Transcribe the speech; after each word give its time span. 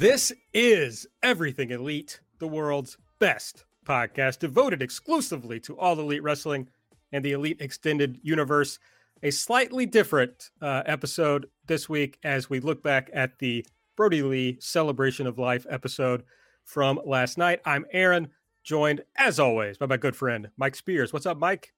This 0.00 0.32
is 0.54 1.06
Everything 1.22 1.70
Elite, 1.72 2.20
the 2.38 2.48
world's 2.48 2.96
best 3.18 3.66
podcast 3.84 4.38
devoted 4.38 4.80
exclusively 4.80 5.60
to 5.60 5.78
all 5.78 6.00
elite 6.00 6.22
wrestling 6.22 6.70
and 7.12 7.22
the 7.22 7.32
elite 7.32 7.60
extended 7.60 8.18
universe. 8.22 8.78
A 9.22 9.30
slightly 9.30 9.84
different 9.84 10.52
uh, 10.62 10.84
episode 10.86 11.50
this 11.66 11.86
week 11.90 12.18
as 12.24 12.48
we 12.48 12.60
look 12.60 12.82
back 12.82 13.10
at 13.12 13.38
the 13.40 13.66
Brodie 13.94 14.22
Lee 14.22 14.56
Celebration 14.58 15.26
of 15.26 15.38
Life 15.38 15.66
episode 15.68 16.24
from 16.64 16.98
last 17.04 17.36
night. 17.36 17.60
I'm 17.66 17.84
Aaron, 17.92 18.30
joined 18.64 19.02
as 19.18 19.38
always 19.38 19.76
by 19.76 19.84
my 19.84 19.98
good 19.98 20.16
friend 20.16 20.48
Mike 20.56 20.76
Spears. 20.76 21.12
What's 21.12 21.26
up, 21.26 21.36
Mike? 21.36 21.74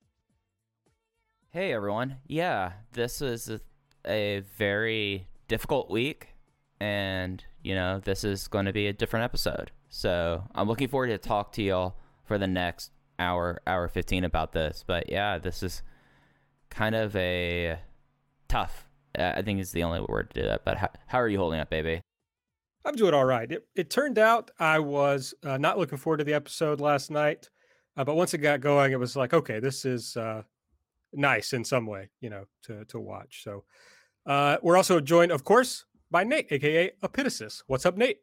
Hey 1.51 1.73
everyone. 1.73 2.19
Yeah, 2.29 2.75
this 2.93 3.21
was 3.21 3.51
a, 3.51 3.61
a 4.07 4.45
very 4.57 5.27
difficult 5.49 5.91
week 5.91 6.29
and 6.79 7.45
you 7.63 7.75
know 7.75 8.01
this 8.01 8.25
is 8.25 8.49
going 8.49 8.67
to 8.67 8.73
be 8.73 8.87
a 8.87 8.93
different 8.93 9.25
episode. 9.25 9.71
So 9.89 10.45
i'm 10.55 10.69
looking 10.69 10.89
forward 10.89 11.09
to 11.09 11.19
talk 11.19 11.53
to 11.53 11.63
y'all 11.63 11.97
for 12.25 12.39
the 12.39 12.47
next 12.47 12.91
hour 13.19 13.61
hour 13.67 13.89
15 13.89 14.25
about 14.25 14.53
this. 14.53 14.85
But 14.87 15.11
yeah 15.11 15.39
this 15.39 15.63
is 15.63 15.83
kind 16.71 16.95
of 16.95 17.15
a 17.17 17.79
tough 18.49 18.89
i 19.19 19.43
think 19.43 19.61
is 19.61 19.73
the 19.73 19.83
only 19.83 20.01
word 20.09 20.31
to 20.31 20.41
do 20.41 20.49
that 20.49 20.65
but 20.65 20.79
how, 20.79 20.89
how 21.07 21.19
are 21.19 21.29
you 21.29 21.39
holding 21.39 21.61
up 21.61 21.69
baby? 21.69 22.01
I'm 22.85 22.97
doing 22.97 23.15
all 23.15 23.25
right. 23.25 23.51
It, 23.51 23.67
it 23.77 23.91
turned 23.91 24.19
out 24.19 24.51
i 24.59 24.79
was 24.79 25.35
uh, 25.45 25.59
not 25.59 25.79
looking 25.79 25.99
forward 25.99 26.19
to 26.19 26.25
the 26.25 26.35
episode 26.35 26.81
last 26.81 27.11
night 27.11 27.51
uh, 27.97 28.05
but 28.05 28.15
once 28.15 28.33
it 28.33 28.39
got 28.39 28.61
going 28.61 28.93
it 28.93 28.99
was 28.99 29.17
like 29.17 29.35
okay 29.35 29.61
this 29.61 29.85
is 29.85 30.17
uh, 30.17 30.43
nice 31.13 31.53
in 31.53 31.65
some 31.65 31.87
way 31.87 32.11
you 32.21 32.31
know 32.31 32.45
to 32.65 32.85
to 32.87 32.99
watch. 32.99 33.43
So 33.45 33.65
uh, 34.27 34.59
we're 34.63 34.77
also 34.77 35.01
joined 35.01 35.33
of 35.33 35.45
course 35.45 35.85
by 36.13 36.25
Nate, 36.25 36.47
aka 36.53 36.91
Epitasis. 37.03 37.63
What's 37.67 37.87
up, 37.87 37.97
Nate? 37.97 38.19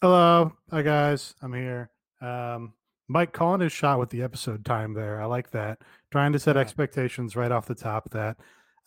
Hello, 0.00 0.52
hi 0.70 0.80
guys. 0.80 1.34
I'm 1.42 1.52
here. 1.52 1.90
Um, 2.22 2.72
Mike 3.08 3.32
calling 3.32 3.60
his 3.60 3.72
shot 3.72 3.98
with 3.98 4.10
the 4.10 4.22
episode 4.22 4.64
time 4.64 4.94
there. 4.94 5.20
I 5.20 5.24
like 5.24 5.50
that. 5.50 5.80
Trying 6.12 6.32
to 6.34 6.38
set 6.38 6.54
yeah. 6.54 6.62
expectations 6.62 7.34
right 7.34 7.50
off 7.50 7.66
the 7.66 7.74
top 7.74 8.08
that 8.10 8.36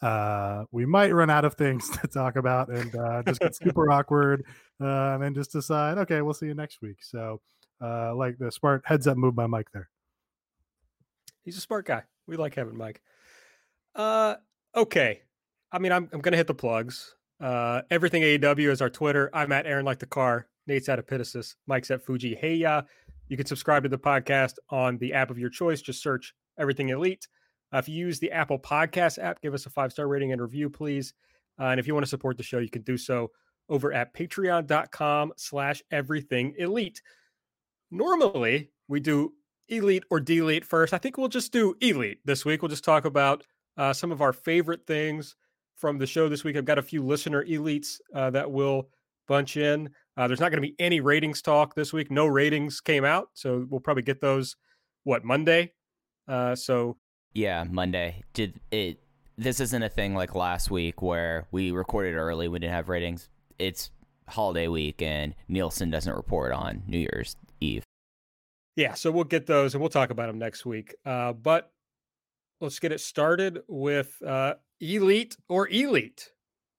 uh, 0.02 0.64
we 0.72 0.86
might 0.86 1.14
run 1.14 1.30
out 1.30 1.44
of 1.44 1.56
things 1.56 1.90
to 2.02 2.08
talk 2.08 2.38
about 2.38 2.70
and 2.70 2.96
uh, 2.96 3.24
just 3.24 3.42
get 3.42 3.56
super 3.62 3.92
awkward 3.92 4.46
uh, 4.82 5.16
and 5.16 5.24
then 5.24 5.34
just 5.36 5.52
decide, 5.52 5.98
okay, 5.98 6.22
we'll 6.22 6.34
see 6.34 6.46
you 6.46 6.56
next 6.56 6.82
week. 6.82 7.04
So, 7.04 7.42
uh, 7.84 8.16
like 8.16 8.38
the 8.38 8.54
smart 8.54 8.84
heads 8.86 9.06
up 9.06 9.18
move 9.18 9.36
by 9.36 9.48
Mike 9.48 9.68
there. 9.74 9.90
He's 11.44 11.58
a 11.58 11.62
smart 11.62 11.86
guy. 11.86 12.04
We 12.26 12.38
like 12.38 12.56
having 12.56 12.78
Mike. 12.78 13.02
Uh, 13.94 14.36
okay. 14.74 15.24
I 15.74 15.80
mean, 15.80 15.92
I'm, 15.92 16.08
I'm 16.14 16.22
going 16.22 16.32
to 16.32 16.38
hit 16.38 16.48
the 16.48 16.54
plugs. 16.54 17.16
Uh, 17.44 17.82
everything 17.92 18.22
AEW 18.22 18.72
is 18.72 18.82
our 18.82 18.90
Twitter. 18.90 19.30
I'm 19.34 19.52
at 19.52 19.66
Aaron 19.66 19.84
like 19.84 20.00
the 20.00 20.06
car. 20.06 20.48
Nate's 20.66 20.88
at 20.88 21.06
Epitasis. 21.06 21.56
Mike's 21.68 21.92
at 21.92 22.02
Fuji. 22.02 22.36
Hey, 22.36 22.56
yeah. 22.56 22.84
You 23.28 23.36
can 23.36 23.46
subscribe 23.46 23.84
to 23.84 23.90
the 23.90 23.98
podcast 23.98 24.54
on 24.70 24.98
the 24.98 25.14
app 25.14 25.30
of 25.30 25.38
your 25.38 25.50
choice. 25.50 25.82
Just 25.82 26.02
search 26.02 26.34
Everything 26.58 26.88
Elite. 26.88 27.28
Uh, 27.74 27.80
if 27.80 27.90
you 27.90 27.96
use 27.96 28.18
the 28.18 28.32
Apple 28.32 28.58
Podcast 28.58 29.22
app, 29.22 29.42
give 29.42 29.54
us 29.54 29.66
a 29.66 29.70
five 29.70 29.92
star 29.92 30.08
rating 30.08 30.32
and 30.32 30.42
review, 30.42 30.70
please. 30.70 31.14
Uh, 31.60 31.66
and 31.66 31.82
if 31.82 31.86
you 31.86 31.94
want 31.94 32.06
to 32.06 32.10
support 32.10 32.38
the 32.38 32.44
show, 32.44 32.60
you 32.60 32.70
can 32.70 32.84
do 32.84 32.96
so 32.96 33.30
over 33.68 33.92
at 33.92 34.14
patreon.com 34.14 35.34
slash 35.36 35.84
everything 35.92 36.54
elite. 36.58 37.02
Normally, 37.92 38.70
we 38.88 39.02
do 39.02 39.34
elite 39.68 40.04
or 40.10 40.22
delete 40.22 40.64
first. 40.64 40.94
I 40.94 40.98
think 40.98 41.18
we'll 41.18 41.28
just 41.28 41.52
do 41.52 41.76
elite 41.82 42.20
this 42.24 42.46
week. 42.46 42.62
We'll 42.62 42.70
just 42.70 42.86
talk 42.86 43.04
about 43.04 43.44
uh, 43.76 43.92
some 43.92 44.14
of 44.14 44.22
our 44.22 44.32
favorite 44.32 44.88
things 44.88 45.36
from 45.84 45.98
the 45.98 46.08
show 46.08 46.30
this 46.30 46.46
week. 46.46 46.56
I've 46.56 46.64
got 46.64 46.78
a 46.78 46.82
few 46.82 47.04
listener 47.04 47.44
elites 47.44 48.00
uh, 48.16 48.30
that 48.30 48.50
will 48.50 48.88
bunch 49.28 49.58
in. 49.58 49.90
Uh, 50.16 50.30
there's 50.30 50.40
not 50.40 50.50
going 50.50 50.62
to 50.64 50.66
be 50.66 50.76
any 50.80 51.02
ratings 51.02 51.42
talk 51.42 51.76
this 51.76 51.92
week. 51.92 52.10
No 52.10 52.26
ratings 52.26 52.80
came 52.80 53.04
out, 53.04 53.28
so 53.34 53.68
we'll 53.70 53.82
probably 53.82 54.04
get 54.04 54.22
those 54.22 54.56
what 55.04 55.26
Monday. 55.26 55.74
Uh, 56.26 56.56
so 56.56 56.96
yeah, 57.34 57.66
Monday. 57.70 58.24
Did 58.32 58.62
it? 58.72 59.02
This 59.38 59.60
isn't 59.60 59.84
a 59.84 59.90
thing 59.90 60.16
like 60.16 60.36
last 60.36 60.72
week 60.72 61.02
where 61.02 61.50
we 61.52 61.72
recorded 61.72 62.16
early. 62.16 62.48
We 62.48 62.60
didn't 62.60 62.76
have 62.76 62.88
ratings. 62.88 63.28
It's 63.60 63.92
holiday 64.30 64.70
week, 64.70 65.02
and 65.02 65.36
Nielsen 65.50 65.90
doesn't 65.90 66.16
report 66.16 66.54
on 66.54 66.84
New 66.88 67.00
Year's 67.00 67.36
Eve. 67.60 67.84
Yeah, 68.78 68.94
so 68.94 69.12
we'll 69.12 69.26
get 69.26 69.48
those 69.48 69.76
and 69.76 69.82
we'll 69.82 69.90
talk 69.90 70.12
about 70.12 70.28
them 70.28 70.40
next 70.40 70.66
week. 70.66 70.96
Uh, 71.06 71.34
but 71.34 71.74
let's 72.62 72.80
get 72.80 72.94
it 72.94 73.02
started 73.02 73.60
with 73.68 74.16
uh, 74.26 74.54
elite 74.80 75.38
or 75.50 75.68
elite. 75.70 76.30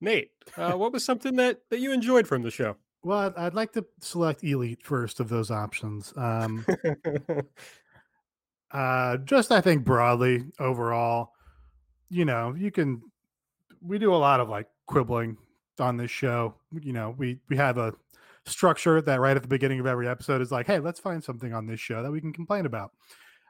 Nate, 0.01 0.31
uh, 0.57 0.73
what 0.73 0.93
was 0.93 1.05
something 1.05 1.37
that 1.37 1.61
that 1.71 1.81
you 1.81 1.93
enjoyed 1.93 2.27
from 2.27 2.43
the 2.43 2.51
show? 2.51 2.77
Well, 3.03 3.19
I'd, 3.19 3.35
I'd 3.37 3.55
like 3.55 3.73
to 3.73 3.85
select 4.01 4.43
elite 4.43 4.83
first 4.83 5.21
of 5.21 5.29
those 5.29 5.51
options. 5.51 6.13
Um, 6.17 6.65
uh, 8.71 9.19
just 9.19 9.53
I 9.53 9.61
think 9.61 9.85
broadly 9.85 10.45
overall, 10.59 11.33
you 12.11 12.25
know, 12.25 12.55
you 12.57 12.71
can. 12.71 13.03
We 13.81 13.99
do 13.99 14.15
a 14.15 14.17
lot 14.17 14.41
of 14.41 14.49
like 14.49 14.67
quibbling 14.87 15.37
on 15.79 15.97
this 15.97 16.11
show. 16.11 16.55
You 16.73 16.93
know, 16.93 17.15
we 17.17 17.39
we 17.49 17.57
have 17.57 17.79
a 17.79 17.95
structure 18.47 19.01
that 19.01 19.21
right 19.21 19.37
at 19.37 19.43
the 19.43 19.49
beginning 19.49 19.81
of 19.81 19.87
every 19.87 20.09
episode 20.09 20.41
is 20.41 20.53
like, 20.53 20.67
hey, 20.67 20.79
let's 20.79 21.01
find 21.01 21.23
something 21.23 21.53
on 21.53 21.67
this 21.67 21.81
show 21.81 22.03
that 22.03 22.11
we 22.11 22.21
can 22.21 22.33
complain 22.33 22.67
about. 22.67 22.93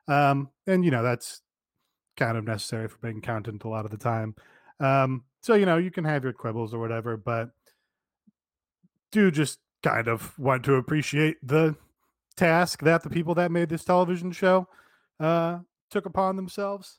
Um, 0.08 0.50
and 0.66 0.84
you 0.84 0.90
know, 0.90 1.02
that's 1.02 1.40
kind 2.16 2.36
of 2.36 2.44
necessary 2.44 2.88
for 2.88 2.98
being 2.98 3.20
content 3.20 3.64
a 3.64 3.68
lot 3.68 3.84
of 3.84 3.90
the 3.90 3.96
time. 3.96 4.34
Um, 4.80 5.24
so 5.40 5.54
you 5.54 5.66
know, 5.66 5.76
you 5.76 5.90
can 5.90 6.04
have 6.04 6.24
your 6.24 6.32
quibbles 6.32 6.74
or 6.74 6.78
whatever, 6.78 7.16
but 7.16 7.50
do 9.12 9.30
just 9.30 9.58
kind 9.82 10.08
of 10.08 10.36
want 10.38 10.64
to 10.64 10.74
appreciate 10.74 11.36
the 11.42 11.76
task 12.36 12.82
that 12.82 13.02
the 13.02 13.10
people 13.10 13.34
that 13.34 13.50
made 13.50 13.68
this 13.68 13.84
television 13.84 14.32
show 14.32 14.66
uh, 15.20 15.58
took 15.90 16.06
upon 16.06 16.36
themselves 16.36 16.98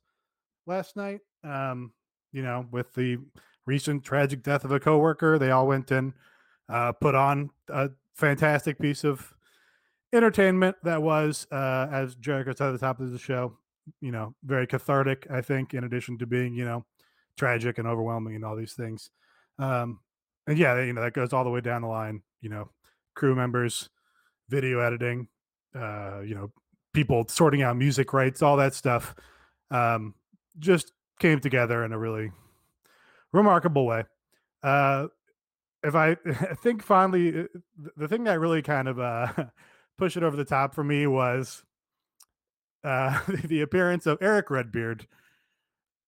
last 0.65 0.95
night. 0.95 1.19
Um, 1.43 1.91
you 2.31 2.41
know, 2.41 2.65
with 2.71 2.93
the 2.93 3.17
recent 3.65 4.03
tragic 4.03 4.43
death 4.43 4.63
of 4.63 4.71
a 4.71 4.79
coworker, 4.79 5.37
they 5.37 5.51
all 5.51 5.67
went 5.67 5.91
and 5.91 6.13
uh, 6.69 6.91
put 6.93 7.15
on 7.15 7.49
a 7.69 7.89
fantastic 8.13 8.79
piece 8.79 9.03
of 9.03 9.33
entertainment 10.13 10.75
that 10.83 11.01
was, 11.01 11.47
uh, 11.51 11.87
as 11.91 12.15
Jericho 12.15 12.53
said 12.55 12.69
at 12.69 12.71
the 12.71 12.77
top 12.77 12.99
of 12.99 13.11
the 13.11 13.19
show, 13.19 13.57
you 14.01 14.11
know, 14.11 14.33
very 14.43 14.67
cathartic, 14.67 15.27
I 15.29 15.41
think, 15.41 15.73
in 15.73 15.83
addition 15.83 16.17
to 16.19 16.25
being, 16.25 16.53
you 16.53 16.65
know, 16.65 16.85
tragic 17.37 17.77
and 17.77 17.87
overwhelming 17.87 18.35
and 18.35 18.45
all 18.45 18.55
these 18.55 18.73
things. 18.73 19.09
Um, 19.59 19.99
and 20.47 20.57
yeah, 20.57 20.81
you 20.81 20.93
know, 20.93 21.01
that 21.01 21.13
goes 21.13 21.33
all 21.33 21.43
the 21.43 21.49
way 21.49 21.61
down 21.61 21.81
the 21.81 21.87
line, 21.87 22.21
you 22.41 22.49
know, 22.49 22.69
crew 23.15 23.35
members, 23.35 23.89
video 24.49 24.79
editing, 24.79 25.27
uh, 25.75 26.21
you 26.21 26.35
know, 26.35 26.51
people 26.93 27.25
sorting 27.27 27.61
out 27.61 27.77
music 27.77 28.13
rights, 28.13 28.41
all 28.41 28.57
that 28.57 28.73
stuff. 28.73 29.15
Um, 29.71 30.13
just 30.59 30.91
came 31.19 31.39
together 31.39 31.83
in 31.83 31.91
a 31.91 31.97
really 31.99 32.31
remarkable 33.33 33.85
way. 33.85 34.03
Uh, 34.63 35.07
if 35.83 35.95
I, 35.95 36.11
I 36.25 36.55
think 36.55 36.83
finally, 36.83 37.41
uh, 37.41 37.43
the 37.97 38.07
thing 38.07 38.23
that 38.25 38.39
really 38.39 38.61
kind 38.61 38.87
of 38.87 38.99
uh, 38.99 39.27
pushed 39.97 40.17
it 40.17 40.23
over 40.23 40.35
the 40.35 40.45
top 40.45 40.73
for 40.73 40.83
me 40.83 41.07
was 41.07 41.63
uh, 42.85 43.19
the 43.45 43.61
appearance 43.61 44.05
of 44.05 44.17
Erick 44.21 44.49
Redbeard, 44.49 45.07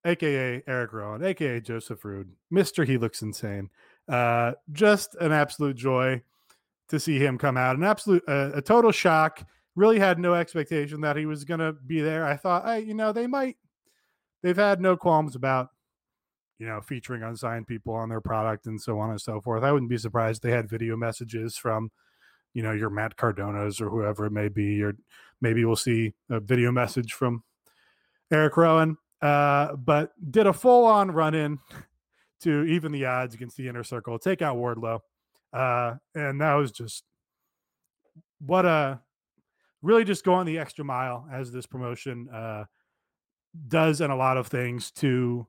aka 0.05 0.63
Erick 0.67 0.93
Rowan, 0.93 1.23
aka 1.23 1.59
Joseph 1.59 2.01
Ruud, 2.03 2.27
Mister 2.51 2.85
He 2.85 2.97
looks 2.97 3.21
insane. 3.21 3.69
Uh, 4.07 4.53
just 4.71 5.15
an 5.15 5.31
absolute 5.31 5.75
joy 5.75 6.21
to 6.89 6.99
see 6.99 7.19
him 7.19 7.37
come 7.37 7.57
out. 7.57 7.75
An 7.75 7.83
absolute, 7.83 8.23
uh, 8.27 8.51
a 8.53 8.61
total 8.61 8.91
shock. 8.91 9.45
Really 9.75 9.99
had 9.99 10.17
no 10.17 10.33
expectation 10.33 11.01
that 11.01 11.17
he 11.17 11.25
was 11.25 11.43
going 11.43 11.59
to 11.59 11.73
be 11.73 12.01
there. 12.01 12.25
I 12.25 12.35
thought, 12.35 12.65
hey, 12.65 12.79
you 12.79 12.93
know, 12.93 13.11
they 13.11 13.27
might, 13.27 13.57
they've 14.41 14.57
had 14.57 14.81
no 14.81 14.97
qualms 14.97 15.35
about, 15.35 15.67
you 16.57 16.65
know, 16.65 16.81
featuring 16.81 17.21
unsigned 17.21 17.67
people 17.67 17.93
on 17.93 18.09
their 18.09 18.21
product 18.21 18.65
and 18.65 18.81
so 18.81 18.97
on 18.97 19.11
and 19.11 19.21
so 19.21 19.39
forth. 19.39 19.63
I 19.63 19.71
wouldn't 19.71 19.91
be 19.91 19.97
surprised 19.97 20.41
they 20.41 20.51
had 20.51 20.69
video 20.69 20.95
messages 20.97 21.57
from, 21.57 21.91
you 22.57 22.63
know, 22.63 22.71
your 22.71 22.89
Matt 22.89 23.15
Cardonas 23.17 23.79
or 23.79 23.87
whoever 23.87 24.25
it 24.25 24.31
may 24.31 24.49
be, 24.49 24.81
or 24.81 24.93
maybe 25.41 25.63
we'll 25.63 25.75
see 25.75 26.15
a 26.31 26.39
video 26.39 26.71
message 26.71 27.13
from 27.13 27.43
Erick 28.31 28.57
Rowan. 28.57 28.97
Uh, 29.21 29.75
but 29.75 30.11
did 30.31 30.47
a 30.47 30.53
full 30.53 30.83
on 30.85 31.11
run 31.11 31.35
in 31.35 31.59
to 32.41 32.63
even 32.63 32.91
the 32.91 33.05
odds 33.05 33.35
against 33.35 33.57
the 33.57 33.67
inner 33.67 33.83
circle, 33.83 34.17
take 34.17 34.41
out 34.41 34.57
Wardlow. 34.57 35.01
Uh, 35.53 35.97
and 36.15 36.41
that 36.41 36.55
was 36.55 36.71
just 36.71 37.03
what 38.39 38.65
a 38.65 39.01
really 39.83 40.03
just 40.03 40.25
going 40.25 40.47
the 40.47 40.57
extra 40.57 40.83
mile 40.83 41.27
as 41.31 41.51
this 41.51 41.67
promotion 41.67 42.27
uh, 42.29 42.63
does 43.67 44.01
in 44.01 44.09
a 44.09 44.17
lot 44.17 44.35
of 44.35 44.47
things 44.47 44.89
to 44.93 45.45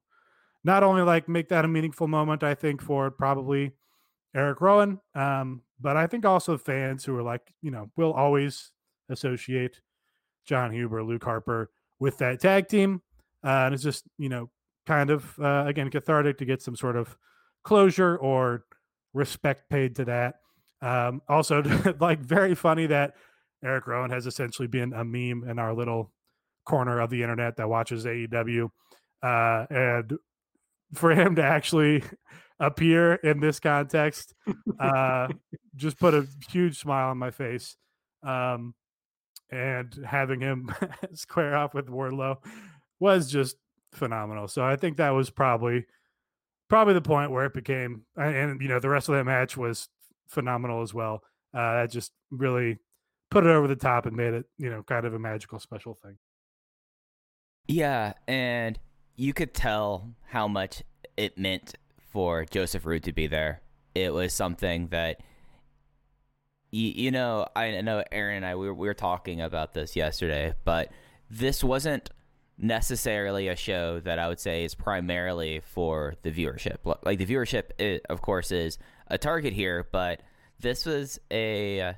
not 0.63 0.83
only 0.83 1.01
like 1.01 1.27
make 1.27 1.49
that 1.49 1.65
a 1.65 1.69
meaningful 1.69 2.07
moment, 2.07 2.43
I 2.43 2.55
think, 2.55 2.83
for 2.83 3.11
probably 3.11 3.73
Erick 4.35 4.61
Rowan, 4.61 5.01
um, 5.15 5.63
but 5.81 5.97
I 5.97 6.07
think 6.07 6.25
also 6.25 6.59
fans 6.59 7.05
who 7.05 7.17
are 7.17 7.23
like, 7.23 7.55
you 7.63 7.71
know, 7.71 7.91
will 7.97 8.13
always 8.13 8.73
associate 9.09 9.81
Jon 10.47 10.73
Huber, 10.73 11.03
Luke 11.03 11.25
Harper 11.25 11.71
with 11.99 12.19
that 12.19 12.41
tag 12.41 12.69
team. 12.69 13.03
Uh, 13.45 13.65
and 13.67 13.75
it's 13.75 13.83
just, 13.83 14.05
you 14.19 14.29
know, 14.29 14.51
kind 14.87 15.11
of, 15.11 15.39
uh, 15.39 15.65
again, 15.67 15.91
cathartic 15.91 16.39
to 16.39 16.45
get 16.45 16.63
some 16.63 16.77
sort 16.77 16.97
of 16.97 17.17
closure 17.63 18.17
or 18.17 18.65
respect 19.15 19.69
paid 19.71 19.97
to 19.97 20.05
that. 20.07 20.37
Um, 20.83 21.23
also, 21.29 21.63
like, 22.01 22.21
very 22.21 22.55
funny 22.55 22.87
that 22.87 23.15
Erick 23.65 23.87
Rowan 23.87 24.11
has 24.11 24.27
essentially 24.27 24.69
been 24.69 24.93
a 24.93 25.05
meme 25.05 25.49
in 25.49 25.59
our 25.59 25.75
little 25.75 26.13
corner 26.65 27.01
of 27.01 27.11
the 27.11 27.23
internet 27.23 27.57
that 27.57 27.69
watches 27.69 28.05
AEW. 28.05 28.71
Uh, 29.23 29.67
and 29.71 30.19
for 30.95 31.11
him 31.11 31.35
to 31.37 31.43
actually 31.43 32.03
appear 32.61 33.15
in 33.15 33.41
this 33.41 33.61
context 33.61 34.35
uh, 34.81 35.29
just 35.77 35.99
put 35.99 36.15
a 36.15 36.27
huge 36.51 36.79
smile 36.79 37.11
on 37.11 37.19
my 37.19 37.31
face. 37.31 37.77
Um, 38.23 38.75
and 39.51 40.05
having 40.07 40.41
him 40.41 40.71
square 41.15 41.57
off 41.57 41.73
with 41.73 41.87
Wardlow 41.87 42.37
was 43.01 43.31
just 43.31 43.57
phenomenal. 43.93 44.49
So 44.49 44.63
I 44.63 44.77
think 44.77 44.97
that 44.99 45.11
was 45.11 45.31
probably 45.31 45.87
probably 46.69 46.95
the 46.95 47.01
point 47.01 47.31
where 47.31 47.47
it 47.47 47.55
became 47.55 48.03
and, 48.17 48.37
and 48.37 48.61
you 48.61 48.69
know 48.69 48.79
the 48.79 48.91
rest 48.91 49.09
of 49.09 49.15
that 49.15 49.25
match 49.25 49.57
was 49.57 49.89
phenomenal 50.29 50.83
as 50.83 50.93
well. 50.93 51.23
Uh, 51.55 51.81
that 51.81 51.91
just 51.91 52.13
really 52.31 52.79
put 53.31 53.47
it 53.47 53.51
over 53.51 53.67
the 53.67 53.77
top 53.77 54.05
and 54.05 54.17
made 54.17 54.35
it 54.35 54.47
you 54.59 54.69
know 54.69 54.83
kind 54.83 55.07
of 55.07 55.15
a 55.15 55.19
magical 55.19 55.59
special 55.59 55.95
thing. 55.95 56.19
Yeah, 57.67 58.15
and 58.27 58.79
you 59.17 59.33
could 59.33 59.55
tell 59.55 60.15
how 60.27 60.49
much 60.49 60.83
it 61.17 61.37
meant 61.37 61.75
for 62.11 62.45
Joseph 62.45 62.85
Ruud 62.85 63.03
to 63.05 63.13
be 63.13 63.27
there. 63.27 63.63
It 63.95 64.13
was 64.13 64.33
something 64.33 64.89
that 64.89 65.21
you, 66.71 66.89
you 66.89 67.11
know, 67.11 67.47
I 67.57 67.81
know 67.81 68.05
Aaron 68.13 68.39
and 68.39 68.47
I 68.47 68.55
we 68.57 68.67
were, 68.67 68.75
we 68.75 68.89
were 68.89 68.95
talking 68.95 69.41
about 69.41 69.73
this 69.73 69.97
yesterday, 69.97 70.55
but 70.65 70.91
this 71.31 71.65
wasn't 71.65 72.11
necessarily 72.59 73.49
a 73.49 73.57
show 73.57 74.01
that 74.01 74.19
I 74.19 74.29
would 74.29 74.41
say 74.41 74.65
is 74.65 74.75
primarily 74.75 75.61
for 75.61 76.15
the 76.23 76.31
viewership. 76.31 76.79
Like 77.05 77.19
the 77.19 77.27
viewership, 77.27 78.01
of 78.09 78.21
course, 78.21 78.51
is 78.51 78.79
a 79.07 79.17
target 79.17 79.53
here, 79.53 79.87
but 79.91 80.21
this 80.61 80.85
was 80.85 81.21
a 81.31 81.95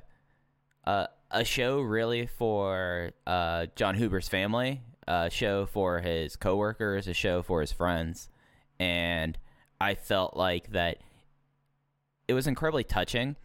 a, 0.85 1.07
a 1.31 1.43
show 1.43 1.81
really 1.81 2.27
for 2.27 3.11
uh, 3.25 3.67
Jon 3.75 3.95
Huber's 3.95 4.27
family, 4.27 4.81
a 5.07 5.29
show 5.29 5.65
for 5.65 5.99
his 5.99 6.35
coworkers, 6.35 7.07
a 7.07 7.13
show 7.13 7.41
for 7.41 7.61
his 7.61 7.71
friends, 7.71 8.29
and 8.79 9.37
I 9.81 9.95
felt 9.95 10.37
like 10.37 10.71
that 10.71 10.99
it 12.27 12.33
was 12.33 12.47
incredibly 12.47 12.83
touching 12.83 13.35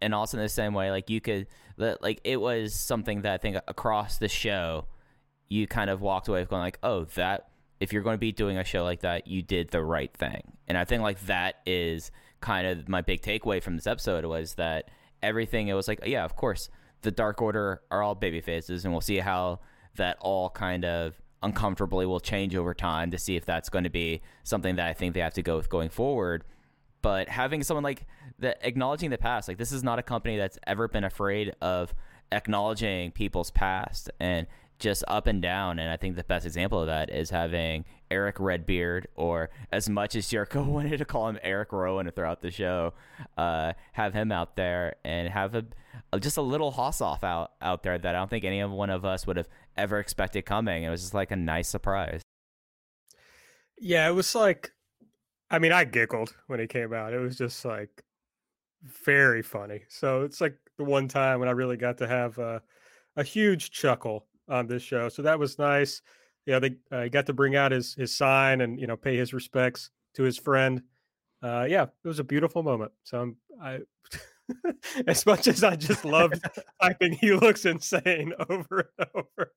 and 0.00 0.14
also 0.14 0.36
in 0.36 0.42
the 0.42 0.48
same 0.48 0.74
way 0.74 0.90
like 0.90 1.08
you 1.08 1.20
could 1.20 1.46
like 1.78 2.20
it 2.22 2.40
was 2.40 2.74
something 2.74 3.22
that 3.22 3.32
I 3.32 3.38
think 3.38 3.56
across 3.66 4.18
the 4.18 4.28
show 4.28 4.86
you 5.48 5.66
kind 5.66 5.90
of 5.90 6.00
walked 6.00 6.28
away 6.28 6.44
going 6.44 6.60
like 6.60 6.78
oh 6.82 7.04
that 7.14 7.48
if 7.80 7.92
you're 7.92 8.02
going 8.02 8.14
to 8.14 8.18
be 8.18 8.32
doing 8.32 8.58
a 8.58 8.64
show 8.64 8.84
like 8.84 9.00
that 9.00 9.26
you 9.26 9.42
did 9.42 9.70
the 9.70 9.82
right 9.82 10.12
thing. 10.14 10.52
And 10.66 10.78
I 10.78 10.84
think 10.84 11.02
like 11.02 11.20
that 11.26 11.56
is 11.66 12.10
kind 12.40 12.66
of 12.66 12.88
my 12.88 13.02
big 13.02 13.22
takeaway 13.22 13.62
from 13.62 13.76
this 13.76 13.86
episode 13.86 14.24
was 14.24 14.54
that 14.54 14.90
everything 15.22 15.68
it 15.68 15.74
was 15.74 15.88
like 15.88 16.00
yeah 16.04 16.24
of 16.24 16.36
course 16.36 16.68
the 17.02 17.10
Dark 17.10 17.40
Order 17.40 17.80
are 17.90 18.02
all 18.02 18.14
baby 18.14 18.40
faces 18.40 18.84
and 18.84 18.92
we'll 18.92 19.00
see 19.00 19.18
how 19.18 19.60
that 19.96 20.18
all 20.20 20.50
kind 20.50 20.84
of 20.84 21.14
uncomfortably 21.42 22.06
will 22.06 22.20
change 22.20 22.54
over 22.54 22.74
time 22.74 23.10
to 23.10 23.18
see 23.18 23.36
if 23.36 23.44
that's 23.44 23.68
going 23.68 23.84
to 23.84 23.90
be 23.90 24.20
something 24.42 24.76
that 24.76 24.88
I 24.88 24.92
think 24.92 25.14
they 25.14 25.20
have 25.20 25.34
to 25.34 25.42
go 25.42 25.56
with 25.56 25.68
going 25.68 25.88
forward. 25.88 26.44
But 27.02 27.28
having 27.28 27.62
someone 27.62 27.84
like 27.84 28.06
that 28.38 28.58
acknowledging 28.62 29.10
the 29.10 29.18
past 29.18 29.48
like 29.48 29.58
this 29.58 29.72
is 29.72 29.84
not 29.84 29.98
a 29.98 30.02
company 30.02 30.36
that's 30.36 30.58
ever 30.66 30.88
been 30.88 31.04
afraid 31.04 31.54
of 31.60 31.94
acknowledging 32.32 33.12
people's 33.12 33.50
past 33.50 34.10
and 34.18 34.46
just 34.78 35.04
up 35.08 35.26
and 35.26 35.40
down. 35.40 35.78
And 35.78 35.90
i 35.90 35.96
think 35.96 36.16
the 36.16 36.24
best 36.24 36.46
example 36.46 36.80
of 36.80 36.86
that 36.86 37.10
is 37.10 37.30
having 37.30 37.84
erick 38.10 38.38
redbeard 38.38 39.08
or 39.16 39.50
as 39.72 39.88
much 39.88 40.14
as 40.14 40.28
jericho 40.28 40.62
wanted 40.64 40.98
to 40.98 41.04
call 41.04 41.28
him 41.28 41.38
erick 41.42 41.72
rowan 41.72 42.08
throughout 42.12 42.40
the 42.40 42.50
show 42.50 42.94
uh, 43.36 43.72
have 43.92 44.14
him 44.14 44.30
out 44.30 44.54
there 44.54 44.94
and 45.04 45.28
have 45.28 45.56
a, 45.56 45.64
just 46.20 46.36
a 46.36 46.42
little 46.42 46.70
hoss 46.70 47.00
off 47.00 47.24
out, 47.24 47.50
out 47.60 47.82
there 47.82 47.98
that 47.98 48.14
i 48.14 48.18
don't 48.18 48.30
think 48.30 48.44
any 48.44 48.62
one 48.62 48.90
of 48.90 49.04
us 49.04 49.26
would 49.26 49.36
have 49.36 49.48
ever 49.76 49.98
expected 49.98 50.44
coming 50.44 50.82
it 50.82 50.90
was 50.90 51.02
just 51.02 51.14
like 51.14 51.30
a 51.30 51.36
nice 51.36 51.68
surprise 51.68 52.22
yeah 53.78 54.08
it 54.08 54.12
was 54.12 54.34
like 54.34 54.72
I 55.50 55.58
mean, 55.58 55.72
I 55.72 55.84
giggled 55.84 56.34
when 56.48 56.60
it 56.60 56.70
came 56.70 56.92
out. 56.92 57.12
It 57.12 57.20
was 57.20 57.36
just 57.36 57.64
like 57.64 58.02
very 58.82 59.42
funny. 59.42 59.82
So 59.88 60.22
it's 60.22 60.40
like 60.40 60.56
the 60.76 60.84
one 60.84 61.08
time 61.08 61.40
when 61.40 61.48
I 61.48 61.52
really 61.52 61.76
got 61.76 61.98
to 61.98 62.08
have 62.08 62.38
a, 62.38 62.62
a 63.16 63.22
huge 63.22 63.70
chuckle 63.70 64.26
on 64.48 64.66
this 64.66 64.82
show. 64.82 65.08
So 65.08 65.22
that 65.22 65.38
was 65.38 65.58
nice. 65.58 66.02
Yeah, 66.46 66.58
they 66.58 66.76
uh, 66.90 67.08
got 67.08 67.26
to 67.26 67.32
bring 67.32 67.56
out 67.56 67.72
his 67.72 67.94
his 67.94 68.16
sign 68.16 68.60
and 68.60 68.78
you 68.80 68.86
know 68.86 68.96
pay 68.96 69.16
his 69.16 69.32
respects 69.32 69.90
to 70.14 70.22
his 70.22 70.38
friend. 70.38 70.82
Uh, 71.42 71.66
yeah, 71.68 71.82
it 71.82 72.08
was 72.08 72.18
a 72.18 72.24
beautiful 72.24 72.62
moment. 72.62 72.92
So 73.04 73.20
I'm, 73.20 73.36
I, 73.60 73.78
as 75.06 75.26
much 75.26 75.48
as 75.48 75.64
I 75.64 75.76
just 75.76 76.04
loved 76.04 76.40
typing, 76.82 77.12
he 77.12 77.32
looks 77.32 77.64
insane 77.64 78.32
over 78.48 78.90
and 78.98 79.08
over, 79.14 79.52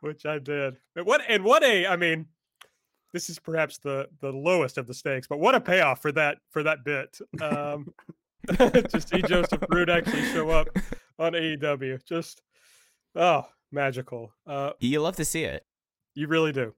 which 0.00 0.26
I 0.26 0.38
did. 0.38 0.76
But 0.94 1.06
what 1.06 1.22
and 1.28 1.44
what 1.44 1.62
a, 1.62 1.86
I 1.86 1.96
mean, 1.96 2.26
this 3.12 3.30
is 3.30 3.38
perhaps 3.38 3.78
the 3.78 4.08
the 4.20 4.32
lowest 4.32 4.78
of 4.78 4.86
the 4.86 4.94
stakes, 4.94 5.26
but 5.26 5.38
what 5.38 5.54
a 5.54 5.60
payoff 5.60 6.02
for 6.02 6.12
that 6.12 6.38
for 6.50 6.62
that 6.62 6.84
bit. 6.84 7.18
Um, 7.40 7.92
to 8.48 9.00
see 9.00 9.22
Joseph 9.22 9.60
Ruud 9.60 9.90
actually 9.90 10.24
show 10.32 10.48
up 10.50 10.68
on 11.18 11.32
AEW, 11.32 12.04
just 12.04 12.42
oh, 13.14 13.46
magical. 13.70 14.32
Uh, 14.46 14.72
you 14.80 15.00
love 15.00 15.16
to 15.16 15.24
see 15.24 15.44
it. 15.44 15.64
You 16.14 16.26
really 16.26 16.52
do. 16.52 16.74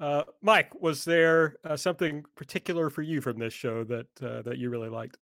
Uh, 0.00 0.24
Mike, 0.40 0.72
was 0.80 1.04
there 1.04 1.56
uh, 1.64 1.76
something 1.76 2.24
particular 2.34 2.90
for 2.90 3.02
you 3.02 3.20
from 3.20 3.38
this 3.38 3.52
show 3.52 3.84
that 3.84 4.06
uh, 4.20 4.42
that 4.42 4.58
you 4.58 4.68
really 4.68 4.88
liked? 4.88 5.16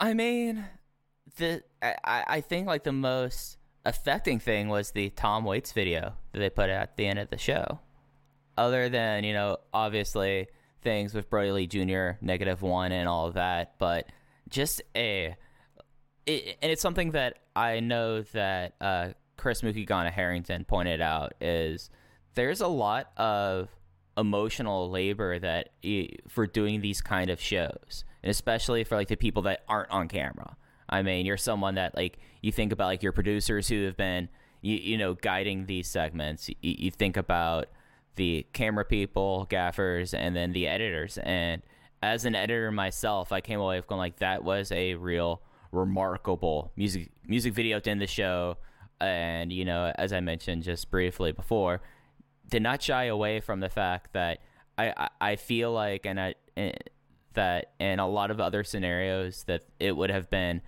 I 0.00 0.14
mean, 0.14 0.64
the 1.36 1.62
I, 1.82 2.24
I 2.26 2.40
think 2.40 2.66
like 2.66 2.84
the 2.84 2.92
most 2.92 3.58
affecting 3.84 4.38
thing 4.38 4.68
was 4.68 4.92
the 4.92 5.10
Tom 5.10 5.44
Waits 5.44 5.72
video 5.72 6.14
that 6.32 6.38
they 6.38 6.50
put 6.50 6.70
at 6.70 6.96
the 6.96 7.06
end 7.06 7.18
of 7.18 7.30
the 7.30 7.38
show 7.38 7.80
other 8.56 8.88
than 8.88 9.24
you 9.24 9.32
know 9.32 9.56
obviously 9.72 10.48
things 10.82 11.14
with 11.14 11.30
Brodie 11.30 11.52
Lee 11.52 11.66
Jr. 11.66 12.10
negative 12.20 12.62
one 12.62 12.92
and 12.92 13.08
all 13.08 13.26
of 13.26 13.34
that, 13.34 13.74
but 13.78 14.06
just 14.48 14.82
a 14.96 15.36
it, 16.26 16.58
and 16.62 16.70
it's 16.70 16.82
something 16.82 17.12
that 17.12 17.38
I 17.56 17.80
know 17.80 18.22
that 18.22 18.74
uh, 18.80 19.08
Chris 19.36 19.62
Mookie 19.62 19.86
Ghana 19.86 20.10
Harrington 20.10 20.64
pointed 20.64 21.00
out 21.00 21.34
is 21.40 21.90
there's 22.34 22.60
a 22.60 22.68
lot 22.68 23.10
of 23.16 23.68
emotional 24.16 24.90
labor 24.90 25.38
that 25.38 25.70
for 26.28 26.46
doing 26.46 26.80
these 26.80 27.00
kind 27.00 27.30
of 27.30 27.40
shows, 27.40 28.04
and 28.22 28.30
especially 28.30 28.84
for 28.84 28.96
like 28.96 29.08
the 29.08 29.16
people 29.16 29.42
that 29.42 29.64
aren't 29.68 29.90
on 29.90 30.08
camera. 30.08 30.56
I 30.88 31.02
mean, 31.02 31.26
you're 31.26 31.36
someone 31.36 31.74
that 31.74 31.96
like 31.96 32.18
you 32.40 32.52
think 32.52 32.72
about 32.72 32.86
like 32.86 33.02
your 33.02 33.12
producers 33.12 33.68
who 33.68 33.84
have 33.84 33.96
been 33.96 34.28
you, 34.62 34.76
you 34.76 34.98
know 34.98 35.14
guiding 35.14 35.66
these 35.66 35.88
segments. 35.88 36.48
You, 36.48 36.56
you 36.60 36.90
think 36.90 37.16
about 37.16 37.68
the 38.16 38.46
camera 38.52 38.84
people, 38.84 39.46
gaffers, 39.48 40.14
and 40.14 40.34
then 40.34 40.52
the 40.52 40.66
editors. 40.66 41.18
And 41.18 41.62
as 42.02 42.24
an 42.24 42.34
editor 42.34 42.70
myself, 42.72 43.32
I 43.32 43.40
came 43.40 43.60
away 43.60 43.80
going 43.86 43.98
like 43.98 44.18
that 44.18 44.44
was 44.44 44.72
a 44.72 44.94
real 44.94 45.42
remarkable 45.70 46.72
music 46.76 47.10
music 47.26 47.52
video 47.52 47.80
to 47.80 47.90
end 47.90 48.00
the 48.00 48.06
show. 48.06 48.56
And 49.00 49.52
you 49.52 49.64
know, 49.64 49.92
as 49.96 50.12
I 50.12 50.20
mentioned 50.20 50.62
just 50.62 50.90
briefly 50.90 51.32
before, 51.32 51.80
did 52.48 52.62
not 52.62 52.82
shy 52.82 53.04
away 53.04 53.40
from 53.40 53.60
the 53.60 53.68
fact 53.68 54.14
that 54.14 54.40
I 54.78 54.92
I, 54.96 55.08
I 55.20 55.36
feel 55.36 55.72
like 55.72 56.06
and 56.06 56.20
I. 56.20 56.34
And, 56.56 56.74
that 57.38 57.70
in 57.78 58.00
a 58.00 58.08
lot 58.08 58.32
of 58.32 58.40
other 58.40 58.64
scenarios 58.64 59.44
that 59.44 59.62
it 59.78 59.96
would 59.96 60.10
have 60.10 60.28
been 60.28 60.60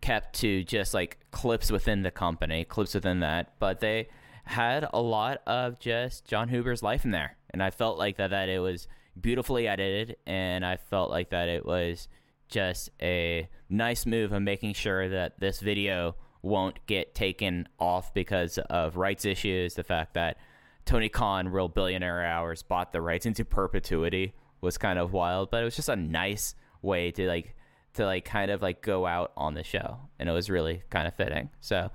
kept 0.00 0.40
to 0.40 0.64
just 0.64 0.94
like 0.94 1.18
clips 1.30 1.70
within 1.70 2.02
the 2.02 2.10
company, 2.10 2.64
clips 2.64 2.94
within 2.94 3.20
that, 3.20 3.52
but 3.58 3.80
they 3.80 4.08
had 4.44 4.88
a 4.94 5.00
lot 5.00 5.42
of 5.46 5.78
just 5.78 6.24
Jon 6.24 6.48
Huber's 6.48 6.82
life 6.82 7.04
in 7.04 7.10
there, 7.10 7.36
and 7.50 7.62
I 7.62 7.68
felt 7.68 7.98
like 7.98 8.16
that 8.16 8.30
that 8.30 8.48
it 8.48 8.60
was 8.60 8.88
beautifully 9.20 9.68
edited, 9.68 10.16
and 10.26 10.64
I 10.64 10.78
felt 10.78 11.10
like 11.10 11.28
that 11.30 11.50
it 11.50 11.66
was 11.66 12.08
just 12.48 12.88
a 13.02 13.46
nice 13.68 14.06
move 14.06 14.32
of 14.32 14.40
making 14.40 14.72
sure 14.72 15.10
that 15.10 15.38
this 15.38 15.60
video 15.60 16.16
won't 16.40 16.78
get 16.86 17.14
taken 17.14 17.68
off 17.78 18.14
because 18.14 18.56
of 18.70 18.96
rights 18.96 19.26
issues. 19.26 19.74
The 19.74 19.84
fact 19.84 20.14
that 20.14 20.38
Tony 20.86 21.10
Khan, 21.10 21.48
real 21.48 21.68
billionaire 21.68 22.24
hours, 22.24 22.62
bought 22.62 22.92
the 22.92 23.02
rights 23.02 23.26
into 23.26 23.44
perpetuity 23.44 24.32
was 24.60 24.78
kind 24.78 24.98
of 24.98 25.12
wild, 25.12 25.50
but 25.50 25.62
it 25.62 25.64
was 25.64 25.76
just 25.76 25.88
a 25.88 25.96
nice 25.96 26.54
way 26.82 27.10
to 27.12 27.26
like 27.26 27.54
to 27.94 28.04
like 28.04 28.24
kind 28.24 28.50
of 28.50 28.62
like 28.62 28.82
go 28.82 29.06
out 29.06 29.32
on 29.36 29.54
the 29.54 29.64
show, 29.64 29.98
and 30.18 30.28
it 30.28 30.32
was 30.32 30.48
really 30.50 30.82
kind 30.90 31.06
of 31.06 31.14
fitting. 31.14 31.50
So 31.60 31.90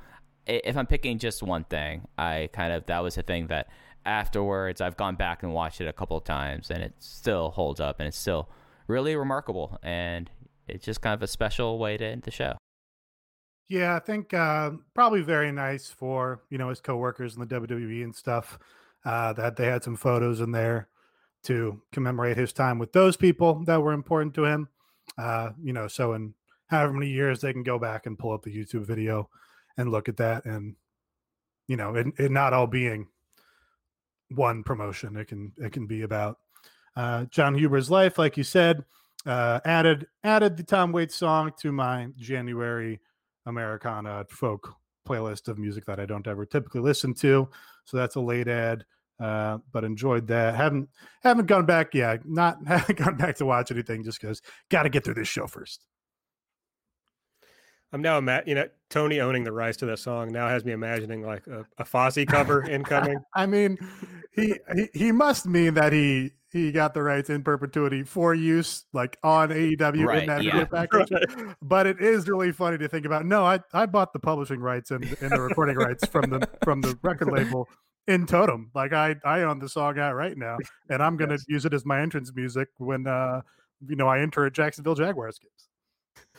if 0.45 0.75
I'm 0.75 0.87
picking 0.87 1.19
just 1.19 1.43
one 1.43 1.63
thing, 1.65 2.07
I 2.17 2.49
kind 2.53 2.73
of 2.73 2.85
that 2.87 2.99
was 2.99 3.17
a 3.17 3.23
thing 3.23 3.47
that 3.47 3.67
afterwards 4.05 4.81
I've 4.81 4.97
gone 4.97 5.15
back 5.15 5.43
and 5.43 5.53
watched 5.53 5.81
it 5.81 5.87
a 5.87 5.93
couple 5.93 6.17
of 6.17 6.23
times, 6.23 6.69
and 6.69 6.83
it 6.83 6.93
still 6.99 7.51
holds 7.51 7.79
up, 7.79 7.99
and 7.99 8.07
it's 8.07 8.17
still 8.17 8.49
really 8.87 9.15
remarkable, 9.15 9.79
and 9.83 10.29
it's 10.67 10.85
just 10.85 11.01
kind 11.01 11.13
of 11.13 11.21
a 11.21 11.27
special 11.27 11.79
way 11.79 11.97
to 11.97 12.05
end 12.05 12.23
the 12.23 12.31
show. 12.31 12.57
Yeah, 13.69 13.95
I 13.95 13.99
think 13.99 14.33
uh, 14.33 14.71
probably 14.93 15.21
very 15.21 15.51
nice 15.51 15.87
for 15.87 16.41
you 16.49 16.57
know 16.57 16.69
his 16.69 16.81
coworkers 16.81 17.35
in 17.35 17.41
the 17.41 17.47
WWE 17.47 18.03
and 18.03 18.15
stuff 18.15 18.59
uh, 19.05 19.33
that 19.33 19.55
they 19.55 19.65
had 19.65 19.83
some 19.83 19.95
photos 19.95 20.41
in 20.41 20.51
there 20.51 20.89
to 21.43 21.81
commemorate 21.91 22.37
his 22.37 22.53
time 22.53 22.79
with 22.79 22.91
those 22.91 23.17
people 23.17 23.63
that 23.65 23.81
were 23.81 23.93
important 23.93 24.33
to 24.35 24.45
him. 24.45 24.67
Uh, 25.17 25.49
you 25.61 25.73
know, 25.73 25.87
so 25.87 26.13
in 26.13 26.33
however 26.67 26.93
many 26.93 27.09
years 27.09 27.41
they 27.41 27.53
can 27.53 27.63
go 27.63 27.79
back 27.79 28.05
and 28.05 28.19
pull 28.19 28.31
up 28.31 28.43
the 28.43 28.55
YouTube 28.55 28.85
video 28.85 29.29
and 29.77 29.91
look 29.91 30.07
at 30.09 30.17
that, 30.17 30.45
and 30.45 30.75
you 31.67 31.77
know, 31.77 31.95
it, 31.95 32.07
it 32.17 32.31
not 32.31 32.53
all 32.53 32.67
being 32.67 33.07
one 34.29 34.63
promotion. 34.63 35.15
It 35.17 35.27
can 35.27 35.51
it 35.57 35.71
can 35.71 35.87
be 35.87 36.03
about 36.03 36.37
uh, 36.95 37.25
Jon 37.25 37.55
Huber's 37.55 37.89
life, 37.89 38.17
like 38.17 38.37
you 38.37 38.43
said. 38.43 38.83
Uh, 39.25 39.59
added 39.65 40.07
added 40.23 40.57
the 40.57 40.63
Tom 40.63 40.91
Waits 40.91 41.15
song 41.15 41.51
to 41.59 41.71
my 41.71 42.07
January 42.17 42.99
Americana 43.45 44.25
folk 44.29 44.75
playlist 45.07 45.47
of 45.47 45.57
music 45.57 45.85
that 45.85 45.99
I 45.99 46.05
don't 46.05 46.27
ever 46.27 46.45
typically 46.45 46.81
listen 46.81 47.13
to. 47.15 47.47
So 47.85 47.97
that's 47.97 48.15
a 48.15 48.21
late 48.21 48.47
ad. 48.47 48.85
Uh, 49.21 49.59
but 49.71 49.83
enjoyed 49.83 50.27
that. 50.27 50.55
Haven't 50.55 50.89
haven't 51.21 51.45
gone 51.45 51.65
back. 51.65 51.93
Yeah, 51.93 52.17
not 52.25 52.57
haven't 52.67 52.97
gone 52.97 53.17
back 53.17 53.35
to 53.37 53.45
watch 53.45 53.71
anything 53.71 54.03
just 54.03 54.19
because 54.19 54.41
got 54.69 54.83
to 54.83 54.89
get 54.89 55.03
through 55.03 55.13
this 55.13 55.27
show 55.27 55.47
first. 55.47 55.85
I'm 57.93 58.01
now 58.01 58.19
Matt. 58.21 58.47
You 58.47 58.55
know, 58.55 58.67
Tony 58.89 59.19
owning 59.19 59.43
the 59.43 59.51
rights 59.51 59.77
to 59.77 59.85
that 59.87 59.99
song 59.99 60.31
now 60.31 60.47
has 60.47 60.63
me 60.63 60.71
imagining 60.71 61.23
like 61.23 61.45
a, 61.47 61.65
a 61.77 61.83
Fozzy 61.83 62.25
cover 62.25 62.63
incoming. 62.69 63.19
I 63.35 63.45
mean, 63.45 63.77
he, 64.31 64.55
he 64.75 64.89
he 64.93 65.11
must 65.11 65.45
mean 65.45 65.75
that 65.75 65.91
he 65.93 66.31
he 66.51 66.71
got 66.71 66.93
the 66.93 67.03
rights 67.03 67.29
in 67.29 67.43
perpetuity 67.43 68.03
for 68.03 68.33
use 68.33 68.85
like 68.91 69.17
on 69.23 69.49
AEW 69.49 70.05
right, 70.05 70.23
in 70.23 70.29
that 70.29 70.43
yeah. 70.43 70.65
package. 70.65 71.11
But 71.61 71.85
it 71.85 72.01
is 72.01 72.27
really 72.27 72.51
funny 72.51 72.77
to 72.77 72.87
think 72.87 73.05
about. 73.05 73.25
No, 73.25 73.45
I, 73.45 73.59
I 73.73 73.85
bought 73.85 74.13
the 74.13 74.19
publishing 74.19 74.59
rights 74.59 74.91
and, 74.91 75.03
and 75.21 75.31
the 75.31 75.41
recording 75.41 75.75
rights 75.75 76.05
from 76.07 76.29
the 76.29 76.47
from 76.63 76.81
the 76.81 76.97
record 77.03 77.31
label 77.31 77.69
in 78.07 78.25
Totem. 78.25 78.71
Like 78.73 78.93
I 78.93 79.15
I 79.25 79.41
own 79.41 79.59
the 79.59 79.69
song 79.69 79.99
out 79.99 80.15
right 80.15 80.37
now, 80.37 80.57
and 80.89 81.01
I'm 81.01 81.17
gonna 81.17 81.33
Yes. 81.33 81.45
use 81.47 81.65
it 81.65 81.73
as 81.73 81.85
my 81.85 82.01
entrance 82.01 82.31
music 82.35 82.69
when 82.77 83.07
uh 83.07 83.41
you 83.87 83.95
know 83.95 84.07
I 84.07 84.19
enter 84.19 84.45
a 84.45 84.51
Jacksonville 84.51 84.95
Jaguars 84.95 85.39
games. 85.39 85.67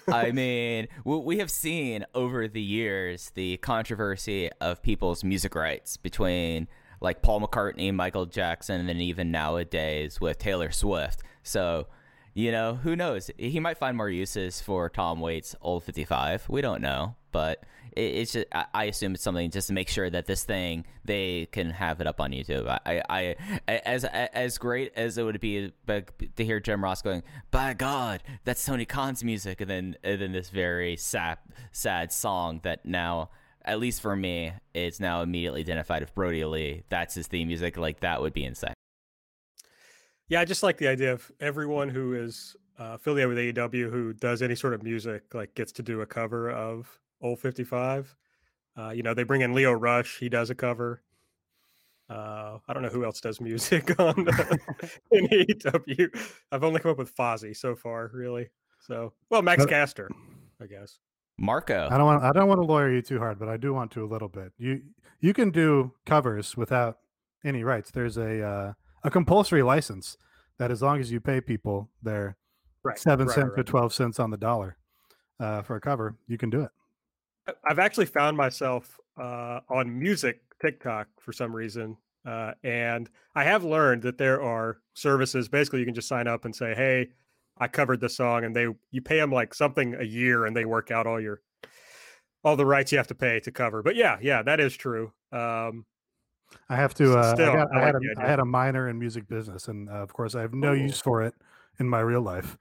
I 0.09 0.31
mean, 0.33 0.89
we 1.05 1.39
have 1.39 1.51
seen 1.51 2.05
over 2.15 2.49
the 2.49 2.61
years 2.63 3.31
the 3.35 3.57
controversy 3.59 4.51
of 4.61 4.83
people's 4.83 5.23
music 5.23 5.55
rights 5.55 5.97
between 5.97 6.67
like 7.01 7.23
Paul 7.23 7.41
McCartney, 7.41 7.93
Michael 7.95 8.27
Jackson, 8.27 8.89
and 8.89 9.01
even 9.01 9.31
nowadays 9.31 10.21
with 10.21 10.39
Taylor 10.39 10.71
Swift. 10.71 11.23
So, 11.43 11.89
you 12.35 12.53
know, 12.53 12.75
who 12.77 12.95
knows? 12.95 13.31
He 13.39 13.59
might 13.61 13.77
find 13.79 13.97
more 13.97 14.09
uses 14.09 14.61
for 14.61 14.89
Tom 14.89 15.21
Waits' 15.21 15.57
Old 15.61 15.83
55. 15.85 16.49
We 16.49 16.61
don't 16.61 16.81
know, 16.81 17.17
but 17.33 17.65
it's 17.97 18.33
just, 18.33 18.47
I, 18.53 18.85
assume 18.85 19.15
it's 19.15 19.23
something 19.23 19.51
just 19.51 19.69
to 19.69 19.73
make 19.73 19.89
sure 19.89 20.09
that 20.09 20.27
this 20.27 20.45
thing 20.45 20.85
they 21.05 21.47
can 21.53 21.71
have 21.71 22.01
it 22.01 22.07
up 22.07 22.21
on 22.21 22.31
YouTube. 22.31 22.67
I, 22.69 23.03
I, 23.09 23.37
I 23.69 23.73
as 23.79 24.05
as 24.05 24.59
great 24.59 24.93
as 24.97 25.19
it 25.19 25.25
would 25.25 25.41
be 25.41 25.73
to 25.87 26.45
hear 26.45 26.61
Jim 26.61 26.83
Ross 26.83 27.03
going, 27.03 27.23
"By 27.51 27.75
God, 27.75 28.23
that's 28.45 28.65
Tony 28.65 28.85
Khan's 28.85 29.23
music," 29.23 29.61
and 29.61 29.71
then 29.71 29.97
and 30.03 30.21
then 30.21 30.33
this 30.33 30.51
very 30.51 30.97
sad 30.97 31.39
sad 31.73 32.13
song 32.13 32.61
that 32.63 32.85
now. 32.85 33.31
At 33.65 33.79
least 33.79 34.03
for 34.03 34.17
me, 34.17 34.53
it's 34.75 34.99
now 34.99 35.23
immediately 35.23 35.61
identified 35.61 36.03
with 36.03 36.13
Brodie 36.17 36.45
Lee. 36.45 36.83
That's 36.89 37.15
his 37.15 37.29
theme 37.29 37.47
music. 37.47 37.77
Like 37.77 38.01
that 38.01 38.21
would 38.21 38.33
be 38.33 38.45
insane. 38.45 38.75
Yeah, 40.29 40.41
I 40.41 40.45
just 40.45 40.65
like 40.65 40.79
the 40.79 40.89
idea 40.89 41.13
of 41.13 41.31
everyone 41.39 41.91
who 41.91 42.15
is 42.15 42.57
uh, 42.79 42.95
affiliated 42.95 43.29
with 43.29 43.57
AEW 43.71 43.91
who 43.91 44.13
does 44.13 44.43
any 44.43 44.55
sort 44.55 44.75
of 44.75 44.83
music 44.83 45.35
like 45.35 45.55
gets 45.55 45.73
to 45.73 45.83
do 45.83 46.01
a 46.01 46.07
cover 46.07 46.51
of 46.51 46.99
Old 47.23 47.39
55. 47.41 48.15
Uh, 48.77 48.91
you 48.91 49.03
know, 49.03 49.15
they 49.15 49.23
bring 49.23 49.43
in 49.43 49.55
Leo 49.55 49.73
Rush, 49.73 50.19
he 50.19 50.29
does 50.29 50.51
a 50.51 50.55
cover. 50.55 51.03
Uh, 52.11 52.59
I 52.69 52.73
don't 52.73 52.83
know 52.83 52.89
who 52.89 53.05
else 53.05 53.21
does 53.21 53.41
music 53.41 53.99
on 53.99 54.29
uh, 54.29 54.57
in 55.13 55.27
AEW. 55.29 56.31
I've 56.51 56.65
only 56.65 56.81
come 56.81 56.91
up 56.91 56.99
with 56.99 57.15
Fozzy 57.15 57.57
so 57.57 57.75
far, 57.77 58.11
really. 58.13 58.49
So, 58.81 59.13
well, 59.31 59.43
Max 59.43 59.63
But- 59.63 59.71
Caster, 59.71 60.11
I 60.61 60.67
guess. 60.67 60.99
Marco. 61.39 61.89
I 61.91 61.97
don't 61.97 62.05
want 62.05 62.23
I 62.23 62.31
don't 62.33 62.47
want 62.47 62.61
to 62.61 62.67
lawyer 62.67 62.93
you 62.93 63.01
too 63.01 63.19
hard, 63.19 63.39
but 63.39 63.49
I 63.49 63.57
do 63.57 63.73
want 63.73 63.91
to 63.93 64.05
a 64.05 64.07
little 64.07 64.29
bit. 64.29 64.53
You 64.59 64.83
you 65.19 65.33
can 65.33 65.51
do 65.51 65.93
covers 66.05 66.57
without 66.59 66.99
any 67.43 67.65
rights. 67.65 67.91
There's 67.91 68.19
a 68.19 68.43
uh, 68.43 68.73
a 69.03 69.11
compulsory 69.11 69.63
license 69.63 70.19
that 70.59 70.71
as 70.71 70.83
long 70.83 71.01
as 71.01 71.11
you 71.11 71.21
pay 71.21 71.41
people 71.41 71.91
their 72.03 72.37
Right. 72.85 72.99
seven 72.99 73.27
right, 73.29 73.35
cents 73.35 73.51
right. 73.53 73.61
or 73.61 73.63
twelve 73.65 73.95
cents 73.95 74.21
on 74.21 74.31
the 74.31 74.37
dollar 74.37 74.77
uh, 75.41 75.63
for 75.63 75.75
a 75.77 75.81
cover, 75.81 76.17
you 76.29 76.37
can 76.37 76.51
do 76.51 76.61
it. 76.61 76.71
I've 77.65 77.79
actually 77.79 78.07
found 78.07 78.37
myself 78.37 78.99
uh, 79.21 79.61
on 79.69 79.99
music 79.99 80.41
TikTok 80.61 81.09
for 81.21 81.33
some 81.33 81.55
reason, 81.55 81.97
uh, 82.27 82.53
and 82.63 83.11
I 83.35 83.45
have 83.45 83.65
learned 83.65 84.03
that 84.03 84.19
there 84.19 84.43
are 84.43 84.79
services. 84.95 85.49
Basically, 85.49 85.81
you 85.81 85.85
can 85.85 85.95
just 85.95 86.09
sign 86.09 86.27
up 86.29 86.45
and 86.45 86.55
say, 86.55 86.75
"Hey, 86.75 87.11
I 87.59 87.69
covered 87.69 88.01
this 88.01 88.17
song," 88.17 88.45
and 88.45 88.55
they 88.55 88.69
you 88.91 89.03
pay 89.03 89.19
them 89.19 89.33
like 89.33 89.55
something 89.55 89.95
a 89.95 90.05
year, 90.05 90.47
and 90.47 90.57
they 90.57 90.65
work 90.65 90.91
out 90.91 91.07
all 91.07 91.21
your 91.21 91.41
all 92.45 92.57
the 92.57 92.67
rights 92.67 92.93
you 92.93 92.99
have 92.99 93.09
to 93.09 93.15
pay 93.15 93.41
to 93.41 93.51
cover. 93.51 93.83
But 93.83 93.97
yeah, 93.97 94.19
yeah, 94.21 94.43
that 94.43 94.61
is 94.61 94.77
true. 94.77 95.13
Um, 95.33 95.85
I 96.69 96.77
have 96.77 96.95
to. 96.95 97.19
Uh, 97.19 97.35
Still, 97.35 97.51
I, 97.51 97.57
got, 97.57 97.75
I 97.75 97.81
I, 97.81 97.85
had 97.85 97.95
like 97.95 98.03
a, 98.03 98.15
the 98.15 98.23
I 98.23 98.27
had 98.29 98.41
a 98.41 98.45
minor 98.45 98.89
in 98.89 98.99
music 98.99 99.29
business, 99.29 99.69
and 99.69 99.89
uh, 99.89 99.95
of 99.95 100.13
course, 100.13 100.35
I 100.35 100.43
have 100.43 100.55
no 100.55 100.73
use 100.73 101.01
for 101.01 101.23
it 101.23 101.35
in 101.81 101.89
my 101.89 102.01
real 102.01 102.23
life. 102.23 102.57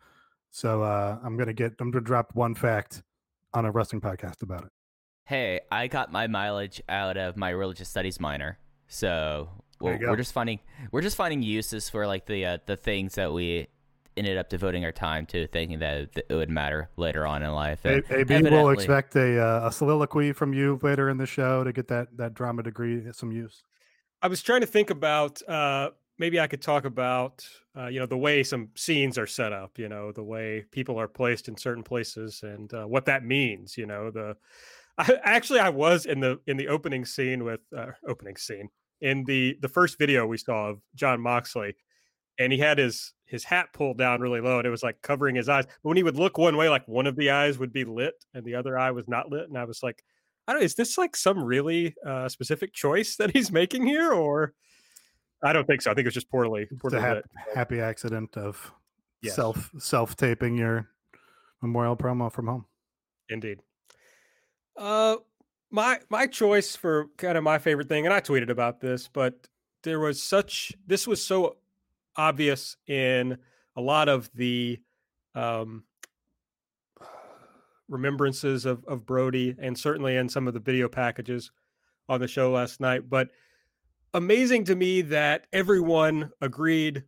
So 0.49 0.81
uh, 0.81 1.19
I'm 1.23 1.37
gonna 1.37 1.53
get. 1.53 1.75
I'm 1.79 1.91
gonna 1.91 2.03
drop 2.03 2.31
one 2.33 2.55
fact 2.55 3.03
on 3.53 3.65
a 3.65 3.71
wrestling 3.71 4.01
podcast 4.01 4.41
about 4.41 4.63
it. 4.63 4.69
Hey, 5.25 5.61
I 5.71 5.87
got 5.87 6.11
my 6.11 6.27
mileage 6.27 6.81
out 6.89 7.17
of 7.17 7.37
my 7.37 7.49
religious 7.49 7.89
studies 7.89 8.19
minor, 8.19 8.57
so 8.87 9.49
we're, 9.79 9.97
we're 10.11 10.15
just 10.17 10.33
finding 10.33 10.59
we're 10.91 11.01
just 11.01 11.15
finding 11.15 11.41
uses 11.41 11.89
for 11.89 12.05
like 12.07 12.25
the 12.25 12.45
uh, 12.45 12.57
the 12.65 12.75
things 12.75 13.15
that 13.15 13.31
we 13.33 13.67
ended 14.17 14.37
up 14.37 14.49
devoting 14.49 14.83
our 14.83 14.91
time 14.91 15.25
to, 15.25 15.47
thinking 15.47 15.79
that 15.79 16.09
it 16.29 16.33
would 16.33 16.49
matter 16.49 16.89
later 16.97 17.25
on 17.25 17.43
in 17.43 17.51
life. 17.53 17.85
A- 17.85 17.95
And 17.95 18.03
AB 18.11 18.41
will 18.43 18.69
expect 18.71 19.15
a 19.15 19.39
uh, 19.41 19.67
a 19.67 19.71
soliloquy 19.71 20.33
from 20.33 20.53
you 20.53 20.79
later 20.81 21.09
in 21.09 21.17
the 21.17 21.25
show 21.25 21.63
to 21.63 21.71
get 21.71 21.87
that 21.87 22.17
that 22.17 22.33
drama 22.33 22.63
degree 22.63 23.03
some 23.13 23.31
use. 23.31 23.63
I 24.21 24.27
was 24.27 24.41
trying 24.41 24.61
to 24.61 24.67
think 24.67 24.89
about 24.89 25.41
uh, 25.47 25.91
maybe 26.21 26.39
I 26.39 26.45
could 26.45 26.61
talk 26.61 26.85
about 26.85 27.45
uh, 27.75 27.87
you 27.87 27.99
know 27.99 28.05
the 28.05 28.17
way 28.17 28.43
some 28.43 28.69
scenes 28.75 29.17
are 29.17 29.27
set 29.27 29.51
up, 29.51 29.77
you 29.77 29.89
know, 29.89 30.13
the 30.13 30.23
way 30.23 30.63
people 30.71 30.97
are 30.97 31.07
placed 31.07 31.49
in 31.49 31.57
certain 31.57 31.83
places 31.83 32.43
and 32.43 32.71
uh, 32.73 32.85
what 32.85 33.05
that 33.05 33.25
means. 33.25 33.75
You 33.75 33.87
know, 33.87 34.11
the 34.11 34.37
I, 34.97 35.17
actually 35.23 35.59
I 35.59 35.69
was 35.69 36.05
in 36.05 36.21
the 36.21 36.39
in 36.47 36.55
the 36.55 36.69
opening 36.69 37.03
scene 37.03 37.43
with 37.43 37.59
uh, 37.75 37.87
opening 38.07 38.37
scene 38.37 38.69
in 39.01 39.25
the 39.25 39.57
the 39.61 39.67
first 39.67 39.97
video 39.97 40.25
we 40.25 40.37
saw 40.37 40.69
of 40.69 40.81
Jon 40.95 41.19
Moxley, 41.19 41.75
and 42.39 42.53
he 42.53 42.59
had 42.59 42.77
his 42.77 43.13
his 43.25 43.43
hat 43.43 43.69
pulled 43.73 43.97
down 43.97 44.21
really 44.21 44.41
low 44.41 44.57
and 44.57 44.67
it 44.67 44.71
was 44.71 44.83
like 44.83 45.01
covering 45.01 45.35
his 45.35 45.49
eyes. 45.49 45.65
But 45.65 45.89
when 45.89 45.97
he 45.97 46.03
would 46.03 46.17
look 46.17 46.37
one 46.37 46.55
way, 46.55 46.69
like 46.69 46.87
one 46.87 47.07
of 47.07 47.15
the 47.15 47.31
eyes 47.31 47.57
would 47.57 47.73
be 47.73 47.85
lit 47.85 48.23
and 48.33 48.45
the 48.45 48.55
other 48.55 48.77
eye 48.77 48.91
was 48.91 49.07
not 49.07 49.29
lit, 49.29 49.49
and 49.49 49.57
I 49.57 49.65
was 49.65 49.83
like. 49.83 50.03
I 50.47 50.53
don't. 50.53 50.63
Is 50.63 50.73
this 50.73 50.97
like 50.97 51.15
some 51.15 51.41
really 51.41 51.93
uh, 52.03 52.27
specific 52.27 52.73
choice 52.73 53.15
that 53.17 53.29
he's 53.29 53.51
making 53.51 53.85
here, 53.85 54.11
or 54.11 54.55
I 55.43 55.53
don't 55.53 55.65
think 55.65 55.81
so. 55.81 55.91
I 55.91 55.93
think 55.93 56.05
it's 56.07 56.13
just 56.13 56.29
poorly 56.29 56.67
It's 56.69 56.93
a 56.93 57.01
hap- 57.01 57.23
happy 57.55 57.79
accident 57.79 58.37
of 58.37 58.71
Yes. 59.21 59.35
self 59.35 59.71
self 59.77 60.15
taping 60.15 60.55
your 60.57 60.89
memorial 61.61 61.95
promo 61.95 62.31
from 62.31 62.47
home. 62.47 62.65
Indeed. 63.29 63.59
Uh, 64.75 65.17
my 65.69 65.99
my 66.09 66.25
choice 66.27 66.75
for 66.75 67.07
kind 67.17 67.37
of 67.37 67.43
my 67.43 67.59
favorite 67.59 67.87
thing, 67.87 68.05
and 68.05 68.13
I 68.13 68.19
tweeted 68.21 68.49
about 68.49 68.81
this, 68.81 69.07
but 69.07 69.47
there 69.83 69.99
was 69.99 70.21
such 70.21 70.73
this 70.87 71.07
was 71.07 71.23
so 71.23 71.57
obvious 72.15 72.77
in 72.87 73.37
a 73.75 73.81
lot 73.81 74.09
of 74.09 74.29
the 74.33 74.79
um, 75.35 75.83
remembrances 77.87 78.65
of 78.65 78.83
of 78.85 79.05
Brodie, 79.05 79.55
and 79.59 79.77
certainly 79.77 80.15
in 80.17 80.29
some 80.29 80.47
of 80.47 80.53
the 80.53 80.59
video 80.59 80.87
packages 80.87 81.51
on 82.09 82.19
the 82.19 82.27
show 82.27 82.51
last 82.51 82.79
night. 82.79 83.09
But 83.09 83.29
amazing 84.13 84.65
to 84.65 84.75
me 84.75 85.01
that 85.01 85.47
everyone 85.53 86.31
agreed 86.41 87.03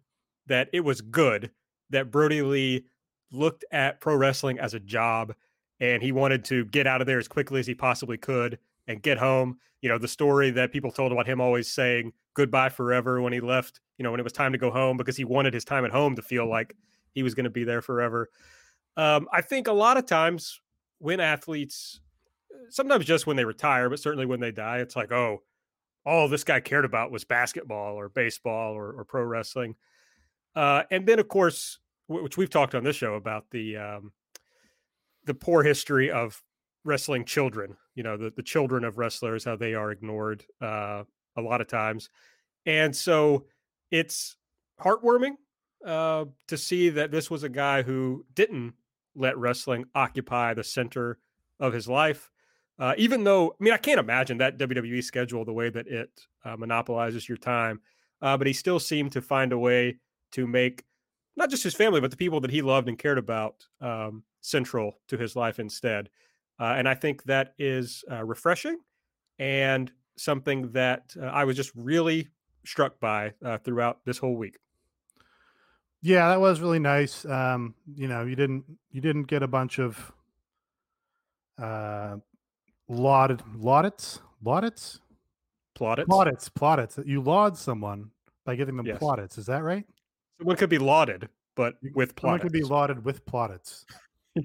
that 0.47 0.69
it 0.73 0.81
was 0.81 1.01
good 1.01 1.51
that 1.89 2.11
Brodie 2.11 2.41
Lee 2.41 2.85
looked 3.31 3.65
at 3.71 4.01
pro 4.01 4.15
wrestling 4.15 4.59
as 4.59 4.73
a 4.73 4.79
job 4.79 5.33
and 5.79 6.01
he 6.01 6.11
wanted 6.11 6.45
to 6.45 6.65
get 6.65 6.87
out 6.87 7.01
of 7.01 7.07
there 7.07 7.19
as 7.19 7.27
quickly 7.27 7.59
as 7.59 7.67
he 7.67 7.75
possibly 7.75 8.17
could 8.17 8.57
and 8.87 9.01
get 9.01 9.17
home. 9.17 9.57
You 9.81 9.89
know, 9.89 9.97
the 9.97 10.07
story 10.07 10.49
that 10.51 10.71
people 10.71 10.91
told 10.91 11.11
about 11.11 11.27
him 11.27 11.41
always 11.41 11.69
saying 11.69 12.13
goodbye 12.35 12.69
forever 12.69 13.21
when 13.21 13.33
he 13.33 13.39
left, 13.39 13.79
you 13.97 14.03
know, 14.03 14.11
when 14.11 14.19
it 14.19 14.23
was 14.23 14.33
time 14.33 14.53
to 14.53 14.57
go 14.57 14.71
home 14.71 14.97
because 14.97 15.17
he 15.17 15.25
wanted 15.25 15.53
his 15.53 15.65
time 15.65 15.85
at 15.85 15.91
home 15.91 16.15
to 16.15 16.21
feel 16.21 16.47
like 16.47 16.75
he 17.13 17.23
was 17.23 17.35
going 17.35 17.43
to 17.43 17.49
be 17.49 17.63
there 17.63 17.81
forever. 17.81 18.29
Um, 18.95 19.27
I 19.31 19.41
think 19.41 19.67
a 19.67 19.73
lot 19.73 19.97
of 19.97 20.05
times 20.05 20.61
when 20.99 21.19
athletes, 21.19 21.99
sometimes 22.69 23.05
just 23.05 23.27
when 23.27 23.35
they 23.35 23.45
retire, 23.45 23.89
but 23.89 23.99
certainly 23.99 24.25
when 24.25 24.39
they 24.39 24.51
die, 24.51 24.77
it's 24.77 24.95
like, 24.95 25.11
oh, 25.11 25.41
all 26.05 26.27
this 26.27 26.43
guy 26.43 26.59
cared 26.59 26.85
about 26.85 27.11
was 27.11 27.23
basketball 27.23 27.95
or 27.95 28.09
baseball 28.09 28.73
or, 28.73 28.91
or 28.91 29.05
pro 29.05 29.23
wrestling. 29.23 29.75
Uh, 30.55 30.83
and 30.91 31.05
then, 31.05 31.19
of 31.19 31.27
course, 31.27 31.79
which 32.07 32.37
we've 32.37 32.49
talked 32.49 32.75
on 32.75 32.83
this 32.83 32.95
show 32.95 33.15
about 33.15 33.45
the 33.51 33.77
um, 33.77 34.11
the 35.25 35.33
poor 35.33 35.63
history 35.63 36.11
of 36.11 36.41
wrestling 36.83 37.25
children. 37.25 37.77
You 37.95 38.03
know, 38.03 38.17
the 38.17 38.31
the 38.35 38.43
children 38.43 38.83
of 38.83 38.97
wrestlers, 38.97 39.45
how 39.45 39.55
they 39.55 39.73
are 39.73 39.91
ignored 39.91 40.43
uh, 40.61 41.03
a 41.37 41.41
lot 41.41 41.61
of 41.61 41.67
times, 41.67 42.09
and 42.65 42.95
so 42.95 43.45
it's 43.89 44.37
heartwarming 44.79 45.35
uh, 45.85 46.25
to 46.47 46.57
see 46.57 46.89
that 46.89 47.11
this 47.11 47.31
was 47.31 47.43
a 47.43 47.49
guy 47.49 47.81
who 47.81 48.25
didn't 48.33 48.73
let 49.15 49.37
wrestling 49.37 49.85
occupy 49.95 50.53
the 50.53 50.63
center 50.63 51.19
of 51.59 51.73
his 51.73 51.87
life. 51.87 52.31
Uh, 52.79 52.93
even 52.97 53.23
though, 53.23 53.51
I 53.51 53.63
mean, 53.63 53.73
I 53.73 53.77
can't 53.77 53.99
imagine 53.99 54.37
that 54.39 54.57
WWE 54.57 55.03
schedule 55.03 55.45
the 55.45 55.53
way 55.53 55.69
that 55.69 55.87
it 55.87 56.09
uh, 56.43 56.55
monopolizes 56.57 57.29
your 57.29 57.37
time, 57.37 57.81
uh, 58.21 58.37
but 58.37 58.47
he 58.47 58.53
still 58.53 58.79
seemed 58.79 59.11
to 59.11 59.21
find 59.21 59.53
a 59.53 59.57
way 59.57 59.97
to 60.31 60.47
make 60.47 60.83
not 61.35 61.49
just 61.49 61.63
his 61.63 61.75
family, 61.75 62.01
but 62.01 62.11
the 62.11 62.17
people 62.17 62.39
that 62.41 62.51
he 62.51 62.61
loved 62.61 62.87
and 62.87 62.97
cared 62.97 63.17
about 63.17 63.65
um, 63.81 64.23
central 64.41 64.99
to 65.07 65.17
his 65.17 65.35
life 65.35 65.59
instead. 65.59 66.09
Uh, 66.59 66.75
and 66.77 66.87
I 66.87 66.95
think 66.95 67.23
that 67.23 67.53
is 67.57 68.03
uh, 68.11 68.23
refreshing 68.23 68.77
and 69.39 69.91
something 70.15 70.71
that 70.71 71.15
uh, 71.19 71.25
I 71.25 71.43
was 71.43 71.55
just 71.55 71.71
really 71.75 72.29
struck 72.65 72.99
by 72.99 73.33
throughout 73.63 74.05
this 74.05 74.17
whole 74.17 74.37
week. 74.37 74.57
Yeah, 76.03 76.27
that 76.27 76.41
was 76.41 76.59
really 76.59 76.79
nice. 76.79 77.25
Um, 77.25 77.75
you 77.95 78.09
know, 78.09 78.25
you 78.25 78.35
didn't 78.35 78.65
you 78.91 78.99
didn't 78.99 79.23
get 79.23 79.41
a 79.41 79.47
bunch 79.47 79.79
of 79.79 80.11
uh, 81.57 82.17
lauded 82.89 83.41
laudits 83.55 84.19
laudits 84.43 84.99
plaudits 85.75 86.07
plaudits 86.07 86.49
plaudits. 86.49 86.99
You 87.05 87.21
laud 87.21 87.57
someone 87.57 88.11
by 88.45 88.55
giving 88.55 88.75
them 88.75 88.85
yes. 88.85 88.99
plaudits. 88.99 89.37
Is 89.37 89.45
that 89.47 89.63
right? 89.63 89.85
Someone 90.39 90.57
could 90.57 90.69
be 90.69 90.77
lauded, 90.77 91.29
but 91.55 91.75
with 91.93 92.15
plaudits. 92.15 92.21
Someone 92.21 92.39
could 92.39 92.51
be 92.51 92.63
lauded 92.63 93.05
with 93.05 93.25
plaudits. 93.25 93.85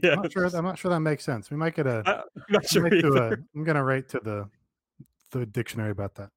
yeah, 0.03 0.13
I'm 0.13 0.23
not 0.23 0.33
sure. 0.33 0.47
I'm 0.47 0.65
not 0.65 0.79
sure 0.79 0.91
that 0.91 1.01
makes 1.01 1.25
sense. 1.25 1.51
We 1.51 1.57
might 1.57 1.75
get 1.75 1.87
a. 1.87 2.03
Uh, 2.07 2.23
I'm 2.37 2.43
not 2.51 2.67
sure. 2.67 2.87
A, 2.87 3.33
I'm 3.55 3.65
gonna 3.65 3.85
write 3.85 4.09
to 4.11 4.21
the 4.21 4.49
the 5.33 5.47
dictionary 5.47 5.91
about 5.91 6.15
that. 6.17 6.31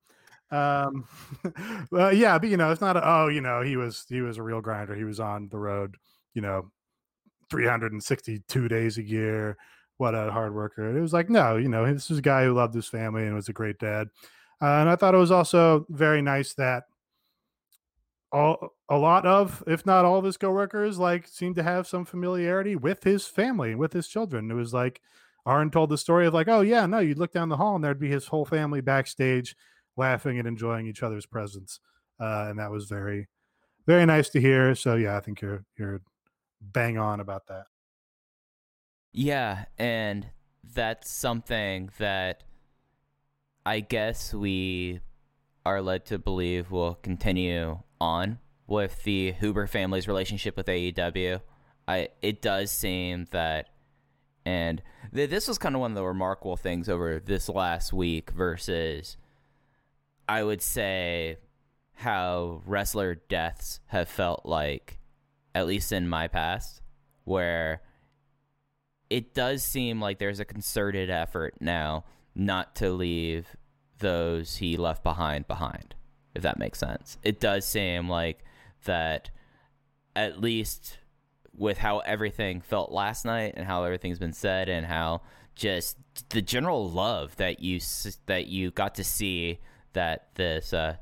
Um, 0.52 1.08
well, 1.92 2.14
yeah, 2.14 2.38
but 2.38 2.50
you 2.50 2.58
know, 2.58 2.72
it's 2.72 2.82
not. 2.82 2.98
A, 2.98 3.02
oh, 3.04 3.28
you 3.28 3.42
know, 3.42 3.62
he 3.62 3.78
was 3.78 4.06
he 4.10 4.22
was 4.22 4.38
a 4.38 4.44
real 4.44 4.62
grinder. 4.62 4.96
He 4.96 5.04
was 5.04 5.20
on 5.20 5.50
the 5.50 5.58
road. 5.58 5.96
You 6.34 6.42
know, 6.42 6.72
362 7.50 8.68
days 8.68 8.98
a 8.98 9.04
year. 9.04 9.58
What 10.02 10.16
a 10.16 10.32
hard 10.32 10.56
worker. 10.56 10.98
It 10.98 11.00
was 11.00 11.14
like, 11.14 11.30
no, 11.30 11.58
you 11.58 11.70
know, 11.70 11.86
this 11.94 12.10
is 12.10 12.18
a 12.18 12.24
guy 12.24 12.46
who 12.46 12.56
loved 12.56 12.74
his 12.74 12.88
family 12.88 13.22
and 13.24 13.36
was 13.36 13.50
a 13.50 13.54
great 13.54 13.78
dad. 13.78 14.08
Uh, 14.60 14.66
and 14.66 14.90
I 14.90 14.96
thought 14.96 15.14
it 15.14 15.20
was 15.20 15.30
also 15.30 15.86
very 15.90 16.24
nice 16.24 16.56
that 16.56 16.86
all 18.32 18.70
a 18.90 18.98
lot 18.98 19.28
of, 19.28 19.64
if 19.68 19.86
not 19.86 20.04
all 20.04 20.18
of 20.18 20.26
his 20.26 20.38
coworkers, 20.38 20.98
like 20.98 21.28
seemed 21.28 21.56
to 21.58 21.62
have 21.62 21.86
some 21.86 22.06
familiarity 22.06 22.76
with 22.76 23.04
his 23.04 23.28
family 23.28 23.70
and 23.70 23.80
with 23.80 23.94
his 23.94 24.08
children. 24.08 24.50
It 24.50 24.56
was 24.56 24.74
like 24.74 25.02
Arn 25.46 25.70
told 25.70 25.92
the 25.92 26.00
story 26.00 26.26
of 26.26 26.34
like, 26.34 26.48
oh 26.48 26.62
yeah, 26.62 26.88
no, 26.88 26.98
you'd 26.98 27.20
look 27.20 27.32
down 27.32 27.50
the 27.50 27.58
hall 27.58 27.76
and 27.76 27.84
there'd 27.84 28.00
be 28.00 28.10
his 28.10 28.26
whole 28.26 28.46
family 28.46 28.82
backstage 28.82 29.56
laughing 29.98 30.40
and 30.40 30.48
enjoying 30.48 30.88
each 30.88 31.04
other's 31.04 31.28
presence. 31.28 31.80
Uh, 32.20 32.48
and 32.50 32.58
that 32.58 32.72
was 32.72 32.86
very, 32.86 33.28
very 33.86 34.08
nice 34.08 34.30
to 34.30 34.42
hear. 34.42 34.74
So 34.74 34.96
yeah, 34.96 35.16
I 35.16 35.20
think 35.20 35.42
you're 35.42 35.64
you're 35.78 36.02
bang 36.60 36.98
on 36.98 37.20
about 37.20 37.46
that. 37.50 37.66
Yeah, 39.14 39.66
and 39.78 40.28
that's 40.74 41.10
something 41.12 41.90
that 41.98 42.44
I 43.66 43.82
guess 43.82 44.34
we 44.34 45.02
are 45.66 45.82
led 45.82 46.06
to 46.06 46.18
believe 46.18 46.72
will 46.72 46.96
continue 46.96 47.80
on 48.00 48.40
with 48.68 49.04
the 49.04 49.34
Huber 49.34 49.68
family's 49.68 50.08
relationship 50.08 50.56
with 50.56 50.68
AEW. 50.68 51.42
I 51.88 52.10
it 52.22 52.42
does 52.42 52.72
seem 52.72 53.28
that 53.32 53.68
and 54.46 54.82
th- 55.14 55.30
this 55.30 55.48
was 55.48 55.58
kind 55.58 55.76
of 55.76 55.82
one 55.82 55.92
of 55.92 55.96
the 55.96 56.04
remarkable 56.04 56.58
things 56.58 56.88
over 56.90 57.20
this 57.20 57.50
last 57.50 57.92
week 57.92 58.32
versus 58.32 59.18
I 60.28 60.44
would 60.44 60.62
say 60.62 61.38
how 61.96 62.62
wrestler 62.66 63.16
deaths 63.16 63.80
have 63.88 64.10
felt 64.10 64.46
like 64.46 64.98
at 65.54 65.68
least 65.68 65.92
in 65.92 66.08
my 66.08 66.28
past 66.28 66.82
where 67.26 67.82
it 69.12 69.34
does 69.34 69.64
seem 69.64 70.02
like 70.02 70.20
there's 70.20 70.40
a 70.40 70.46
concerted 70.46 71.10
effort 71.10 71.56
now 71.60 72.06
not 72.34 72.76
to 72.76 72.90
leave 72.92 73.56
those 74.00 74.56
he 74.58 74.78
left 74.78 75.04
behind 75.04 75.48
behind 75.48 75.94
if 76.34 76.44
that 76.44 76.58
makes 76.58 76.80
sense. 76.80 77.18
It 77.24 77.40
does 77.40 77.66
seem 77.66 78.10
like 78.10 78.44
that, 78.86 79.30
at 80.16 80.40
least 80.40 81.00
with 81.56 81.78
how 81.78 82.00
everything 82.00 82.62
felt 82.62 82.92
last 82.92 83.26
night 83.26 83.54
and 83.58 83.66
how 83.66 83.84
everything's 83.84 84.20
been 84.20 84.34
said 84.34 84.70
and 84.70 84.86
how 84.86 85.22
just 85.56 85.98
the 86.30 86.42
general 86.42 86.90
love 86.90 87.36
that 87.36 87.60
you 87.60 87.80
that 88.28 88.48
you 88.48 88.72
got 88.72 88.96
to 88.96 89.04
see 89.04 89.60
that 89.94 90.30
this 90.36 90.74
uh, 90.74 90.96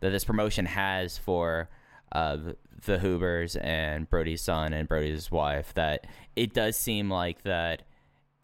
that 0.00 0.10
this 0.10 0.24
promotion 0.24 0.66
has 0.66 1.18
for 1.18 1.68
uh, 2.12 2.38
the 2.84 2.98
Hubers 2.98 3.56
and 3.56 4.08
Brodie's 4.08 4.42
son 4.42 4.72
and 4.72 4.88
Brodie's 4.88 5.30
wife 5.30 5.72
that 5.74 6.06
it 6.34 6.52
does 6.52 6.76
seem 6.76 7.10
like 7.10 7.42
that 7.42 7.82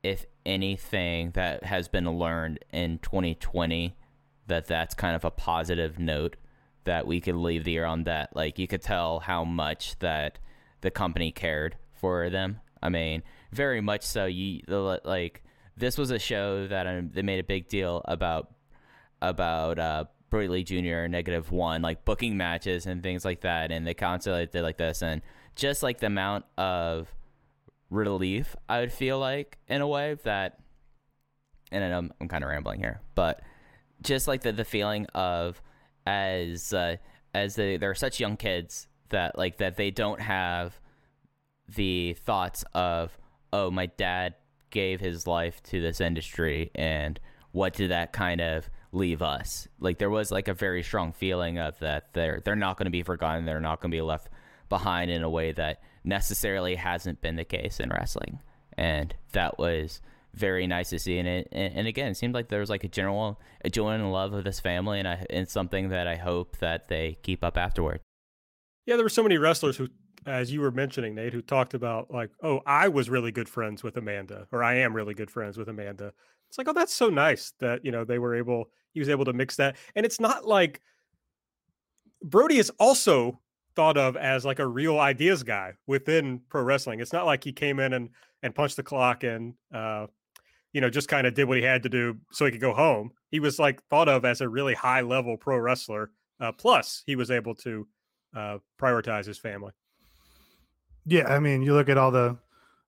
if 0.03 0.27
anything 0.45 1.31
that 1.33 1.65
has 1.65 1.89
been 1.89 2.11
learned 2.11 2.65
in 2.73 2.99
2020 2.99 3.95
that 4.47 4.67
that's 4.67 4.95
kind 4.95 5.15
of 5.15 5.25
a 5.25 5.31
positive 5.31 5.99
note 5.99 6.37
that 6.85 7.07
we 7.07 7.21
could 7.21 7.37
leave 7.37 7.65
the 7.65 7.73
year 7.73 7.85
on 7.85 8.05
that. 8.05 8.35
Like 8.35 8.59
you 8.59 8.67
could 8.67 8.83
tell 8.83 9.21
how 9.21 9.45
much 9.45 9.99
that 10.01 10.39
the 10.81 10.91
company 10.91 11.31
cared 11.31 11.77
for 11.93 12.29
them. 12.31 12.61
I 12.83 12.89
mean, 12.89 13.23
very 13.53 13.81
much 13.81 14.03
so. 14.03 14.27
You 14.27 14.63
like 15.05 15.43
this 15.77 15.97
was 15.97 16.11
a 16.11 16.19
show 16.19 16.67
that 16.67 16.87
um, 16.87 17.11
they 17.15 17.23
made 17.23 17.39
a 17.39 17.45
big 17.45 17.69
deal 17.69 18.03
about 18.07 18.53
about 19.21 19.79
uh, 19.79 20.05
Brodie 20.33 20.49
Lee 20.49 20.65
Jr. 20.65 21.09
negative 21.09 21.53
one, 21.53 21.83
like 21.83 22.07
booking 22.07 22.39
matches 22.39 22.87
and 22.87 23.03
things 23.03 23.23
like 23.23 23.43
that, 23.43 23.71
and 23.71 23.87
they 23.87 23.93
constantly 23.93 24.47
did 24.47 24.63
like 24.63 24.79
this, 24.79 25.03
and 25.03 25.21
just 25.57 25.83
like 25.83 26.01
the 26.01 26.07
amount 26.07 26.47
of 26.57 27.15
relief 27.91 28.57
I 28.67 28.81
would 28.81 28.93
feel 28.93 29.19
like 29.19 29.59
in 29.69 29.83
a 29.83 29.87
way 29.87 30.17
that, 30.25 30.59
and 31.71 31.85
I'm 31.85 32.15
I'm 32.19 32.29
kind 32.29 32.43
of 32.43 32.49
rambling 32.49 32.81
here, 32.81 33.03
but 33.15 33.43
just 34.01 34.27
like 34.27 34.41
the 34.41 34.53
the 34.53 34.65
feeling 34.65 35.05
of 35.15 35.61
as 36.07 36.73
uh, 36.73 36.97
as 37.35 37.55
they, 37.57 37.77
they're 37.77 37.95
such 37.95 38.19
young 38.19 38.39
kids 38.39 38.89
that 39.11 39.37
like 39.37 39.59
that 39.59 39.77
they 39.77 39.91
don't 39.91 40.23
have 40.23 40.81
the 41.69 42.15
thoughts 42.25 42.65
of 42.73 43.19
oh 43.53 43.71
my 43.71 43.85
dad 43.85 44.37
gave 44.71 44.99
his 44.99 45.27
life 45.27 45.63
to 45.65 45.83
this 45.83 46.01
industry 46.01 46.71
and 46.75 47.21
what 47.51 47.75
did 47.75 47.91
that 47.91 48.15
kind 48.15 48.41
of 48.41 48.71
leave 48.93 49.23
us 49.23 49.67
like 49.81 49.99
there 49.99 50.11
was 50.11 50.31
like 50.31 50.49
a 50.49 50.55
very 50.55 50.83
strong 50.83 51.13
feeling 51.13 51.59
of 51.59 51.79
that 51.79 52.13
they're 52.13 52.43
they're 52.45 52.55
not 52.55 52.77
going 52.77 52.85
to 52.85 52.91
be 52.91 53.03
forgotten 53.03 53.47
they're 53.47 53.61
not 53.61 53.81
going 53.81 53.91
to 53.91 53.97
be 53.97 54.03
left 54.03 54.29
behind 54.69 55.11
in 55.11 55.23
a 55.23 55.31
way 55.31 55.51
that 55.51 55.81
necessarily 56.05 56.75
hasn't 56.75 57.21
been 57.23 57.37
the 57.37 57.45
case 57.45 57.81
in 57.81 57.89
wrestling 57.89 58.39
and 58.77 59.15
that 59.33 59.59
was 59.59 60.01
very 60.35 60.67
nice 60.67 60.91
to 60.91 60.99
see. 60.99 61.19
And 61.19 61.29
it, 61.29 61.49
and, 61.53 61.87
again, 61.87 62.09
it 62.09 62.17
seemed 62.17 62.35
like 62.35 62.49
there 62.49 62.61
was 62.61 62.71
like 62.71 62.85
a 62.85 62.89
general 62.89 63.41
a 63.65 63.71
joy 63.71 63.91
and 63.91 64.13
love 64.13 64.33
of 64.33 64.45
this 64.45 64.61
family, 64.61 64.99
and 64.99 65.09
I, 65.09 65.27
and 65.31 65.49
something 65.49 65.91
that 65.91 66.07
I 66.07 66.17
hope 66.17 66.59
that 66.59 66.89
they 66.89 67.19
keep 67.23 67.45
up 67.45 67.57
afterward. 67.57 68.01
Yeah, 68.87 68.97
there 68.97 69.05
were 69.05 69.11
so 69.11 69.23
many 69.23 69.39
wrestlers 69.39 69.77
who, 69.77 69.89
as 70.27 70.53
you 70.53 70.61
were 70.61 70.71
mentioning, 70.71 71.15
Nate, 71.15 71.33
who 71.33 71.43
talked 71.43 71.75
about 71.75 72.11
like, 72.11 72.31
oh, 72.43 72.61
I 72.67 72.89
was 72.89 73.11
really 73.11 73.31
good 73.31 73.49
friends 73.49 73.83
with 73.83 73.97
Amanda, 73.97 74.47
or 74.51 74.65
I 74.65 74.77
am 74.77 74.95
really 74.95 75.15
good 75.15 75.31
friends 75.31 75.57
with 75.57 75.69
Amanda. 75.69 76.13
It's 76.49 76.59
like, 76.59 76.69
oh, 76.69 76.73
that's 76.73 76.95
so 76.95 77.09
nice 77.09 77.53
that 77.61 77.85
you 77.85 77.93
know 77.93 78.05
they 78.05 78.19
were 78.19 78.35
able, 78.35 78.71
he 78.93 79.01
was 79.01 79.09
able 79.09 79.25
to 79.25 79.33
mix 79.33 79.57
that, 79.57 79.77
and 79.95 80.07
it's 80.07 80.21
not 80.21 80.47
like 80.47 80.81
Brodie 82.23 82.59
is 82.59 82.71
also 82.79 83.41
thought 83.75 83.97
of 83.97 84.17
as 84.17 84.45
like 84.45 84.59
a 84.59 84.67
real 84.67 84.99
ideas 84.99 85.43
guy 85.43 85.73
within 85.87 86.41
pro 86.49 86.63
wrestling. 86.63 87.01
It's 87.01 87.13
not 87.13 87.27
like 87.27 87.45
he 87.45 87.53
came 87.53 87.81
in 87.81 87.93
and 87.93 88.11
and 88.43 88.55
punched 88.55 88.77
the 88.77 88.83
clock 88.83 89.25
and 89.25 89.55
uh, 89.73 90.07
you 90.73 90.81
know 90.81 90.91
just 90.91 91.09
kind 91.09 91.27
of 91.27 91.35
did 91.35 91.45
what 91.45 91.59
he 91.59 91.65
had 91.65 91.83
to 91.85 91.89
do 91.89 92.17
so 92.31 92.45
he 92.45 92.51
could 92.51 92.61
go 92.61 92.75
home. 92.75 93.11
He 93.31 93.41
was 93.41 93.59
like 93.59 93.83
thought 93.89 94.09
of 94.09 94.25
as 94.25 94.41
a 94.41 94.49
really 94.49 94.75
high 94.75 95.01
level 95.01 95.37
pro 95.37 95.59
wrestler. 95.59 96.11
Uh, 96.41 96.53
plus, 96.53 97.03
he 97.07 97.17
was 97.17 97.31
able 97.31 97.55
to 97.55 97.87
uh, 98.35 98.59
prioritize 98.81 99.27
his 99.27 99.39
family. 99.39 99.73
Yeah, 101.07 101.33
I 101.33 101.39
mean, 101.39 101.63
you 101.63 101.75
look 101.75 101.89
at 101.89 101.99
all 101.99 102.11
the 102.11 102.37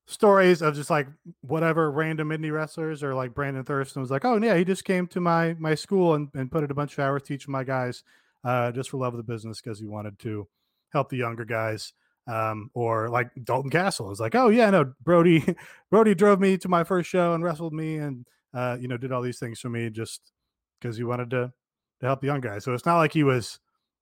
stories 0.07 0.61
of 0.61 0.75
just 0.75 0.91
like 0.91 1.07
whatever 1.41 1.91
random 1.91 2.29
indie 2.29 2.53
wrestlers 2.53 3.03
or 3.03 3.15
like 3.15 3.35
Brandon 3.35 3.65
Thurston 3.65 4.03
was 4.03 4.11
like, 4.11 4.25
oh 4.25 4.41
yeah, 4.43 4.57
he 4.57 4.65
just 4.65 4.85
came 4.85 5.07
to 5.09 5.21
my 5.21 5.55
my 5.59 5.75
school 5.75 6.15
and, 6.15 6.29
and 6.35 6.51
put 6.51 6.65
in 6.65 6.71
a 6.71 6.75
bunch 6.75 6.93
of 6.93 6.99
hours 6.99 7.23
teaching 7.23 7.53
my 7.53 7.65
guys 7.65 8.03
uh, 8.45 8.71
just 8.73 8.91
for 8.91 8.99
love 8.99 9.15
of 9.15 9.19
the 9.19 9.33
business 9.33 9.61
because 9.61 9.79
he 9.79 9.87
wanted 9.87 10.19
to 10.21 10.47
help 10.93 11.09
the 11.09 11.17
younger 11.17 11.45
guys. 11.45 11.93
Um, 12.27 12.71
or 12.73 13.11
like 13.11 13.29
Dalton 13.43 13.71
Castle 13.71 14.11
is 14.11 14.19
like, 14.19 14.35
oh 14.35 14.49
yeah, 14.49 14.71
no, 14.71 14.95
Brodie, 15.03 15.45
Brodie 15.91 16.15
drove 16.15 16.41
me 16.41 16.57
to 16.57 16.69
my 16.69 16.83
first 16.83 17.11
show 17.11 17.35
and 17.35 17.45
wrestled 17.45 17.75
me 17.75 17.97
and 17.97 18.27
uh, 18.55 18.79
you 18.81 18.89
know 18.89 18.97
did 18.97 19.13
all 19.13 19.21
these 19.21 19.39
things 19.39 19.61
for 19.61 19.69
me 19.69 19.91
just 19.91 20.33
because 20.81 20.97
he 20.97 21.05
wanted 21.05 21.31
to 21.31 21.53
to 22.01 22.07
help 22.07 22.21
the 22.21 22.27
young 22.27 22.41
guys. 22.41 22.65
So 22.65 22.73
it's 22.73 22.87
not 22.87 22.99
like 22.99 23.13
he 23.13 23.25
was 23.25 23.59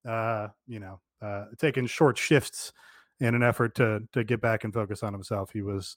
uh, 0.09 0.49
you 0.69 0.79
know 0.79 1.01
uh, 1.21 1.47
taking 1.59 1.87
short 1.87 2.17
shifts 2.19 2.73
in 3.21 3.35
an 3.35 3.43
effort 3.43 3.75
to 3.77 4.03
to 4.13 4.25
get 4.25 4.41
back 4.41 4.65
and 4.65 4.73
focus 4.73 5.03
on 5.03 5.13
himself. 5.13 5.51
He 5.53 5.63
was, 5.63 5.97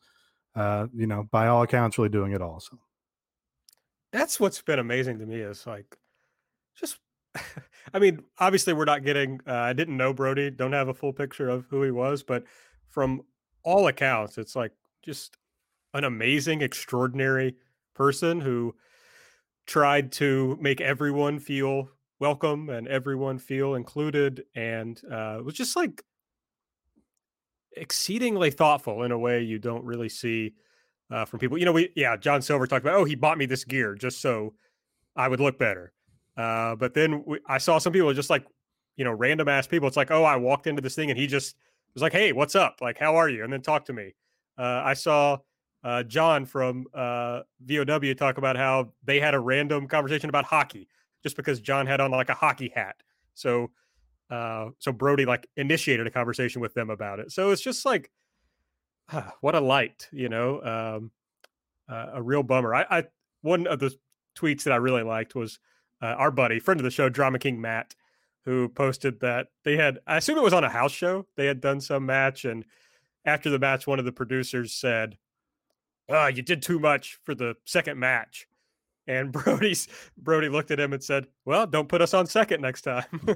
uh, 0.56 0.88
you 0.94 1.08
know, 1.08 1.24
by 1.32 1.48
all 1.48 1.64
accounts, 1.64 1.98
really 1.98 2.10
doing 2.10 2.34
it 2.34 2.42
all. 2.42 2.60
So 2.60 2.80
that's 4.12 4.40
what's 4.40 4.62
been 4.62 4.80
amazing 4.80 5.20
to 5.20 5.26
me 5.26 5.38
is 5.38 5.68
like 5.68 5.98
just 6.76 7.00
I 7.94 8.00
mean, 8.00 8.24
obviously 8.40 8.74
we're 8.74 8.86
not 8.86 9.04
getting 9.04 9.40
uh, 9.48 9.54
I 9.54 9.74
didn't 9.74 9.98
know 9.98 10.14
Brodie, 10.14 10.52
don't 10.52 10.74
have 10.74 10.88
a 10.88 10.94
full 10.94 11.14
picture 11.14 11.50
of 11.50 11.66
who 11.70 11.84
he 11.84 11.92
was, 11.92 12.24
but 12.24 12.44
from 12.90 13.24
all 13.64 13.88
accounts, 13.88 14.38
it's 14.38 14.56
like 14.56 14.72
just 15.04 15.38
an 15.94 16.04
amazing, 16.04 16.62
extraordinary 16.62 17.56
person 17.94 18.42
who 18.42 18.76
tried 19.66 20.12
to 20.12 20.58
make 20.62 20.80
everyone 20.82 21.40
feel 21.40 21.90
welcome 22.20 22.70
and 22.70 22.88
everyone 22.88 23.38
feel 23.38 23.76
included 23.76 24.44
and 24.56 25.02
uh, 25.12 25.40
was 25.44 25.56
just 25.56 25.76
like 25.76 26.04
exceedingly 27.78 28.52
thoughtful 28.52 29.04
in 29.04 29.12
a 29.12 29.18
way 29.18 29.42
you 29.42 29.60
don't 29.60 29.84
really 29.84 30.10
see 30.10 30.54
uh, 31.12 31.26
from 31.26 31.40
people. 31.40 31.58
You 31.58 31.66
know, 31.66 31.72
we 31.72 31.92
yeah, 31.96 32.18
John 32.18 32.42
Silver 32.42 32.68
talked 32.68 32.86
about, 32.86 33.00
oh, 33.00 33.06
he 33.06 33.16
bought 33.16 33.38
me 33.38 33.46
this 33.46 33.64
gear 33.64 33.96
just 33.96 34.22
so 34.22 34.54
I 35.16 35.28
would 35.28 35.40
look 35.40 35.58
better. 35.58 35.94
Uh, 36.38 36.76
but 36.76 36.94
then 36.94 37.24
we, 37.26 37.40
I 37.48 37.58
saw 37.58 37.78
some 37.78 37.94
people 37.94 38.14
just 38.14 38.30
like, 38.30 38.46
you 38.98 39.06
know, 39.06 39.12
random 39.12 39.48
ass 39.48 39.68
people. 39.68 39.88
It's 39.88 39.98
like, 39.98 40.12
oh, 40.12 40.24
I 40.24 40.36
walked 40.36 40.68
into 40.68 40.82
this 40.82 40.96
thing 40.96 41.10
and 41.10 41.20
he 41.20 41.28
just 41.28 41.56
was 41.94 42.02
like, 42.02 42.14
hey, 42.14 42.32
what's 42.32 42.56
up? 42.56 42.78
Like, 42.82 42.98
how 42.98 43.16
are 43.16 43.30
you? 43.30 43.44
And 43.44 43.52
then 43.52 43.62
talk 43.62 43.86
to 43.86 43.94
me. 43.94 44.14
Uh, 44.58 44.82
I 44.84 44.94
saw 44.94 45.38
uh, 45.84 46.04
John 46.04 46.46
from 46.46 46.86
uh, 46.94 47.42
VOW 47.66 48.14
talk 48.14 48.38
about 48.38 48.58
how 48.58 48.92
they 49.04 49.20
had 49.20 49.34
a 49.34 49.40
random 49.40 49.88
conversation 49.88 50.30
about 50.30 50.46
hockey 50.46 50.88
just 51.24 51.36
because 51.36 51.60
John 51.60 51.88
had 51.88 52.02
on 52.02 52.12
like 52.12 52.30
a 52.30 52.34
hockey 52.34 52.72
hat. 52.74 52.96
So 53.34 53.72
uh, 54.30 54.70
so 54.80 54.92
Brodie 54.92 55.26
like 55.26 55.48
initiated 55.56 56.08
a 56.08 56.12
conversation 56.12 56.62
with 56.62 56.74
them 56.74 56.90
about 56.90 57.20
it. 57.20 57.32
So 57.32 57.52
it's 57.52 57.62
just 57.62 57.86
like, 57.86 58.12
ah, 59.12 59.34
what 59.42 59.56
a 59.56 59.60
light, 59.60 60.08
you 60.12 60.30
know, 60.30 60.62
um, 60.62 61.12
uh, 61.88 62.12
a 62.14 62.22
real 62.22 62.44
bummer. 62.44 62.74
I, 62.74 62.86
I, 62.90 63.04
one 63.42 63.68
of 63.68 63.80
the 63.80 63.96
tweets 64.36 64.64
that 64.64 64.74
I 64.74 64.78
really 64.78 65.04
liked 65.04 65.36
was 65.36 65.60
uh, 66.02 66.08
our 66.08 66.32
buddy, 66.32 66.60
friend 66.60 66.80
of 66.80 66.84
the 66.84 66.92
show, 66.92 67.10
Drama 67.10 67.40
King 67.40 67.62
Matt, 67.62 67.96
who 68.44 68.70
posted 68.70 69.20
that 69.22 69.48
they 69.64 69.78
had, 69.78 70.00
I 70.06 70.18
assume 70.18 70.38
it 70.38 70.44
was 70.44 70.54
on 70.54 70.64
a 70.64 70.70
house 70.70 70.92
show. 70.92 71.26
They 71.36 71.48
had 71.48 71.62
done 71.62 71.82
some 71.82 72.06
match, 72.06 72.46
and 72.46 72.66
after 73.26 73.50
the 73.50 73.60
match, 73.60 73.88
one 73.88 73.98
of 74.00 74.06
the 74.06 74.12
producers 74.12 74.74
said, 74.74 75.18
"Ah, 76.10 76.28
you 76.28 76.44
did 76.44 76.62
too 76.62 76.80
much 76.80 77.18
for 77.24 77.34
the 77.34 77.56
second 77.66 78.00
match." 78.00 78.48
And 79.08 79.32
Brodie's 79.34 79.88
Brodie 80.18 80.50
looked 80.50 80.72
at 80.72 80.80
him 80.80 80.94
and 80.94 81.04
said, 81.04 81.28
"Well, 81.46 81.68
don't 81.68 81.88
put 81.88 82.02
us 82.02 82.14
on 82.14 82.26
second 82.26 82.62
next 82.62 82.82
time." 82.82 83.06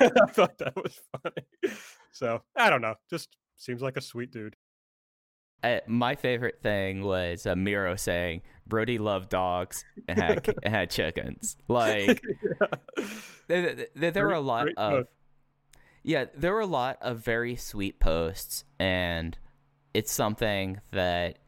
I 0.00 0.26
thought 0.28 0.58
that 0.58 0.74
was 0.76 1.00
funny. 1.22 1.74
So 2.12 2.42
I 2.56 2.70
don't 2.70 2.82
know. 2.82 2.94
Just 3.08 3.36
seems 3.56 3.82
like 3.82 3.96
a 3.96 4.00
sweet 4.00 4.30
dude. 4.30 4.56
Uh, 5.62 5.80
my 5.86 6.14
favorite 6.14 6.60
thing 6.62 7.02
was 7.04 7.46
uh, 7.46 7.54
Miro 7.54 7.94
saying 7.94 8.40
Brodie 8.66 8.98
loved 8.98 9.28
dogs 9.28 9.84
and 10.08 10.18
had 10.18 10.54
had 10.64 10.90
chickens. 10.90 11.56
Like 11.68 12.22
yeah. 12.24 12.66
there, 13.48 13.86
there, 13.94 14.10
there 14.10 14.26
were 14.26 14.32
a 14.32 14.40
lot 14.40 14.68
of 14.76 15.06
yeah, 16.02 16.26
there 16.34 16.54
were 16.54 16.60
a 16.60 16.66
lot 16.66 16.98
of 17.02 17.18
very 17.18 17.56
sweet 17.56 18.00
posts, 18.00 18.64
and 18.78 19.36
it's 19.92 20.10
something 20.10 20.80
that 20.92 21.38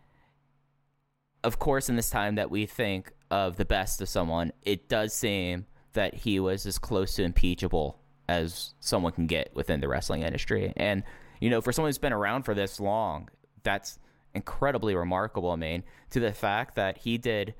of 1.44 1.58
course, 1.58 1.88
in 1.88 1.96
this 1.96 2.10
time 2.10 2.36
that 2.36 2.50
we 2.50 2.66
think 2.66 3.12
of 3.30 3.56
the 3.56 3.64
best 3.64 4.00
of 4.00 4.08
someone, 4.08 4.52
it 4.62 4.88
does 4.88 5.12
seem 5.12 5.66
that 5.94 6.14
he 6.14 6.38
was 6.40 6.66
as 6.66 6.78
close 6.78 7.14
to 7.16 7.22
impeachable 7.22 7.98
as 8.28 8.74
someone 8.80 9.12
can 9.12 9.26
get 9.26 9.54
within 9.54 9.80
the 9.80 9.88
wrestling 9.88 10.22
industry. 10.22 10.72
And, 10.76 11.02
you 11.40 11.50
know, 11.50 11.60
for 11.60 11.72
someone 11.72 11.88
who's 11.88 11.98
been 11.98 12.12
around 12.12 12.44
for 12.44 12.54
this 12.54 12.80
long, 12.80 13.28
that's 13.62 13.98
incredibly 14.34 14.94
remarkable. 14.94 15.50
I 15.50 15.56
mean, 15.56 15.82
to 16.10 16.20
the 16.20 16.32
fact 16.32 16.76
that 16.76 16.98
he 16.98 17.18
did, 17.18 17.54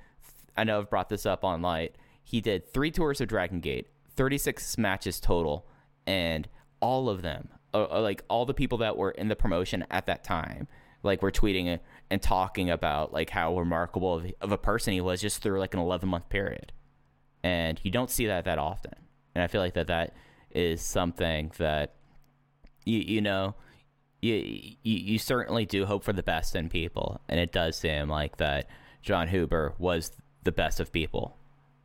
I 0.57 0.65
know 0.65 0.79
I've 0.79 0.91
brought 0.91 1.09
this 1.09 1.27
up 1.27 1.45
on 1.45 1.63
Light, 1.63 1.97
he 2.25 2.41
did 2.41 2.73
three 2.73 2.91
tours 2.91 3.21
of 3.21 3.29
Dragon 3.29 3.61
Gate, 3.61 3.89
36 4.17 4.79
matches 4.79 5.21
total, 5.21 5.67
and 6.07 6.49
all 6.81 7.09
of 7.09 7.23
them, 7.23 7.49
uh, 7.75 7.87
uh 7.91 8.01
like 8.01 8.23
all 8.29 8.47
the 8.47 8.55
people 8.55 8.79
that 8.79 8.97
were 8.97 9.11
in 9.11 9.29
the 9.29 9.37
promotion 9.37 9.85
at 9.91 10.07
that 10.07 10.25
time, 10.25 10.69
like 11.03 11.21
were 11.21 11.33
tweeting 11.33 11.67
and 12.13 12.21
talking 12.21 12.69
about 12.69 13.11
like 13.11 13.31
how 13.31 13.59
remarkable 13.59 14.17
of, 14.17 14.27
of 14.43 14.53
a 14.53 14.59
person 14.59 14.93
he 14.93 15.01
was 15.01 15.19
just 15.23 15.43
through 15.43 15.59
like 15.59 15.73
an 15.73 15.81
11 15.81 16.07
month 16.07 16.29
period. 16.29 16.71
And 17.43 17.81
you 17.83 17.91
don't 17.91 18.11
see 18.11 18.27
that 18.27 18.45
that 18.45 18.59
often. 18.59 18.93
And 19.35 19.43
i 19.43 19.47
feel 19.47 19.63
like 19.63 19.73
that 19.75 19.87
that 19.87 20.15
is 20.51 20.83
something 20.83 21.53
that 21.57 21.95
you 22.85 22.99
you 22.99 23.23
know 23.23 23.55
you, 24.21 24.35
you 24.35 24.99
you 24.99 25.19
certainly 25.19 25.65
do 25.65 25.87
hope 25.87 26.05
for 26.05 26.13
the 26.13 26.23
best 26.23 26.55
in 26.55 26.69
people. 26.69 27.23
And 27.31 27.41
it 27.41 27.51
does 27.51 27.79
seem 27.79 28.11
like 28.11 28.37
that 28.37 28.69
Jon 29.01 29.29
huber 29.29 29.75
was 29.79 30.13
the 30.43 30.53
best 30.53 30.81
of 30.81 30.93
people. 30.93 31.39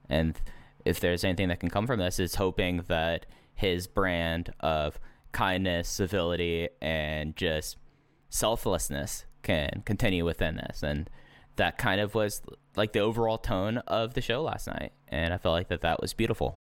And 0.10 0.38
if 0.84 1.00
there's 1.00 1.24
anything 1.24 1.48
that 1.48 1.62
can 1.62 1.70
come 1.70 1.88
from 1.88 2.00
this 2.02 2.20
is 2.20 2.36
hoping 2.36 2.84
that 2.90 3.26
his 3.56 3.88
brand 3.88 4.54
of 4.60 5.00
kindness 5.32 5.88
civility 5.88 6.68
and 6.82 7.34
just 7.38 7.78
selflessness 8.30 9.24
can 9.44 9.84
continue 9.86 10.26
within 10.26 10.56
this. 10.56 10.84
And 10.84 11.10
that 11.56 11.78
kind 11.78 12.00
of 12.00 12.16
was 12.16 12.42
like 12.76 12.94
the 12.94 13.00
overall 13.00 13.38
tone 13.38 13.80
of 13.88 14.14
the 14.14 14.22
show 14.22 14.42
last 14.44 14.68
night. 14.68 14.94
And 15.08 15.34
i 15.34 15.38
felt 15.38 15.54
like 15.54 15.70
that 15.70 15.82
that 15.82 16.02
was 16.02 16.14
beautiful. 16.14 16.56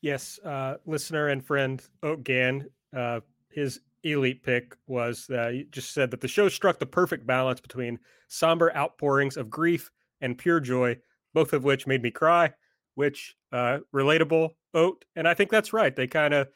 Yes 0.00 0.38
uh, 0.44 0.76
listener 0.86 1.28
and 1.28 1.44
friend 1.44 1.82
oak 2.02 2.22
gann 2.24 2.66
uh, 2.96 3.20
his 3.50 3.80
elite 4.04 4.42
pick 4.42 4.76
was 4.86 5.28
uh, 5.30 5.48
he 5.48 5.66
just 5.70 5.92
said 5.92 6.10
that 6.12 6.20
the 6.20 6.28
show 6.28 6.48
struck 6.48 6.78
the 6.78 6.86
perfect 6.86 7.26
balance 7.26 7.60
between 7.60 7.98
somber 8.28 8.74
outpourings 8.76 9.36
of 9.36 9.50
grief 9.50 9.90
and 10.20 10.38
pure 10.38 10.60
joy 10.60 10.96
both 11.34 11.52
of 11.52 11.64
which 11.64 11.86
made 11.86 12.02
me 12.02 12.10
cry 12.10 12.52
which 12.94 13.36
uh, 13.52 13.78
relatable 13.92 14.50
oat 14.74 15.04
and 15.16 15.26
i 15.26 15.34
think 15.34 15.50
that's 15.50 15.72
right. 15.72 15.96
They 15.96 16.06
kind 16.06 16.32
of 16.32 16.48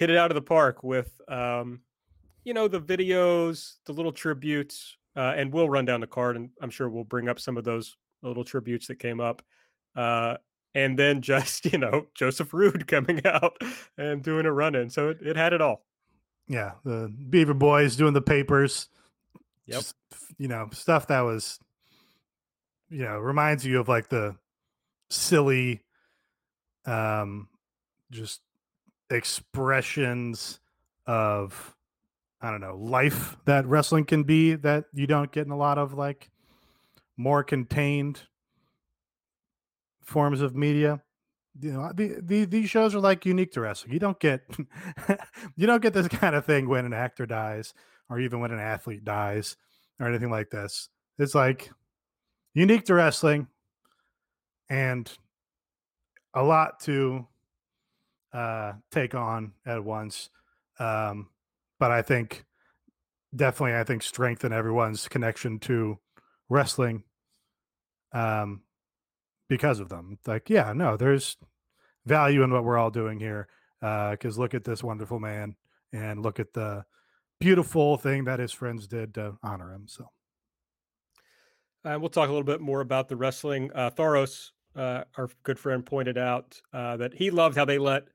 hit 0.00 0.08
it 0.08 0.16
out 0.16 0.30
of 0.30 0.34
the 0.34 0.42
park 0.42 0.82
with 0.82 1.20
um, 1.28 1.82
you 2.44 2.54
know, 2.54 2.68
the 2.68 2.80
videos, 2.80 3.74
the 3.86 3.92
little 3.92 4.12
tributes, 4.12 4.96
uh, 5.16 5.34
and 5.36 5.52
we'll 5.52 5.68
run 5.68 5.84
down 5.84 6.00
the 6.00 6.06
card, 6.06 6.36
and 6.36 6.50
I'm 6.60 6.70
sure 6.70 6.88
we'll 6.88 7.04
bring 7.04 7.28
up 7.28 7.40
some 7.40 7.56
of 7.56 7.64
those 7.64 7.96
little 8.22 8.44
tributes 8.44 8.86
that 8.88 8.98
came 8.98 9.20
up. 9.20 9.42
Uh, 9.96 10.36
and 10.74 10.98
then 10.98 11.20
just 11.20 11.64
you 11.72 11.78
know 11.78 12.06
Joseph 12.14 12.50
Ruud 12.50 12.86
coming 12.86 13.24
out 13.26 13.56
and 13.98 14.22
doing 14.22 14.46
a 14.46 14.52
run 14.52 14.74
in, 14.74 14.90
so 14.90 15.10
it, 15.10 15.18
it 15.22 15.36
had 15.36 15.52
it 15.52 15.60
all. 15.60 15.84
Yeah, 16.48 16.72
the 16.84 17.12
Beaver 17.28 17.54
Boys 17.54 17.96
doing 17.96 18.12
the 18.12 18.20
papers. 18.20 18.88
Yep. 19.66 19.80
Just, 19.80 19.94
you 20.36 20.48
know, 20.48 20.68
stuff 20.72 21.06
that 21.06 21.20
was, 21.20 21.60
you 22.88 23.04
know, 23.04 23.18
reminds 23.18 23.64
you 23.64 23.78
of 23.78 23.88
like 23.88 24.08
the 24.08 24.34
silly, 25.10 25.82
um, 26.86 27.48
just 28.10 28.40
expressions 29.10 30.58
of 31.06 31.76
I 32.42 32.50
don't 32.50 32.60
know, 32.60 32.76
life 32.76 33.36
that 33.44 33.66
wrestling 33.66 34.04
can 34.04 34.22
be 34.22 34.54
that 34.54 34.86
you 34.94 35.06
don't 35.06 35.30
get 35.30 35.46
in 35.46 35.52
a 35.52 35.56
lot 35.56 35.78
of 35.78 35.94
like 35.94 36.30
more 37.16 37.44
contained 37.44 38.20
forms 40.02 40.40
of 40.40 40.56
media. 40.56 41.02
You 41.60 41.72
know, 41.72 41.92
the, 41.94 42.16
the, 42.22 42.44
these 42.46 42.70
shows 42.70 42.94
are 42.94 43.00
like 43.00 43.26
unique 43.26 43.52
to 43.52 43.60
wrestling. 43.60 43.92
You 43.92 43.98
don't 43.98 44.18
get 44.18 44.42
you 45.56 45.66
don't 45.66 45.82
get 45.82 45.92
this 45.92 46.08
kind 46.08 46.34
of 46.34 46.46
thing 46.46 46.68
when 46.68 46.86
an 46.86 46.94
actor 46.94 47.26
dies 47.26 47.74
or 48.08 48.18
even 48.20 48.40
when 48.40 48.52
an 48.52 48.58
athlete 48.58 49.04
dies 49.04 49.56
or 49.98 50.08
anything 50.08 50.30
like 50.30 50.50
this. 50.50 50.88
It's 51.18 51.34
like 51.34 51.70
unique 52.54 52.84
to 52.86 52.94
wrestling 52.94 53.48
and 54.70 55.10
a 56.34 56.42
lot 56.42 56.80
to 56.80 57.26
uh, 58.32 58.72
take 58.90 59.14
on 59.14 59.52
at 59.66 59.84
once. 59.84 60.30
Um, 60.78 61.28
but 61.80 61.90
I 61.90 62.02
think 62.02 62.44
definitely, 63.34 63.74
I 63.74 63.82
think 63.82 64.02
strengthen 64.02 64.52
everyone's 64.52 65.08
connection 65.08 65.58
to 65.60 65.98
wrestling 66.48 67.02
um, 68.12 68.60
because 69.48 69.80
of 69.80 69.88
them. 69.88 70.18
Like, 70.26 70.50
yeah, 70.50 70.72
no, 70.74 70.96
there's 70.96 71.36
value 72.06 72.42
in 72.44 72.52
what 72.52 72.64
we're 72.64 72.78
all 72.78 72.90
doing 72.90 73.18
here. 73.18 73.48
Because 73.80 74.36
uh, 74.36 74.40
look 74.40 74.52
at 74.52 74.62
this 74.62 74.84
wonderful 74.84 75.18
man 75.18 75.56
and 75.90 76.22
look 76.22 76.38
at 76.38 76.52
the 76.52 76.84
beautiful 77.40 77.96
thing 77.96 78.24
that 78.24 78.38
his 78.38 78.52
friends 78.52 78.86
did 78.86 79.14
to 79.14 79.38
honor 79.42 79.72
him. 79.72 79.86
So, 79.88 80.04
uh, 81.86 81.96
we'll 81.98 82.10
talk 82.10 82.28
a 82.28 82.32
little 82.32 82.44
bit 82.44 82.60
more 82.60 82.82
about 82.82 83.08
the 83.08 83.16
wrestling. 83.16 83.70
Uh, 83.74 83.88
Thoros, 83.88 84.50
uh, 84.76 85.04
our 85.16 85.30
good 85.44 85.58
friend, 85.58 85.84
pointed 85.84 86.18
out 86.18 86.60
uh, 86.74 86.98
that 86.98 87.14
he 87.14 87.30
loved 87.30 87.56
how 87.56 87.64
they 87.64 87.78
let 87.78 88.08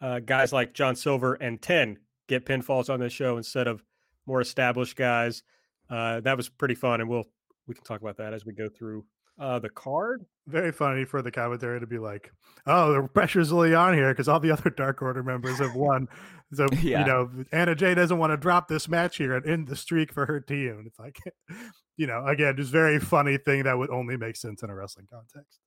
uh, 0.00 0.20
guys 0.20 0.54
like 0.54 0.72
John 0.72 0.96
Silver 0.96 1.34
and 1.34 1.60
Ten 1.60 1.98
get 2.30 2.46
pinfalls 2.46 2.88
on 2.88 3.00
this 3.00 3.12
show 3.12 3.36
instead 3.36 3.66
of 3.66 3.82
more 4.26 4.40
established 4.40 4.96
guys. 4.96 5.42
Uh, 5.90 6.20
that 6.20 6.36
was 6.36 6.48
pretty 6.48 6.74
fun, 6.76 7.00
and 7.00 7.10
we'll 7.10 7.24
we 7.66 7.74
can 7.74 7.84
talk 7.84 8.00
about 8.00 8.16
that 8.16 8.32
as 8.32 8.46
we 8.46 8.54
go 8.54 8.68
through 8.68 9.04
uh, 9.38 9.58
the 9.58 9.68
card. 9.68 10.24
Very 10.46 10.72
funny 10.72 11.04
for 11.04 11.22
the 11.22 11.30
commentary 11.30 11.80
to 11.80 11.86
be 11.86 11.98
like, 11.98 12.30
"Oh, 12.66 12.92
the 12.92 13.08
pressure's 13.08 13.52
really 13.52 13.74
on 13.74 13.94
here 13.94 14.12
because 14.12 14.28
all 14.28 14.40
the 14.40 14.52
other 14.52 14.70
Dark 14.70 15.02
Order 15.02 15.22
members 15.22 15.58
have 15.58 15.74
won." 15.74 16.06
So 16.52 16.66
yeah. 16.82 17.00
you 17.00 17.06
know, 17.06 17.30
Anna 17.52 17.74
Jay 17.74 17.94
doesn't 17.94 18.18
want 18.18 18.32
to 18.32 18.36
drop 18.36 18.68
this 18.68 18.88
match 18.88 19.16
here 19.16 19.34
and 19.34 19.46
end 19.46 19.68
the 19.68 19.76
streak 19.76 20.12
for 20.12 20.26
her 20.26 20.40
team. 20.40 20.76
And 20.78 20.86
it's 20.86 20.98
like, 20.98 21.18
you 21.96 22.06
know, 22.06 22.24
again, 22.26 22.56
just 22.56 22.72
very 22.72 22.98
funny 22.98 23.36
thing 23.36 23.64
that 23.64 23.76
would 23.76 23.90
only 23.90 24.16
make 24.16 24.36
sense 24.36 24.62
in 24.62 24.70
a 24.70 24.74
wrestling 24.74 25.06
context. 25.12 25.58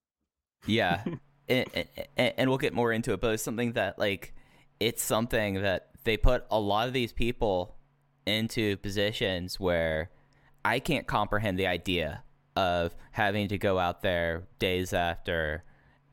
Yeah, 0.66 1.04
and, 1.48 1.68
and, 2.16 2.34
and 2.36 2.48
we'll 2.48 2.58
get 2.58 2.72
more 2.72 2.92
into 2.92 3.12
it, 3.12 3.20
but 3.20 3.34
it's 3.34 3.42
something 3.42 3.72
that 3.72 3.98
like 3.98 4.34
it's 4.80 5.02
something 5.02 5.62
that 5.62 5.88
they 6.04 6.16
put 6.16 6.44
a 6.50 6.60
lot 6.60 6.86
of 6.86 6.94
these 6.94 7.12
people 7.12 7.76
into 8.26 8.76
positions 8.78 9.58
where 9.58 10.10
I 10.64 10.78
can't 10.78 11.06
comprehend 11.06 11.58
the 11.58 11.66
idea 11.66 12.22
of 12.56 12.94
having 13.10 13.48
to 13.48 13.58
go 13.58 13.78
out 13.78 14.02
there 14.02 14.44
days 14.58 14.92
after 14.92 15.64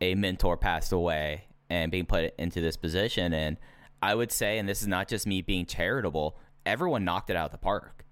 a 0.02 0.16
mentor 0.16 0.58
passed 0.58 0.92
away 0.92 1.46
and 1.70 1.92
being 1.92 2.06
put 2.06 2.34
into 2.38 2.60
this 2.60 2.76
position. 2.76 3.34
And 3.34 3.58
I 4.02 4.16
would 4.16 4.32
say, 4.32 4.58
and 4.58 4.68
this 4.68 4.82
is 4.82 4.88
not 4.88 5.08
just 5.08 5.28
me 5.28 5.42
being 5.42 5.66
charitable, 5.66 6.38
everyone 6.66 7.06
knocked 7.06 7.30
it 7.30 7.36
out 7.36 7.46
of 7.46 7.52
the 7.52 7.58
park. 7.58 8.06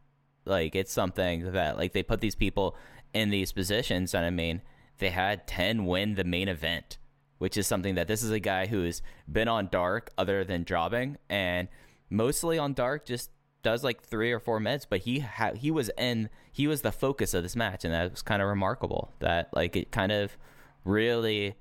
Like 0.45 0.75
it's 0.75 0.93
something 0.93 1.51
that 1.51 1.77
like 1.77 1.93
they 1.93 2.03
put 2.03 2.21
these 2.21 2.35
people 2.35 2.75
in 3.13 3.29
these 3.29 3.51
positions, 3.51 4.13
and 4.13 4.25
I 4.25 4.29
mean 4.29 4.61
they 4.97 5.09
had 5.09 5.47
ten 5.47 5.85
win 5.85 6.15
the 6.15 6.23
main 6.23 6.47
event, 6.47 6.97
which 7.39 7.57
is 7.57 7.67
something 7.67 7.95
that 7.95 8.07
this 8.07 8.23
is 8.23 8.31
a 8.31 8.39
guy 8.39 8.67
who's 8.67 9.01
been 9.29 9.47
on 9.47 9.67
dark 9.71 10.11
other 10.17 10.43
than 10.43 10.63
jobbing 10.63 11.17
and 11.29 11.67
mostly 12.09 12.57
on 12.57 12.73
dark 12.73 13.05
just 13.05 13.31
does 13.61 13.83
like 13.83 14.01
three 14.01 14.31
or 14.31 14.39
four 14.39 14.59
meds, 14.59 14.85
but 14.89 15.01
he 15.01 15.19
ha- 15.19 15.53
he 15.53 15.71
was 15.71 15.89
in 15.97 16.29
he 16.51 16.67
was 16.67 16.81
the 16.81 16.91
focus 16.91 17.33
of 17.33 17.43
this 17.43 17.55
match, 17.55 17.83
and 17.83 17.93
that 17.93 18.11
was 18.11 18.21
kind 18.21 18.41
of 18.41 18.47
remarkable. 18.47 19.13
That 19.19 19.49
like 19.53 19.75
it 19.75 19.91
kind 19.91 20.11
of 20.11 20.37
really 20.85 21.55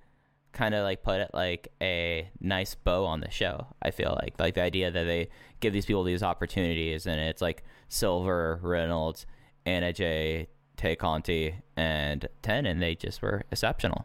kind 0.52 0.74
of 0.74 0.84
like 0.84 1.02
put 1.02 1.20
it 1.20 1.30
like 1.34 1.68
a 1.80 2.30
nice 2.40 2.74
bow 2.74 3.04
on 3.04 3.20
the 3.20 3.30
show. 3.30 3.66
I 3.82 3.90
feel 3.90 4.16
like 4.22 4.34
like 4.38 4.54
the 4.54 4.62
idea 4.62 4.90
that 4.90 5.04
they 5.04 5.28
give 5.60 5.72
these 5.72 5.86
people 5.86 6.04
these 6.04 6.22
opportunities, 6.22 7.06
and 7.06 7.20
it's 7.20 7.42
like 7.42 7.64
Silver, 7.88 8.60
Reynolds, 8.62 9.26
Anna 9.66 9.92
Jay, 9.92 10.48
Tay 10.76 10.96
Conti, 10.96 11.56
and 11.76 12.28
Ten, 12.42 12.66
and 12.66 12.80
they 12.80 12.94
just 12.94 13.22
were 13.22 13.44
exceptional. 13.50 14.04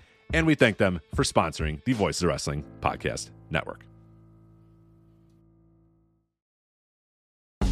And 0.33 0.47
we 0.47 0.55
thank 0.55 0.77
them 0.77 1.01
for 1.13 1.23
sponsoring 1.23 1.83
the 1.83 1.93
Voices 1.93 2.23
of 2.23 2.29
Wrestling 2.29 2.63
Podcast 2.81 3.31
Network. 3.49 3.90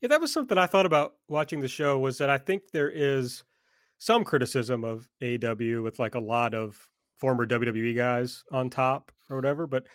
Yeah, 0.00 0.08
that 0.08 0.20
was 0.20 0.32
something 0.32 0.58
I 0.58 0.66
thought 0.66 0.86
about 0.86 1.14
watching 1.28 1.60
the 1.60 1.68
show 1.68 1.98
was 1.98 2.18
that 2.18 2.30
I 2.30 2.38
think 2.38 2.62
there 2.72 2.90
is 2.90 3.44
some 3.98 4.24
criticism 4.24 4.84
of 4.84 5.08
AEW 5.22 5.82
with 5.82 5.98
like 5.98 6.14
a 6.14 6.20
lot 6.20 6.54
of 6.54 6.78
former 7.16 7.46
WWE 7.46 7.96
guys 7.96 8.44
on 8.52 8.68
top 8.68 9.10
or 9.30 9.36
whatever, 9.36 9.66
but 9.66 9.86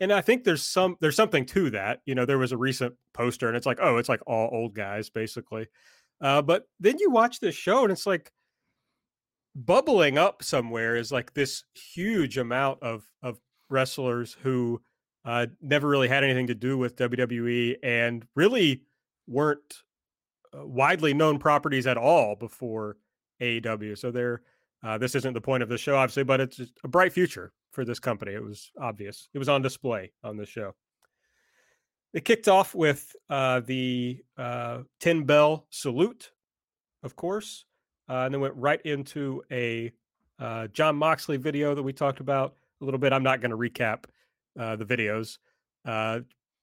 and 0.00 0.12
I 0.12 0.20
think 0.20 0.44
there's 0.44 0.62
some 0.62 0.96
there's 1.00 1.16
something 1.16 1.44
to 1.46 1.70
that. 1.70 2.00
You 2.06 2.14
know, 2.14 2.24
there 2.24 2.38
was 2.38 2.52
a 2.52 2.56
recent 2.56 2.94
poster 3.14 3.48
and 3.48 3.56
it's 3.56 3.66
like, 3.66 3.78
oh, 3.80 3.96
it's 3.96 4.08
like 4.08 4.20
all 4.26 4.48
old 4.52 4.74
guys 4.74 5.10
basically. 5.10 5.66
Uh, 6.20 6.42
but 6.42 6.64
then 6.78 6.96
you 6.98 7.10
watch 7.10 7.40
this 7.40 7.54
show 7.54 7.82
and 7.82 7.92
it's 7.92 8.06
like 8.06 8.30
bubbling 9.54 10.18
up 10.18 10.42
somewhere 10.42 10.94
is 10.94 11.10
like 11.10 11.34
this 11.34 11.64
huge 11.74 12.38
amount 12.38 12.82
of 12.82 13.04
of 13.22 13.38
wrestlers 13.70 14.36
who 14.42 14.80
uh, 15.24 15.46
never 15.60 15.88
really 15.88 16.08
had 16.08 16.24
anything 16.24 16.46
to 16.46 16.54
do 16.54 16.78
with 16.78 16.96
WWE 16.96 17.76
and 17.82 18.24
really 18.36 18.82
weren't 19.28 19.82
uh, 20.56 20.66
widely 20.66 21.14
known 21.14 21.38
properties 21.38 21.86
at 21.86 21.96
all 21.96 22.34
before 22.34 22.96
AEW. 23.40 23.96
So 23.96 24.10
they're 24.10 24.42
uh, 24.82 24.96
this 24.96 25.14
isn't 25.14 25.34
the 25.34 25.40
point 25.40 25.62
of 25.62 25.68
the 25.68 25.78
show, 25.78 25.96
obviously, 25.96 26.22
but 26.22 26.40
it's 26.40 26.60
a 26.84 26.88
bright 26.88 27.12
future 27.12 27.52
for 27.72 27.84
this 27.84 27.98
company. 27.98 28.32
It 28.32 28.42
was 28.42 28.70
obvious. 28.80 29.28
It 29.34 29.38
was 29.38 29.48
on 29.48 29.62
display 29.62 30.12
on 30.22 30.36
the 30.36 30.46
show. 30.46 30.74
It 32.14 32.24
kicked 32.24 32.48
off 32.48 32.74
with 32.74 33.14
uh, 33.28 33.60
the 33.60 34.22
uh, 34.36 34.82
10 35.00 35.24
bell 35.24 35.66
salute, 35.70 36.30
of 37.02 37.16
course, 37.16 37.64
uh, 38.08 38.24
and 38.24 38.34
then 38.34 38.40
went 38.40 38.54
right 38.54 38.80
into 38.82 39.42
a 39.50 39.92
uh, 40.38 40.68
Jon 40.68 40.96
Moxley 40.96 41.36
video 41.36 41.74
that 41.74 41.82
we 41.82 41.92
talked 41.92 42.20
about 42.20 42.54
a 42.80 42.84
little 42.84 42.98
bit. 42.98 43.12
I'm 43.12 43.24
not 43.24 43.40
going 43.40 43.50
to 43.50 43.56
recap 43.56 44.04
uh, 44.58 44.76
the 44.76 44.84
videos, 44.84 45.38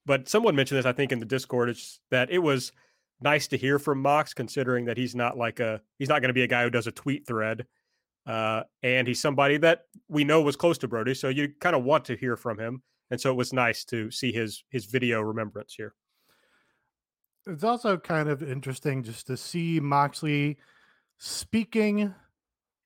but 0.06 0.30
someone 0.30 0.56
mentioned 0.56 0.78
this, 0.78 0.86
I 0.86 0.94
think, 0.94 1.12
in 1.12 1.20
the 1.20 1.26
Discord. 1.26 1.70
It's 1.70 2.00
that 2.12 2.30
it 2.30 2.40
was 2.40 2.72
nice 3.22 3.48
to 3.48 3.58
hear 3.58 3.80
from 3.80 4.02
Mox, 4.02 4.34
considering 4.34 4.86
that 4.86 4.98
he's 4.98 5.16
not 5.16 5.38
like 5.38 5.60
a 5.60 5.82
he's 5.98 6.10
not 6.10 6.22
going 6.22 6.30
to 6.30 6.34
be 6.34 6.44
a 6.44 6.48
guy 6.48 6.64
who 6.64 6.70
does 6.70 6.88
a 6.88 6.92
tweet 6.92 7.26
thread, 7.28 7.66
uh, 8.28 8.64
and 8.84 9.08
he's 9.08 9.22
somebody 9.22 9.58
that 9.58 9.84
we 10.08 10.24
know 10.24 10.42
was 10.42 10.56
close 10.56 10.78
to 10.80 10.88
Brodie, 10.88 11.14
so 11.14 11.30
you 11.30 11.50
kind 11.60 11.76
of 11.76 11.84
want 11.84 12.06
to 12.06 12.16
hear 12.16 12.38
from 12.38 12.60
him, 12.60 12.84
and 13.10 13.20
so 13.20 13.32
it 13.32 13.38
was 13.38 13.54
nice 13.54 13.84
to 13.86 14.12
see 14.12 14.32
his 14.32 14.64
his 14.70 14.86
video 14.86 15.22
remembrance 15.22 15.74
here. 15.74 15.94
It's 17.48 17.64
also 17.64 17.98
kind 17.98 18.28
of 18.28 18.42
interesting 18.42 19.04
just 19.04 19.28
to 19.28 19.38
see 19.38 19.80
Moxley 19.80 20.58
speaking 21.20 22.14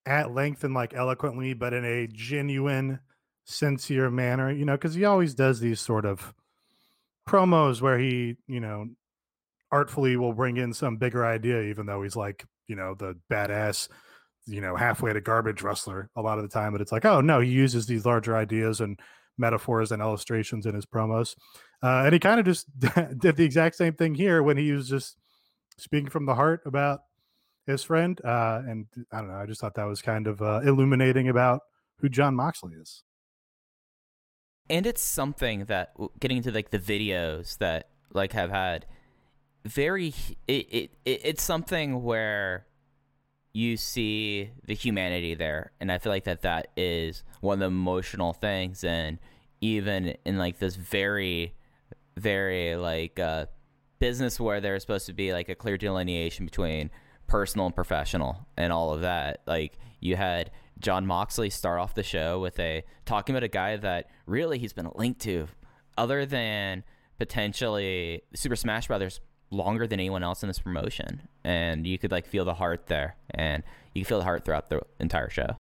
at 0.05 0.33
length 0.33 0.63
and 0.63 0.73
like 0.73 0.93
eloquently, 0.93 1.53
but 1.53 1.73
in 1.73 1.85
a 1.85 2.07
genuine, 2.07 2.99
sincere 3.45 4.09
manner, 4.09 4.51
you 4.51 4.65
know, 4.65 4.73
because 4.73 4.95
he 4.95 5.05
always 5.05 5.33
does 5.33 5.59
these 5.59 5.79
sort 5.79 6.05
of 6.05 6.33
promos 7.29 7.81
where 7.81 7.99
he, 7.99 8.35
you 8.47 8.59
know, 8.59 8.87
artfully 9.71 10.17
will 10.17 10.33
bring 10.33 10.57
in 10.57 10.73
some 10.73 10.97
bigger 10.97 11.25
idea, 11.25 11.61
even 11.61 11.85
though 11.85 12.01
he's 12.01 12.15
like, 12.15 12.43
you 12.67 12.75
know, 12.75 12.95
the 12.95 13.15
badass, 13.31 13.87
you 14.47 14.61
know, 14.61 14.75
halfway 14.75 15.13
to 15.13 15.21
garbage 15.21 15.61
wrestler 15.61 16.09
a 16.15 16.21
lot 16.21 16.39
of 16.39 16.43
the 16.43 16.49
time. 16.49 16.71
But 16.71 16.81
it's 16.81 16.91
like, 16.91 17.05
oh 17.05 17.21
no, 17.21 17.39
he 17.39 17.49
uses 17.49 17.85
these 17.85 18.05
larger 18.05 18.35
ideas 18.35 18.81
and 18.81 18.99
metaphors 19.37 19.91
and 19.91 20.01
illustrations 20.01 20.65
in 20.65 20.73
his 20.73 20.85
promos. 20.85 21.35
Uh, 21.83 22.03
and 22.05 22.13
he 22.13 22.19
kind 22.19 22.39
of 22.39 22.45
just 22.45 22.67
did 23.19 23.35
the 23.35 23.45
exact 23.45 23.75
same 23.75 23.93
thing 23.93 24.15
here 24.15 24.41
when 24.41 24.57
he 24.57 24.71
was 24.71 24.89
just 24.89 25.15
speaking 25.77 26.09
from 26.09 26.25
the 26.25 26.35
heart 26.35 26.61
about 26.65 27.01
his 27.67 27.83
friend. 27.83 28.19
Uh, 28.25 28.61
and 28.67 28.87
I 29.11 29.19
don't 29.19 29.29
know, 29.29 29.37
I 29.37 29.45
just 29.45 29.61
thought 29.61 29.75
that 29.75 29.87
was 29.87 30.01
kind 30.01 30.27
of 30.27 30.41
uh, 30.41 30.61
illuminating 30.63 31.29
about 31.29 31.61
who 31.99 32.09
Jon 32.09 32.35
Moxley 32.35 32.73
is 32.73 33.03
and 34.69 34.85
it's 34.85 35.01
something 35.01 35.65
that 35.65 35.93
getting 36.19 36.37
into 36.37 36.51
like 36.51 36.69
the 36.69 36.79
videos 36.79 37.57
that 37.57 37.89
like 38.13 38.33
have 38.33 38.49
had 38.49 38.85
very 39.65 40.13
it, 40.47 40.67
it, 40.71 40.91
it 41.05 41.21
it's 41.23 41.43
something 41.43 42.03
where 42.03 42.65
you 43.53 43.75
see 43.77 44.51
the 44.65 44.75
humanity 44.75 45.33
there 45.33 45.71
and 45.79 45.91
i 45.91 45.97
feel 45.97 46.11
like 46.11 46.23
that 46.23 46.41
that 46.41 46.67
is 46.77 47.23
one 47.41 47.55
of 47.55 47.59
the 47.59 47.65
emotional 47.65 48.31
things 48.31 48.83
and 48.83 49.17
even 49.61 50.15
in 50.25 50.37
like 50.37 50.59
this 50.59 50.75
very 50.75 51.53
very 52.15 52.75
like 52.75 53.19
uh 53.19 53.45
business 53.99 54.39
where 54.39 54.61
there's 54.61 54.81
supposed 54.81 55.05
to 55.05 55.13
be 55.13 55.33
like 55.33 55.49
a 55.49 55.55
clear 55.55 55.77
delineation 55.77 56.45
between 56.45 56.89
personal 57.27 57.65
and 57.65 57.75
professional 57.75 58.47
and 58.55 58.71
all 58.71 58.93
of 58.93 59.01
that 59.01 59.41
like 59.45 59.77
you 59.99 60.15
had 60.15 60.51
Jon 60.79 61.05
Moxley 61.05 61.49
start 61.49 61.79
off 61.79 61.93
the 61.93 62.03
show 62.03 62.39
with 62.39 62.59
a 62.59 62.83
talking 63.05 63.35
about 63.35 63.43
a 63.43 63.49
guy 63.49 63.75
that 63.77 64.09
really 64.25 64.57
he's 64.57 64.73
been 64.73 64.89
linked 64.95 65.21
to, 65.21 65.47
other 65.97 66.25
than 66.25 66.83
potentially 67.17 68.23
Super 68.33 68.55
Smash 68.55 68.87
Brothers, 68.87 69.19
longer 69.51 69.87
than 69.87 69.99
anyone 69.99 70.23
else 70.23 70.43
in 70.43 70.47
this 70.47 70.59
promotion, 70.59 71.27
and 71.43 71.85
you 71.85 71.97
could 71.97 72.11
like 72.11 72.25
feel 72.25 72.45
the 72.45 72.53
heart 72.53 72.87
there, 72.87 73.15
and 73.31 73.63
you 73.93 74.05
feel 74.05 74.19
the 74.19 74.23
heart 74.23 74.45
throughout 74.45 74.69
the 74.69 74.81
entire 74.99 75.29
show. 75.29 75.57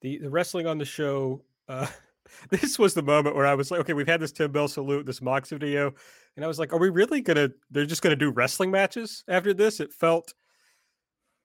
The 0.00 0.18
the 0.18 0.30
wrestling 0.30 0.66
on 0.66 0.78
the 0.78 0.84
show. 0.84 1.42
Uh, 1.68 1.86
this 2.50 2.78
was 2.78 2.94
the 2.94 3.02
moment 3.02 3.36
where 3.36 3.46
I 3.46 3.54
was 3.54 3.70
like, 3.70 3.80
okay, 3.80 3.92
we've 3.92 4.06
had 4.06 4.20
this 4.20 4.32
10 4.32 4.52
bell 4.52 4.68
salute, 4.68 5.04
this 5.04 5.20
Mox 5.20 5.50
video, 5.50 5.92
and 6.36 6.44
I 6.44 6.48
was 6.48 6.58
like, 6.58 6.72
are 6.72 6.78
we 6.78 6.88
really 6.88 7.20
gonna? 7.20 7.50
They're 7.70 7.86
just 7.86 8.02
gonna 8.02 8.16
do 8.16 8.30
wrestling 8.30 8.70
matches 8.70 9.24
after 9.28 9.52
this? 9.52 9.80
It 9.80 9.92
felt 9.92 10.32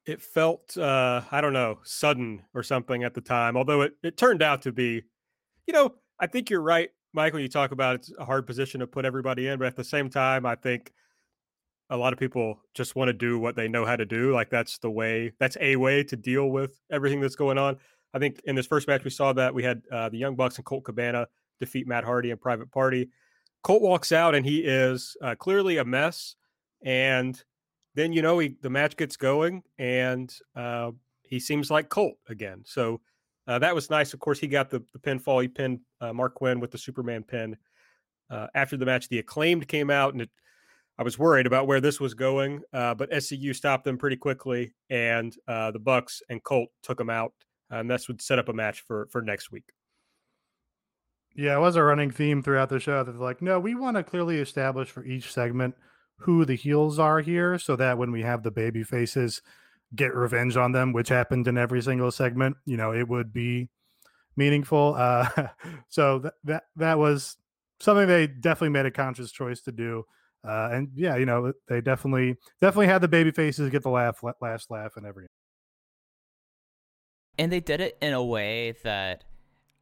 it 0.08 0.22
felt 0.22 0.78
uh, 0.78 1.22
I 1.32 1.42
don't 1.42 1.54
know 1.54 1.80
sudden 1.84 2.42
or 2.56 2.64
something 2.64 3.04
at 3.04 3.14
the 3.14 3.22
time. 3.22 3.58
Although 3.58 3.82
it 3.82 3.94
it 4.02 4.18
turned 4.18 4.42
out 4.42 4.64
to 4.64 4.72
be, 4.72 5.04
you 5.68 5.74
know, 5.74 5.94
I 6.20 6.28
think 6.28 6.50
you're 6.50 6.62
right, 6.62 6.90
Michael. 7.14 7.42
You 7.42 7.50
talk 7.50 7.72
about 7.72 7.96
it's 7.96 8.12
a 8.18 8.26
hard 8.26 8.48
position 8.48 8.80
to 8.80 8.88
put 8.88 9.06
everybody 9.06 9.48
in, 9.48 9.60
but 9.60 9.68
at 9.68 9.76
the 9.76 9.84
same 9.84 10.10
time, 10.10 10.46
I 10.46 10.56
think 10.56 10.94
a 11.90 11.98
lot 11.98 12.14
of 12.14 12.20
people 12.20 12.60
just 12.74 12.96
want 12.96 13.10
to 13.10 13.14
do 13.14 13.38
what 13.38 13.56
they 13.56 13.68
know 13.68 13.86
how 13.86 13.98
to 13.98 14.06
do. 14.06 14.34
Like 14.34 14.50
that's 14.50 14.78
the 14.78 14.90
way. 14.90 15.34
That's 15.40 15.58
a 15.60 15.76
way 15.76 16.04
to 16.06 16.16
deal 16.16 16.50
with 16.50 16.80
everything 16.90 17.20
that's 17.20 17.36
going 17.36 17.58
on. 17.58 17.78
I 18.14 18.20
think 18.20 18.42
in 18.46 18.56
this 18.56 18.66
first 18.66 18.88
match 18.88 19.04
we 19.04 19.10
saw 19.10 19.34
that 19.34 19.54
we 19.54 19.64
had 19.64 19.82
uh, 19.92 20.10
the 20.10 20.18
Young 20.18 20.36
Bucks 20.36 20.56
and 20.56 20.66
Colt 20.66 20.86
Cabana 20.86 21.28
defeat 21.60 21.86
Matt 21.86 22.06
Hardy 22.06 22.32
and 22.32 22.40
Private 22.40 22.72
Party. 22.72 23.10
Colt 23.62 23.82
walks 23.82 24.14
out 24.14 24.36
and 24.36 24.46
he 24.46 24.60
is 24.60 25.18
uh, 25.22 25.36
clearly 25.36 25.78
a 25.78 25.86
mess 25.86 26.36
and 26.82 27.42
then 27.98 28.14
you 28.14 28.22
know 28.22 28.38
he, 28.38 28.56
the 28.62 28.70
match 28.70 28.96
gets 28.96 29.18
going 29.18 29.64
and 29.80 30.34
uh, 30.56 30.92
he 31.24 31.40
seems 31.40 31.72
like 31.72 31.90
Colt 31.90 32.14
again. 32.30 32.62
So 32.64 33.02
uh, 33.48 33.58
that 33.60 33.74
was 33.74 33.90
nice. 33.90 34.14
Of 34.14 34.20
course, 34.20 34.40
he 34.40 34.48
got 34.48 34.70
the, 34.70 34.84
the 34.94 35.00
pinfall. 35.00 35.42
He 35.42 35.48
pinned 35.48 35.80
uh, 36.00 36.12
Marq 36.12 36.36
Quen 36.36 36.60
with 36.60 36.70
the 36.70 36.78
Superman 36.78 37.24
pin. 37.24 37.58
Uh, 38.30 38.48
after 38.54 38.78
the 38.78 38.86
match, 38.86 39.10
the 39.10 39.20
acclaimed 39.20 39.68
came 39.68 39.90
out, 39.90 40.14
and 40.14 40.22
it, 40.22 40.30
I 41.00 41.04
was 41.04 41.18
worried 41.18 41.48
about 41.48 41.66
where 41.66 41.82
this 41.82 42.00
was 42.00 42.14
going, 42.14 42.62
uh, 42.72 42.94
but 42.94 43.10
SCU 43.10 43.56
stopped 43.56 43.86
them 43.86 43.98
pretty 43.98 44.18
quickly, 44.18 44.74
and 44.90 45.36
uh, 45.48 45.72
the 45.72 45.80
Bucks 45.80 46.22
and 46.30 46.44
Colt 46.44 46.70
took 46.84 46.98
them 46.98 47.10
out, 47.10 47.34
and 47.72 47.90
this 47.90 48.08
would 48.08 48.22
set 48.22 48.38
up 48.38 48.50
a 48.50 48.54
match 48.54 48.82
for 48.82 49.08
for 49.12 49.22
next 49.22 49.52
week. 49.52 49.72
Yeah, 51.36 51.56
it 51.56 51.62
was 51.62 51.78
a 51.78 51.84
running 51.84 52.12
theme 52.12 52.44
throughout 52.44 52.70
the 52.70 52.80
show 52.80 53.04
they're 53.04 53.14
like, 53.14 53.42
no, 53.42 53.60
we 53.60 53.76
want 53.76 53.96
to 53.96 54.04
clearly 54.04 54.40
establish 54.40 54.90
for 54.90 55.06
each 55.06 55.32
segment 55.32 55.76
who 56.20 56.46
the 56.46 56.56
heels 56.56 57.00
are 57.00 57.22
here 57.22 57.60
so 57.60 57.76
that 57.76 57.98
when 57.98 58.12
we 58.12 58.22
have 58.22 58.44
the 58.44 58.52
baby 58.52 58.84
faces 58.84 59.42
get 59.96 60.14
revenge 60.14 60.58
on 60.58 60.72
them, 60.72 60.94
which 60.94 61.10
happened 61.10 61.48
in 61.48 61.58
every 61.58 61.82
single 61.82 62.12
segment, 62.12 62.58
you 62.66 62.78
know, 62.78 62.94
it 62.94 63.08
would 63.08 63.32
be 63.32 63.70
meaningful. 64.36 64.96
Uh, 64.98 65.30
so 65.90 66.20
th- 66.20 66.34
that 66.44 66.64
that 66.76 66.98
was 66.98 67.38
something 67.80 68.08
they 68.08 68.28
definitely 68.28 68.70
made 68.70 68.86
a 68.86 68.92
conscious 68.92 69.32
choice 69.32 69.62
to 69.62 69.72
do. 69.72 70.04
Uh, 70.48 70.70
and 70.72 70.90
yeah, 70.96 71.16
you 71.16 71.26
know, 71.26 71.52
they 71.68 71.82
definitely 71.82 72.36
definitely 72.62 72.88
had 72.88 73.02
the 73.02 73.08
baby 73.08 73.32
faces 73.32 73.70
get 73.70 73.84
the 73.84 73.90
laugh, 73.90 74.22
last 74.42 74.72
laugh, 74.72 74.94
and 74.96 75.06
everything. 75.06 75.30
And 77.38 77.52
they 77.52 77.60
did 77.60 77.82
it 77.82 77.98
in 78.02 78.14
a 78.14 78.24
way 78.24 78.76
that 78.84 79.24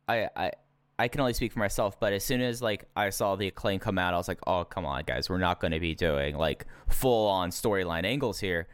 I 0.07 0.29
I 0.35 0.51
I 0.97 1.07
can 1.09 1.19
only 1.21 1.33
speak 1.33 1.51
for 1.51 1.59
myself, 1.59 1.99
but 1.99 2.13
as 2.13 2.23
soon 2.23 2.41
as 2.41 2.61
like 2.61 2.85
I 2.95 3.09
saw 3.09 3.35
the 3.35 3.47
acclaim 3.47 3.79
come 3.79 3.97
out, 3.97 4.13
I 4.13 4.17
was 4.17 4.27
like, 4.27 4.39
"Oh, 4.47 4.63
come 4.63 4.85
on, 4.85 5.03
guys, 5.05 5.29
we're 5.29 5.37
not 5.39 5.59
going 5.59 5.71
to 5.73 5.79
be 5.79 5.93
doing 5.95 6.37
like 6.37 6.65
full 6.87 7.27
on 7.27 7.49
storyline 7.51 8.05
angles 8.05 8.39
here." 8.39 8.67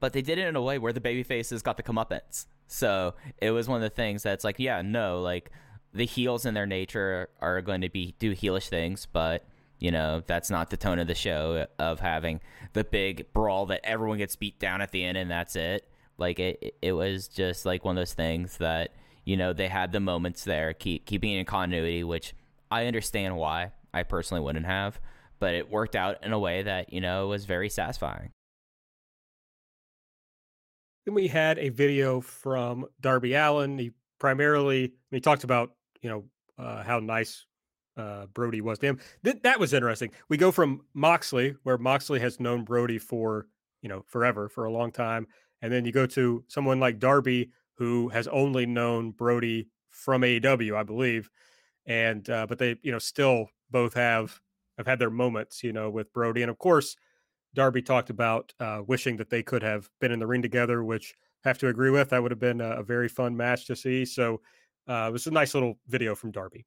But 0.00 0.12
they 0.12 0.22
did 0.22 0.38
it 0.38 0.46
in 0.48 0.56
a 0.56 0.62
way 0.62 0.78
where 0.78 0.92
the 0.92 1.00
baby 1.00 1.22
faces 1.22 1.60
got 1.62 1.76
the 1.76 1.82
comeuppance. 1.82 2.46
So 2.68 3.14
it 3.38 3.50
was 3.50 3.68
one 3.68 3.76
of 3.76 3.82
the 3.82 3.94
things 3.94 4.22
that's 4.22 4.44
like, 4.44 4.58
yeah, 4.58 4.80
no, 4.82 5.20
like 5.20 5.50
the 5.92 6.04
heels 6.06 6.46
in 6.46 6.54
their 6.54 6.66
nature 6.66 7.28
are 7.40 7.60
going 7.62 7.80
to 7.80 7.88
be 7.90 8.14
do 8.18 8.34
heelish 8.34 8.68
things, 8.68 9.06
but 9.10 9.44
You 9.78 9.92
know, 9.92 10.22
that's 10.26 10.50
not 10.50 10.70
the 10.70 10.76
tone 10.76 10.98
of 10.98 11.06
the 11.06 11.14
show 11.14 11.66
of 11.78 12.00
having 12.00 12.40
the 12.72 12.84
big 12.84 13.32
brawl 13.32 13.66
that 13.66 13.80
everyone 13.84 14.18
gets 14.18 14.34
beat 14.36 14.58
down 14.58 14.80
at 14.80 14.90
the 14.90 15.04
end 15.04 15.16
and 15.16 15.30
that's 15.30 15.54
it. 15.56 15.88
Like 16.16 16.40
it, 16.40 16.74
it 16.82 16.92
was 16.92 17.28
just 17.28 17.64
like 17.64 17.84
one 17.84 17.96
of 17.96 18.00
those 18.00 18.14
things 18.14 18.58
that 18.58 18.92
you 19.28 19.36
know 19.36 19.52
they 19.52 19.68
had 19.68 19.92
the 19.92 20.00
moments 20.00 20.44
there, 20.44 20.72
keep 20.72 21.04
keeping 21.04 21.32
in 21.32 21.44
continuity, 21.44 22.02
which 22.02 22.34
I 22.70 22.86
understand 22.86 23.36
why. 23.36 23.72
I 23.92 24.02
personally 24.02 24.42
wouldn't 24.42 24.64
have, 24.64 24.98
but 25.38 25.54
it 25.54 25.70
worked 25.70 25.94
out 25.94 26.24
in 26.24 26.32
a 26.32 26.38
way 26.38 26.62
that 26.62 26.94
you 26.94 27.02
know 27.02 27.28
was 27.28 27.44
very 27.44 27.68
satisfying. 27.68 28.32
Then 31.04 31.14
we 31.14 31.28
had 31.28 31.58
a 31.58 31.68
video 31.68 32.22
from 32.22 32.86
Darby 33.02 33.34
Allin. 33.34 33.76
He 33.76 33.90
primarily 34.18 34.94
he 35.10 35.20
talked 35.20 35.44
about 35.44 35.72
you 36.00 36.08
know 36.08 36.24
uh, 36.56 36.82
how 36.82 36.98
nice 36.98 37.44
uh, 37.98 38.26
Brodie 38.32 38.62
was 38.62 38.78
to 38.78 38.86
him. 38.86 38.98
Th- 39.24 39.42
that 39.42 39.60
was 39.60 39.74
interesting. 39.74 40.10
We 40.30 40.38
go 40.38 40.50
from 40.50 40.86
Moxley, 40.94 41.54
where 41.64 41.76
Moxley 41.76 42.20
has 42.20 42.40
known 42.40 42.64
Brodie 42.64 42.96
for 42.98 43.46
you 43.82 43.90
know 43.90 44.04
forever, 44.06 44.48
for 44.48 44.64
a 44.64 44.72
long 44.72 44.90
time, 44.90 45.26
and 45.60 45.70
then 45.70 45.84
you 45.84 45.92
go 45.92 46.06
to 46.06 46.44
someone 46.48 46.80
like 46.80 46.98
Darby, 46.98 47.50
who 47.78 48.08
has 48.08 48.26
only 48.28 48.66
known 48.66 49.12
Brodie 49.12 49.68
from 49.88 50.22
AEW, 50.22 50.76
I 50.76 50.82
believe, 50.82 51.30
and 51.86 52.28
uh, 52.28 52.46
but 52.46 52.58
they 52.58 52.76
you 52.82 52.92
know 52.92 52.98
still 52.98 53.48
both 53.70 53.94
have 53.94 54.40
have 54.76 54.86
had 54.86 54.98
their 54.98 55.10
moments, 55.10 55.62
you 55.62 55.72
know, 55.72 55.90
with 55.90 56.12
Brodie. 56.12 56.42
and 56.42 56.50
of 56.50 56.58
course, 56.58 56.96
Darby 57.54 57.82
talked 57.82 58.10
about 58.10 58.52
uh, 58.60 58.82
wishing 58.86 59.16
that 59.16 59.30
they 59.30 59.42
could 59.42 59.62
have 59.62 59.88
been 60.00 60.12
in 60.12 60.18
the 60.18 60.26
ring 60.26 60.42
together, 60.42 60.84
which 60.84 61.14
I 61.44 61.48
have 61.48 61.58
to 61.58 61.68
agree 61.68 61.90
with. 61.90 62.10
That 62.10 62.22
would 62.22 62.30
have 62.30 62.38
been 62.38 62.60
a, 62.60 62.78
a 62.78 62.82
very 62.82 63.08
fun 63.08 63.36
match 63.36 63.66
to 63.66 63.76
see. 63.76 64.04
So 64.04 64.40
uh, 64.88 65.06
it 65.08 65.12
was 65.12 65.26
a 65.26 65.32
nice 65.32 65.54
little 65.54 65.78
video 65.88 66.14
from 66.14 66.30
Darby. 66.30 66.64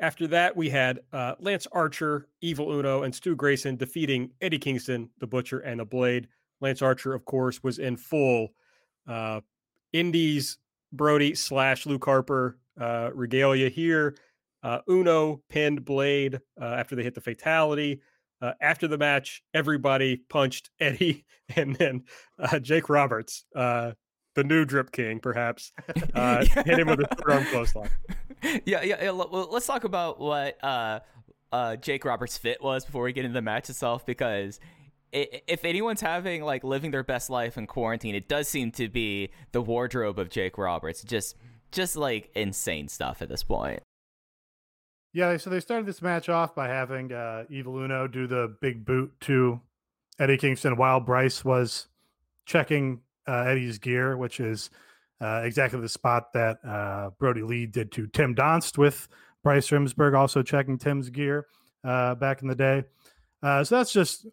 After 0.00 0.26
that, 0.28 0.56
we 0.56 0.70
had 0.70 1.00
uh, 1.12 1.34
Lance 1.38 1.66
Archer, 1.70 2.28
Evil 2.40 2.72
Uno, 2.72 3.04
and 3.04 3.14
Stu 3.14 3.36
Grayson 3.36 3.76
defeating 3.76 4.30
Eddie 4.40 4.58
Kingston, 4.58 5.10
the 5.18 5.26
Butcher, 5.26 5.60
and 5.60 5.80
the 5.80 5.84
Blade. 5.84 6.28
Lance 6.60 6.82
Archer, 6.82 7.14
of 7.14 7.24
course, 7.24 7.62
was 7.62 7.78
in 7.78 7.96
full 7.96 8.48
uh, 9.06 9.40
Indies 9.92 10.58
Brodie 10.92 11.34
slash 11.34 11.86
Luke 11.86 12.04
Harper 12.04 12.58
uh, 12.80 13.10
regalia 13.14 13.68
here. 13.68 14.16
Uh, 14.62 14.78
Uno 14.88 15.42
pinned 15.48 15.84
Blade 15.84 16.40
uh, 16.60 16.64
after 16.64 16.96
they 16.96 17.02
hit 17.02 17.14
the 17.14 17.20
fatality. 17.20 18.00
Uh, 18.40 18.52
after 18.60 18.88
the 18.88 18.98
match, 18.98 19.42
everybody 19.54 20.16
punched 20.28 20.70
Eddie, 20.80 21.24
and 21.56 21.76
then 21.76 22.02
uh, 22.38 22.58
Jake 22.58 22.88
Roberts, 22.88 23.44
uh, 23.54 23.92
the 24.34 24.44
new 24.44 24.64
Drip 24.64 24.90
King, 24.92 25.20
perhaps, 25.20 25.72
uh, 26.14 26.44
Yeah. 26.46 26.62
hit 26.64 26.78
him 26.78 26.88
with 26.88 27.00
a 27.00 27.06
third 27.14 27.30
arm 27.32 27.44
clothesline. 27.46 27.90
yeah, 28.64 28.82
yeah. 28.82 29.02
yeah. 29.04 29.10
Well, 29.10 29.48
let's 29.50 29.66
talk 29.66 29.84
about 29.84 30.18
what 30.20 30.62
uh, 30.62 31.00
uh, 31.52 31.76
Jake 31.76 32.04
Roberts' 32.04 32.36
fit 32.36 32.62
was 32.62 32.84
before 32.84 33.04
we 33.04 33.12
get 33.12 33.24
into 33.24 33.34
the 33.34 33.42
match 33.42 33.70
itself, 33.70 34.04
because 34.04 34.58
if 35.14 35.64
anyone's 35.64 36.00
having 36.00 36.42
like 36.42 36.64
living 36.64 36.90
their 36.90 37.04
best 37.04 37.30
life 37.30 37.56
in 37.56 37.66
quarantine, 37.66 38.14
it 38.14 38.28
does 38.28 38.48
seem 38.48 38.72
to 38.72 38.88
be 38.88 39.30
the 39.52 39.62
wardrobe 39.62 40.18
of 40.18 40.28
Jake 40.28 40.58
Roberts. 40.58 41.02
Just, 41.04 41.36
just 41.70 41.96
like 41.96 42.30
insane 42.34 42.88
stuff 42.88 43.22
at 43.22 43.28
this 43.28 43.42
point. 43.42 43.80
Yeah, 45.12 45.36
so 45.36 45.48
they 45.48 45.60
started 45.60 45.86
this 45.86 46.02
match 46.02 46.28
off 46.28 46.56
by 46.56 46.66
having 46.66 47.12
uh, 47.12 47.44
Evil 47.48 47.78
Uno 47.78 48.08
do 48.08 48.26
the 48.26 48.56
big 48.60 48.84
boot 48.84 49.12
to 49.20 49.60
Eddie 50.18 50.38
Kingston 50.38 50.76
while 50.76 50.98
Bryce 50.98 51.44
was 51.44 51.86
checking 52.46 53.00
uh, 53.28 53.42
Eddie's 53.42 53.78
gear, 53.78 54.16
which 54.16 54.40
is 54.40 54.70
uh, 55.20 55.42
exactly 55.44 55.80
the 55.80 55.88
spot 55.88 56.32
that 56.32 56.58
uh, 56.66 57.10
Brodie 57.18 57.42
Lee 57.42 57.66
did 57.66 57.92
to 57.92 58.08
Tim 58.08 58.34
Donst 58.34 58.76
with 58.76 59.08
Bryce 59.44 59.68
Remsburg 59.68 60.18
also 60.18 60.42
checking 60.42 60.78
Tim's 60.78 61.10
gear 61.10 61.46
uh, 61.84 62.16
back 62.16 62.42
in 62.42 62.48
the 62.48 62.56
day. 62.56 62.82
Uh, 63.40 63.62
so 63.62 63.76
that's 63.76 63.92
just 63.92 64.26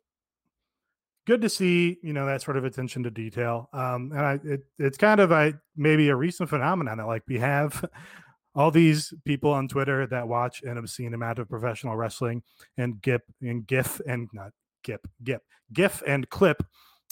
good 1.25 1.41
to 1.41 1.49
see, 1.49 1.97
you 2.01 2.13
know, 2.13 2.25
that 2.25 2.41
sort 2.41 2.57
of 2.57 2.65
attention 2.65 3.03
to 3.03 3.11
detail. 3.11 3.69
Um, 3.73 4.11
and 4.11 4.21
I, 4.21 4.39
it, 4.43 4.61
it's 4.79 4.97
kind 4.97 5.19
of 5.19 5.31
i 5.31 5.53
maybe 5.75 6.09
a 6.09 6.15
recent 6.15 6.49
phenomenon 6.49 6.97
that 6.97 7.07
like 7.07 7.23
we 7.27 7.37
have 7.39 7.85
all 8.55 8.71
these 8.71 9.13
people 9.25 9.51
on 9.51 9.67
Twitter 9.67 10.07
that 10.07 10.27
watch 10.27 10.61
an 10.63 10.77
obscene 10.77 11.13
amount 11.13 11.39
of 11.39 11.49
professional 11.49 11.95
wrestling 11.95 12.43
and 12.77 13.01
gif 13.01 13.21
and 13.41 13.65
gif 13.65 14.01
and 14.07 14.29
not 14.33 14.51
gif 14.83 14.99
gif 15.23 15.41
gif 15.73 16.01
and 16.05 16.29
clip, 16.29 16.63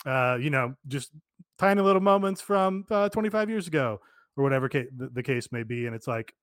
uh, 0.06 0.38
you 0.40 0.50
know, 0.50 0.74
just 0.88 1.12
tiny 1.58 1.82
little 1.82 2.02
moments 2.02 2.42
from 2.42 2.86
uh, 2.90 3.10
25 3.10 3.50
years 3.50 3.68
ago 3.68 4.00
or 4.36 4.44
whatever 4.44 4.68
ca- 4.68 4.90
the, 4.96 5.10
the 5.10 5.24
case 5.24 5.52
may 5.52 5.64
be, 5.64 5.86
and 5.86 5.96
it's 5.96 6.08
like, 6.08 6.34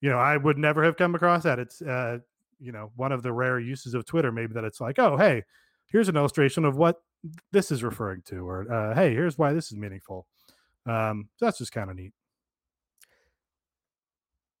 you 0.00 0.10
know, 0.10 0.18
I 0.18 0.36
would 0.36 0.58
never 0.58 0.82
have 0.84 0.96
come 0.96 1.14
across 1.14 1.44
that. 1.44 1.58
It's 1.58 1.80
uh, 1.80 2.18
you 2.58 2.72
know, 2.72 2.90
one 2.96 3.12
of 3.12 3.22
the 3.22 3.32
rare 3.32 3.58
uses 3.58 3.94
of 3.94 4.04
Twitter, 4.04 4.30
maybe 4.30 4.52
that 4.54 4.64
it's 4.64 4.80
like, 4.80 4.98
oh, 4.98 5.16
hey, 5.16 5.42
here's 5.90 6.08
an 6.08 6.16
illustration 6.16 6.64
of 6.64 6.76
what 6.76 7.02
this 7.52 7.70
is 7.70 7.82
referring 7.82 8.22
to, 8.26 8.48
or 8.48 8.72
uh, 8.72 8.94
hey, 8.94 9.12
here's 9.12 9.36
why 9.38 9.52
this 9.52 9.70
is 9.70 9.76
meaningful. 9.76 10.26
Um, 10.86 11.28
so 11.36 11.46
that's 11.46 11.58
just 11.58 11.72
kind 11.72 11.90
of 11.90 11.96
neat. 11.96 12.12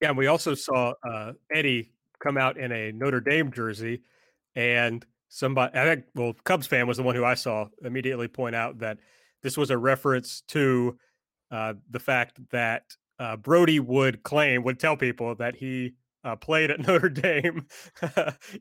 Yeah, 0.00 0.08
and 0.08 0.18
we 0.18 0.26
also 0.26 0.54
saw 0.54 0.94
uh, 1.08 1.32
Eddie 1.52 1.92
come 2.22 2.36
out 2.38 2.56
in 2.56 2.72
a 2.72 2.92
Notre 2.92 3.20
Dame 3.20 3.50
jersey, 3.52 4.02
and 4.54 5.04
somebody, 5.28 5.78
I 5.78 5.84
think, 5.84 6.04
well, 6.14 6.34
Cubs 6.44 6.66
fan 6.66 6.86
was 6.86 6.96
the 6.96 7.02
one 7.02 7.14
who 7.14 7.24
I 7.24 7.34
saw 7.34 7.66
immediately 7.82 8.28
point 8.28 8.54
out 8.54 8.78
that 8.78 8.98
this 9.42 9.56
was 9.56 9.70
a 9.70 9.78
reference 9.78 10.42
to 10.48 10.98
uh, 11.50 11.74
the 11.90 12.00
fact 12.00 12.40
that 12.50 12.84
uh, 13.18 13.36
Brodie 13.36 13.80
would 13.80 14.22
claim, 14.22 14.62
would 14.64 14.78
tell 14.78 14.96
people 14.96 15.34
that 15.36 15.56
he 15.56 15.94
uh, 16.24 16.36
played 16.36 16.70
at 16.70 16.80
Notre 16.86 17.08
Dame 17.08 17.66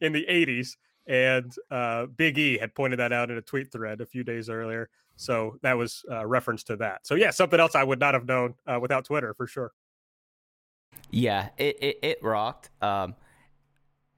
in 0.01 0.13
the 0.13 0.25
80s. 0.29 0.75
And 1.09 1.53
uh, 1.71 2.05
Big 2.05 2.37
E 2.37 2.57
had 2.57 2.73
pointed 2.75 2.99
that 2.99 3.11
out 3.11 3.31
in 3.31 3.37
a 3.37 3.41
tweet 3.41 3.71
thread 3.71 3.99
a 3.99 4.05
few 4.05 4.23
days 4.23 4.47
earlier. 4.47 4.89
So 5.15 5.57
that 5.63 5.73
was 5.73 6.05
a 6.09 6.25
reference 6.25 6.63
to 6.65 6.77
that. 6.77 7.05
So, 7.05 7.15
yeah, 7.15 7.31
something 7.31 7.59
else 7.59 7.75
I 7.75 7.83
would 7.83 7.99
not 7.99 8.13
have 8.13 8.25
known 8.25 8.53
uh, 8.65 8.79
without 8.79 9.05
Twitter 9.05 9.33
for 9.33 9.47
sure. 9.47 9.73
Yeah, 11.11 11.49
it 11.57 11.77
it, 11.81 11.99
it 12.01 12.23
rocked. 12.23 12.69
Um, 12.81 13.15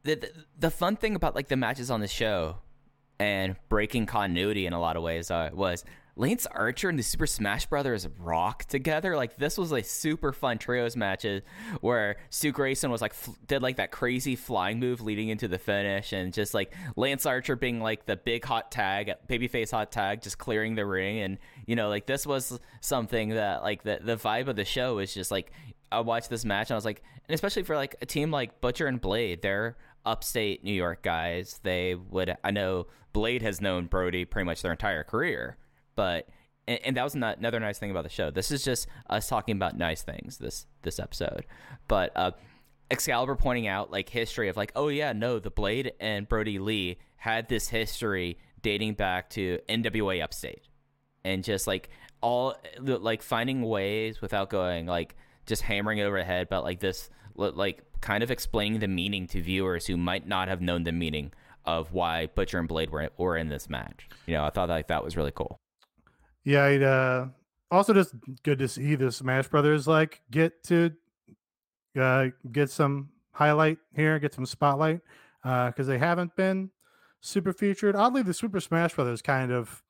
the, 0.03 0.15
the 0.15 0.31
the 0.59 0.69
fun 0.69 0.95
thing 0.97 1.15
about 1.15 1.33
like 1.33 1.47
the 1.47 1.55
matches 1.55 1.89
on 1.89 2.01
the 2.01 2.07
show 2.07 2.57
and 3.19 3.55
breaking 3.69 4.05
continuity 4.05 4.65
in 4.65 4.73
a 4.73 4.79
lot 4.79 4.97
of 4.97 5.03
ways 5.03 5.31
uh, 5.31 5.49
was 5.53 5.85
Lance 6.15 6.45
Archer 6.45 6.89
and 6.89 6.99
the 6.99 7.03
Super 7.03 7.27
Smash 7.27 7.65
Brothers 7.65 8.07
rock 8.19 8.65
together. 8.65 9.15
Like 9.15 9.37
this 9.37 9.57
was 9.57 9.71
like 9.71 9.85
super 9.85 10.31
fun 10.31 10.57
trios 10.57 10.95
matches 10.95 11.41
where 11.81 12.17
Stu 12.29 12.51
Grayson 12.51 12.91
was 12.91 13.01
like 13.01 13.13
did 13.47 13.61
like 13.61 13.77
that 13.77 13.91
crazy 13.91 14.35
flying 14.35 14.79
move 14.79 15.01
leading 15.01 15.29
into 15.29 15.47
the 15.47 15.57
finish, 15.57 16.13
and 16.13 16.33
just 16.33 16.53
like 16.53 16.73
Lance 16.95 17.25
Archer 17.25 17.55
being 17.55 17.79
like 17.79 18.05
the 18.05 18.17
big 18.17 18.43
hot 18.43 18.71
tag, 18.71 19.11
babyface 19.27 19.71
hot 19.71 19.91
tag, 19.91 20.21
just 20.21 20.37
clearing 20.37 20.75
the 20.75 20.85
ring, 20.85 21.19
and 21.19 21.37
you 21.65 21.75
know 21.75 21.89
like 21.89 22.05
this 22.05 22.25
was 22.25 22.59
something 22.81 23.29
that 23.29 23.63
like 23.63 23.83
the 23.83 23.99
the 24.01 24.17
vibe 24.17 24.47
of 24.47 24.55
the 24.55 24.65
show 24.65 24.99
is 24.99 25.13
just 25.13 25.31
like 25.31 25.51
I 25.91 25.99
watched 25.99 26.29
this 26.29 26.45
match 26.45 26.69
and 26.69 26.75
I 26.75 26.77
was 26.77 26.85
like, 26.85 27.03
and 27.27 27.33
especially 27.35 27.63
for 27.63 27.75
like 27.75 27.95
a 28.01 28.05
team 28.05 28.31
like 28.31 28.61
Butcher 28.61 28.87
and 28.87 28.99
Blade, 28.99 29.41
they're 29.41 29.77
upstate 30.05 30.63
New 30.63 30.73
York 30.73 31.03
guys. 31.03 31.59
They 31.63 31.95
would, 31.95 32.35
I 32.43 32.51
know 32.51 32.87
Blade 33.13 33.41
has 33.41 33.61
known 33.61 33.87
Brodie 33.87 34.25
pretty 34.25 34.45
much 34.45 34.61
their 34.61 34.71
entire 34.71 35.03
career, 35.03 35.57
but 35.95 36.27
and, 36.67 36.79
and 36.85 36.97
that 36.97 37.03
was 37.03 37.15
not, 37.15 37.37
another 37.37 37.59
nice 37.59 37.79
thing 37.79 37.91
about 37.91 38.03
the 38.03 38.09
show. 38.09 38.31
This 38.31 38.51
is 38.51 38.63
just 38.63 38.87
us 39.09 39.27
talking 39.27 39.55
about 39.55 39.77
nice 39.77 40.01
things 40.03 40.37
this 40.37 40.65
this 40.83 40.99
episode, 40.99 41.45
but 41.87 42.11
uh, 42.15 42.31
Excalibur 42.89 43.35
pointing 43.35 43.67
out 43.67 43.91
like 43.91 44.09
history 44.09 44.49
of 44.49 44.57
like, 44.57 44.71
oh 44.75 44.89
yeah, 44.89 45.13
no, 45.13 45.39
the 45.39 45.49
Blade 45.49 45.93
and 45.99 46.27
Brodie 46.27 46.59
Lee 46.59 46.97
had 47.15 47.47
this 47.47 47.69
history 47.69 48.37
dating 48.61 48.93
back 48.93 49.29
to 49.31 49.59
NWA 49.69 50.21
Upstate, 50.23 50.63
and 51.23 51.43
just 51.43 51.67
like 51.67 51.89
all 52.21 52.55
like 52.79 53.21
finding 53.21 53.63
ways 53.63 54.21
without 54.21 54.49
going 54.49 54.85
like 54.85 55.15
just 55.45 55.63
hammering 55.63 55.97
it 55.97 56.03
over 56.03 56.17
the 56.17 56.23
head, 56.23 56.47
but 56.49 56.63
like 56.63 56.79
this, 56.79 57.09
like 57.35 57.83
kind 58.01 58.23
of 58.23 58.31
explaining 58.31 58.79
the 58.79 58.87
meaning 58.87 59.27
to 59.27 59.41
viewers 59.41 59.87
who 59.87 59.97
might 59.97 60.27
not 60.27 60.47
have 60.47 60.61
known 60.61 60.83
the 60.83 60.91
meaning 60.91 61.31
of 61.65 61.93
why 61.93 62.27
Butcher 62.27 62.59
and 62.59 62.67
Blade 62.67 62.89
were 62.89 63.09
were 63.17 63.37
in 63.37 63.49
this 63.49 63.69
match. 63.69 64.07
You 64.25 64.35
know, 64.35 64.45
I 64.45 64.49
thought 64.49 64.69
like 64.69 64.87
that 64.87 65.03
was 65.03 65.15
really 65.15 65.31
cool. 65.33 65.57
Yeah, 66.43 66.67
it, 66.67 66.83
uh, 66.83 67.27
also 67.69 67.93
just 67.93 68.15
good 68.43 68.59
to 68.59 68.67
see 68.67 68.95
the 68.95 69.11
Smash 69.11 69.47
Brothers 69.47 69.87
like 69.87 70.21
get 70.31 70.63
to 70.65 70.91
uh, 71.99 72.27
get 72.51 72.69
some 72.69 73.09
highlight 73.31 73.77
here, 73.95 74.19
get 74.19 74.33
some 74.33 74.45
spotlight 74.45 75.01
because 75.43 75.87
they 75.87 75.97
haven't 75.97 76.35
been 76.35 76.69
super 77.21 77.53
featured. 77.53 77.95
Oddly, 77.95 78.23
the 78.23 78.33
Super 78.33 78.59
Smash 78.59 78.93
Brothers 78.93 79.21
kind 79.21 79.51
of, 79.51 79.81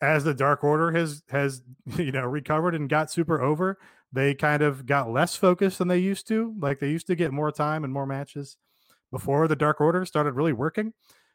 as 0.00 0.24
the 0.24 0.34
Dark 0.34 0.64
Order 0.64 0.92
has 0.92 1.22
has 1.30 1.62
you 1.96 2.12
know 2.12 2.24
recovered 2.24 2.74
and 2.74 2.88
got 2.88 3.10
super 3.10 3.40
over, 3.40 3.78
they 4.12 4.34
kind 4.34 4.62
of 4.62 4.86
got 4.86 5.10
less 5.10 5.36
focused 5.36 5.78
than 5.78 5.88
they 5.88 5.98
used 5.98 6.28
to. 6.28 6.54
Like 6.58 6.80
they 6.80 6.90
used 6.90 7.06
to 7.08 7.16
get 7.16 7.32
more 7.32 7.50
time 7.50 7.84
and 7.84 7.92
more 7.92 8.06
matches 8.06 8.56
before 9.10 9.48
the 9.48 9.56
Dark 9.56 9.80
Order 9.80 10.04
started 10.04 10.32
really 10.32 10.52
working. 10.52 10.92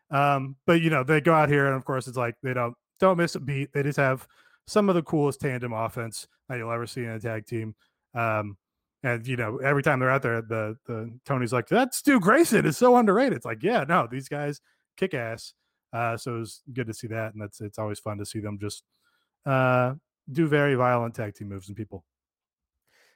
Um, 0.10 0.56
but 0.66 0.82
you 0.82 0.90
know, 0.90 1.04
they 1.04 1.20
go 1.22 1.34
out 1.34 1.50
here 1.50 1.66
and 1.68 1.76
of 1.76 1.84
course 1.86 2.08
it's 2.08 2.18
like 2.18 2.36
they 2.42 2.54
don't 2.54 2.76
don't 3.00 3.18
miss 3.18 3.36
a 3.36 3.40
beat. 3.40 3.74
They 3.74 3.84
just 3.84 3.98
have 3.98 4.28
some 4.66 4.90
of 4.90 4.96
the 4.96 5.04
coolest 5.04 5.42
tandem 5.42 5.74
offense 5.74 6.28
that 6.50 6.58
you'll 6.58 6.72
ever 6.72 6.88
see 6.88 7.04
in 7.04 7.12
a 7.12 7.20
tag 7.20 7.46
team. 7.46 7.76
Um, 8.14 8.58
And 9.04 9.26
you 9.28 9.38
know, 9.38 9.58
every 9.58 9.84
time 9.84 10.00
they're 10.00 10.10
out 10.10 10.24
there, 10.24 10.42
the 10.42 10.76
the 10.86 11.18
Tony's 11.24 11.54
like, 11.54 11.68
"That 11.68 11.94
Stu 11.94 12.20
Grayson 12.20 12.66
is 12.66 12.78
so 12.78 12.98
underrated." 12.98 13.38
It's 13.38 13.46
like, 13.46 13.62
yeah, 13.64 13.86
no, 13.88 14.08
these 14.10 14.28
guys 14.28 14.60
kick 14.98 15.14
ass. 15.14 15.54
Uh, 15.94 16.18
so 16.18 16.36
it 16.36 16.40
was 16.40 16.64
good 16.74 16.88
to 16.88 16.94
see 16.94 17.08
that, 17.08 17.34
and 17.34 17.42
that's 17.42 17.62
it's 17.62 17.78
always 17.80 18.00
fun 18.00 18.18
to 18.18 18.26
see 18.26 18.40
them 18.40 18.58
just 18.60 18.84
uh, 19.46 19.94
do 20.32 20.48
very 20.48 20.76
violent 20.76 21.16
tag 21.16 21.36
team 21.36 21.50
moves 21.50 21.68
and 21.68 21.78
people. 21.78 22.04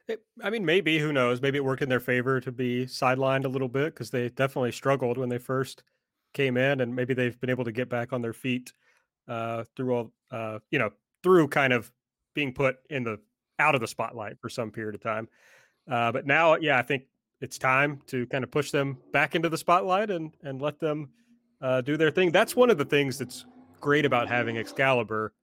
It, 0.08 0.24
I 0.44 0.50
mean, 0.50 0.66
maybe 0.66 1.00
who 1.00 1.12
knows? 1.12 1.42
Maybe 1.42 1.58
it 1.58 1.66
worked 1.66 1.82
in 1.82 1.90
their 1.90 2.00
favor 2.00 2.40
to 2.42 2.52
be 2.52 2.86
sidelined 2.86 3.46
a 3.46 3.50
little 3.50 3.68
bit 3.70 3.94
because 3.94 4.12
they 4.12 4.30
definitely 4.30 4.72
struggled 4.72 5.18
when 5.18 5.30
they 5.30 5.40
first 5.40 5.84
came 6.34 6.58
in, 6.58 6.80
and 6.82 6.96
maybe 6.96 7.14
they've 7.14 7.40
been 7.40 7.50
able 7.50 7.66
to 7.66 7.72
get 7.72 7.90
back 7.90 8.14
on 8.14 8.22
their 8.22 8.34
feet 8.34 8.72
uh, 9.28 9.64
through 9.76 9.96
all, 9.96 10.12
uh, 10.32 10.60
you 10.72 10.80
know, 10.80 10.92
through 11.24 11.48
kind 11.48 11.74
of 11.74 11.92
being 12.34 12.54
put 12.54 12.78
in 12.90 13.04
the 13.04 13.20
out 13.60 13.76
of 13.76 13.82
the 13.82 13.88
spotlight 13.88 14.40
for 14.40 14.50
some 14.50 14.72
period 14.72 14.96
of 14.96 15.02
time. 15.02 15.28
Uh, 15.90 16.12
but 16.12 16.26
now, 16.26 16.56
yeah, 16.56 16.78
I 16.78 16.82
think 16.82 17.04
it's 17.42 17.58
time 17.58 18.02
to 18.08 18.26
kind 18.28 18.44
of 18.44 18.52
push 18.52 18.72
them 18.72 18.98
back 19.12 19.36
into 19.36 19.50
the 19.50 19.58
spotlight 19.58 20.10
and 20.12 20.34
and 20.44 20.62
let 20.62 20.80
them 20.80 21.10
uh, 21.62 21.82
do 21.82 21.98
their 21.98 22.12
thing. 22.12 22.32
That's 22.32 22.56
one 22.56 22.70
of 22.70 22.78
the 22.78 22.86
things 22.86 23.18
that's 23.18 23.46
great 23.80 24.06
about 24.06 24.28
having 24.28 24.58
Excalibur 24.58 25.34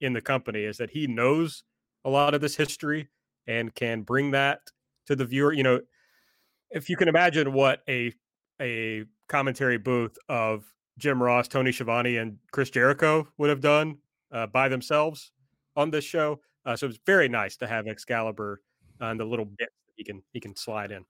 in 0.00 0.12
the 0.12 0.20
company 0.20 0.64
is 0.64 0.76
that 0.76 0.90
he 0.90 1.06
knows 1.06 1.64
a 2.04 2.10
lot 2.10 2.34
of 2.34 2.40
this 2.40 2.56
history 2.56 3.08
and 3.46 3.74
can 3.74 4.02
bring 4.02 4.30
that 4.32 4.60
to 5.06 5.16
the 5.16 5.24
viewer. 5.24 5.52
You 5.52 5.62
know, 5.62 5.80
if 6.70 6.90
you 6.90 6.96
can 6.96 7.08
imagine 7.08 7.52
what 7.52 7.82
a 7.88 8.12
a 8.60 9.04
commentary 9.28 9.78
booth 9.78 10.16
of 10.28 10.64
Jim 10.98 11.22
Ross, 11.22 11.48
Tony 11.48 11.72
Schiavone, 11.72 12.16
and 12.16 12.38
Chris 12.50 12.70
Jericho 12.70 13.28
would 13.38 13.50
have 13.50 13.60
done 13.60 13.98
uh, 14.32 14.46
by 14.46 14.68
themselves 14.68 15.32
on 15.76 15.90
this 15.90 16.04
show. 16.04 16.40
Uh, 16.64 16.74
so 16.76 16.86
it's 16.86 16.98
very 17.06 17.28
nice 17.28 17.56
to 17.58 17.66
have 17.66 17.86
Excalibur 17.86 18.60
and 19.00 19.20
the 19.20 19.24
little 19.24 19.44
bit 19.44 19.68
he 19.94 20.04
can 20.04 20.22
he 20.32 20.40
can 20.40 20.54
slide 20.56 20.90
in. 20.90 21.04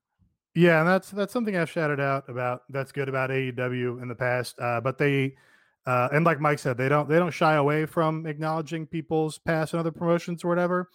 Yeah, 0.55 0.81
and 0.81 0.89
that's 0.89 1.11
that's 1.11 1.33
something 1.33 1.57
I've 1.57 1.71
shouted 1.71 2.01
out 2.01 2.29
about. 2.29 2.63
That's 2.71 2.93
good 2.93 3.09
about 3.09 3.31
AEW 3.31 4.01
in 4.01 4.09
the 4.09 4.15
past. 4.15 4.59
Uh, 4.59 4.81
but 4.81 4.99
they 4.99 5.35
uh, 5.87 6.09
and 6.13 6.25
like 6.25 6.41
Mike 6.41 6.59
said, 6.59 6.77
they 6.77 6.89
don't 6.89 7.09
they 7.09 7.17
don't 7.17 7.31
shy 7.31 7.55
away 7.55 7.87
from 7.87 8.27
acknowledging 8.27 8.87
people's 8.87 9.39
past 9.39 9.73
and 9.73 9.81
other 9.81 9.93
promotions 9.93 10.45
or 10.45 10.49
whatever. 10.49 10.89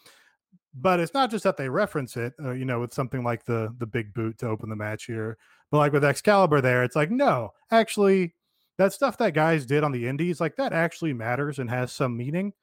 But 0.74 1.00
it's 1.00 1.14
not 1.14 1.30
just 1.30 1.44
that 1.44 1.58
they 1.58 1.70
reference 1.70 2.16
it, 2.16 2.34
uh, 2.44 2.52
you 2.52 2.66
know, 2.66 2.80
with 2.80 2.94
something 2.94 3.24
like 3.24 3.46
the 3.46 3.74
the 3.78 3.86
big 3.86 4.14
boot 4.14 4.38
to 4.40 4.48
open 4.48 4.70
the 4.70 4.76
match 4.76 5.06
here. 5.06 5.38
But 5.70 5.78
like 5.78 5.94
with 5.94 6.04
Excalibur, 6.04 6.60
there, 6.62 6.84
it's 6.84 6.96
like 6.96 7.12
no, 7.12 7.52
actually, 7.72 8.34
that 8.82 8.94
stuff 8.94 9.18
that 9.18 9.34
guys 9.34 9.66
did 9.66 9.84
on 9.84 9.92
the 9.92 10.08
indies, 10.08 10.42
like 10.42 10.56
that 10.56 10.74
actually 10.74 11.14
matters 11.14 11.60
and 11.60 11.70
has 11.70 11.92
some 11.92 12.18
meaning. 12.18 12.54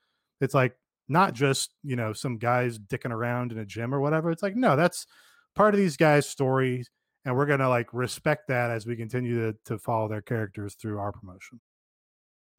It's 0.41 0.55
like 0.55 0.77
not 1.09 1.33
just 1.33 1.75
you 1.83 1.97
know 1.97 2.13
some 2.13 2.39
guys 2.39 2.79
dicking 2.79 3.13
around 3.13 3.53
in 3.53 3.59
a 3.59 3.65
gym 3.65 3.95
or 3.95 4.01
whatever. 4.01 4.31
It's 4.31 4.43
like 4.43 4.57
no, 4.57 4.77
that's 4.77 5.07
part 5.55 5.75
of 5.75 5.81
these 5.81 5.97
guys' 5.97 6.29
stories, 6.29 6.91
and 7.25 7.37
we're 7.37 7.47
gonna 7.47 7.69
like 7.69 7.93
respect 7.93 8.49
that 8.49 8.71
as 8.71 8.87
we 8.87 8.97
continue 8.97 9.53
to 9.53 9.59
to 9.67 9.79
follow 9.79 10.09
their 10.09 10.23
characters 10.23 10.75
through 10.75 10.99
our 10.99 11.13
promotion. 11.13 11.61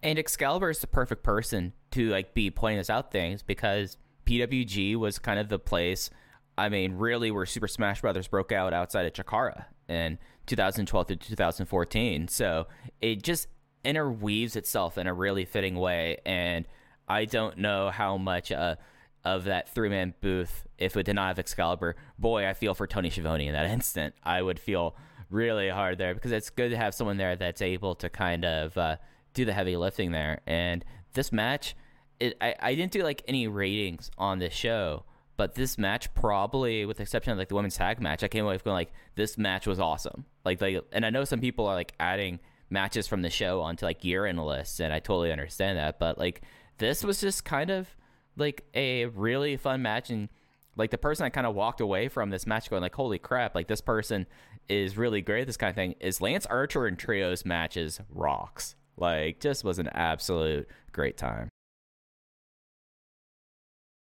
And 0.02 0.18
Excalibur 0.18 0.70
is 0.70 0.80
the 0.80 0.88
perfect 0.88 1.24
person 1.24 1.74
to 1.92 2.10
like 2.10 2.34
be 2.34 2.50
pointing 2.50 2.80
us 2.80 2.90
out 2.90 3.12
things 3.12 3.44
because 3.44 3.98
PWG 4.26 4.96
was 4.96 5.20
kind 5.20 5.40
of 5.40 5.50
the 5.50 5.60
place. 5.60 6.10
I 6.58 6.70
mean, 6.70 6.94
really, 6.94 7.32
where 7.32 7.46
Super 7.46 7.68
Smash 7.68 8.02
Brothers 8.02 8.28
broke 8.28 8.52
out 8.52 8.74
outside 8.74 9.06
of 9.06 9.14
Chikara 9.14 9.66
in 9.90 10.18
2012 10.50 11.08
through 11.08 11.16
2014. 11.16 12.28
So 12.28 12.68
it 13.02 13.24
just 13.24 13.48
interweaves 13.84 14.56
itself 14.56 14.98
in 14.98 15.08
a 15.08 15.14
really 15.14 15.46
fitting 15.46 15.76
way, 15.76 16.18
and 16.26 16.66
I 17.08 17.26
don't 17.26 17.58
know 17.58 17.90
how 17.90 18.18
much 18.18 18.52
uh, 18.52 18.76
of 19.24 19.46
that 19.46 19.74
three 19.74 19.90
man 19.90 20.14
booth, 20.22 20.66
if 20.78 20.96
it 20.96 21.04
did 21.04 21.16
not 21.16 21.28
have 21.28 21.40
Excalibur, 21.40 21.96
boy, 22.18 22.48
I 22.48 22.54
feel 22.54 22.74
for 22.74 22.88
Tony 22.88 23.10
Schiavone 23.10 23.48
in 23.48 23.54
that 23.54 23.70
instant. 23.70 24.16
I 24.24 24.42
would 24.42 24.60
feel 24.60 24.96
really 25.30 25.70
hard 25.70 25.98
there 25.98 26.14
because 26.14 26.32
it's 26.32 26.50
good 26.50 26.70
to 26.70 26.78
have 26.78 26.94
someone 26.94 27.18
there 27.18 27.36
that's 27.36 27.62
able 27.62 27.96
to 27.96 28.10
kind 28.10 28.46
of 28.46 28.78
uh, 28.78 28.98
do 29.34 29.46
the 29.46 29.54
heavy 29.54 29.78
lifting 29.78 30.12
there. 30.12 30.42
And 30.48 30.84
this 31.14 31.32
match, 31.32 31.76
it, 32.20 32.36
I, 32.42 32.56
I 32.60 32.76
didn't 32.76 32.92
do 32.92 33.04
like 33.04 33.24
any 33.28 33.48
ratings 33.48 34.10
on 34.18 34.40
this 34.40 34.54
show, 34.54 35.06
but 35.40 35.56
this 35.56 35.78
match 35.78 36.14
probably, 36.14 36.86
with 36.86 36.98
the 36.98 37.04
exception 37.04 37.32
of 37.32 37.38
like 37.38 37.48
the 37.48 37.56
women's 37.56 37.78
tag 37.78 38.02
match, 38.02 38.26
I 38.26 38.28
came 38.28 38.44
away 38.44 38.58
going 38.58 38.74
like 38.74 38.92
this 39.16 39.38
match 39.38 39.68
was 39.68 39.80
awesome. 39.80 40.26
Like, 40.44 40.60
like, 40.60 40.84
and 40.92 41.06
I 41.06 41.12
know 41.12 41.24
some 41.24 41.40
people 41.40 41.66
are 41.66 41.76
like 41.76 41.94
adding 41.98 42.42
matches 42.70 43.08
from 43.08 43.22
the 43.22 43.30
show 43.30 43.62
onto 43.62 43.86
like 43.86 44.04
year 44.04 44.26
end 44.26 44.46
lists, 44.46 44.82
and 44.82 44.92
I 44.92 45.00
totally 45.00 45.32
understand 45.32 45.78
that. 45.78 45.98
But 45.98 46.18
like, 46.18 46.42
this 46.78 47.06
was 47.06 47.22
just 47.22 47.46
kind 47.46 47.70
of 47.70 47.88
like 48.36 48.66
a 48.74 49.06
really 49.06 49.56
fun 49.56 49.82
match 49.82 50.10
and 50.10 50.28
like 50.76 50.92
the 50.92 50.98
person 50.98 51.26
I 51.26 51.30
kind 51.30 51.48
of 51.48 51.56
walked 51.56 51.80
away 51.80 52.10
from 52.10 52.32
this 52.32 52.46
match 52.46 52.70
going 52.70 52.82
like 52.82 52.96
holy 52.96 53.18
crap 53.18 53.56
like 53.56 53.68
this 53.68 53.82
person 53.82 54.28
is 54.68 54.98
really 54.98 55.22
great 55.22 55.42
at 55.42 55.48
this 55.48 55.58
kind 55.58 55.70
of 55.70 55.76
thing 55.76 55.96
is 56.02 56.20
Lance 56.20 56.46
Archer 56.46 56.86
and 56.86 57.00
trios 57.00 57.46
matches 57.46 58.00
rocks 58.10 58.76
like 58.98 59.40
just 59.40 59.64
was 59.64 59.80
an 59.80 59.88
absolute 59.90 60.68
great 60.92 61.18
time 61.18 61.50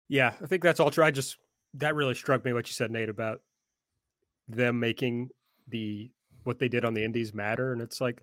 yeah 0.08 0.34
I 0.42 0.46
think 0.46 0.62
that's 0.62 0.80
all 0.80 0.90
true 0.90 1.04
I 1.04 1.10
just 1.10 1.36
that 1.74 1.94
really 1.94 2.14
struck 2.14 2.44
me 2.44 2.52
what 2.52 2.68
you 2.68 2.74
said 2.74 2.90
Nate 2.90 3.08
about 3.08 3.40
them 4.48 4.78
making 4.78 5.30
the 5.68 6.10
what 6.44 6.58
they 6.58 6.68
did 6.68 6.84
on 6.84 6.94
the 6.94 7.04
indies 7.04 7.32
matter 7.32 7.72
and 7.72 7.80
it's 7.80 8.00
like 8.00 8.22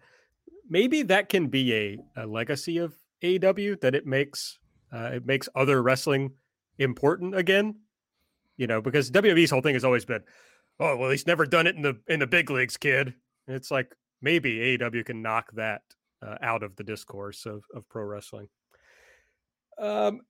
maybe 0.70 1.04
that 1.04 1.30
can 1.30 1.48
be 1.48 1.74
a, 1.74 1.98
a 2.24 2.26
legacy 2.26 2.78
of 2.78 2.94
AEW 3.22 3.80
that 3.82 3.96
it 3.96 4.06
makes 4.06 4.58
uh, 4.92 5.12
it 5.14 5.26
makes 5.26 5.48
other 5.56 5.82
wrestling 5.82 6.32
important 6.80 7.36
again. 7.36 7.76
You 8.58 8.68
know, 8.68 8.82
because 8.82 9.10
WWE's 9.10 9.50
whole 9.50 9.62
thing 9.62 9.74
has 9.74 9.84
always 9.84 10.06
been, 10.06 10.24
oh 10.80 10.98
well, 10.98 11.10
he's 11.10 11.28
never 11.28 11.46
done 11.46 11.68
it 11.68 11.76
in 11.76 11.82
the 11.82 12.00
in 12.08 12.20
the 12.20 12.28
big 12.28 12.50
leagues, 12.50 12.78
kid. 12.78 13.14
And 13.48 13.56
it's 13.56 13.72
like 13.72 13.96
maybe 14.22 14.78
AEW 14.78 15.06
can 15.06 15.22
knock 15.22 15.52
that 15.54 15.82
uh, 16.26 16.38
out 16.42 16.64
of 16.64 16.76
the 16.76 16.84
discourse 16.84 17.46
of 17.46 17.64
of 17.74 17.88
pro 17.90 18.04
wrestling. 18.04 18.50
Um, 19.80 20.22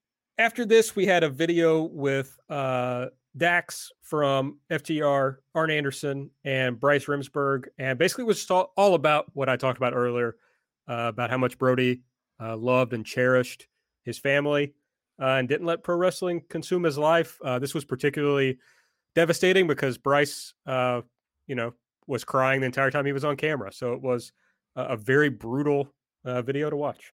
after 0.41 0.65
this, 0.65 0.95
we 0.95 1.05
had 1.05 1.23
a 1.23 1.29
video 1.29 1.83
with 1.83 2.39
uh, 2.49 3.05
Dax 3.37 3.91
from 4.01 4.57
FTR, 4.71 5.35
Arn 5.53 5.69
Anderson, 5.69 6.31
and 6.43 6.79
Bryce 6.79 7.05
Remsburg, 7.05 7.67
and 7.77 7.99
basically 7.99 8.23
was 8.23 8.49
all 8.49 8.95
about 8.95 9.27
what 9.33 9.49
I 9.49 9.55
talked 9.55 9.77
about 9.77 9.93
earlier 9.93 10.37
uh, 10.89 11.09
about 11.09 11.29
how 11.29 11.37
much 11.37 11.59
Brodie 11.59 12.01
uh, 12.41 12.57
loved 12.57 12.93
and 12.93 13.05
cherished 13.05 13.67
his 14.03 14.17
family, 14.17 14.73
uh, 15.21 15.25
and 15.37 15.47
didn't 15.47 15.67
let 15.67 15.83
pro 15.83 15.95
wrestling 15.95 16.41
consume 16.49 16.83
his 16.83 16.97
life. 16.97 17.37
Uh, 17.45 17.59
this 17.59 17.75
was 17.75 17.85
particularly 17.85 18.57
devastating 19.13 19.67
because 19.67 19.99
Bryce, 19.99 20.55
uh, 20.65 21.01
you 21.45 21.53
know, 21.53 21.75
was 22.07 22.23
crying 22.23 22.61
the 22.61 22.65
entire 22.65 22.89
time 22.89 23.05
he 23.05 23.13
was 23.13 23.23
on 23.23 23.37
camera. 23.37 23.71
So 23.71 23.93
it 23.93 24.01
was 24.01 24.31
a, 24.75 24.85
a 24.85 24.97
very 24.97 25.29
brutal 25.29 25.93
video 26.25 26.71
to 26.71 26.75
watch. 26.75 27.13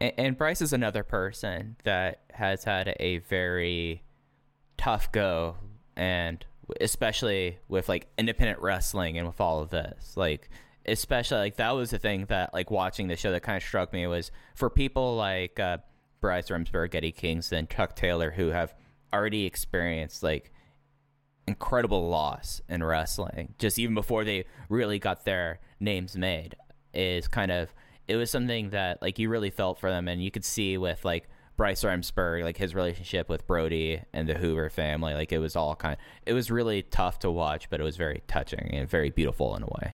And, 0.00 0.12
and 0.16 0.38
Bryce 0.38 0.62
is 0.62 0.72
another 0.72 1.02
person 1.02 1.76
that 1.84 2.22
has 2.32 2.64
had 2.64 2.94
a 2.98 3.18
very 3.18 4.02
tough 4.76 5.12
go, 5.12 5.56
and 5.96 6.44
especially 6.80 7.58
with 7.68 7.88
like 7.88 8.08
independent 8.18 8.60
wrestling 8.60 9.18
and 9.18 9.26
with 9.26 9.40
all 9.40 9.60
of 9.60 9.70
this, 9.70 10.16
like 10.16 10.48
especially 10.86 11.38
like 11.38 11.56
that 11.56 11.70
was 11.72 11.90
the 11.90 11.98
thing 11.98 12.26
that 12.26 12.52
like 12.52 12.70
watching 12.70 13.08
the 13.08 13.16
show 13.16 13.32
that 13.32 13.42
kind 13.42 13.56
of 13.56 13.62
struck 13.62 13.92
me 13.92 14.06
was 14.06 14.30
for 14.54 14.68
people 14.68 15.16
like 15.16 15.58
uh, 15.58 15.78
Bryce 16.20 16.48
Remsburg, 16.48 16.94
Eddie 16.94 17.12
Kingston, 17.12 17.66
Chuck 17.66 17.96
Taylor, 17.96 18.30
who 18.30 18.48
have 18.48 18.74
already 19.12 19.46
experienced 19.46 20.22
like 20.22 20.52
incredible 21.46 22.08
loss 22.08 22.60
in 22.68 22.82
wrestling, 22.82 23.54
just 23.58 23.78
even 23.78 23.94
before 23.94 24.24
they 24.24 24.44
really 24.68 24.98
got 24.98 25.24
their 25.24 25.60
names 25.80 26.16
made, 26.16 26.56
is 26.92 27.28
kind 27.28 27.50
of 27.52 27.74
it 28.08 28.16
was 28.16 28.30
something 28.30 28.70
that 28.70 29.00
like 29.02 29.18
you 29.18 29.28
really 29.28 29.50
felt 29.50 29.78
for 29.78 29.90
them, 29.90 30.08
and 30.08 30.22
you 30.22 30.30
could 30.30 30.44
see 30.44 30.76
with 30.76 31.04
like 31.04 31.28
Bryce 31.56 31.84
Remsburg, 31.84 32.42
like 32.42 32.56
his 32.56 32.74
relationship 32.74 33.28
with 33.28 33.46
Brodie 33.46 34.02
and 34.12 34.28
the 34.28 34.36
Huber 34.36 34.70
family, 34.70 35.14
like 35.14 35.32
it 35.32 35.38
was 35.38 35.56
all 35.56 35.76
kind. 35.76 35.94
Of, 35.94 36.00
it 36.26 36.32
was 36.32 36.50
really 36.50 36.82
tough 36.82 37.20
to 37.20 37.30
watch, 37.30 37.70
but 37.70 37.80
it 37.80 37.84
was 37.84 37.96
very 37.96 38.22
touching 38.26 38.70
and 38.72 38.88
very 38.88 39.10
beautiful 39.10 39.54
in 39.56 39.62
a 39.62 39.66
way. 39.66 39.92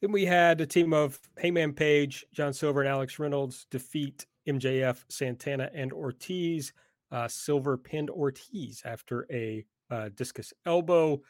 Then 0.00 0.10
we 0.10 0.24
had 0.24 0.60
a 0.60 0.66
team 0.66 0.92
of 0.92 1.20
Hangman 1.38 1.74
Page, 1.74 2.26
John 2.32 2.52
Silver, 2.52 2.80
and 2.80 2.88
Alex 2.88 3.18
Reynolds 3.18 3.66
defeat 3.70 4.26
MJF, 4.48 5.04
Santana, 5.08 5.70
and 5.74 5.92
Ortiz. 5.92 6.72
Uh, 7.12 7.28
Silver 7.28 7.76
pinned 7.76 8.10
Ortiz 8.10 8.82
after 8.84 9.26
a 9.30 9.64
uh, 9.90 10.08
discus 10.16 10.52
elbow. 10.66 11.20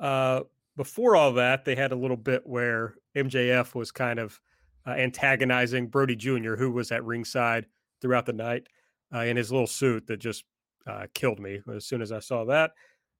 Uh, 0.00 0.42
before 0.76 1.16
all 1.16 1.32
that, 1.32 1.64
they 1.64 1.74
had 1.74 1.92
a 1.92 1.96
little 1.96 2.16
bit 2.16 2.46
where 2.46 2.94
MJF 3.16 3.74
was 3.74 3.90
kind 3.90 4.18
of 4.18 4.40
uh, 4.86 4.90
antagonizing 4.90 5.88
Brodie 5.88 6.16
Jr., 6.16 6.54
who 6.54 6.70
was 6.70 6.92
at 6.92 7.04
ringside 7.04 7.66
throughout 8.00 8.26
the 8.26 8.32
night 8.32 8.68
uh, 9.14 9.20
in 9.20 9.36
his 9.36 9.50
little 9.50 9.66
suit 9.66 10.06
that 10.06 10.18
just 10.18 10.44
uh, 10.86 11.06
killed 11.14 11.40
me 11.40 11.60
as 11.74 11.86
soon 11.86 12.02
as 12.02 12.12
I 12.12 12.18
saw 12.18 12.44
that. 12.46 12.72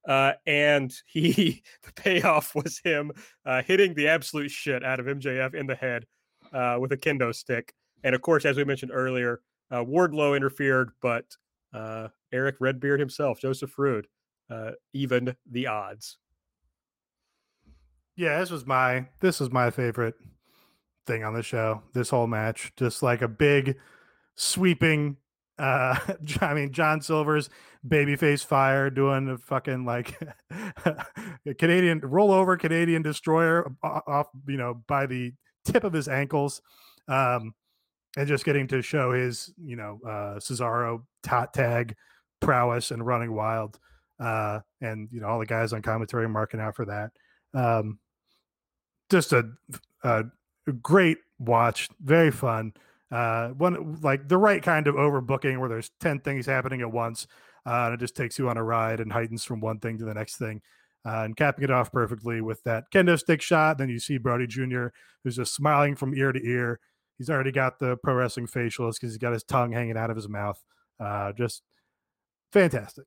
Uh, 0.07 0.33
and 0.45 0.93
he, 1.07 1.63
the 1.83 1.93
payoff 1.93 2.53
was 2.55 2.79
him 2.83 3.11
uh, 3.45 3.63
hitting 3.63 3.93
the 3.93 4.07
absolute 4.07 4.51
shit 4.51 4.83
out 4.83 4.99
of 4.99 5.07
MJF 5.07 5.55
in 5.55 5.67
the 5.67 5.75
head 5.75 6.05
uh, 6.53 6.77
with 6.79 6.91
a 6.91 6.97
kendo 6.97 7.33
stick. 7.33 7.73
And 8.03 8.13
of 8.13 8.21
course, 8.21 8.45
as 8.45 8.57
we 8.57 8.63
mentioned 8.63 8.91
earlier, 8.93 9.41
Wardlow 9.71 10.35
interfered, 10.35 10.91
but 11.01 11.25
Erick 12.31 12.57
Redbeard 12.59 12.99
himself, 12.99 13.39
Joseph 13.39 13.75
Ruud, 13.77 14.05
uh, 14.49 14.71
even 14.93 15.35
the 15.49 15.67
odds. 15.67 16.17
Yeah, 18.15 18.39
this 18.39 18.49
was 18.49 18.65
my 18.65 19.07
this 19.19 19.39
was 19.39 19.51
my 19.51 19.69
favorite 19.71 20.15
thing 21.05 21.23
on 21.23 21.33
the 21.33 21.43
show. 21.43 21.83
This 21.93 22.09
whole 22.09 22.27
match, 22.27 22.71
just 22.75 23.03
like 23.03 23.21
a 23.21 23.27
big 23.27 23.77
sweeping. 24.35 25.17
Uh, 25.57 25.97
I 26.41 26.53
mean, 26.53 26.71
John 26.71 27.01
Silver's 27.01 27.49
babyface 27.87 28.45
fire 28.45 28.89
doing 28.89 29.29
a 29.29 29.37
fucking 29.37 29.85
like 29.85 30.17
Canadian 31.59 32.01
rollover 32.01 32.59
Canadian 32.59 33.01
destroyer 33.01 33.71
off, 33.83 34.27
you 34.47 34.57
know, 34.57 34.81
by 34.87 35.05
the 35.05 35.33
tip 35.65 35.83
of 35.83 35.93
his 35.93 36.07
ankles. 36.07 36.61
Um, 37.07 37.53
and 38.17 38.27
just 38.27 38.45
getting 38.45 38.67
to 38.67 38.81
show 38.81 39.11
his, 39.11 39.53
you 39.57 39.75
know, 39.75 39.99
uh, 40.05 40.39
Cesaro 40.39 41.03
hot 41.25 41.53
tag 41.53 41.95
prowess 42.39 42.91
and 42.91 43.05
running 43.05 43.33
wild. 43.33 43.77
Uh, 44.19 44.61
and, 44.79 45.09
you 45.11 45.19
know, 45.19 45.27
all 45.27 45.39
the 45.39 45.45
guys 45.45 45.73
on 45.73 45.81
commentary 45.81 46.29
marking 46.29 46.61
out 46.61 46.75
for 46.77 46.85
that. 46.85 47.11
Um, 47.53 47.99
just 49.09 49.33
a, 49.33 49.43
a 50.03 50.25
great 50.81 51.17
watch, 51.39 51.89
very 52.01 52.31
fun. 52.31 52.73
Uh, 53.11 53.49
one 53.49 53.99
like 54.01 54.27
the 54.27 54.37
right 54.37 54.63
kind 54.63 54.87
of 54.87 54.95
overbooking 54.95 55.59
where 55.59 55.69
there's 55.69 55.91
10 55.99 56.19
things 56.19 56.45
happening 56.45 56.81
at 56.81 56.91
once. 56.91 57.27
Uh, 57.65 57.85
and 57.85 57.93
it 57.95 57.99
just 57.99 58.15
takes 58.15 58.37
you 58.37 58.49
on 58.49 58.57
a 58.57 58.63
ride 58.63 58.99
and 58.99 59.11
heightens 59.11 59.43
from 59.43 59.59
one 59.59 59.79
thing 59.79 59.97
to 59.97 60.05
the 60.05 60.13
next 60.13 60.37
thing. 60.37 60.61
Uh, 61.05 61.23
and 61.23 61.37
capping 61.37 61.63
it 61.63 61.71
off 61.71 61.91
perfectly 61.91 62.41
with 62.41 62.63
that 62.63 62.85
kendo 62.91 63.17
stick 63.17 63.41
shot. 63.41 63.77
Then 63.77 63.89
you 63.89 63.99
see 63.99 64.17
Brodie 64.17 64.47
Jr., 64.47 64.87
who's 65.23 65.35
just 65.35 65.53
smiling 65.53 65.95
from 65.95 66.15
ear 66.15 66.31
to 66.31 66.43
ear. 66.43 66.79
He's 67.17 67.29
already 67.29 67.51
got 67.51 67.79
the 67.79 67.95
pro 67.97 68.15
wrestling 68.15 68.47
facials 68.47 68.93
because 68.93 69.11
he's 69.11 69.17
got 69.17 69.33
his 69.33 69.43
tongue 69.43 69.71
hanging 69.71 69.97
out 69.97 70.09
of 70.09 70.15
his 70.15 70.27
mouth. 70.27 70.61
Uh, 70.99 71.31
just 71.33 71.61
fantastic. 72.51 73.05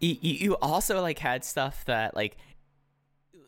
You, 0.00 0.16
you 0.20 0.56
also 0.56 1.00
like 1.00 1.20
had 1.20 1.44
stuff 1.44 1.84
that 1.84 2.16
like 2.16 2.36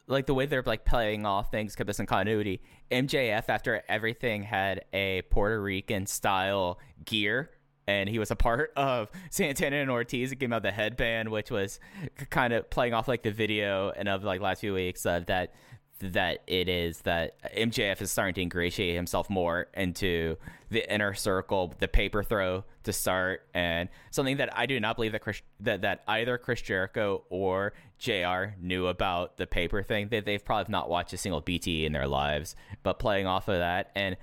like 0.06 0.26
the 0.26 0.34
way 0.34 0.46
they're 0.46 0.62
like 0.64 0.84
playing 0.84 1.26
off 1.26 1.50
things 1.50 1.76
us 1.88 2.00
in 2.00 2.06
continuity. 2.06 2.60
MJF 2.90 3.44
after 3.48 3.82
everything 3.88 4.42
had 4.42 4.84
a 4.92 5.22
Puerto 5.30 5.60
Rican 5.60 6.06
style 6.06 6.78
gear 7.04 7.50
and 7.86 8.08
he 8.08 8.18
was 8.18 8.30
a 8.30 8.36
part 8.36 8.72
of 8.76 9.10
Santana 9.30 9.76
and 9.76 9.90
Ortiz. 9.90 10.32
It 10.32 10.36
came 10.36 10.52
out 10.52 10.62
the 10.62 10.72
headband, 10.72 11.30
which 11.30 11.50
was 11.50 11.80
kind 12.30 12.52
of 12.52 12.68
playing 12.70 12.94
off 12.94 13.08
like 13.08 13.22
the 13.22 13.30
video 13.30 13.90
and 13.90 14.08
of 14.08 14.24
like 14.24 14.40
last 14.40 14.60
few 14.60 14.74
weeks 14.74 15.06
of 15.06 15.26
that 15.26 15.54
that 16.00 16.42
it 16.46 16.68
is 16.68 17.00
that 17.02 17.36
MJF 17.56 18.02
is 18.02 18.10
starting 18.10 18.34
to 18.34 18.42
ingratiate 18.42 18.96
himself 18.96 19.30
more 19.30 19.68
into 19.74 20.36
the 20.74 20.92
inner 20.92 21.14
circle, 21.14 21.72
the 21.78 21.88
paper 21.88 22.22
throw 22.22 22.64
to 22.82 22.92
start, 22.92 23.46
and 23.54 23.88
something 24.10 24.36
that 24.36 24.56
I 24.56 24.66
do 24.66 24.78
not 24.78 24.96
believe 24.96 25.12
that 25.12 25.22
Chris, 25.22 25.40
that 25.60 25.82
that 25.82 26.02
either 26.06 26.36
Chris 26.36 26.60
Jericho 26.60 27.24
or 27.30 27.72
JR 27.98 28.56
knew 28.60 28.88
about 28.88 29.38
the 29.38 29.46
paper 29.46 29.82
thing. 29.82 30.08
They 30.08 30.20
they've 30.20 30.44
probably 30.44 30.70
not 30.70 30.90
watched 30.90 31.12
a 31.12 31.16
single 31.16 31.40
BT 31.40 31.86
in 31.86 31.92
their 31.92 32.06
lives, 32.06 32.56
but 32.82 32.98
playing 32.98 33.26
off 33.26 33.48
of 33.48 33.58
that 33.58 33.90
and 33.94 34.16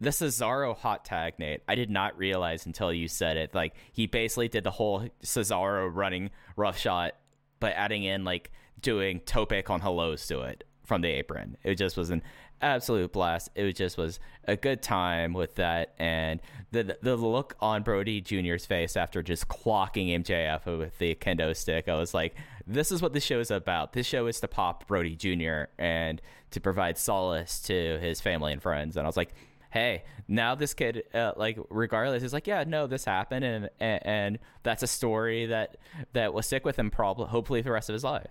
the 0.00 0.10
Cesaro 0.10 0.74
hot 0.74 1.04
tag, 1.04 1.34
Nate, 1.38 1.60
I 1.68 1.74
did 1.74 1.90
not 1.90 2.16
realize 2.16 2.64
until 2.64 2.90
you 2.90 3.06
said 3.06 3.36
it. 3.36 3.54
Like 3.54 3.74
he 3.92 4.06
basically 4.06 4.48
did 4.48 4.64
the 4.64 4.70
whole 4.70 5.06
Cesaro 5.22 5.94
running 5.94 6.30
rough 6.56 6.78
shot, 6.78 7.16
but 7.60 7.74
adding 7.74 8.04
in 8.04 8.24
like 8.24 8.50
doing 8.80 9.20
tope 9.20 9.52
con 9.64 9.82
hilos 9.82 10.26
to 10.28 10.40
it 10.40 10.64
from 10.84 11.02
the 11.02 11.08
apron. 11.08 11.56
It 11.62 11.74
just 11.74 11.96
was 11.96 12.10
an 12.10 12.22
absolute 12.60 13.12
blast. 13.12 13.50
It 13.54 13.72
just 13.74 13.96
was 13.96 14.20
a 14.44 14.56
good 14.56 14.82
time 14.82 15.32
with 15.32 15.56
that, 15.56 15.94
and 15.98 16.40
the 16.72 16.98
the 17.02 17.16
look 17.16 17.56
on 17.60 17.82
Brodie 17.82 18.20
Jr.'s 18.20 18.66
face 18.66 18.96
after 18.96 19.22
just 19.22 19.48
clocking 19.48 20.10
MJF 20.22 20.78
with 20.78 20.98
the 20.98 21.14
kendo 21.14 21.54
stick. 21.56 21.88
I 21.88 21.94
was 21.94 22.14
like, 22.14 22.34
this 22.66 22.92
is 22.92 23.02
what 23.02 23.12
the 23.12 23.20
show 23.20 23.40
is 23.40 23.50
about. 23.50 23.92
This 23.92 24.06
show 24.06 24.26
is 24.26 24.40
to 24.40 24.48
pop 24.48 24.86
Brodie 24.86 25.16
Jr. 25.16 25.70
and 25.78 26.20
to 26.50 26.60
provide 26.60 26.98
solace 26.98 27.60
to 27.62 27.98
his 28.00 28.20
family 28.20 28.52
and 28.52 28.62
friends. 28.62 28.96
And 28.96 29.06
I 29.06 29.08
was 29.08 29.16
like 29.16 29.30
hey, 29.70 30.02
now 30.28 30.54
this 30.54 30.74
kid, 30.74 31.04
uh, 31.14 31.32
like, 31.36 31.58
regardless, 31.70 32.22
is 32.22 32.32
like, 32.32 32.46
yeah, 32.46 32.64
no, 32.66 32.86
this 32.86 33.04
happened, 33.04 33.44
and, 33.44 33.70
and, 33.78 34.06
and 34.06 34.38
that's 34.62 34.82
a 34.82 34.86
story 34.86 35.46
that 35.46 35.76
that 36.12 36.34
will 36.34 36.42
stick 36.42 36.64
with 36.64 36.78
him 36.78 36.90
probably, 36.90 37.26
hopefully, 37.26 37.62
the 37.62 37.70
rest 37.70 37.88
of 37.88 37.94
his 37.94 38.04
life. 38.04 38.30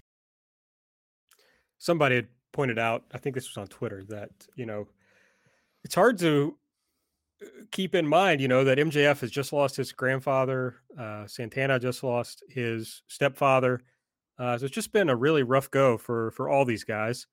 Somebody 1.77 2.27
pointed 2.51 2.79
out, 2.79 3.03
I 3.13 3.17
think 3.17 3.35
this 3.35 3.49
was 3.49 3.57
on 3.57 3.67
Twitter, 3.67 4.03
that 4.09 4.29
you 4.55 4.65
know, 4.65 4.87
it's 5.83 5.95
hard 5.95 6.17
to 6.19 6.57
uh, 7.41 7.47
keep 7.71 7.95
in 7.95 8.07
mind, 8.07 8.41
you 8.41 8.47
know, 8.47 8.63
that 8.63 8.77
MJF 8.77 9.19
has 9.21 9.31
just 9.31 9.53
lost 9.53 9.75
his 9.75 9.91
grandfather, 9.91 10.77
uh, 10.97 11.27
Santana 11.27 11.79
just 11.79 12.03
lost 12.03 12.43
his 12.49 13.01
stepfather. 13.07 13.81
Uh, 14.37 14.57
so 14.57 14.65
it's 14.65 14.75
just 14.75 14.93
been 14.93 15.09
a 15.09 15.15
really 15.15 15.43
rough 15.43 15.69
go 15.69 15.97
for 15.97 16.31
for 16.31 16.49
all 16.49 16.65
these 16.65 16.83
guys, 16.83 17.27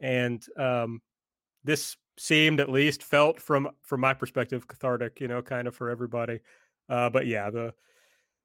and 0.00 0.44
um, 0.58 1.00
this 1.64 1.96
seemed 2.18 2.60
at 2.60 2.68
least 2.68 3.02
felt 3.02 3.40
from 3.40 3.70
from 3.82 4.00
my 4.00 4.12
perspective 4.12 4.68
cathartic 4.68 5.20
you 5.20 5.28
know 5.28 5.40
kind 5.40 5.66
of 5.66 5.74
for 5.74 5.88
everybody 5.88 6.40
uh 6.88 7.08
but 7.08 7.26
yeah 7.26 7.50
the 7.50 7.72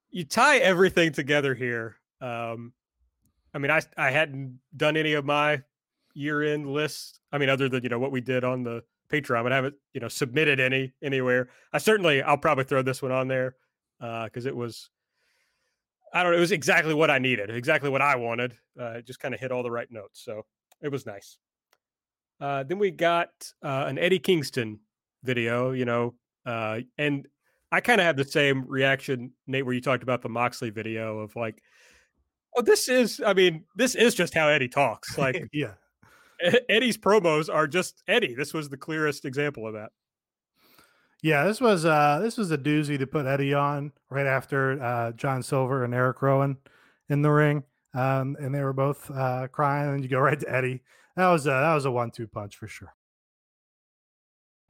you 0.10 0.24
tie 0.24 0.58
everything 0.58 1.12
together 1.12 1.54
here 1.54 1.98
um 2.22 2.72
i 3.54 3.58
mean 3.58 3.70
i 3.72 3.82
i 3.98 4.10
hadn't 4.10 4.58
done 4.76 4.96
any 4.96 5.14
of 5.14 5.26
my 5.26 5.62
year 6.18 6.44
end 6.44 6.68
lists 6.68 7.20
i 7.32 7.38
mean 7.38 7.50
other 7.50 7.70
than 7.70 7.84
you 7.84 7.90
know 7.90 8.00
what 8.00 8.12
we 8.12 8.22
did 8.22 8.44
on 8.44 8.64
the 8.64 8.84
patreon 9.12 9.44
but 9.44 9.52
i 9.52 9.56
haven't 9.56 9.76
you 9.94 10.02
know 10.02 10.08
submitted 10.08 10.60
any 10.60 10.94
anywhere 11.02 11.50
i 11.74 11.78
certainly 11.78 12.22
i'll 12.24 12.38
probably 12.38 12.64
throw 12.64 12.82
this 12.82 13.02
one 13.02 13.12
on 13.12 13.28
there 13.28 13.56
uh 14.02 14.26
because 14.26 14.46
it 14.46 14.56
was 14.56 14.90
i 16.14 16.24
don't 16.24 16.32
know 16.32 16.38
it 16.38 16.42
was 16.42 16.52
exactly 16.52 16.94
what 16.94 17.10
i 17.12 17.18
needed 17.18 17.50
exactly 17.50 17.90
what 17.90 18.02
i 18.02 18.16
wanted 18.16 18.54
uh 18.80 18.94
it 18.98 19.06
just 19.06 19.20
kind 19.20 19.34
of 19.34 19.40
hit 19.40 19.52
all 19.52 19.64
the 19.64 19.72
right 19.72 19.92
notes 19.92 20.22
so 20.24 20.46
it 20.82 20.92
was 20.92 21.06
nice 21.06 21.38
uh, 22.40 22.64
then 22.64 22.78
we 22.78 22.92
got 22.92 23.30
uh, 23.64 23.86
an 23.88 23.98
Eddie 23.98 24.20
Kingston 24.20 24.80
video, 25.24 25.72
you 25.72 25.86
know, 25.86 26.14
uh, 26.46 26.80
and 26.98 27.28
I 27.72 27.82
kind 27.82 28.00
of 28.00 28.06
had 28.06 28.18
the 28.18 28.24
same 28.24 28.66
reaction, 28.68 29.32
Nate, 29.48 29.66
where 29.66 29.74
you 29.74 29.82
talked 29.82 30.04
about 30.04 30.22
the 30.22 30.30
Moxley 30.30 30.70
video 30.70 31.20
of 31.20 31.36
like, 31.36 31.62
oh, 32.56 32.62
this 32.62 32.88
is, 32.88 33.22
I 33.26 33.34
mean, 33.34 33.66
this 33.76 33.96
is 33.96 34.14
just 34.14 34.34
how 34.34 34.48
Eddie 34.48 34.70
talks. 34.70 35.18
Like, 35.18 35.50
yeah, 35.52 35.74
Eddie's 36.70 36.98
promos 36.98 37.54
are 37.54 37.68
just 37.68 38.04
Eddie. 38.08 38.36
This 38.36 38.54
was 38.54 38.70
the 38.70 38.78
clearest 38.78 39.26
example 39.26 39.68
of 39.68 39.74
that. 39.74 39.92
Yeah, 41.24 41.46
this 41.46 41.60
was 41.60 41.86
uh 41.86 42.20
this 42.22 42.38
was 42.38 42.52
a 42.52 42.58
doozy 42.58 42.98
to 43.00 43.08
put 43.08 43.26
Eddie 43.26 43.54
on 43.54 43.92
right 44.10 44.28
after 44.28 44.82
uh 44.82 45.12
John 45.14 45.42
Silver 45.42 45.84
and 45.84 45.94
Erick 45.94 46.22
Rowan 46.22 46.58
in 47.10 47.22
the 47.22 47.32
ring. 47.32 47.64
Um, 47.94 48.38
and 48.40 48.54
they 48.54 48.62
were 48.62 48.74
both 48.74 49.10
uh 49.10 49.48
crying, 49.48 49.90
and 49.90 50.04
you 50.04 50.10
go 50.10 50.20
right 50.20 50.40
to 50.40 50.54
Eddie 50.54 50.84
that 51.18 51.30
was 51.30 51.48
a 51.48 51.50
that 51.50 51.74
was 51.74 51.86
a 51.86 51.92
one 51.92 52.12
two 52.12 52.28
punch 52.28 52.56
for 52.56 52.68
sure. 52.68 52.94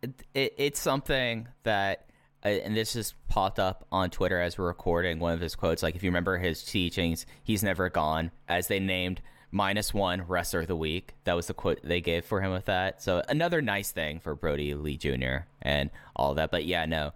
It, 0.02 0.24
it, 0.34 0.54
it's 0.58 0.80
something 0.80 1.50
that, 1.64 2.10
uh, 2.46 2.50
and 2.50 2.76
this 2.76 2.94
just 2.94 3.16
popped 3.28 3.60
up 3.60 3.86
on 3.92 4.10
Twitter 4.10 4.40
as 4.40 4.58
we're 4.58 4.68
recording. 4.68 5.20
One 5.20 5.34
of 5.34 5.42
his 5.42 5.56
quotes, 5.56 5.84
like 5.84 5.96
if 5.96 6.04
you 6.04 6.10
remember 6.10 6.38
his 6.38 6.64
teachings, 6.64 7.26
he's 7.44 7.64
never 7.64 7.90
gone. 7.90 8.32
As 8.48 8.68
they 8.68 8.80
named 8.80 9.22
minus 9.52 9.94
one 9.94 10.24
wrestler 10.28 10.62
of 10.62 10.68
the 10.68 10.76
week, 10.76 11.16
that 11.24 11.34
was 11.34 11.48
the 11.48 11.54
quote 11.54 11.80
they 11.84 12.02
gave 12.02 12.26
for 12.26 12.42
him 12.42 12.52
with 12.52 12.66
that. 12.66 13.02
So 13.02 13.24
another 13.30 13.62
nice 13.62 13.92
thing 13.92 14.20
for 14.20 14.36
Brodie 14.36 14.74
Lee 14.74 14.98
Jr. 14.98 15.46
and 15.62 15.90
all 16.16 16.34
that. 16.36 16.52
But 16.52 16.66
yeah, 16.66 16.86
no, 16.86 17.14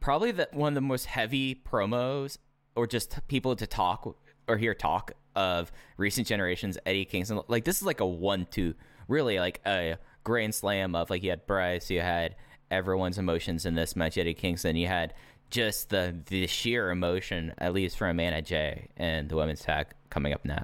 probably 0.00 0.32
the 0.32 0.48
one 0.52 0.72
of 0.72 0.74
the 0.74 0.80
most 0.80 1.06
heavy 1.06 1.54
promos 1.54 2.38
or 2.74 2.86
just 2.86 3.26
people 3.28 3.56
to 3.56 3.66
talk 3.66 4.16
or 4.48 4.56
hear 4.56 4.74
talk 4.74 5.12
of 5.36 5.70
recent 5.96 6.26
generations, 6.26 6.76
Eddie 6.84 7.04
Kingston. 7.04 7.40
Like 7.48 7.64
this 7.64 7.76
is 7.76 7.86
like 7.86 8.00
a 8.00 8.06
one-two, 8.06 8.74
really 9.08 9.38
like 9.38 9.60
a 9.66 9.96
grand 10.24 10.54
slam 10.54 10.94
of 10.94 11.10
like 11.10 11.22
you 11.22 11.30
had 11.30 11.46
Bryce, 11.46 11.90
you 11.90 12.00
had 12.00 12.36
everyone's 12.70 13.18
emotions 13.18 13.66
in 13.66 13.74
this 13.74 13.94
match. 13.94 14.18
Eddie 14.18 14.34
Kingston, 14.34 14.76
you 14.76 14.86
had 14.86 15.14
just 15.50 15.90
the 15.90 16.16
the 16.26 16.46
sheer 16.46 16.90
emotion, 16.90 17.54
at 17.58 17.72
least 17.72 17.96
from 17.98 18.18
Anna 18.20 18.42
Jay 18.42 18.88
and 18.96 19.28
the 19.28 19.36
women's 19.36 19.62
tag 19.62 19.88
coming 20.08 20.32
up 20.32 20.44
now. 20.44 20.62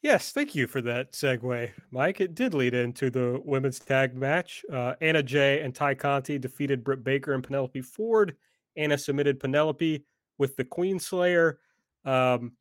Yes, 0.00 0.30
thank 0.30 0.54
you 0.54 0.68
for 0.68 0.80
that 0.82 1.12
segue, 1.12 1.70
Mike. 1.90 2.20
It 2.20 2.36
did 2.36 2.54
lead 2.54 2.72
into 2.72 3.10
the 3.10 3.40
women's 3.44 3.80
tag 3.80 4.14
match. 4.14 4.64
Uh, 4.72 4.94
Anna 5.00 5.24
Jay 5.24 5.60
and 5.60 5.74
Tay 5.74 5.96
Conti 5.96 6.38
defeated 6.38 6.84
Britt 6.84 7.02
Baker 7.02 7.34
and 7.34 7.42
Penelope 7.42 7.80
Ford. 7.82 8.36
Anna 8.76 8.96
submitted 8.96 9.40
Penelope 9.40 10.04
with 10.38 10.54
the 10.56 10.64
Queen 10.64 11.00
Slayer. 11.00 11.58
Um, 12.04 12.52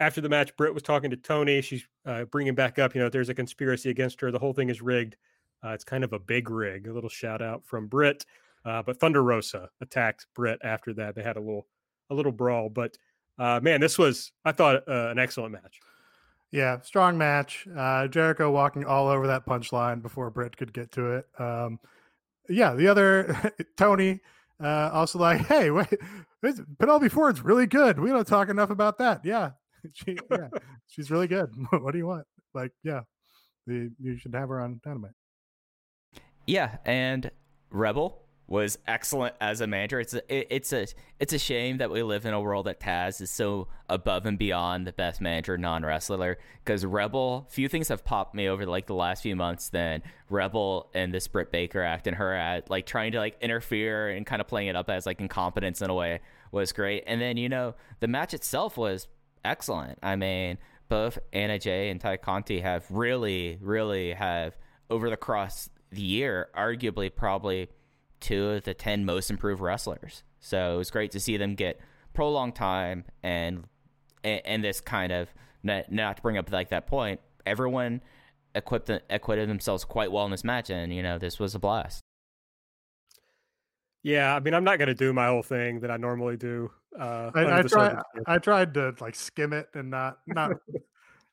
after 0.00 0.20
the 0.20 0.28
match, 0.28 0.56
Britt 0.56 0.74
was 0.74 0.82
talking 0.82 1.10
to 1.10 1.16
Tony. 1.16 1.62
She's 1.62 1.86
uh, 2.04 2.24
bringing 2.24 2.56
back 2.56 2.80
up, 2.80 2.94
you 2.94 3.00
know, 3.00 3.08
there's 3.08 3.28
a 3.28 3.34
conspiracy 3.34 3.88
against 3.88 4.20
her. 4.20 4.32
The 4.32 4.38
whole 4.38 4.52
thing 4.52 4.68
is 4.68 4.82
rigged. 4.82 5.16
Uh, 5.64 5.70
it's 5.70 5.84
kind 5.84 6.02
of 6.02 6.12
a 6.12 6.18
big 6.18 6.50
rig. 6.50 6.88
A 6.88 6.92
little 6.92 7.08
shout 7.08 7.42
out 7.42 7.64
from 7.64 7.86
Britt. 7.86 8.26
Uh, 8.64 8.82
but 8.82 8.98
Thunder 8.98 9.22
Rosa 9.22 9.70
attacked 9.80 10.26
Britt 10.34 10.58
after 10.64 10.92
that. 10.94 11.14
They 11.14 11.22
had 11.22 11.36
a 11.36 11.40
little 11.40 11.68
a 12.10 12.14
little 12.14 12.32
brawl. 12.32 12.68
But 12.68 12.98
uh, 13.38 13.60
man, 13.62 13.80
this 13.80 13.96
was 13.96 14.32
I 14.44 14.50
thought 14.50 14.88
uh, 14.88 15.08
an 15.10 15.18
excellent 15.20 15.52
match. 15.52 15.80
Yeah, 16.52 16.80
strong 16.80 17.18
match. 17.18 17.66
Uh, 17.76 18.06
Jericho 18.08 18.50
walking 18.50 18.84
all 18.84 19.08
over 19.08 19.26
that 19.26 19.46
punchline 19.46 20.00
before 20.00 20.30
Britt 20.30 20.56
could 20.56 20.72
get 20.72 20.92
to 20.92 21.12
it. 21.12 21.26
Um, 21.38 21.78
yeah, 22.48 22.74
the 22.74 22.88
other 22.88 23.52
Tony 23.76 24.20
uh, 24.62 24.90
also 24.92 25.18
like, 25.18 25.46
hey, 25.46 25.70
wait, 25.70 25.88
Penelope 26.78 27.08
Ford's 27.08 27.42
really 27.42 27.66
good. 27.66 27.98
We 27.98 28.10
don't 28.10 28.26
talk 28.26 28.48
enough 28.48 28.70
about 28.70 28.98
that. 28.98 29.24
Yeah, 29.24 29.50
she, 29.92 30.18
yeah, 30.30 30.48
she's 30.86 31.10
really 31.10 31.26
good. 31.26 31.50
what 31.70 31.92
do 31.92 31.98
you 31.98 32.06
want? 32.06 32.26
Like, 32.54 32.72
yeah, 32.82 33.00
the, 33.66 33.90
you 34.00 34.18
should 34.18 34.34
have 34.34 34.48
her 34.48 34.60
on 34.60 34.80
Dynamite. 34.82 35.12
Yeah, 36.46 36.76
and 36.84 37.30
Rebel 37.70 38.25
was 38.48 38.78
excellent 38.86 39.34
as 39.40 39.60
a 39.60 39.66
manager. 39.66 39.98
It's 39.98 40.14
a, 40.14 40.34
it, 40.34 40.46
it's 40.50 40.72
a 40.72 40.86
it's 41.18 41.32
a 41.32 41.38
shame 41.38 41.78
that 41.78 41.90
we 41.90 42.02
live 42.02 42.26
in 42.26 42.32
a 42.32 42.40
world 42.40 42.66
that 42.66 42.80
Taz 42.80 43.20
is 43.20 43.30
so 43.30 43.68
above 43.88 44.26
and 44.26 44.38
beyond 44.38 44.86
the 44.86 44.92
best 44.92 45.20
manager 45.20 45.58
non 45.58 45.84
wrestler. 45.84 46.38
Because 46.64 46.84
Rebel, 46.84 47.46
few 47.50 47.68
things 47.68 47.88
have 47.88 48.04
popped 48.04 48.34
me 48.34 48.48
over 48.48 48.64
like 48.66 48.86
the 48.86 48.94
last 48.94 49.22
few 49.22 49.34
months 49.34 49.68
than 49.70 50.02
Rebel 50.30 50.90
and 50.94 51.12
this 51.12 51.26
Britt 51.26 51.50
Baker 51.50 51.82
act 51.82 52.06
and 52.06 52.16
her 52.16 52.32
at 52.34 52.70
like 52.70 52.86
trying 52.86 53.12
to 53.12 53.18
like 53.18 53.36
interfere 53.40 54.10
and 54.10 54.24
kind 54.24 54.40
of 54.40 54.46
playing 54.46 54.68
it 54.68 54.76
up 54.76 54.90
as 54.90 55.06
like 55.06 55.20
incompetence 55.20 55.82
in 55.82 55.90
a 55.90 55.94
way 55.94 56.20
was 56.52 56.72
great. 56.72 57.04
And 57.06 57.20
then 57.20 57.36
you 57.36 57.48
know 57.48 57.74
the 58.00 58.08
match 58.08 58.32
itself 58.32 58.76
was 58.76 59.08
excellent. 59.44 59.98
I 60.02 60.16
mean, 60.16 60.58
both 60.88 61.18
Anna 61.32 61.58
Jay 61.58 61.90
and 61.90 62.00
Tay 62.00 62.16
Conti 62.16 62.60
have 62.60 62.86
really, 62.90 63.58
really 63.60 64.12
have 64.12 64.56
over 64.88 65.10
the 65.10 65.16
cross 65.16 65.68
the 65.90 66.02
year, 66.02 66.48
arguably 66.56 67.12
probably 67.14 67.68
two 68.26 68.50
of 68.50 68.64
the 68.64 68.74
10 68.74 69.04
most 69.04 69.30
improved 69.30 69.60
wrestlers. 69.60 70.24
So 70.40 70.74
it 70.74 70.78
was 70.78 70.90
great 70.90 71.12
to 71.12 71.20
see 71.20 71.36
them 71.36 71.54
get 71.54 71.78
prolonged 72.12 72.56
time 72.56 73.04
and 73.22 73.64
and 74.24 74.64
this 74.64 74.80
kind 74.80 75.12
of 75.12 75.28
not, 75.62 75.92
not 75.92 76.16
to 76.16 76.22
bring 76.22 76.36
up 76.36 76.50
like 76.50 76.70
that 76.70 76.88
point, 76.88 77.20
everyone 77.44 78.02
equipped 78.56 78.90
acquitted 79.10 79.48
themselves 79.48 79.84
quite 79.84 80.10
well 80.10 80.24
in 80.24 80.32
this 80.32 80.42
match 80.42 80.70
and 80.70 80.92
you 80.92 81.02
know, 81.02 81.18
this 81.18 81.38
was 81.38 81.54
a 81.54 81.60
blast. 81.60 82.00
Yeah, 84.02 84.34
I 84.34 84.40
mean, 84.40 84.54
I'm 84.54 84.64
not 84.64 84.78
going 84.78 84.88
to 84.88 84.94
do 84.94 85.12
my 85.12 85.28
whole 85.28 85.42
thing 85.42 85.80
that 85.80 85.90
I 85.90 85.96
normally 85.96 86.36
do. 86.36 86.70
Uh, 86.98 87.30
I, 87.34 87.58
I 87.58 87.62
tried. 87.62 87.98
I 88.26 88.38
tried 88.38 88.74
to 88.74 88.94
like 89.00 89.14
skim 89.14 89.52
it 89.52 89.68
and 89.74 89.90
not 89.90 90.18
not. 90.26 90.52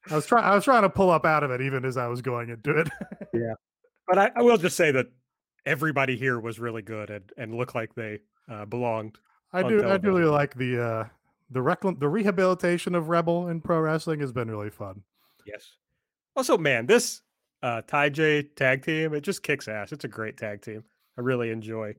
I 0.10 0.16
was 0.16 0.26
trying. 0.26 0.44
I 0.44 0.54
was 0.54 0.64
trying 0.64 0.82
to 0.84 0.90
pull 0.90 1.10
up 1.10 1.26
out 1.26 1.44
of 1.44 1.52
it 1.52 1.62
even 1.62 1.86
as 1.86 1.98
I 1.98 2.08
was 2.08 2.22
going 2.22 2.50
into 2.50 2.80
it. 2.80 2.90
Yeah, 3.34 3.54
but 4.08 4.18
I, 4.18 4.32
I 4.36 4.42
will 4.42 4.58
just 4.58 4.76
say 4.76 4.92
that 4.92 5.08
everybody 5.66 6.18
here 6.18 6.40
was 6.40 6.60
really 6.60 6.82
good 6.82 7.10
and, 7.10 7.32
and 7.38 7.56
looked 7.56 7.76
like 7.76 7.96
they 7.96 8.20
uh, 8.50 8.66
belonged. 8.66 9.18
I 9.52 9.64
do. 9.64 9.88
I 9.88 9.98
do 9.98 10.08
really 10.08 10.24
like 10.24 10.56
the 10.56 10.84
uh 10.84 11.06
the 11.52 11.60
recl- 11.60 12.00
the 12.00 12.10
rehabilitation 12.10 12.96
of 12.96 13.10
Rebel 13.10 13.48
in 13.50 13.62
pro 13.62 13.80
wrestling 13.80 14.20
has 14.20 14.32
been 14.32 14.50
really 14.50 14.72
fun. 14.72 15.04
Yes. 15.46 15.74
Also, 16.36 16.58
man, 16.58 16.88
this 16.88 17.22
uh, 17.62 17.82
Ty 17.86 18.10
J 18.10 18.44
tag 18.44 18.84
team, 18.84 19.14
it 19.14 19.22
just 19.22 19.44
kicks 19.44 19.68
ass. 19.68 19.92
It's 19.92 20.04
a 20.04 20.08
great 20.08 20.38
tag 20.38 20.62
team. 20.62 20.84
I 21.18 21.22
really 21.22 21.52
enjoy 21.52 21.96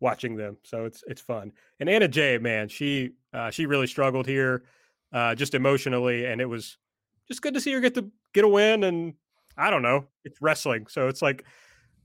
watching 0.00 0.36
them. 0.36 0.58
So 0.62 0.84
it's 0.84 1.02
it's 1.06 1.20
fun. 1.20 1.52
And 1.80 1.88
Anna 1.88 2.08
Jay, 2.08 2.38
man, 2.38 2.68
she 2.68 3.10
uh, 3.34 3.50
she 3.50 3.66
really 3.66 3.86
struggled 3.86 4.26
here, 4.26 4.64
uh, 5.12 5.34
just 5.34 5.54
emotionally, 5.54 6.26
and 6.26 6.40
it 6.40 6.46
was 6.46 6.78
just 7.26 7.42
good 7.42 7.54
to 7.54 7.60
see 7.60 7.72
her 7.72 7.80
get 7.80 7.94
to 7.94 8.10
get 8.32 8.44
a 8.44 8.48
win. 8.48 8.84
And 8.84 9.14
I 9.56 9.70
don't 9.70 9.82
know, 9.82 10.06
it's 10.24 10.40
wrestling, 10.40 10.86
so 10.88 11.08
it's 11.08 11.22
like 11.22 11.44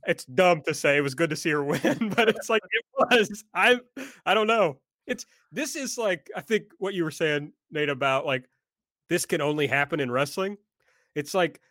it's 0.08 0.26
dumb 0.26 0.62
to 0.66 0.74
say 0.74 0.98
it 0.98 1.02
was 1.02 1.14
good 1.14 1.30
to 1.30 1.36
see 1.36 1.52
her 1.52 1.64
win, 1.64 1.80
but 2.16 2.30
it's 2.30 2.50
like 2.50 2.64
it 2.72 2.86
was. 2.98 3.44
I 3.54 3.80
I 4.26 4.34
don't 4.34 4.48
know. 4.48 4.78
It's 5.06 5.26
this 5.52 5.76
is 5.76 5.98
like 5.98 6.30
I 6.36 6.42
think 6.42 6.66
what 6.80 6.94
you 6.96 7.04
were 7.04 7.12
saying, 7.12 7.54
Nate, 7.70 7.90
about 7.90 8.26
like 8.26 8.50
this 9.10 9.26
can 9.26 9.42
only 9.42 9.68
happen 9.68 10.00
in 10.00 10.10
wrestling. 10.12 10.58
It's 11.14 11.34
like 11.34 11.62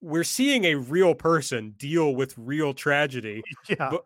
we're 0.00 0.24
seeing 0.24 0.64
a 0.64 0.74
real 0.76 1.14
person 1.14 1.74
deal 1.78 2.14
with 2.14 2.34
real 2.38 2.72
tragedy, 2.74 3.42
Yeah. 3.68 3.90
But- 3.90 4.04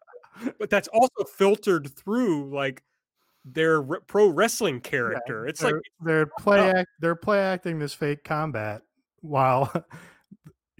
but 0.58 0.70
that's 0.70 0.88
also 0.88 1.24
filtered 1.24 1.90
through 1.94 2.54
like 2.54 2.82
their 3.44 3.82
re- 3.82 3.98
pro 4.06 4.28
wrestling 4.28 4.80
character. 4.80 5.46
it's 5.46 5.62
like 5.62 5.74
they're, 6.00 6.24
they're 6.24 6.30
play 6.38 6.70
act, 6.70 6.88
they're 7.00 7.14
play 7.16 7.40
acting 7.40 7.78
this 7.78 7.92
fake 7.92 8.24
combat 8.24 8.80
while 9.20 9.70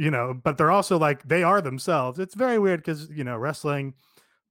you 0.01 0.11
know, 0.11 0.33
but 0.33 0.57
they're 0.57 0.71
also 0.71 0.99
like 0.99 1.29
they 1.29 1.43
are 1.43 1.61
themselves. 1.61 2.19
It's 2.19 2.35
very 2.35 2.59
weird 2.59 2.81
because 2.81 3.11
you 3.11 3.23
know 3.23 3.37
wrestling 3.37 3.93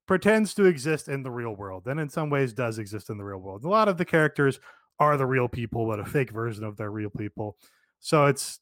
pretends 0.05 0.53
to 0.53 0.65
exist 0.65 1.07
in 1.07 1.23
the 1.23 1.31
real 1.31 1.55
world, 1.55 1.87
and 1.87 1.99
in 1.99 2.07
some 2.07 2.29
ways 2.29 2.53
does 2.53 2.77
exist 2.77 3.09
in 3.09 3.17
the 3.17 3.23
real 3.23 3.39
world. 3.39 3.63
A 3.63 3.67
lot 3.67 3.87
of 3.87 3.97
the 3.97 4.05
characters 4.05 4.59
are 4.99 5.17
the 5.17 5.25
real 5.25 5.47
people, 5.47 5.87
but 5.87 5.99
a 5.99 6.05
fake 6.05 6.29
version 6.29 6.63
of 6.63 6.77
their 6.77 6.91
real 6.91 7.09
people. 7.09 7.57
So 7.99 8.27
it's 8.27 8.59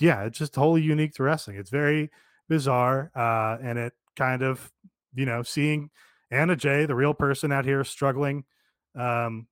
yeah, 0.00 0.24
it's 0.24 0.36
just 0.36 0.56
wholly 0.56 0.82
unique 0.82 1.14
to 1.14 1.22
wrestling. 1.22 1.56
It's 1.58 1.70
very 1.70 2.10
bizarre, 2.48 3.12
uh, 3.14 3.58
and 3.62 3.78
it 3.78 3.92
kind 4.16 4.42
of 4.42 4.72
you 5.14 5.26
know 5.26 5.44
seeing 5.44 5.90
Anna 6.28 6.56
Jay, 6.56 6.86
the 6.86 6.96
real 6.96 7.14
person 7.14 7.52
out 7.52 7.64
here 7.64 7.84
struggling 7.84 8.42
um, 8.96 9.46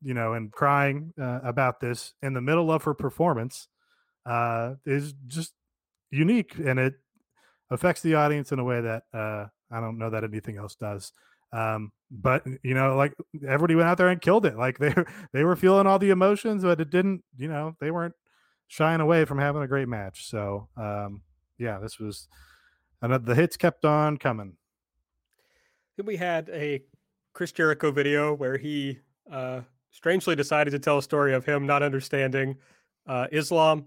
you 0.00 0.14
know, 0.14 0.32
and 0.32 0.50
crying 0.50 1.12
uh, 1.20 1.40
about 1.42 1.80
this 1.80 2.14
in 2.22 2.32
the 2.32 2.40
middle 2.40 2.72
of 2.72 2.84
her 2.84 2.94
performance 2.94 3.68
uh, 4.24 4.74
is 4.86 5.12
just 5.26 5.52
unique, 6.10 6.54
and 6.56 6.78
it 6.78 6.94
affects 7.70 8.02
the 8.02 8.14
audience 8.14 8.52
in 8.52 8.58
a 8.58 8.64
way 8.64 8.80
that 8.80 9.02
uh, 9.12 9.46
I 9.70 9.80
don't 9.80 9.98
know 9.98 10.10
that 10.10 10.24
anything 10.24 10.56
else 10.56 10.74
does. 10.74 11.12
Um, 11.52 11.92
but 12.10 12.44
you 12.62 12.74
know, 12.74 12.96
like 12.96 13.14
everybody 13.46 13.74
went 13.74 13.88
out 13.88 13.98
there 13.98 14.08
and 14.08 14.20
killed 14.20 14.46
it. 14.46 14.56
Like 14.56 14.78
they 14.78 14.94
they 15.32 15.44
were 15.44 15.56
feeling 15.56 15.86
all 15.86 15.98
the 15.98 16.10
emotions, 16.10 16.62
but 16.62 16.80
it 16.80 16.90
didn't. 16.90 17.22
You 17.36 17.48
know, 17.48 17.76
they 17.80 17.90
weren't 17.90 18.14
shying 18.66 19.00
away 19.00 19.24
from 19.24 19.38
having 19.38 19.62
a 19.62 19.68
great 19.68 19.88
match. 19.88 20.26
So 20.26 20.68
um, 20.76 21.22
yeah, 21.58 21.78
this 21.78 21.98
was. 21.98 22.28
And 23.00 23.24
the 23.24 23.36
hits 23.36 23.56
kept 23.56 23.84
on 23.84 24.16
coming. 24.16 24.56
Then 25.96 26.06
we 26.06 26.16
had 26.16 26.48
a 26.48 26.82
Chris 27.32 27.52
Jericho 27.52 27.92
video 27.92 28.34
where 28.34 28.56
he 28.56 28.98
uh, 29.30 29.60
strangely 29.92 30.34
decided 30.34 30.72
to 30.72 30.80
tell 30.80 30.98
a 30.98 31.02
story 31.02 31.32
of 31.32 31.44
him 31.44 31.66
not 31.66 31.84
understanding 31.84 32.56
uh, 33.06 33.28
Islam. 33.30 33.86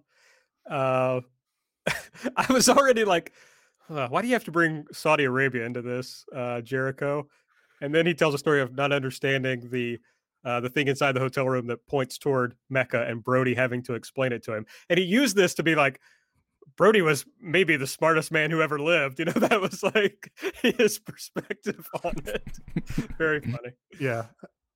Uh, 0.69 1.19
I 2.35 2.51
was 2.51 2.69
already 2.69 3.03
like, 3.03 3.33
"Uh, 3.89 4.07
why 4.07 4.21
do 4.21 4.27
you 4.27 4.33
have 4.33 4.43
to 4.45 4.51
bring 4.51 4.85
Saudi 4.91 5.23
Arabia 5.25 5.65
into 5.65 5.81
this, 5.81 6.25
uh, 6.35 6.61
Jericho? 6.61 7.27
And 7.81 7.93
then 7.93 8.05
he 8.05 8.13
tells 8.13 8.33
a 8.33 8.37
story 8.37 8.61
of 8.61 8.75
not 8.75 8.91
understanding 8.91 9.69
the 9.71 9.99
uh, 10.45 10.59
the 10.59 10.69
thing 10.69 10.87
inside 10.87 11.13
the 11.13 11.19
hotel 11.19 11.47
room 11.47 11.67
that 11.67 11.85
points 11.87 12.17
toward 12.17 12.55
Mecca 12.69 13.05
and 13.07 13.23
Brody 13.23 13.53
having 13.53 13.83
to 13.83 13.93
explain 13.93 14.31
it 14.33 14.43
to 14.43 14.53
him. 14.55 14.65
And 14.89 14.97
he 14.99 15.05
used 15.05 15.35
this 15.35 15.53
to 15.55 15.63
be 15.63 15.75
like, 15.75 15.99
Brody 16.77 17.01
was 17.01 17.25
maybe 17.39 17.77
the 17.77 17.85
smartest 17.85 18.31
man 18.31 18.49
who 18.49 18.61
ever 18.61 18.79
lived. 18.79 19.19
You 19.19 19.25
know, 19.25 19.31
that 19.33 19.61
was 19.61 19.83
like 19.83 20.31
his 20.63 20.97
perspective 20.99 21.87
on 22.03 22.13
it. 22.25 22.43
Very 23.17 23.39
funny. 23.41 23.73
yeah 23.99 24.25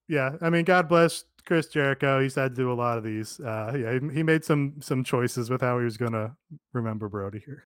yeah 0.07 0.33
i 0.41 0.51
mean 0.51 0.63
god 0.65 0.87
bless 0.87 1.25
chris 1.45 1.67
jericho 1.67 2.21
he's 2.21 2.35
had 2.35 2.51
to 2.51 2.55
do 2.55 2.71
a 2.71 2.73
lot 2.73 2.97
of 2.97 3.03
these 3.03 3.39
uh 3.39 3.71
yeah 3.77 3.99
he, 4.13 4.23
made 4.23 4.43
some 4.43 4.73
some 4.81 5.03
choices 5.03 5.49
with 5.49 5.61
how 5.61 5.77
he 5.77 5.83
was 5.85 5.97
gonna 5.97 6.35
remember 6.73 7.07
brodie 7.09 7.39
here 7.45 7.65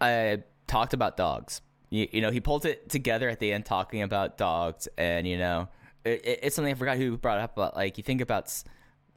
I 0.00 0.44
talked 0.68 0.94
about 0.94 1.16
dogs. 1.16 1.60
You, 1.90 2.06
you 2.12 2.20
know, 2.20 2.30
he 2.30 2.40
pulled 2.40 2.64
it 2.66 2.88
together 2.88 3.28
at 3.28 3.40
the 3.40 3.52
end 3.52 3.64
talking 3.66 4.02
about 4.02 4.38
dogs, 4.38 4.86
and 4.96 5.26
you 5.26 5.36
know, 5.38 5.68
it, 6.04 6.24
it- 6.24 6.38
it's 6.44 6.54
something 6.56 6.72
I 6.72 6.76
forgot 6.76 6.98
who 6.98 7.16
brought 7.16 7.38
up. 7.40 7.56
But 7.56 7.74
like, 7.74 7.98
you 7.98 8.04
think 8.04 8.20
about 8.20 8.52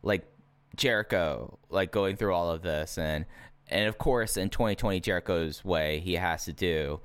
like 0.01 0.25
Jericho, 0.75 1.59
like 1.69 1.91
going 1.91 2.15
through 2.15 2.33
all 2.33 2.49
of 2.49 2.63
this, 2.63 2.97
and 2.97 3.25
and 3.67 3.87
of 3.87 3.99
course, 3.99 4.37
in 4.37 4.49
2020 4.49 4.99
Jericho's 5.01 5.63
way, 5.63 5.99
he 5.99 6.13
has 6.15 6.45
to 6.45 6.53
do 6.53 6.99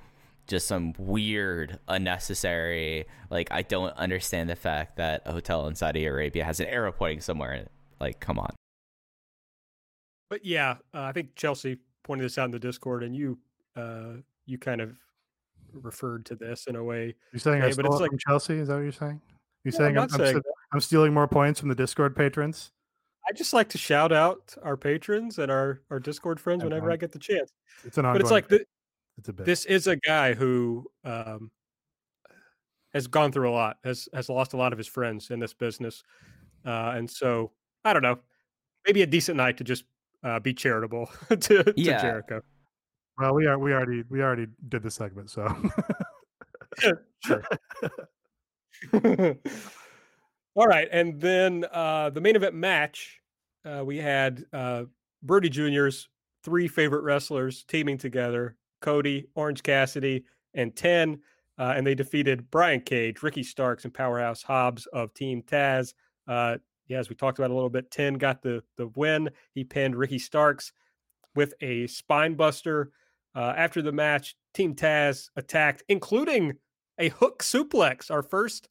just 0.47 0.67
some 0.67 0.95
weird, 0.99 1.79
unnecessary. 1.89 3.07
Like, 3.31 3.49
I 3.51 3.63
don't 3.63 3.97
understand 3.97 4.49
the 4.49 4.57
fact 4.57 4.97
that 4.97 5.23
a 5.25 5.33
hotel 5.33 5.67
in 5.67 5.75
Saudi 5.75 6.05
Arabia 6.07 6.45
has 6.45 6.61
an 6.61 6.67
arrow 6.67 6.93
pointing 6.93 7.21
somewhere. 7.21 7.67
Like, 8.01 8.21
come 8.21 8.39
on. 8.39 8.55
But 10.29 10.45
yeah, 10.45 10.77
uh, 10.95 11.03
I 11.03 11.13
think 11.13 11.35
Chelsea 11.37 11.79
pointed 12.03 12.25
this 12.25 12.39
out 12.39 12.47
in 12.47 12.51
the 12.51 12.59
Discord, 12.59 13.03
and 13.03 13.15
you 13.15 13.39
uh, 13.77 14.15
you 14.47 14.59
kind 14.59 14.81
of 14.81 14.97
referred 15.73 16.25
to 16.27 16.35
this 16.35 16.67
in 16.67 16.77
a 16.77 16.83
way. 16.83 17.15
you're 17.33 17.41
saying 17.41 17.63
i 17.63 17.69
Hey, 17.69 17.75
but 17.77 17.85
it's 17.87 17.97
it 17.97 18.01
like- 18.01 18.11
from 18.11 18.19
chelsea 18.19 18.55
is 18.55 18.69
that 18.69 18.75
what 18.77 18.81
you're 18.83 18.93
saying 18.93 19.21
you're 19.65 19.73
No, 19.73 19.79
saying 19.79 19.99
I'm 19.99 20.05
I'm, 20.05 20.09
I'm, 20.15 20.19
saying 20.19 20.33
st- 20.33 20.45
I'm 20.73 20.81
stealing 20.81 21.13
more 21.13 21.29
points 21.29 21.61
from 21.61 21.69
the 21.69 21.75
discord 21.75 22.17
patrons 22.17 22.73
I 23.29 23.33
just 23.35 23.53
like 23.53 23.69
to 23.71 23.79
shout 23.79 24.11
out 24.13 24.55
our 24.63 24.77
patrons 24.79 25.39
and 25.39 25.51
our 25.51 25.83
our 25.91 25.99
Discord 25.99 26.39
friends 26.41 26.63
Okay. 26.63 26.69
whenever 26.69 26.91
I 26.93 26.97
get 26.97 27.11
the 27.13 27.19
chance. 27.19 27.51
it's 27.85 27.99
an 27.99 28.05
honor. 28.07 28.15
But 28.15 28.23
it's 28.23 28.31
like 28.31 28.47
the, 28.49 28.65
it's 29.19 29.29
a 29.29 29.33
bit 29.33 29.47
this 29.47 29.65
is 29.65 29.87
a 29.87 29.97
guy 29.97 30.35
who 30.35 30.87
um, 31.05 31.51
has 32.95 33.07
gone 33.07 33.33
through 33.33 33.51
a 33.51 33.53
lot, 33.53 33.77
has 33.85 34.09
has 34.15 34.29
lost 34.29 34.53
a 34.53 34.57
lot 34.57 34.73
of 34.73 34.79
his 34.79 34.87
friends 34.87 35.31
in 35.31 35.39
this 35.39 35.55
business, 35.55 36.03
uh, 36.65 36.93
and 36.97 37.09
so 37.11 37.53
I 37.85 37.93
don't 37.93 38.03
know, 38.03 38.19
maybe 38.87 39.03
a 39.03 39.07
decent 39.07 39.37
night 39.37 39.57
to 39.59 39.65
just 39.65 39.85
uh, 40.25 40.41
be 40.41 40.55
charitable 40.55 41.11
to, 41.29 41.37
to 41.39 41.73
Jericho. 41.77 42.43
well 43.19 43.35
we 43.35 43.47
are 43.47 43.59
we 43.59 43.73
already 43.73 44.03
we 44.09 44.23
already 44.23 44.47
did 44.69 44.83
the 44.83 44.91
segment 44.91 45.31
so 45.31 45.47
Sure. 47.25 47.43
All 50.55 50.67
right, 50.67 50.89
and 50.91 51.21
then 51.21 51.65
uh, 51.71 52.11
the 52.11 52.21
main 52.21 52.37
event 52.37 52.55
match, 52.55 53.21
uh, 53.65 53.83
we 53.85 53.99
had 53.99 54.45
uh, 54.53 54.85
Brodie 55.23 55.49
Jr.'s 55.51 56.09
three 56.43 56.69
favorite 56.69 57.03
wrestlers 57.03 57.65
teaming 57.65 57.99
together: 57.99 58.57
Cody, 58.81 59.27
Orange 59.35 59.63
Cassidy, 59.63 60.25
and 60.55 60.75
Ten. 60.75 61.21
uh, 61.59 61.73
and 61.77 61.87
they 61.87 61.95
defeated 61.95 62.51
Brian 62.51 62.81
Cage, 62.81 63.23
Ricky 63.23 63.43
Starks, 63.43 63.85
and 63.85 63.95
Powerhouse 63.95 64.43
Hobbs 64.43 64.87
of 64.93 65.15
Team 65.15 65.43
Taz. 65.43 65.95
Uh, 66.29 66.57
yeah, 66.89 66.99
as 66.99 67.09
we 67.09 67.17
talked 67.17 67.39
about 67.39 67.51
a 67.51 67.55
little 67.55 67.71
bit, 67.71 67.91
Ten 67.91 68.15
got 68.15 68.43
the 68.43 68.63
the 68.77 68.89
win. 68.89 69.31
He 69.55 69.65
pinned 69.65 69.97
Ricky 69.97 70.19
Starks 70.19 70.73
with 71.35 71.55
a 71.61 71.87
spine 71.87 72.35
buster. 72.35 72.91
Uh, 73.35 73.53
after 73.57 73.83
the 73.83 73.93
match, 73.93 74.35
Team 74.55 74.75
Taz 74.75 75.29
attacked, 75.37 75.83
including 75.89 76.55
a 76.99 77.09
hook 77.11 77.43
suplex. 77.43 78.11
Our 78.11 78.23
first, 78.23 78.69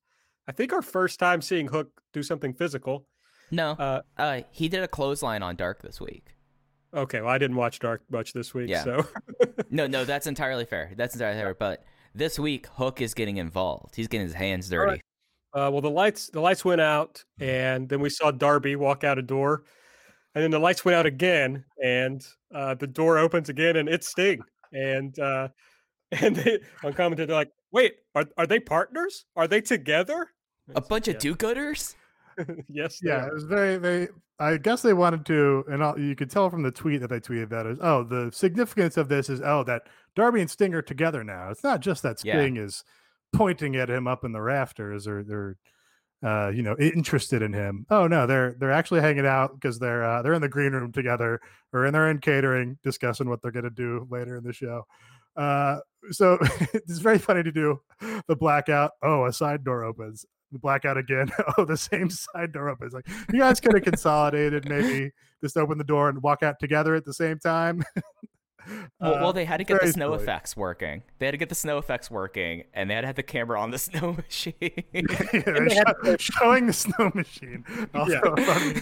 I 0.47 0.51
think, 0.51 0.73
our 0.73 0.81
first 0.81 1.19
time 1.19 1.41
seeing 1.41 1.67
Hook 1.67 2.01
do 2.13 2.23
something 2.23 2.53
physical. 2.53 3.05
No, 3.51 3.71
Uh, 3.71 4.01
uh, 4.17 4.41
he 4.51 4.67
did 4.69 4.81
a 4.83 4.87
clothesline 4.87 5.43
on 5.43 5.55
Dark 5.55 5.81
this 5.83 6.01
week. 6.01 6.34
Okay, 6.95 7.21
well, 7.21 7.29
I 7.29 7.37
didn't 7.37 7.57
watch 7.57 7.79
Dark 7.79 8.01
much 8.09 8.33
this 8.33 8.53
week, 8.53 8.69
Yeah. 8.69 8.83
so 8.83 9.05
No, 9.69 9.87
no, 9.87 10.05
that's 10.05 10.27
entirely 10.27 10.65
fair. 10.65 10.91
That's 10.95 11.13
entirely 11.15 11.39
fair. 11.39 11.53
But 11.53 11.83
this 12.13 12.39
week, 12.39 12.67
Hook 12.67 13.01
is 13.01 13.13
getting 13.13 13.37
involved. 13.37 13.95
He's 13.95 14.07
getting 14.07 14.25
his 14.27 14.35
hands 14.35 14.69
dirty. 14.69 14.91
right. 14.91 15.01
Uh, 15.53 15.71
well, 15.71 15.81
the 15.81 15.89
lights 15.89 16.29
the 16.29 16.41
lights 16.41 16.65
went 16.65 16.81
out, 16.81 17.23
and 17.39 17.87
then 17.87 18.01
we 18.01 18.09
saw 18.09 18.29
Darby 18.31 18.75
walk 18.75 19.03
out 19.05 19.17
a 19.17 19.21
door, 19.21 19.63
and 20.33 20.43
then 20.43 20.51
the 20.51 20.59
lights 20.59 20.83
went 20.83 20.95
out 20.97 21.05
again, 21.05 21.63
and 21.81 22.25
uh, 22.53 22.73
the 22.75 22.87
door 22.87 23.17
opens 23.17 23.47
again, 23.47 23.77
and 23.77 23.87
it's 23.87 24.07
Sting, 24.09 24.41
and 24.73 25.17
uh, 25.17 25.47
and 26.11 26.35
they 26.35 26.59
on 26.83 26.91
commentary 26.91 27.25
they're 27.27 27.35
like, 27.37 27.51
"Wait, 27.71 27.93
are 28.15 28.25
are 28.37 28.45
they 28.45 28.59
partners? 28.59 29.25
Are 29.37 29.47
they 29.47 29.61
together?" 29.61 30.29
A 30.75 30.81
bunch 30.81 31.07
of 31.07 31.19
do-gooders. 31.19 31.95
yes, 32.69 32.99
Yeah, 33.03 33.25
it 33.25 33.33
was 33.33 33.43
very. 33.45 33.77
They, 33.77 34.07
I 34.39 34.57
guess 34.57 34.81
they 34.81 34.93
wanted 34.93 35.25
to, 35.27 35.63
and 35.69 35.81
all, 35.81 35.97
you 35.97 36.15
could 36.15 36.29
tell 36.29 36.49
from 36.49 36.63
the 36.63 36.71
tweet 36.71 36.99
that 37.01 37.09
they 37.09 37.21
tweeted 37.21 37.49
that 37.49 37.65
is, 37.65 37.77
oh, 37.81 38.03
the 38.03 38.31
significance 38.33 38.97
of 38.97 39.07
this 39.07 39.29
is, 39.29 39.41
oh, 39.41 39.63
that 39.63 39.83
Darby 40.15 40.41
and 40.41 40.51
Sting 40.51 40.73
are 40.73 40.81
together 40.81 41.23
now. 41.23 41.49
It's 41.51 41.63
not 41.63 41.79
just 41.79 42.03
that 42.03 42.23
Yeah. 42.23 42.33
Sting 42.41 42.57
is 42.57 42.83
pointing 43.33 43.75
at 43.77 43.89
him 43.89 44.07
up 44.07 44.25
in 44.25 44.33
the 44.33 44.41
rafters, 44.41 45.07
or 45.07 45.23
they're, 45.23 45.57
uh, 46.23 46.49
you 46.49 46.63
know, 46.63 46.75
interested 46.79 47.41
in 47.41 47.53
him. 47.53 47.85
Oh 47.89 48.07
no, 48.07 48.27
they're 48.27 48.55
they're 48.59 48.71
actually 48.71 49.01
hanging 49.01 49.25
out 49.25 49.53
because 49.53 49.79
they're 49.79 50.03
uh, 50.03 50.21
they're 50.21 50.33
in 50.33 50.41
the 50.41 50.49
green 50.49 50.73
room 50.73 50.91
together, 50.91 51.39
or 51.71 51.85
in 51.85 51.93
they're 51.93 52.09
in 52.09 52.19
catering, 52.19 52.77
discussing 52.83 53.29
what 53.29 53.41
they're 53.41 53.51
gonna 53.51 53.69
do 53.69 54.07
later 54.09 54.35
in 54.37 54.43
the 54.43 54.53
show. 54.53 54.85
Uh, 55.35 55.79
so 56.11 56.37
it's 56.73 56.99
very 56.99 57.17
funny 57.19 57.43
to 57.43 57.51
do 57.51 57.79
the 58.27 58.35
blackout. 58.35 58.91
Oh, 59.01 59.25
a 59.25 59.33
side 59.33 59.63
door 59.63 59.83
opens. 59.83 60.25
The 60.51 60.59
blackout 60.59 60.97
again. 60.97 61.29
Oh, 61.57 61.65
the 61.65 61.77
same 61.77 62.09
side 62.09 62.51
door 62.51 62.69
opens. 62.69 62.93
Like 62.93 63.07
you 63.33 63.39
guys 63.39 63.59
could 63.59 63.73
have 63.73 63.83
consolidated, 63.83 64.67
maybe 64.69 65.11
just 65.43 65.57
open 65.57 65.77
the 65.77 65.83
door 65.83 66.09
and 66.09 66.21
walk 66.21 66.43
out 66.43 66.59
together 66.59 66.95
at 66.95 67.05
the 67.05 67.13
same 67.13 67.39
time. 67.39 67.83
Well, 68.99 69.11
well, 69.13 69.27
Uh, 69.27 69.31
they 69.31 69.45
had 69.45 69.57
to 69.57 69.63
get 69.63 69.79
the 69.79 69.91
snow 69.91 70.13
silly. 70.13 70.23
effects 70.23 70.57
working. 70.57 71.03
They 71.19 71.27
had 71.27 71.33
to 71.33 71.37
get 71.37 71.49
the 71.49 71.55
snow 71.55 71.77
effects 71.77 72.09
working, 72.09 72.63
and 72.73 72.89
they 72.89 72.95
had 72.95 73.01
to 73.01 73.07
have 73.07 73.15
the 73.15 73.21
camera 73.21 73.61
on 73.61 73.69
the 73.69 73.77
snow 73.77 74.13
machine. 74.13 74.55
Yeah, 74.91 75.83
they're 76.01 76.17
showing 76.17 76.65
the 76.65 76.73
snow 76.73 77.11
machine. 77.13 77.63
Also 77.93 78.13
Yeah. 78.13 78.43
funny, 78.43 78.73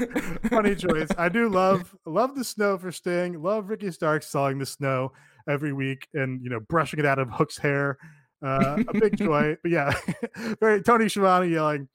funny 0.50 0.76
choice. 0.76 1.10
I 1.18 1.28
do 1.28 1.50
love 1.50 1.94
love 2.06 2.34
the 2.36 2.46
snow 2.46 2.78
for 2.78 2.94
Sting. 2.94 3.42
Love 3.44 3.70
Ricky 3.70 3.92
Stark 3.92 4.24
selling 4.24 4.58
the 4.58 4.66
snow 4.66 5.12
every 5.48 5.74
week 5.74 6.08
and 6.14 6.42
you 6.44 6.50
know 6.50 6.60
brushing 6.60 7.00
it 7.00 7.06
out 7.06 7.20
of 7.20 7.30
Hook's 7.30 7.58
hair. 7.58 7.98
Uh, 8.42 8.84
a 8.88 8.94
big 9.00 9.18
joy. 9.18 9.56
But 9.62 9.72
yeah, 9.72 9.94
very 10.60 10.82
Tony 10.82 11.08
Schiavone 11.10 11.48
yelling, 11.50 11.88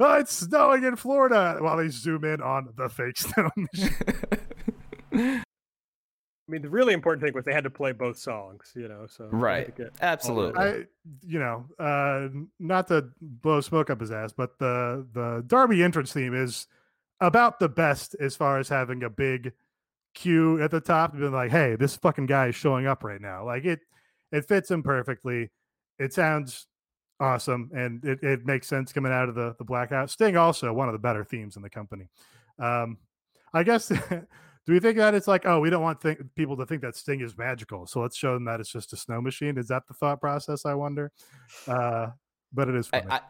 "Oh, 0.00 0.14
it's 0.14 0.32
snowing 0.36 0.82
in 0.84 0.96
Florida!" 0.96 1.58
while 1.60 1.76
they 1.76 1.88
zoom 1.88 2.24
in 2.24 2.40
on 2.42 2.68
the 2.76 2.88
fake 2.88 3.16
snow 3.18 3.48
machine. 3.56 5.42
I 6.46 6.52
mean, 6.52 6.60
the 6.60 6.68
really 6.68 6.92
important 6.92 7.24
thing 7.24 7.32
was 7.32 7.44
they 7.46 7.54
had 7.54 7.64
to 7.64 7.70
play 7.70 7.92
both 7.92 8.18
songs, 8.18 8.72
you 8.76 8.86
know. 8.86 9.06
So 9.08 9.22
they 9.22 9.28
had 9.28 9.30
to 9.30 9.36
Right. 9.38 9.76
get 9.76 9.86
all 9.86 9.92
of 9.94 10.00
Absolutely. 10.02 10.62
I, 10.62 10.84
you 11.26 11.38
know, 11.38 11.64
uh, 11.78 12.28
not 12.60 12.88
to 12.88 13.06
blow 13.20 13.60
smoke 13.62 13.88
up 13.88 14.00
his 14.00 14.10
ass, 14.10 14.32
but 14.32 14.58
the 14.58 15.06
the 15.12 15.42
Darby 15.46 15.82
entrance 15.82 16.12
theme 16.12 16.34
is 16.34 16.66
about 17.20 17.60
the 17.60 17.68
best 17.68 18.14
as 18.20 18.36
far 18.36 18.58
as 18.58 18.68
having 18.68 19.02
a 19.02 19.08
big 19.08 19.52
cue 20.14 20.62
at 20.62 20.70
the 20.70 20.80
top 20.80 21.12
to 21.12 21.18
be 21.18 21.26
like, 21.26 21.50
"Hey, 21.50 21.76
this 21.76 21.96
fucking 21.96 22.26
guy 22.26 22.48
is 22.48 22.54
showing 22.54 22.86
up 22.86 23.04
right 23.04 23.20
now." 23.20 23.44
Like 23.44 23.64
it, 23.64 23.80
it 24.32 24.46
fits 24.46 24.70
him 24.70 24.82
perfectly. 24.82 25.50
It 25.98 26.12
sounds 26.12 26.66
awesome, 27.20 27.70
and 27.74 28.04
it, 28.04 28.22
it 28.22 28.46
makes 28.46 28.66
sense 28.66 28.92
coming 28.92 29.12
out 29.12 29.28
of 29.28 29.34
the 29.34 29.54
the 29.58 29.64
blackout. 29.64 30.10
Sting 30.10 30.36
also 30.36 30.72
one 30.72 30.88
of 30.88 30.92
the 30.92 30.98
better 30.98 31.24
themes 31.24 31.56
in 31.56 31.62
the 31.62 31.70
company. 31.70 32.08
Um, 32.58 32.98
I 33.52 33.62
guess. 33.62 33.92
Do 34.66 34.72
we 34.72 34.80
think 34.80 34.96
that 34.96 35.12
it's 35.12 35.28
like, 35.28 35.44
oh, 35.44 35.60
we 35.60 35.68
don't 35.68 35.82
want 35.82 36.00
th- 36.00 36.16
people 36.36 36.56
to 36.56 36.64
think 36.64 36.80
that 36.80 36.96
Sting 36.96 37.20
is 37.20 37.36
magical, 37.36 37.86
so 37.86 38.00
let's 38.00 38.16
show 38.16 38.32
them 38.32 38.46
that 38.46 38.60
it's 38.60 38.72
just 38.72 38.94
a 38.94 38.96
snow 38.96 39.20
machine? 39.20 39.58
Is 39.58 39.68
that 39.68 39.82
the 39.86 39.92
thought 39.92 40.22
process? 40.22 40.64
I 40.64 40.72
wonder. 40.72 41.12
Uh, 41.68 42.06
but 42.50 42.70
it 42.70 42.74
is 42.74 42.88
I, 42.90 43.00
funny. 43.02 43.20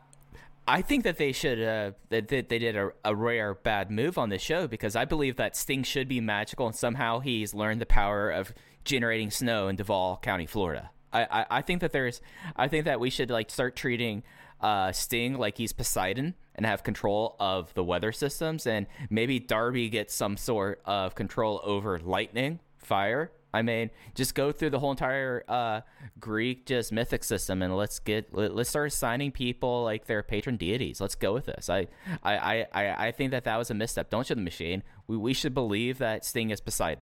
I, 0.67 0.83
think 0.83 1.05
that 1.05 1.19
they 1.19 1.33
should 1.33 1.61
uh, 1.63 1.93
that 2.11 2.29
that 2.29 2.49
they 2.49 2.59
did 2.59 2.77
a, 2.77 2.91
a 3.05 3.15
rare 3.15 3.55
bad 3.55 3.91
move 3.91 4.19
on 4.19 4.29
this 4.29 4.43
show 4.43 4.67
because 4.67 4.97
I 4.97 5.05
believe 5.05 5.37
that 5.37 5.57
Sting 5.57 5.83
should 5.83 6.09
be 6.09 6.21
magical 6.21 6.67
and 6.67 6.75
somehow 6.75 7.21
he's 7.21 7.55
learned 7.55 7.81
the 7.81 7.87
power 7.87 8.31
of 8.31 8.53
generating 8.85 9.31
snow 9.31 9.69
in 9.69 9.77
Duval 9.77 10.19
County, 10.23 10.47
Florida. 10.47 10.91
I, 11.13 11.25
I, 11.31 11.47
I 11.51 11.63
think 11.63 11.81
that 11.81 11.93
there's 11.93 12.21
I 12.57 12.69
think 12.69 12.85
that 12.85 13.01
we 13.01 13.11
should 13.11 13.31
like 13.31 13.51
start 13.51 13.77
treating 13.77 14.23
uh, 14.61 14.93
Sting 14.93 15.37
like 15.37 15.59
he's 15.59 15.73
Poseidon 15.73 16.35
and 16.55 16.67
have 16.67 16.83
control 16.83 17.37
of 17.39 17.73
the 17.75 17.85
weather 17.85 18.13
systems 18.13 18.67
and 18.67 18.87
maybe 19.11 19.39
Darby 19.39 19.89
gets 19.89 20.15
some 20.15 20.37
sort 20.37 20.81
of 20.85 21.15
control 21.15 21.61
over 21.65 21.99
lightning, 21.99 22.61
fire, 22.79 23.33
I 23.55 23.63
mean, 23.63 23.91
just 24.15 24.35
go 24.35 24.53
through 24.53 24.71
the 24.71 24.79
whole 24.81 24.91
entire 24.91 25.45
uh, 25.49 25.81
Greek 26.21 26.67
just 26.67 26.93
mythic 26.93 27.23
system 27.25 27.63
and 27.63 27.77
let's 27.77 27.99
get 28.01 28.35
let, 28.35 28.55
let's 28.55 28.69
start 28.69 28.89
assigning 28.89 29.31
people 29.33 29.85
like 29.85 30.07
their 30.07 30.23
patron 30.23 30.57
deities. 30.57 31.01
Let's 31.01 31.15
go 31.15 31.33
with 31.33 31.47
this. 31.47 31.71
I 31.71 31.87
I, 32.23 32.67
I, 32.73 33.07
I 33.09 33.13
think 33.13 33.31
that 33.31 33.45
that 33.45 33.57
was 33.57 33.71
a 33.71 33.75
misstep. 33.75 34.11
Don't 34.11 34.27
show 34.27 34.35
the 34.35 34.41
machine. 34.43 34.83
We 35.07 35.17
we 35.17 35.33
should 35.35 35.55
believe 35.55 35.99
that 35.99 36.25
Sting 36.25 36.51
is 36.51 36.61
Poseidon. 36.61 36.99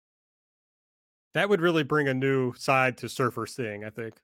That 1.34 1.48
would 1.48 1.60
really 1.60 1.82
bring 1.84 2.08
a 2.08 2.14
new 2.14 2.54
side 2.54 2.96
to 2.98 3.08
Surfer 3.08 3.46
Sting, 3.46 3.84
I 3.84 3.90
think. 3.90 4.14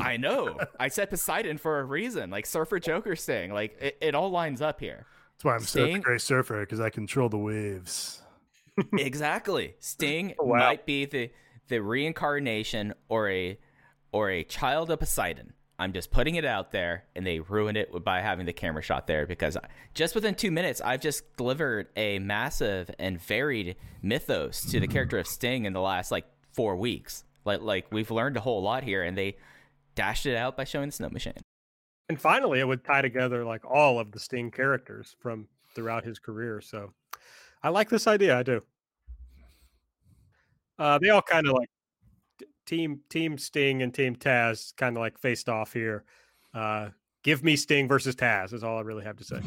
I 0.00 0.16
know. 0.16 0.58
I 0.80 0.88
said 0.88 1.10
Poseidon 1.10 1.58
for 1.58 1.80
a 1.80 1.84
reason. 1.84 2.30
Like 2.30 2.46
Surfer 2.46 2.78
Joker 2.78 3.16
Sting. 3.16 3.52
Like 3.52 3.76
it, 3.80 3.98
it 4.00 4.14
all 4.14 4.30
lines 4.30 4.62
up 4.62 4.80
here. 4.80 5.04
That's 5.34 5.44
why 5.44 5.54
I'm 5.54 5.60
such 5.60 5.82
a 5.82 5.86
Sting- 5.86 6.00
great 6.00 6.20
surfer 6.20 6.60
because 6.60 6.80
I 6.80 6.88
control 6.90 7.28
the 7.28 7.36
waves. 7.38 8.22
exactly. 8.98 9.74
Sting 9.80 10.34
Oh, 10.38 10.46
wow. 10.46 10.58
might 10.58 10.86
be 10.86 11.04
the 11.06 11.30
the 11.68 11.80
reincarnation 11.80 12.94
or 13.08 13.30
a 13.30 13.58
or 14.12 14.30
a 14.30 14.44
child 14.44 14.90
of 14.90 15.00
Poseidon. 15.00 15.52
I'm 15.78 15.92
just 15.92 16.10
putting 16.10 16.36
it 16.36 16.44
out 16.46 16.72
there, 16.72 17.04
and 17.14 17.26
they 17.26 17.40
ruined 17.40 17.76
it 17.76 17.90
by 18.02 18.22
having 18.22 18.46
the 18.46 18.52
camera 18.52 18.82
shot 18.82 19.06
there 19.06 19.26
because 19.26 19.58
just 19.92 20.14
within 20.14 20.34
two 20.34 20.50
minutes, 20.50 20.80
I've 20.80 21.00
just 21.00 21.36
delivered 21.36 21.88
a 21.96 22.18
massive 22.18 22.90
and 22.98 23.20
varied 23.20 23.76
mythos 24.00 24.62
to 24.70 24.80
the 24.80 24.86
character 24.88 25.18
of 25.18 25.26
Sting 25.26 25.66
in 25.66 25.74
the 25.74 25.80
last 25.80 26.10
like 26.10 26.24
four 26.52 26.76
weeks. 26.76 27.24
Like 27.44 27.60
like 27.60 27.86
we've 27.92 28.10
learned 28.10 28.36
a 28.36 28.40
whole 28.40 28.62
lot 28.62 28.84
here, 28.84 29.02
and 29.02 29.16
they 29.16 29.36
dashed 29.94 30.26
it 30.26 30.36
out 30.36 30.56
by 30.56 30.64
showing 30.64 30.88
the 30.88 30.92
snow 30.92 31.10
machine. 31.10 31.34
And 32.08 32.20
finally, 32.20 32.60
it 32.60 32.68
would 32.68 32.84
tie 32.84 33.02
together 33.02 33.44
like 33.44 33.64
all 33.64 33.98
of 33.98 34.12
the 34.12 34.20
Sting 34.20 34.50
characters 34.50 35.16
from 35.20 35.48
throughout 35.74 36.04
his 36.04 36.18
career. 36.18 36.60
So 36.60 36.92
I 37.62 37.68
like 37.68 37.90
this 37.90 38.06
idea. 38.06 38.38
I 38.38 38.42
do. 38.42 38.62
Uh, 40.78 40.98
they 40.98 41.10
all 41.10 41.22
kind 41.22 41.46
of 41.46 41.54
like 41.54 41.68
team 42.66 43.00
Team 43.08 43.38
Sting 43.38 43.82
and 43.82 43.94
Team 43.94 44.16
Taz 44.16 44.76
kind 44.76 44.96
of 44.96 45.00
like 45.00 45.18
faced 45.18 45.48
off 45.48 45.72
here. 45.72 46.04
Uh, 46.52 46.88
give 47.22 47.42
me 47.42 47.56
Sting 47.56 47.88
versus 47.88 48.14
Taz 48.14 48.52
is 48.52 48.62
all 48.62 48.78
I 48.78 48.82
really 48.82 49.04
have 49.04 49.16
to 49.16 49.24
say. 49.24 49.40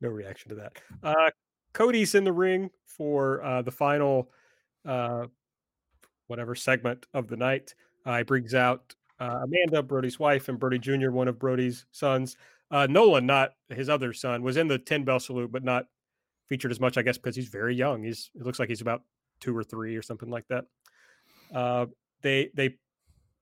no 0.00 0.08
reaction 0.08 0.48
to 0.50 0.54
that. 0.56 0.72
Uh, 1.02 1.30
Cody's 1.72 2.14
in 2.14 2.24
the 2.24 2.32
ring 2.32 2.70
for 2.86 3.42
uh, 3.42 3.62
the 3.62 3.70
final, 3.70 4.30
uh, 4.86 5.26
whatever 6.28 6.54
segment 6.54 7.06
of 7.14 7.28
the 7.28 7.36
night. 7.36 7.74
Uh, 8.06 8.18
he 8.18 8.22
brings 8.22 8.54
out 8.54 8.94
uh, 9.20 9.40
Amanda, 9.42 9.82
Brodie's 9.82 10.18
wife, 10.18 10.48
and 10.48 10.58
Brodie 10.58 10.78
Jr., 10.78 11.10
one 11.10 11.28
of 11.28 11.38
Brodie's 11.38 11.86
sons. 11.90 12.36
Uh, 12.70 12.86
Nolan, 12.88 13.26
not 13.26 13.52
his 13.68 13.88
other 13.88 14.12
son, 14.12 14.42
was 14.42 14.56
in 14.56 14.68
the 14.68 14.78
10 14.78 15.04
bell 15.04 15.20
salute, 15.20 15.52
but 15.52 15.64
not 15.64 15.86
featured 16.48 16.70
as 16.70 16.80
much, 16.80 16.96
I 16.96 17.02
guess, 17.02 17.18
because 17.18 17.36
he's 17.36 17.48
very 17.48 17.74
young. 17.74 18.02
He's 18.02 18.30
it 18.34 18.42
looks 18.42 18.58
like 18.58 18.68
he's 18.68 18.80
about 18.80 19.02
two 19.40 19.56
or 19.56 19.64
three 19.64 19.96
or 19.96 20.02
something 20.02 20.30
like 20.30 20.46
that. 20.48 20.64
Uh, 21.54 21.86
they 22.22 22.50
they 22.54 22.76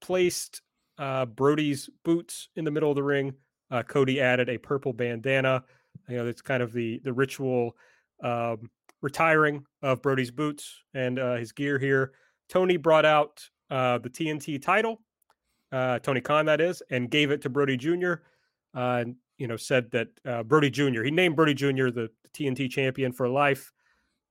placed 0.01 0.63
uh, 0.99 1.27
Brodie's 1.27 1.89
boots 2.05 2.49
in 2.57 2.65
the 2.65 2.71
middle 2.71 2.91
of 2.91 2.97
the 2.97 3.03
ring. 3.03 3.35
Uh, 3.71 3.83
Cody 3.83 4.21
added 4.21 4.49
a 4.49 4.59
purple 4.59 4.93
bandana. 4.93 5.65
You 6.09 6.19
know, 6.19 6.27
it's 6.27 6.43
kind 6.43 6.63
of 6.63 6.73
the 6.73 7.01
the 7.05 7.13
ritual 7.13 7.77
um, 8.23 8.71
retiring 9.01 9.65
of 9.83 10.03
Brodie's 10.03 10.31
boots 10.31 10.83
and 10.95 11.19
uh, 11.19 11.37
his 11.37 11.53
gear 11.53 11.79
here. 11.79 12.13
Tony 12.49 12.77
brought 12.77 13.07
out 13.07 13.43
uh, 13.71 13.99
the 13.99 14.11
TNT 14.11 14.61
title, 14.61 15.01
uh, 15.73 15.99
Tony 16.01 16.21
Khan, 16.21 16.47
that 16.47 16.61
is, 16.61 16.83
and 16.91 17.11
gave 17.11 17.31
it 17.31 17.41
to 17.43 17.49
Brodie 17.49 17.79
Jr. 17.79 18.15
And 18.75 19.17
you 19.39 19.49
know, 19.49 19.57
said 19.57 19.91
that 19.93 20.09
Brodie 20.47 20.71
Jr. 20.71 21.03
He 21.03 21.11
named 21.11 21.35
Brodie 21.37 21.55
Jr. 21.55 21.89
the 21.89 22.11
TNT 22.35 22.71
champion 22.71 23.13
for 23.13 23.29
life. 23.29 23.73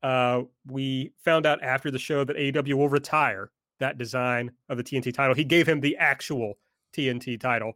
Uh, 0.04 0.44
we 0.68 1.14
found 1.24 1.46
out 1.46 1.62
after 1.64 1.92
the 1.92 2.00
show 2.00 2.24
that 2.24 2.36
AEW 2.36 2.74
will 2.74 2.90
retire 2.90 3.52
that 3.80 3.98
design 3.98 4.52
of 4.70 4.78
the 4.78 4.84
TNT 4.84 5.14
title. 5.14 5.36
He 5.36 5.44
gave 5.44 5.68
him 5.68 5.80
the 5.80 5.98
actual 5.98 6.58
TNT 6.94 7.40
title, 7.40 7.74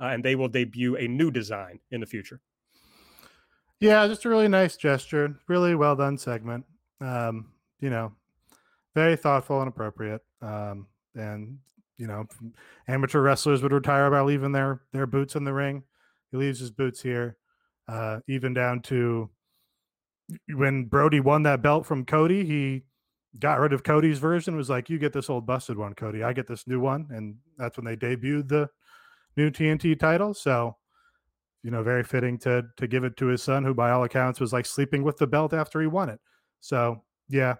uh, 0.00 0.06
and 0.06 0.24
they 0.24 0.34
will 0.34 0.48
debut 0.48 0.96
a 0.96 1.06
new 1.06 1.30
design 1.30 1.78
in 1.90 2.00
the 2.00 2.06
future. 2.06 2.40
Yeah, 3.80 4.06
just 4.08 4.24
a 4.24 4.28
really 4.28 4.48
nice 4.48 4.76
gesture. 4.76 5.36
Really 5.46 5.74
well 5.74 5.94
done 5.94 6.18
segment. 6.18 6.64
Um, 7.00 7.52
you 7.80 7.90
know, 7.90 8.12
very 8.94 9.16
thoughtful 9.16 9.60
and 9.60 9.68
appropriate. 9.68 10.22
Um, 10.42 10.86
and 11.14 11.58
you 11.96 12.06
know, 12.06 12.26
amateur 12.88 13.20
wrestlers 13.20 13.62
would 13.62 13.72
retire 13.72 14.10
by 14.10 14.20
leaving 14.22 14.52
their 14.52 14.82
their 14.92 15.06
boots 15.06 15.36
in 15.36 15.44
the 15.44 15.52
ring. 15.52 15.84
He 16.30 16.36
leaves 16.36 16.60
his 16.60 16.70
boots 16.70 17.02
here, 17.02 17.36
uh, 17.86 18.20
even 18.26 18.54
down 18.54 18.82
to 18.82 19.30
when 20.48 20.84
Brodie 20.84 21.20
won 21.20 21.42
that 21.44 21.62
belt 21.62 21.86
from 21.86 22.04
Cody. 22.04 22.44
He 22.44 22.84
got 23.38 23.60
rid 23.60 23.72
of 23.72 23.82
Cody's 23.82 24.18
version. 24.18 24.56
Was 24.56 24.70
like, 24.70 24.90
"You 24.90 24.98
get 24.98 25.12
this 25.12 25.30
old 25.30 25.46
busted 25.46 25.76
one, 25.76 25.94
Cody. 25.94 26.22
I 26.22 26.32
get 26.32 26.46
this 26.46 26.66
new 26.66 26.80
one," 26.80 27.08
and 27.10 27.36
that's 27.56 27.76
when 27.76 27.84
they 27.84 27.96
debuted 27.96 28.48
the 28.48 28.68
new 29.36 29.50
TNT 29.50 29.98
title. 29.98 30.34
So, 30.34 30.76
you 31.62 31.70
know, 31.70 31.82
very 31.82 32.04
fitting 32.04 32.38
to 32.38 32.64
to 32.76 32.86
give 32.86 33.04
it 33.04 33.16
to 33.18 33.26
his 33.26 33.42
son, 33.42 33.64
who 33.64 33.74
by 33.74 33.90
all 33.90 34.04
accounts 34.04 34.40
was 34.40 34.52
like 34.52 34.66
sleeping 34.66 35.02
with 35.02 35.16
the 35.18 35.26
belt 35.26 35.52
after 35.52 35.80
he 35.80 35.86
won 35.86 36.08
it. 36.08 36.20
So, 36.60 37.02
yeah, 37.28 37.54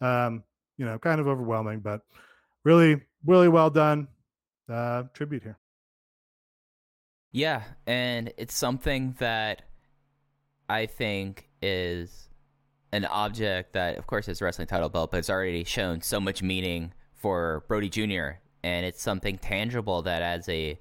um, 0.00 0.44
you 0.76 0.84
know, 0.84 0.98
kind 0.98 1.20
of 1.20 1.26
overwhelming, 1.26 1.80
but 1.80 2.02
really, 2.64 3.02
really 3.24 3.48
well 3.48 3.70
done 3.70 4.08
uh, 4.68 5.04
tribute 5.14 5.42
here. 5.42 5.58
Yeah, 7.32 7.64
and 7.86 8.32
it's 8.36 8.56
something 8.56 9.14
that 9.18 9.62
I 10.68 10.86
think 10.86 11.48
is 11.66 12.28
an 12.92 13.04
object 13.04 13.72
that, 13.72 13.98
of 13.98 14.06
course, 14.06 14.28
is 14.28 14.40
a 14.40 14.44
wrestling 14.44 14.68
title 14.68 14.88
belt, 14.88 15.10
but 15.10 15.18
it's 15.18 15.30
already 15.30 15.64
shown 15.64 16.00
so 16.00 16.20
much 16.20 16.42
meaning 16.42 16.92
for 17.14 17.64
Brodie 17.68 17.88
Jr. 17.88 18.38
And 18.62 18.86
it's 18.86 19.02
something 19.02 19.38
tangible 19.38 20.02
that, 20.02 20.22
as 20.22 20.48
a 20.48 20.78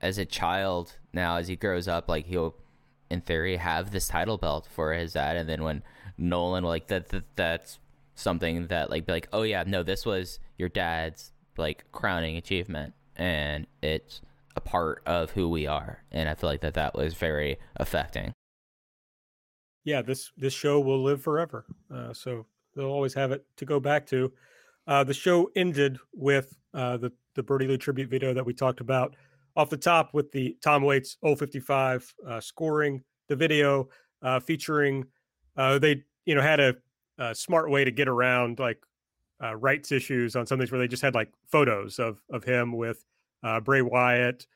as 0.00 0.18
a 0.18 0.24
child 0.24 0.98
now, 1.12 1.36
as 1.36 1.48
he 1.48 1.56
grows 1.56 1.88
up, 1.88 2.08
like 2.08 2.26
he'll, 2.26 2.54
in 3.10 3.20
theory, 3.20 3.56
have 3.56 3.90
this 3.90 4.08
title 4.08 4.36
belt 4.36 4.68
for 4.70 4.92
his 4.92 5.14
dad. 5.14 5.36
And 5.36 5.48
then 5.48 5.62
when 5.62 5.82
Nolan, 6.18 6.64
like 6.64 6.88
that, 6.88 7.08
that 7.08 7.24
that's 7.36 7.78
something 8.14 8.66
that 8.66 8.90
like 8.90 9.06
be 9.06 9.12
like, 9.12 9.28
oh 9.32 9.42
yeah, 9.42 9.64
no, 9.66 9.82
this 9.82 10.04
was 10.04 10.38
your 10.58 10.68
dad's 10.68 11.32
like 11.56 11.84
crowning 11.92 12.36
achievement, 12.36 12.94
and 13.16 13.66
it's 13.82 14.20
a 14.54 14.60
part 14.60 15.02
of 15.06 15.30
who 15.30 15.48
we 15.48 15.66
are. 15.66 16.02
And 16.10 16.28
I 16.28 16.34
feel 16.34 16.50
like 16.50 16.60
that 16.60 16.74
that 16.74 16.94
was 16.94 17.14
very 17.14 17.58
affecting. 17.76 18.32
Yeah, 19.86 20.02
this 20.02 20.32
this 20.36 20.52
show 20.52 20.80
will 20.80 21.02
live 21.02 21.22
forever. 21.22 21.64
Uh, 21.94 22.12
so 22.12 22.44
they'll 22.74 22.86
always 22.86 23.14
have 23.14 23.30
it 23.30 23.46
to 23.56 23.64
go 23.64 23.80
back 23.80 24.04
to. 24.08 24.32
Uh, 24.88 25.04
the 25.04 25.14
show 25.14 25.48
ended 25.54 25.98
with 26.12 26.58
uh, 26.74 26.96
the 26.96 27.12
the 27.36 27.42
Brodie 27.42 27.68
Lee 27.68 27.78
tribute 27.78 28.10
video 28.10 28.34
that 28.34 28.44
we 28.44 28.52
talked 28.52 28.80
about 28.80 29.14
off 29.54 29.70
the 29.70 29.76
top 29.76 30.12
with 30.12 30.32
the 30.32 30.56
Tom 30.60 30.82
Waits 30.82 31.16
055 31.22 32.14
uh, 32.26 32.40
scoring 32.40 33.02
the 33.28 33.36
video 33.36 33.88
uh, 34.22 34.40
featuring 34.40 35.04
uh, 35.56 35.78
they 35.78 36.02
you 36.24 36.34
know 36.34 36.42
had 36.42 36.58
a, 36.58 36.74
a, 37.18 37.34
smart 37.34 37.70
way 37.70 37.84
to 37.84 37.90
get 37.90 38.08
around 38.08 38.58
like 38.58 38.82
uh, 39.42 39.54
rights 39.54 39.92
issues 39.92 40.34
on 40.34 40.46
some 40.46 40.58
things 40.58 40.72
where 40.72 40.80
they 40.80 40.88
just 40.88 41.02
had 41.02 41.14
like 41.14 41.30
photos 41.46 41.98
of 41.98 42.20
of 42.30 42.42
him 42.42 42.72
with 42.72 43.04
uh, 43.44 43.60
Bray 43.60 43.82
Wyatt 43.82 44.46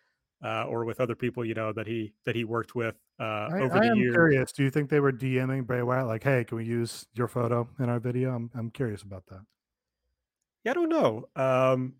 uh, 0.42 0.64
or 0.64 0.84
with 0.84 1.00
other 1.00 1.14
people 1.14 1.44
you 1.44 1.54
know 1.54 1.72
that 1.72 1.86
he 1.86 2.12
that 2.24 2.34
he 2.34 2.44
worked 2.44 2.74
with 2.74 2.96
uh, 3.18 3.48
I, 3.52 3.60
over 3.60 3.74
I 3.76 3.80
the 3.80 3.86
am 3.92 3.96
years. 3.98 4.14
curious. 4.14 4.52
Do 4.52 4.62
you 4.62 4.70
think 4.70 4.88
they 4.90 5.00
were 5.00 5.12
DMing 5.12 5.66
Bray 5.66 5.82
Wyatt 5.82 6.06
like, 6.06 6.22
"Hey, 6.22 6.44
can 6.44 6.56
we 6.56 6.64
use 6.64 7.06
your 7.14 7.28
photo 7.28 7.68
in 7.78 7.88
our 7.88 8.00
video?" 8.00 8.34
I'm 8.34 8.50
I'm 8.54 8.70
curious 8.70 9.02
about 9.02 9.26
that. 9.26 9.40
Yeah, 10.64 10.72
I 10.72 10.74
don't 10.74 10.88
know. 10.88 11.28
Um, 11.36 11.94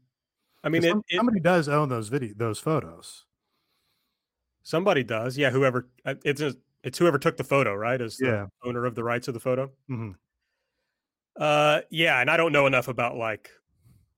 I 0.65 0.69
mean, 0.69 0.85
it, 0.85 0.89
some- 0.91 1.03
it, 1.09 1.17
somebody 1.17 1.41
does 1.41 1.69
own 1.69 1.89
those 1.89 2.09
video 2.09 2.35
those 2.37 2.59
photos. 2.59 3.27
somebody 4.63 5.03
does. 5.03 5.37
Yeah, 5.39 5.51
whoever 5.51 5.89
uh, 6.05 6.15
it's 6.25 6.41
a, 6.41 6.55
it's 6.83 6.99
whoever 6.99 7.19
took 7.19 7.37
the 7.37 7.45
photo, 7.45 7.75
right? 7.75 8.01
Is 8.01 8.17
the 8.17 8.27
Yeah. 8.27 8.47
owner 8.65 8.85
of 8.87 8.95
the 8.95 9.05
rights 9.05 9.29
of 9.29 9.35
the 9.35 9.41
photo. 9.41 9.67
Mm-hmm. 9.91 10.13
Uh, 11.37 11.81
yeah, 11.91 12.21
and 12.21 12.31
I 12.31 12.37
don't 12.37 12.53
know 12.53 12.67
enough 12.67 12.89
about 12.89 13.17
like 13.17 13.51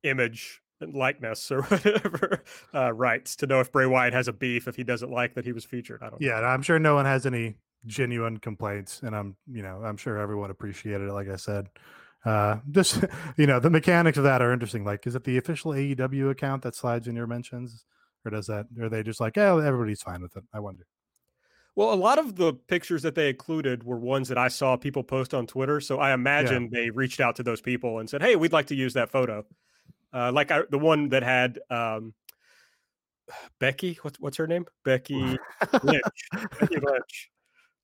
image 0.03 0.62
likeness 0.87 1.51
or 1.51 1.62
whatever 1.62 2.43
uh, 2.74 2.93
rights 2.93 3.37
to 3.37 3.47
know 3.47 3.61
if 3.61 3.72
Bray 3.72 3.87
Wyatt 3.87 4.12
has 4.12 4.28
a 4.28 4.33
beef 4.33 4.68
if 4.68 4.76
he 4.76 4.85
doesn't 4.85 5.11
like 5.11 5.35
that 5.35 5.45
he 5.45 5.53
was 5.53 5.64
featured. 5.64 6.01
I 6.03 6.11
don't. 6.11 6.20
know. 6.20 6.26
Yeah, 6.26 6.39
and 6.39 6.47
I'm 6.47 6.62
sure 6.62 6.78
no 6.78 6.95
one 6.95 7.05
has 7.05 7.26
any 7.26 7.57
genuine 7.87 8.39
complaints, 8.39 9.01
and 9.03 9.14
I'm 9.14 9.37
you 9.51 9.62
know 9.62 9.83
I'm 9.85 9.97
sure 9.97 10.18
everyone 10.18 10.51
appreciated 10.51 11.09
it. 11.09 11.12
Like 11.12 11.28
I 11.28 11.37
said, 11.37 11.68
uh, 12.24 12.57
just 12.70 13.05
you 13.37 13.47
know 13.47 13.61
the 13.61 13.70
mechanics 13.70 14.18
of 14.18 14.24
that 14.24 14.43
are 14.43 14.53
interesting. 14.53 14.85
Like, 14.85 15.07
is 15.07 15.14
it 15.14 15.24
the 15.24 15.39
official 15.39 15.72
AEW 15.72 16.30
account 16.30 16.62
that 16.62 16.74
slides 16.74 17.09
in 17.09 17.16
your 17.16 17.26
mentions, 17.26 17.85
or 18.24 18.30
does 18.30 18.47
that? 18.47 18.66
Or 18.78 18.87
are 18.87 18.89
they 18.89 19.03
just 19.03 19.20
like, 19.20 19.37
oh, 19.39 19.59
everybody's 19.59 20.03
fine 20.03 20.22
with 20.22 20.37
it? 20.37 20.45
I 20.53 20.61
wonder. 20.61 20.87
Well, 21.74 21.93
a 21.93 21.97
lot 21.97 22.18
of 22.18 22.37
the 22.37 22.53
pictures 22.53 23.01
that 23.03 23.14
they 23.14 23.30
included 23.30 23.83
were 23.83 23.99
ones 23.99 24.28
that 24.28 24.37
I 24.37 24.49
saw 24.49 24.76
people 24.76 25.03
post 25.03 25.33
on 25.33 25.47
Twitter. 25.47 25.80
So 25.80 25.99
I 25.99 26.12
imagine 26.12 26.68
they 26.70 26.91
reached 26.91 27.18
out 27.18 27.37
to 27.37 27.43
those 27.43 27.62
people 27.62 27.99
and 27.99 28.11
said, 28.11 28.22
"Hey, 28.22 28.37
we'd 28.37 28.53
like 28.53 28.66
to 28.66 28.74
use 28.74 28.93
that 28.93 29.11
photo." 29.11 29.47
Uh, 30.13 30.31
like 30.33 30.51
I, 30.51 30.63
the 30.71 30.79
one 30.79 31.09
that 31.11 31.23
had 31.23 31.59
um, 31.71 32.15
Becky. 33.59 33.99
What's 34.03 34.21
what's 34.21 34.37
her 34.37 34.47
name? 34.47 34.67
Becky 34.85 35.15
Lynch. 35.83 36.03
Becky 36.61 36.77
Lynch. 36.83 37.31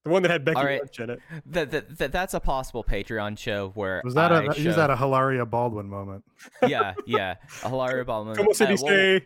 The 0.04 0.10
one 0.10 0.22
that 0.22 0.30
had 0.30 0.44
Becky 0.44 0.56
All 0.56 0.64
right. 0.64 0.80
Lynch 0.80 1.00
in 1.00 1.10
it. 1.10 1.20
That, 1.46 1.70
that, 1.70 1.98
that 1.98 2.12
that's 2.12 2.32
a 2.34 2.40
possible 2.40 2.84
Patreon 2.84 3.38
show 3.38 3.70
where 3.74 4.00
Was 4.04 4.14
that 4.14 4.32
I 4.32 4.44
a 4.44 4.54
show, 4.54 4.70
is 4.70 4.76
that 4.76 4.90
a 4.90 4.96
Hilaria 4.96 5.44
Baldwin 5.44 5.88
moment? 5.88 6.24
yeah 6.66 6.94
yeah 7.06 7.36
a 7.64 7.68
Hilaria 7.68 8.04
Baldwin. 8.06 8.36
Como 8.36 8.52
se 8.52 8.64
Uh, 8.66 8.68
dice? 8.68 9.22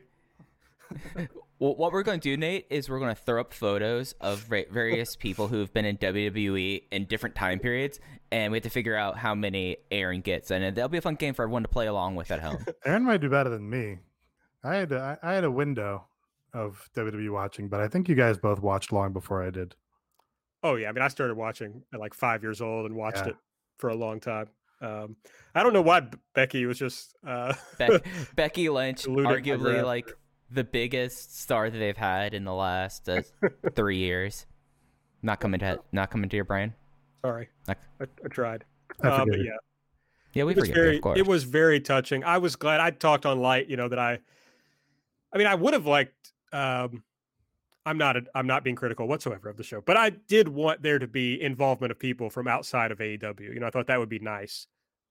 Well, 1.62 1.70
well, 1.70 1.74
what 1.76 1.92
we're 1.92 2.02
going 2.02 2.18
to 2.20 2.30
do, 2.30 2.36
Nate, 2.36 2.66
is 2.70 2.88
we're 2.88 2.98
going 2.98 3.14
to 3.14 3.20
throw 3.20 3.40
up 3.40 3.52
photos 3.54 4.12
of 4.20 4.40
various 4.40 5.16
people 5.16 5.48
who 5.48 5.60
have 5.60 5.72
been 5.72 5.84
in 5.84 5.96
WWE 5.98 6.82
in 6.90 7.04
different 7.06 7.34
time 7.34 7.58
periods, 7.58 8.00
and 8.30 8.50
we 8.52 8.56
have 8.56 8.64
to 8.64 8.70
figure 8.70 8.96
out 8.96 9.16
how 9.16 9.34
many 9.34 9.76
Aaron 9.90 10.20
gets, 10.22 10.50
and 10.50 10.76
that'll 10.76 10.88
be 10.88 10.98
a 10.98 11.02
fun 11.02 11.14
game 11.14 11.34
for 11.34 11.42
everyone 11.44 11.62
to 11.62 11.68
play 11.68 11.86
along 11.86 12.16
with 12.16 12.30
at 12.30 12.40
home. 12.40 12.64
Aaron 12.84 13.04
might 13.04 13.20
do 13.20 13.30
better 13.30 13.50
than 13.50 13.68
me. 13.70 13.98
I 14.64 14.76
had 14.76 14.92
a, 14.92 15.18
I 15.22 15.30
I 15.30 15.34
had 15.34 15.44
a 15.44 15.50
window 15.50 16.06
of 16.54 16.88
WWE 16.96 17.30
watching, 17.32 17.68
but 17.68 17.80
I 17.80 17.88
think 17.88 18.08
you 18.08 18.14
guys 18.14 18.38
both 18.38 18.60
watched 18.60 18.92
long 18.92 19.12
before 19.12 19.42
I 19.42 19.50
did. 19.50 19.74
Oh 20.62 20.76
yeah, 20.76 20.88
I 20.88 20.92
mean, 20.92 21.02
I 21.02 21.08
started 21.08 21.36
watching 21.36 21.82
at 21.92 21.98
like 22.00 22.14
five 22.14 22.42
years 22.42 22.60
old 22.60 22.86
and 22.86 22.94
watched 22.94 23.18
Yeah. 23.24 23.28
it 23.30 23.36
for 23.78 23.90
a 23.90 23.94
long 23.94 24.20
time. 24.20 24.48
Um, 24.80 25.16
I 25.54 25.62
don't 25.62 25.72
know 25.72 25.82
why 25.82 26.00
B- 26.00 26.18
Becky 26.34 26.66
was 26.66 26.78
just. 26.78 27.14
Uh, 27.26 27.54
Beck, 27.78 28.04
Becky 28.36 28.68
Lynch, 28.68 29.04
Eluding 29.04 29.26
arguably 29.44 29.84
like 29.84 30.12
the 30.52 30.64
biggest 30.64 31.40
star 31.40 31.70
that 31.70 31.78
they've 31.78 31.96
had 31.96 32.34
in 32.34 32.44
the 32.44 32.52
last 32.54 33.08
uh, 33.08 33.22
three 33.74 33.98
years. 33.98 34.46
Not 35.22 35.40
coming 35.40 35.60
to 35.60 35.80
not 35.92 36.10
coming 36.10 36.28
to 36.28 36.36
your 36.36 36.44
brain. 36.44 36.74
sorry, 37.24 37.48
I, 37.68 37.74
I 38.00 38.28
tried. 38.28 38.64
I 39.02 39.08
Uh, 39.08 39.24
but 39.24 39.38
yeah, 39.38 39.50
Yeah, 40.34 40.44
we 40.44 40.52
it 40.52 40.56
was 40.56 40.68
forget 40.68 40.74
very 40.74 40.96
of 40.96 41.02
course. 41.02 41.18
it 41.18 41.26
was 41.26 41.44
very 41.44 41.80
touching. 41.80 42.24
I 42.24 42.38
was 42.38 42.56
glad 42.56 42.80
I 42.80 42.90
talked 42.90 43.24
on 43.26 43.40
light, 43.40 43.68
you 43.68 43.76
know, 43.76 43.88
that 43.88 43.98
I 43.98 44.18
I 45.32 45.38
mean, 45.38 45.46
I 45.46 45.54
would 45.54 45.72
have 45.74 45.86
liked 45.86 46.32
um 46.52 47.04
I'm 47.86 47.98
not 47.98 48.16
a, 48.16 48.22
I'm 48.34 48.46
not 48.46 48.62
being 48.62 48.76
critical 48.76 49.08
whatsoever 49.08 49.48
of 49.48 49.56
the 49.56 49.64
show, 49.64 49.80
but 49.80 49.96
I 49.96 50.10
did 50.10 50.48
want 50.48 50.82
there 50.82 50.98
to 51.00 51.06
be 51.08 51.40
involvement 51.40 51.90
of 51.90 51.98
people 51.98 52.30
from 52.30 52.46
outside 52.46 52.92
of 52.92 52.98
AEW. 52.98 53.40
You 53.54 53.58
know, 53.60 53.66
I 53.66 53.70
thought 53.70 53.86
that 53.88 53.98
would 53.98 54.08
be 54.08 54.18
nice. 54.20 54.66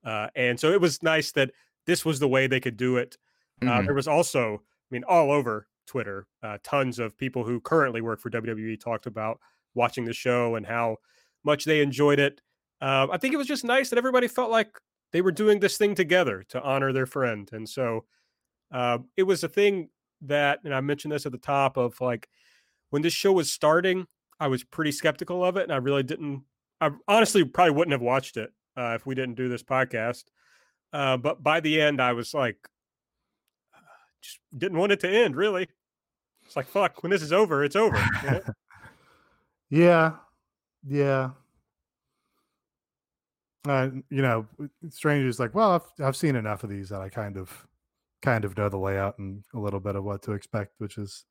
Uh 0.06 0.28
and 0.36 0.60
so 0.60 0.72
it 0.72 0.82
was 0.82 1.02
nice 1.04 1.32
that 1.34 1.52
this 1.86 2.04
was 2.06 2.20
the 2.20 2.28
way 2.28 2.48
they 2.48 2.60
could 2.60 2.76
do 2.78 2.98
it. 2.98 3.18
Uh, 3.62 3.66
Mhm. 3.80 3.86
there 3.86 3.94
was 3.96 4.08
also, 4.08 4.56
I 4.56 4.58
mean, 4.92 5.04
all 5.08 5.32
over 5.32 5.68
Twitter, 5.88 6.28
uh, 6.44 6.58
tons 6.64 7.00
of 7.00 7.18
people 7.18 7.44
who 7.44 7.60
currently 7.60 8.02
work 8.02 8.20
for 8.20 8.30
WWE 8.30 8.80
talked 8.80 9.06
about 9.06 9.39
watching 9.74 10.06
the 10.06 10.14
show 10.14 10.56
and 10.56 10.66
how 10.66 10.98
much 11.44 11.66
they 11.66 11.82
enjoyed 11.82 12.20
it. 12.20 12.42
Uh, 12.82 13.08
I 13.12 13.18
think 13.18 13.34
it 13.34 13.38
was 13.38 13.48
just 13.48 13.64
nice 13.64 13.89
that 13.89 13.98
everybody 13.98 14.28
felt 14.28 14.52
like 14.52 14.80
they 15.12 15.22
were 15.22 15.32
doing 15.32 15.60
this 15.60 15.78
thing 15.78 15.96
together 15.96 16.44
to 16.50 16.62
honor 16.62 16.94
their 16.94 17.06
friend. 17.06 17.50
And 17.52 17.68
so 17.68 18.06
uh, 18.72 19.00
it 19.18 19.24
was 19.24 19.44
a 19.44 19.50
thing 19.50 19.89
that, 20.22 20.60
and 20.64 20.74
I 20.74 20.82
mentioned 20.82 21.12
this 21.12 21.26
at 21.26 21.32
the 21.32 21.38
top 21.38 21.78
of 21.78 22.00
like 22.02 22.30
when 22.89 23.02
this 23.02 23.14
show 23.14 23.34
was 23.34 23.52
starting, 23.52 24.08
I 24.39 24.48
was 24.48 24.64
pretty 24.64 24.92
skeptical 24.92 25.44
of 25.44 25.58
it. 25.58 25.64
And 25.64 25.72
I 25.72 25.78
really 25.78 26.04
didn't, 26.04 26.44
I 26.80 26.92
honestly 27.08 27.44
probably 27.44 27.74
wouldn't 27.74 27.94
have 27.94 28.02
watched 28.02 28.38
it 28.38 28.52
uh, 28.78 28.94
if 28.96 29.06
we 29.06 29.16
didn't 29.16 29.36
do 29.36 29.50
this 29.50 29.64
podcast. 29.64 30.24
Uh, 30.94 31.18
but 31.18 31.44
by 31.44 31.60
the 31.60 31.80
end, 31.80 32.02
I 32.02 32.14
was 32.14 32.34
like, 32.34 32.58
just 34.22 34.39
didn't 34.57 34.78
want 34.78 34.91
it 34.91 34.99
to 35.01 35.09
end, 35.09 35.36
really. 35.36 35.67
It's 36.45 36.55
like, 36.55 36.67
fuck, 36.67 37.03
when 37.03 37.09
this 37.09 37.22
is 37.22 37.34
over, 37.34 37.63
it's 37.63 37.76
over. 37.76 38.03
Yeah, 39.72 40.17
yeah. 40.86 41.30
Uh, 43.67 43.89
you 44.09 44.22
know, 44.22 44.45
Strange 44.89 45.26
is 45.26 45.39
like, 45.39 45.55
well, 45.55 45.72
I've 45.72 46.05
I've 46.05 46.15
seen 46.15 46.36
enough 46.36 46.63
of 46.63 46.69
these 46.69 46.89
that 46.89 46.99
I 46.99 47.07
kind 47.09 47.38
of 47.38 47.67
kind 48.22 48.43
of 48.43 48.57
know 48.57 48.67
the 48.69 48.78
layout 48.78 49.17
and 49.17 49.43
a 49.53 49.59
little 49.59 49.80
bit 49.80 49.95
of 49.95 50.03
what 50.03 50.22
to 50.24 50.34
expect, 50.34 50.74
which 50.80 50.97
is. 50.97 51.26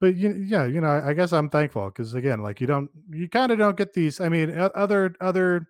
But 0.00 0.16
you, 0.16 0.32
yeah, 0.32 0.64
you 0.64 0.80
know, 0.80 0.88
I, 0.88 1.10
I 1.10 1.12
guess 1.12 1.32
I'm 1.32 1.50
thankful 1.50 1.86
because 1.86 2.14
again, 2.14 2.42
like 2.42 2.60
you 2.60 2.66
don't, 2.66 2.90
you 3.10 3.28
kind 3.28 3.52
of 3.52 3.58
don't 3.58 3.76
get 3.76 3.92
these. 3.92 4.20
I 4.20 4.30
mean, 4.30 4.58
other 4.74 5.14
other, 5.20 5.68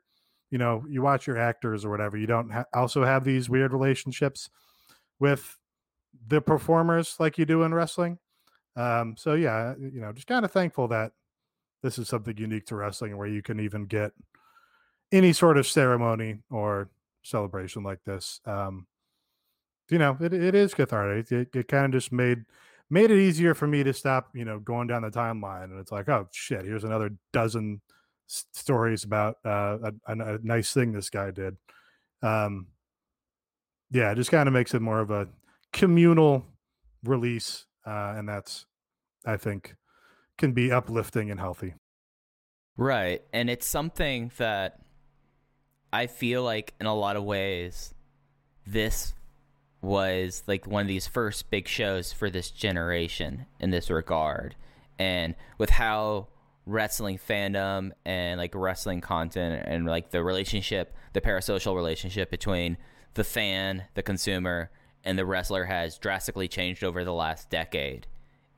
you 0.50 0.58
know, 0.58 0.84
you 0.88 1.02
watch 1.02 1.26
your 1.26 1.38
actors 1.38 1.84
or 1.84 1.90
whatever. 1.90 2.16
You 2.16 2.26
don't 2.28 2.50
ha- 2.50 2.66
also 2.72 3.04
have 3.04 3.24
these 3.24 3.50
weird 3.50 3.72
relationships 3.72 4.48
with 5.18 5.58
the 6.26 6.40
performers 6.40 7.16
like 7.18 7.38
you 7.38 7.44
do 7.44 7.62
in 7.62 7.74
wrestling. 7.74 8.18
Um, 8.76 9.14
so 9.16 9.34
yeah, 9.34 9.74
you 9.78 10.00
know, 10.00 10.12
just 10.12 10.26
kind 10.26 10.44
of 10.44 10.50
thankful 10.50 10.88
that 10.88 11.12
this 11.82 11.98
is 11.98 12.08
something 12.08 12.36
unique 12.36 12.66
to 12.66 12.76
wrestling 12.76 13.16
where 13.16 13.28
you 13.28 13.42
can 13.42 13.60
even 13.60 13.84
get 13.84 14.12
any 15.12 15.32
sort 15.32 15.56
of 15.56 15.66
ceremony 15.66 16.38
or 16.50 16.90
celebration 17.22 17.82
like 17.82 18.02
this. 18.04 18.40
Um, 18.46 18.86
you 19.90 19.98
know, 19.98 20.16
it, 20.20 20.32
it 20.32 20.54
is 20.54 20.74
cathartic. 20.74 21.30
It, 21.30 21.54
it 21.54 21.68
kind 21.68 21.86
of 21.94 22.00
just 22.00 22.10
made 22.10 22.44
made 22.90 23.10
it 23.10 23.18
easier 23.18 23.54
for 23.54 23.66
me 23.66 23.82
to 23.82 23.92
stop, 23.92 24.28
you 24.34 24.44
know, 24.44 24.58
going 24.58 24.86
down 24.86 25.02
the 25.02 25.10
timeline. 25.10 25.64
And 25.64 25.80
it's 25.80 25.92
like, 25.92 26.08
oh 26.08 26.28
shit, 26.32 26.64
here's 26.64 26.84
another 26.84 27.10
dozen 27.32 27.80
s- 28.28 28.46
stories 28.52 29.04
about 29.04 29.36
uh, 29.44 29.78
a, 30.06 30.12
a, 30.12 30.38
nice 30.42 30.72
thing 30.72 30.92
this 30.92 31.10
guy 31.10 31.30
did. 31.30 31.56
Um, 32.22 32.68
yeah, 33.90 34.12
it 34.12 34.16
just 34.16 34.30
kind 34.30 34.48
of 34.48 34.52
makes 34.52 34.74
it 34.74 34.82
more 34.82 35.00
of 35.00 35.10
a 35.10 35.28
communal 35.74 36.46
release, 37.02 37.66
uh, 37.86 38.14
and 38.16 38.26
that's, 38.26 38.64
I 39.26 39.36
think, 39.36 39.74
can 40.38 40.52
be 40.52 40.72
uplifting 40.72 41.30
and 41.30 41.38
healthy. 41.38 41.74
Right, 42.78 43.22
and 43.34 43.50
it's 43.50 43.66
something 43.66 44.32
that 44.38 44.78
I 45.92 46.06
feel 46.06 46.42
like 46.42 46.72
in 46.80 46.86
a 46.86 46.94
lot 46.94 47.16
of 47.16 47.24
ways, 47.24 47.92
this 48.66 49.14
was 49.82 50.42
like 50.46 50.66
one 50.66 50.80
of 50.80 50.88
these 50.88 51.06
first 51.06 51.50
big 51.50 51.68
shows 51.68 52.12
for 52.12 52.30
this 52.30 52.50
generation 52.50 53.46
in 53.60 53.70
this 53.70 53.90
regard. 53.90 54.56
And 54.98 55.34
with 55.58 55.70
how 55.70 56.28
wrestling 56.66 57.18
fandom 57.18 57.90
and 58.06 58.38
like 58.38 58.54
wrestling 58.54 59.02
content 59.02 59.64
and 59.66 59.86
like 59.86 60.10
the 60.10 60.22
relationship, 60.22 60.94
the 61.12 61.20
parasocial 61.20 61.76
relationship 61.76 62.30
between 62.30 62.78
the 63.14 63.24
fan, 63.24 63.84
the 63.94 64.02
consumer, 64.02 64.70
and 65.04 65.18
the 65.18 65.26
wrestler 65.26 65.64
has 65.64 65.98
drastically 65.98 66.48
changed 66.48 66.82
over 66.82 67.04
the 67.04 67.12
last 67.12 67.50
decade. 67.50 68.06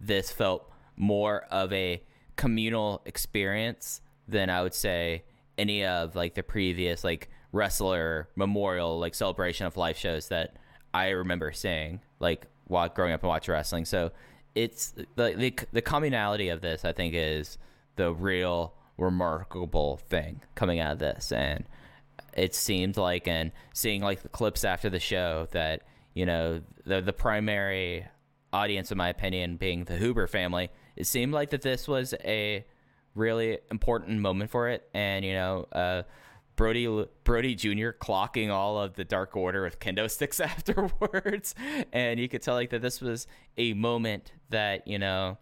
This 0.00 0.30
felt 0.30 0.70
more 0.96 1.42
of 1.50 1.72
a 1.72 2.02
communal 2.36 3.02
experience 3.04 4.00
than 4.28 4.48
I 4.50 4.62
would 4.62 4.74
say 4.74 5.24
any 5.58 5.84
of 5.84 6.14
like 6.14 6.34
the 6.34 6.42
previous 6.42 7.02
like 7.02 7.28
wrestler 7.52 8.28
memorial 8.36 8.98
like 8.98 9.14
celebration 9.14 9.66
of 9.66 9.76
life 9.76 9.96
shows 9.96 10.28
that 10.28 10.56
I 10.92 11.10
remember 11.10 11.52
seeing 11.52 12.00
like 12.20 12.46
while 12.66 12.88
growing 12.88 13.12
up 13.12 13.22
and 13.22 13.28
watching 13.28 13.52
wrestling. 13.52 13.84
So 13.84 14.12
it's 14.54 14.92
the, 14.92 15.06
the 15.16 15.54
the 15.72 15.82
communality 15.82 16.52
of 16.52 16.60
this 16.60 16.84
I 16.84 16.92
think 16.92 17.14
is 17.14 17.58
the 17.96 18.12
real 18.12 18.74
remarkable 18.98 19.98
thing 20.08 20.40
coming 20.54 20.80
out 20.80 20.92
of 20.92 20.98
this 20.98 21.32
and 21.32 21.64
it 22.32 22.54
seemed 22.54 22.96
like 22.96 23.26
and 23.26 23.52
seeing 23.72 24.02
like 24.02 24.22
the 24.22 24.28
clips 24.28 24.64
after 24.64 24.90
the 24.90 25.00
show 25.00 25.48
that 25.52 25.82
you 26.16 26.26
know 26.26 26.60
the 26.84 27.00
the 27.00 27.12
primary 27.12 28.06
audience 28.52 28.90
in 28.90 28.98
my 28.98 29.10
opinion 29.10 29.56
being 29.56 29.84
the 29.84 29.96
Huber 29.98 30.26
family 30.26 30.70
it 30.96 31.06
seemed 31.06 31.32
like 31.32 31.50
that 31.50 31.60
this 31.60 31.86
was 31.86 32.14
a 32.24 32.64
really 33.14 33.58
important 33.70 34.18
moment 34.20 34.50
for 34.50 34.68
it 34.68 34.88
and 34.94 35.24
you 35.24 35.34
know 35.34 35.68
uh 35.72 36.02
Brodie 36.56 37.04
Brodie 37.22 37.54
Jr. 37.54 37.90
clocking 37.90 38.50
all 38.50 38.80
of 38.80 38.94
the 38.94 39.04
Dark 39.04 39.36
Order 39.36 39.62
with 39.62 39.78
kendo 39.78 40.10
sticks 40.10 40.40
afterwards, 40.40 41.54
and 41.92 42.18
you 42.18 42.30
could 42.30 42.40
tell 42.40 42.54
like 42.54 42.70
that 42.70 42.80
this 42.80 43.02
was 43.02 43.26
a 43.58 43.74
moment 43.74 44.32
that 44.48 44.88
you 44.88 44.98
know 44.98 45.36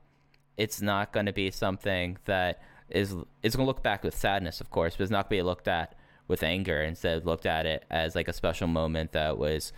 it's 0.56 0.82
not 0.82 1.12
going 1.12 1.26
to 1.26 1.32
be 1.32 1.52
something 1.52 2.18
that 2.24 2.60
is 2.90 3.14
is 3.44 3.54
going 3.54 3.64
to 3.64 3.68
look 3.68 3.84
back 3.84 4.02
with 4.02 4.16
sadness, 4.16 4.60
of 4.60 4.70
course, 4.70 4.96
but 4.96 5.04
it's 5.04 5.12
not 5.12 5.28
going 5.28 5.38
to 5.38 5.42
be 5.44 5.46
looked 5.46 5.68
at 5.68 5.94
with 6.26 6.42
anger. 6.42 6.82
Instead, 6.82 7.24
looked 7.24 7.46
at 7.46 7.64
it 7.64 7.84
as 7.90 8.16
like 8.16 8.26
a 8.26 8.32
special 8.32 8.66
moment 8.66 9.12
that 9.12 9.38
was 9.38 9.72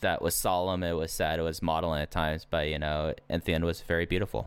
that 0.00 0.22
was 0.22 0.34
solemn, 0.34 0.82
it 0.82 0.92
was 0.92 1.12
sad, 1.12 1.38
it 1.38 1.42
was 1.42 1.62
modeling 1.62 2.02
at 2.02 2.10
times, 2.10 2.46
but 2.48 2.68
you 2.68 2.78
know, 2.78 3.14
at 3.28 3.44
the 3.44 3.54
end 3.54 3.64
was 3.64 3.80
very 3.82 4.06
beautiful. 4.06 4.46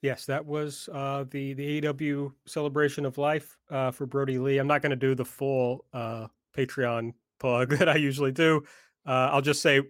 Yes, 0.00 0.26
that 0.26 0.46
was 0.46 0.88
uh, 0.92 1.24
the 1.28 1.54
the 1.54 1.80
AEW 1.80 2.32
celebration 2.46 3.04
of 3.04 3.18
life 3.18 3.56
uh, 3.70 3.90
for 3.90 4.06
Brodie 4.06 4.38
Lee. 4.38 4.58
I'm 4.58 4.68
not 4.68 4.80
going 4.80 4.90
to 4.90 4.96
do 4.96 5.14
the 5.14 5.24
full 5.24 5.84
uh, 5.92 6.28
Patreon 6.56 7.14
plug 7.40 7.70
that 7.78 7.88
I 7.88 7.96
usually 7.96 8.32
do. 8.32 8.62
Uh, 9.06 9.30
I'll 9.32 9.42
just 9.42 9.60
say 9.60 9.82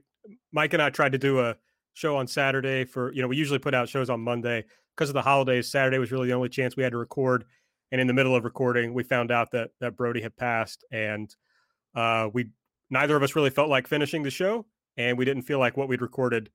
Mike 0.53 0.73
and 0.73 0.83
I 0.83 0.91
tried 0.91 1.13
to 1.13 1.19
do 1.19 1.41
a 1.41 1.57
show 1.93 2.17
on 2.17 2.27
Saturday 2.27 2.85
for 2.85 3.13
you 3.13 3.21
know 3.21 3.29
we 3.29 3.37
usually 3.37 3.59
put 3.59 3.75
out 3.75 3.89
shows 3.89 4.09
on 4.09 4.21
Monday 4.21 4.65
because 4.97 5.11
of 5.11 5.15
the 5.15 5.23
holidays. 5.23 5.71
Saturday 5.71 5.99
was 5.99 6.11
really 6.11 6.29
the 6.29 6.35
only 6.35 6.49
chance 6.49 6.75
we 6.75 6.83
had 6.83 6.93
to 6.93 6.99
record, 6.99 7.45
and 7.93 8.01
in 8.01 8.07
the 8.07 8.15
middle 8.15 8.35
of 8.35 8.45
recording, 8.45 8.95
we 8.95 9.03
found 9.03 9.31
out 9.31 9.51
that 9.51 9.71
that 9.81 9.95
Brodie 9.95 10.23
had 10.23 10.37
passed, 10.37 10.85
and 10.91 11.35
uh, 11.95 12.29
we 12.33 12.49
neither 12.91 13.17
of 13.17 13.23
us 13.23 13.37
really 13.37 13.51
felt 13.51 13.69
like 13.69 13.87
finishing 13.87 14.23
the 14.23 14.31
show, 14.31 14.67
and 14.97 15.17
we 15.17 15.25
didn't 15.25 15.43
feel 15.43 15.59
like 15.59 15.77
what 15.77 15.89
we'd 15.89 16.03
recorded 16.03 16.51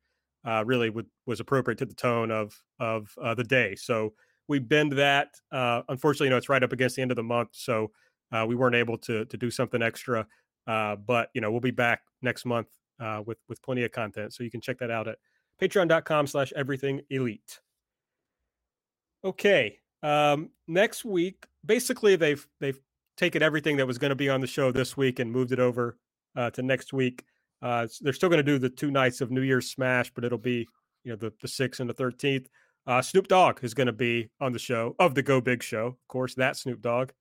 uh, 0.45 0.63
really 0.65 0.89
would, 0.89 1.07
was 1.25 1.39
appropriate 1.39 1.77
to 1.77 1.85
the 1.85 1.93
tone 1.93 2.31
of 2.31 2.59
of 2.79 3.13
uh, 3.21 3.33
the 3.33 3.43
day. 3.43 3.75
So 3.75 4.13
we 4.47 4.59
bend 4.59 4.93
that. 4.93 5.35
Uh, 5.51 5.83
unfortunately, 5.89 6.27
you 6.27 6.31
know, 6.31 6.37
it's 6.37 6.49
right 6.49 6.63
up 6.63 6.73
against 6.73 6.95
the 6.95 7.01
end 7.01 7.11
of 7.11 7.15
the 7.15 7.23
month, 7.23 7.49
so 7.53 7.91
uh, 8.31 8.45
we 8.47 8.55
weren't 8.55 8.75
able 8.75 8.97
to 8.99 9.25
to 9.25 9.37
do 9.37 9.49
something 9.49 9.81
extra. 9.81 10.27
Uh, 10.67 10.95
but 10.95 11.29
you 11.33 11.41
know, 11.41 11.51
we'll 11.51 11.61
be 11.61 11.71
back 11.71 12.01
next 12.21 12.45
month 12.45 12.67
uh, 12.99 13.21
with 13.25 13.37
with 13.47 13.61
plenty 13.61 13.83
of 13.83 13.91
content, 13.91 14.33
so 14.33 14.43
you 14.43 14.51
can 14.51 14.61
check 14.61 14.79
that 14.79 14.91
out 14.91 15.07
at 15.07 15.17
Patreon.com/slash 15.61 16.51
Everything 16.55 17.01
Elite. 17.09 17.59
Okay, 19.23 19.79
um, 20.01 20.49
next 20.67 21.05
week, 21.05 21.45
basically 21.65 22.15
they've 22.15 22.45
they've 22.59 22.79
taken 23.15 23.41
everything 23.41 23.77
that 23.77 23.87
was 23.87 23.97
going 23.97 24.09
to 24.09 24.15
be 24.15 24.29
on 24.29 24.41
the 24.41 24.47
show 24.47 24.71
this 24.71 24.97
week 24.97 25.19
and 25.19 25.31
moved 25.31 25.51
it 25.51 25.59
over 25.59 25.97
to 26.35 26.61
next 26.61 26.93
week. 26.93 27.25
Uh, 27.61 27.87
they're 28.01 28.13
still 28.13 28.29
going 28.29 28.37
to 28.37 28.43
do 28.43 28.59
the 28.59 28.69
two 28.69 28.91
nights 28.91 29.21
of 29.21 29.31
New 29.31 29.41
Year's 29.41 29.71
Smash, 29.71 30.11
but 30.13 30.25
it'll 30.25 30.37
be 30.37 30.67
you 31.03 31.11
know 31.11 31.15
the 31.15 31.33
the 31.41 31.47
sixth 31.47 31.79
and 31.79 31.89
the 31.89 31.93
thirteenth. 31.93 32.47
Uh, 32.85 33.01
Snoop 33.01 33.29
Dogg 33.29 33.63
is 33.63 33.73
going 33.73 33.87
to 33.87 33.93
be 33.93 34.29
on 34.41 34.51
the 34.51 34.59
show 34.59 34.95
of 34.99 35.15
the 35.15 35.21
Go 35.21 35.39
Big 35.39 35.63
Show, 35.63 35.87
of 35.87 36.07
course. 36.09 36.35
That 36.35 36.57
Snoop 36.57 36.81
Dogg, 36.81 37.11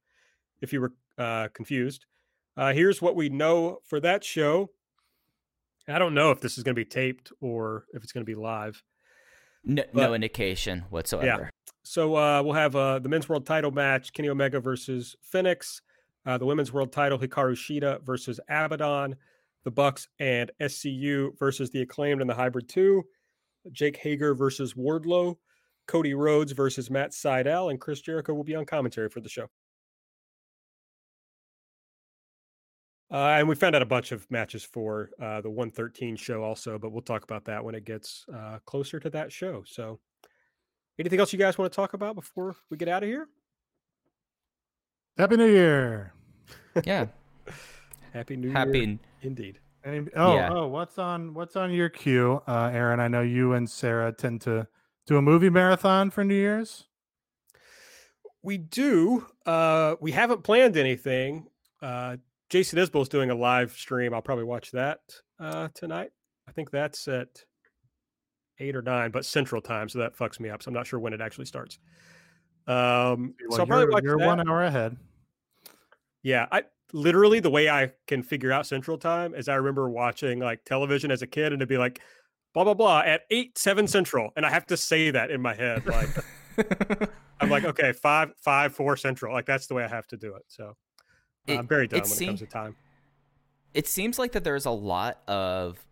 if 0.60 0.72
you 0.72 0.80
were 0.80 0.92
uh, 1.18 1.48
confused. 1.54 2.06
Uh, 2.56 2.72
here's 2.72 3.00
what 3.00 3.16
we 3.16 3.28
know 3.28 3.78
for 3.84 4.00
that 4.00 4.24
show. 4.24 4.70
I 5.88 5.98
don't 5.98 6.14
know 6.14 6.30
if 6.30 6.40
this 6.40 6.58
is 6.58 6.64
going 6.64 6.74
to 6.74 6.80
be 6.80 6.84
taped 6.84 7.32
or 7.40 7.86
if 7.92 8.02
it's 8.02 8.12
going 8.12 8.24
to 8.24 8.30
be 8.30 8.34
live. 8.34 8.82
No, 9.64 9.84
but, 9.92 10.02
no 10.02 10.14
indication 10.14 10.84
whatsoever. 10.90 11.26
Yeah. 11.44 11.72
So 11.84 12.16
uh, 12.16 12.42
we'll 12.42 12.54
have 12.54 12.76
uh, 12.76 12.98
the 12.98 13.08
men's 13.08 13.28
world 13.28 13.46
title 13.46 13.70
match: 13.70 14.12
Kenny 14.12 14.28
Omega 14.28 14.60
versus 14.60 15.16
Fenix. 15.22 15.82
Uh, 16.24 16.38
the 16.38 16.46
women's 16.46 16.72
world 16.72 16.92
title: 16.92 17.18
Hikaru 17.18 17.54
Shida 17.54 18.02
versus 18.02 18.38
Abaddon 18.48 19.16
the 19.64 19.70
Bucks 19.70 20.08
and 20.18 20.50
SCU 20.60 21.38
versus 21.38 21.70
the 21.70 21.82
acclaimed 21.82 22.20
and 22.20 22.28
the 22.28 22.34
hybrid 22.34 22.68
two, 22.68 23.04
Jake 23.70 23.96
Hager 23.96 24.34
versus 24.34 24.74
Wardlow, 24.74 25.36
Cody 25.86 26.14
Rhodes 26.14 26.52
versus 26.52 26.90
Matt 26.90 27.12
Sydal, 27.12 27.70
and 27.70 27.80
Chris 27.80 28.00
Jericho 28.00 28.34
will 28.34 28.44
be 28.44 28.54
on 28.54 28.64
commentary 28.64 29.08
for 29.08 29.20
the 29.20 29.28
show. 29.28 29.46
Uh, 33.10 33.36
and 33.38 33.46
we 33.46 33.54
found 33.54 33.76
out 33.76 33.82
a 33.82 33.86
bunch 33.86 34.10
of 34.10 34.28
matches 34.30 34.64
for 34.64 35.10
uh, 35.22 35.40
the 35.42 35.50
113 35.50 36.16
show 36.16 36.42
also, 36.42 36.78
but 36.78 36.92
we'll 36.92 37.02
talk 37.02 37.24
about 37.24 37.44
that 37.44 37.62
when 37.62 37.74
it 37.74 37.84
gets 37.84 38.24
uh, 38.34 38.58
closer 38.64 38.98
to 38.98 39.10
that 39.10 39.30
show. 39.30 39.62
So, 39.66 40.00
anything 40.98 41.20
else 41.20 41.30
you 41.30 41.38
guys 41.38 41.58
want 41.58 41.70
to 41.70 41.76
talk 41.76 41.92
about 41.92 42.14
before 42.14 42.56
we 42.70 42.78
get 42.78 42.88
out 42.88 43.02
of 43.02 43.10
here? 43.10 43.28
Happy 45.18 45.36
New 45.36 45.46
Year! 45.46 46.14
Yeah. 46.84 47.06
Happy 48.14 48.36
New 48.36 48.50
Happy 48.50 48.78
Year. 48.78 48.98
Indeed. 49.20 49.58
Any, 49.84 50.06
oh, 50.16 50.34
yeah. 50.34 50.50
oh, 50.50 50.68
what's 50.68 50.98
on 50.98 51.34
what's 51.34 51.56
on 51.56 51.72
your 51.72 51.88
queue, 51.88 52.40
uh, 52.46 52.70
Aaron? 52.72 53.00
I 53.00 53.08
know 53.08 53.20
you 53.20 53.52
and 53.52 53.68
Sarah 53.68 54.12
tend 54.12 54.40
to 54.42 54.66
do 55.06 55.16
a 55.16 55.22
movie 55.22 55.50
marathon 55.50 56.10
for 56.10 56.24
New 56.24 56.34
Year's. 56.34 56.84
We 58.42 58.58
do. 58.58 59.26
Uh, 59.44 59.96
we 60.00 60.12
haven't 60.12 60.44
planned 60.44 60.76
anything. 60.76 61.48
Uh, 61.82 62.16
Jason 62.48 62.78
is 62.78 62.90
doing 63.08 63.30
a 63.30 63.34
live 63.34 63.72
stream. 63.72 64.14
I'll 64.14 64.22
probably 64.22 64.44
watch 64.44 64.70
that 64.72 65.00
uh, 65.40 65.68
tonight. 65.74 66.10
I 66.48 66.52
think 66.52 66.70
that's 66.70 67.06
at 67.08 67.44
eight 68.60 68.76
or 68.76 68.82
nine, 68.82 69.10
but 69.10 69.24
Central 69.24 69.60
Time, 69.60 69.88
so 69.88 69.98
that 69.98 70.16
fucks 70.16 70.40
me 70.40 70.48
up. 70.48 70.62
So 70.62 70.68
I'm 70.68 70.74
not 70.74 70.86
sure 70.86 71.00
when 71.00 71.12
it 71.12 71.20
actually 71.20 71.46
starts. 71.46 71.78
Um, 72.66 73.34
well, 73.48 73.56
so 73.56 73.60
I'll 73.60 73.66
probably 73.66 73.92
watch 73.92 74.04
you're 74.04 74.18
that. 74.18 74.26
one 74.26 74.48
hour 74.48 74.62
ahead. 74.62 74.96
Yeah, 76.22 76.46
I 76.52 76.64
literally 76.92 77.40
the 77.40 77.50
way 77.50 77.68
I 77.68 77.92
can 78.06 78.22
figure 78.22 78.52
out 78.52 78.66
Central 78.66 78.98
Time 78.98 79.34
is 79.34 79.48
I 79.48 79.54
remember 79.54 79.90
watching 79.90 80.38
like 80.38 80.64
television 80.64 81.10
as 81.10 81.22
a 81.22 81.26
kid 81.26 81.52
and 81.52 81.54
it'd 81.54 81.68
be 81.68 81.78
like 81.78 82.00
blah 82.54 82.64
blah 82.64 82.74
blah 82.74 83.00
at 83.00 83.22
eight 83.30 83.58
seven 83.58 83.86
Central, 83.86 84.30
and 84.36 84.46
I 84.46 84.50
have 84.50 84.66
to 84.66 84.76
say 84.76 85.10
that 85.10 85.30
in 85.30 85.40
my 85.40 85.54
head. 85.54 85.86
Like 85.86 86.08
I'm 87.40 87.50
like, 87.50 87.64
okay, 87.64 87.92
five 87.92 88.32
five 88.36 88.74
four 88.74 88.96
Central. 88.96 89.34
Like 89.34 89.46
that's 89.46 89.66
the 89.66 89.74
way 89.74 89.84
I 89.84 89.88
have 89.88 90.06
to 90.08 90.16
do 90.16 90.34
it. 90.36 90.44
So 90.48 90.76
it, 91.46 91.58
I'm 91.58 91.66
very 91.66 91.88
dumb 91.88 92.00
when 92.00 92.08
seem, 92.08 92.28
it 92.28 92.30
comes 92.30 92.40
to 92.40 92.46
time. 92.46 92.76
It 93.74 93.88
seems 93.88 94.18
like 94.18 94.32
that 94.32 94.44
there's 94.44 94.66
a 94.66 94.70
lot 94.70 95.22
of 95.26 95.84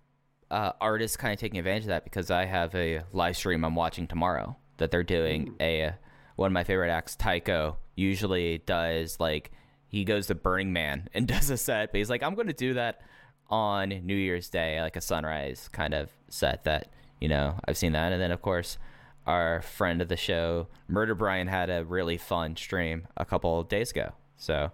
uh, 0.51 0.72
artists 0.80 1.16
kind 1.16 1.32
of 1.32 1.40
taking 1.40 1.59
advantage 1.59 1.84
of 1.84 1.88
that 1.88 2.05
because 2.05 2.30
I 2.30 2.44
have 2.44 2.74
a 2.74 3.02
live 3.12 3.36
stream 3.36 3.64
I'm 3.64 3.74
watching 3.74 4.06
tomorrow 4.06 4.56
that 4.76 4.90
they're 4.90 5.02
doing 5.02 5.48
Ooh. 5.48 5.56
a 5.60 5.94
one 6.41 6.47
of 6.47 6.55
my 6.55 6.65
favorite 6.65 6.91
acts, 6.91 7.17
Tycho, 7.17 7.77
usually 7.97 8.59
does 8.65 9.21
like 9.21 9.51
he 9.89 10.05
goes 10.05 10.27
to 10.29 10.35
Burning 10.35 10.73
Man 10.73 11.07
and 11.15 11.29
does 11.29 11.51
a 11.51 11.59
set, 11.59 11.93
but 11.93 11.99
he's 11.99 12.09
like, 12.09 12.23
I'm 12.23 12.35
going 12.35 12.47
to 12.47 12.55
do 12.55 12.75
that 12.75 13.03
on 13.51 13.91
New 13.91 14.17
Year's 14.17 14.49
Day, 14.49 14.81
like 14.81 14.97
a 14.97 15.03
sunrise 15.03 15.69
kind 15.71 15.93
of 15.93 16.09
set 16.31 16.65
that, 16.65 16.89
you 17.21 17.29
know, 17.29 17.59
I've 17.67 17.77
seen 17.77 17.93
that. 17.93 18.12
And 18.12 18.23
then, 18.23 18.31
of 18.31 18.41
course, 18.41 18.79
our 19.27 19.61
friend 19.61 20.01
of 20.01 20.09
the 20.09 20.17
show, 20.17 20.69
Murder 20.89 21.15
Brian, 21.15 21.47
had 21.47 21.69
a 21.69 21.85
really 21.85 22.17
fun 22.17 22.57
stream 22.57 23.07
a 23.19 23.27
couple 23.27 23.61
of 23.61 23.69
days 23.69 23.91
ago. 23.91 24.12
So 24.39 24.71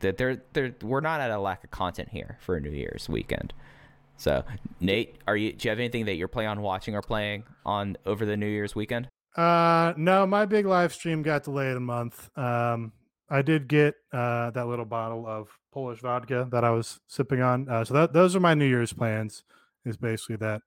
that 0.00 0.16
there, 0.16 0.40
there, 0.54 0.74
we're 0.80 1.00
not 1.00 1.20
at 1.20 1.30
a 1.30 1.38
lack 1.38 1.62
of 1.62 1.70
content 1.70 2.08
here 2.08 2.38
for 2.40 2.58
New 2.58 2.70
Year's 2.70 3.06
weekend. 3.06 3.52
So, 4.16 4.44
Nate, 4.80 5.16
are 5.26 5.36
you? 5.36 5.52
Do 5.52 5.68
you 5.68 5.70
have 5.70 5.78
anything 5.78 6.06
that 6.06 6.14
you're 6.14 6.26
playing 6.26 6.48
on 6.48 6.62
watching 6.62 6.94
or 6.94 7.02
playing 7.02 7.44
on 7.66 7.98
over 8.06 8.24
the 8.24 8.36
New 8.38 8.46
Year's 8.46 8.74
weekend? 8.74 9.08
Uh, 9.36 9.92
no, 9.96 10.26
my 10.26 10.46
big 10.46 10.66
live 10.66 10.94
stream 10.94 11.22
got 11.22 11.44
delayed 11.44 11.76
a 11.76 11.80
month. 11.80 12.30
Um, 12.38 12.92
I 13.28 13.42
did 13.42 13.68
get 13.68 13.94
uh 14.12 14.50
that 14.50 14.66
little 14.66 14.84
bottle 14.84 15.26
of 15.26 15.48
Polish 15.72 16.00
vodka 16.00 16.48
that 16.52 16.64
I 16.64 16.70
was 16.70 17.00
sipping 17.06 17.42
on. 17.42 17.68
Uh, 17.68 17.84
so 17.84 17.94
that 17.94 18.12
those 18.12 18.34
are 18.34 18.40
my 18.40 18.54
New 18.54 18.66
Year's 18.66 18.92
plans. 18.92 19.42
Is 19.84 19.96
basically 19.96 20.36
that 20.36 20.62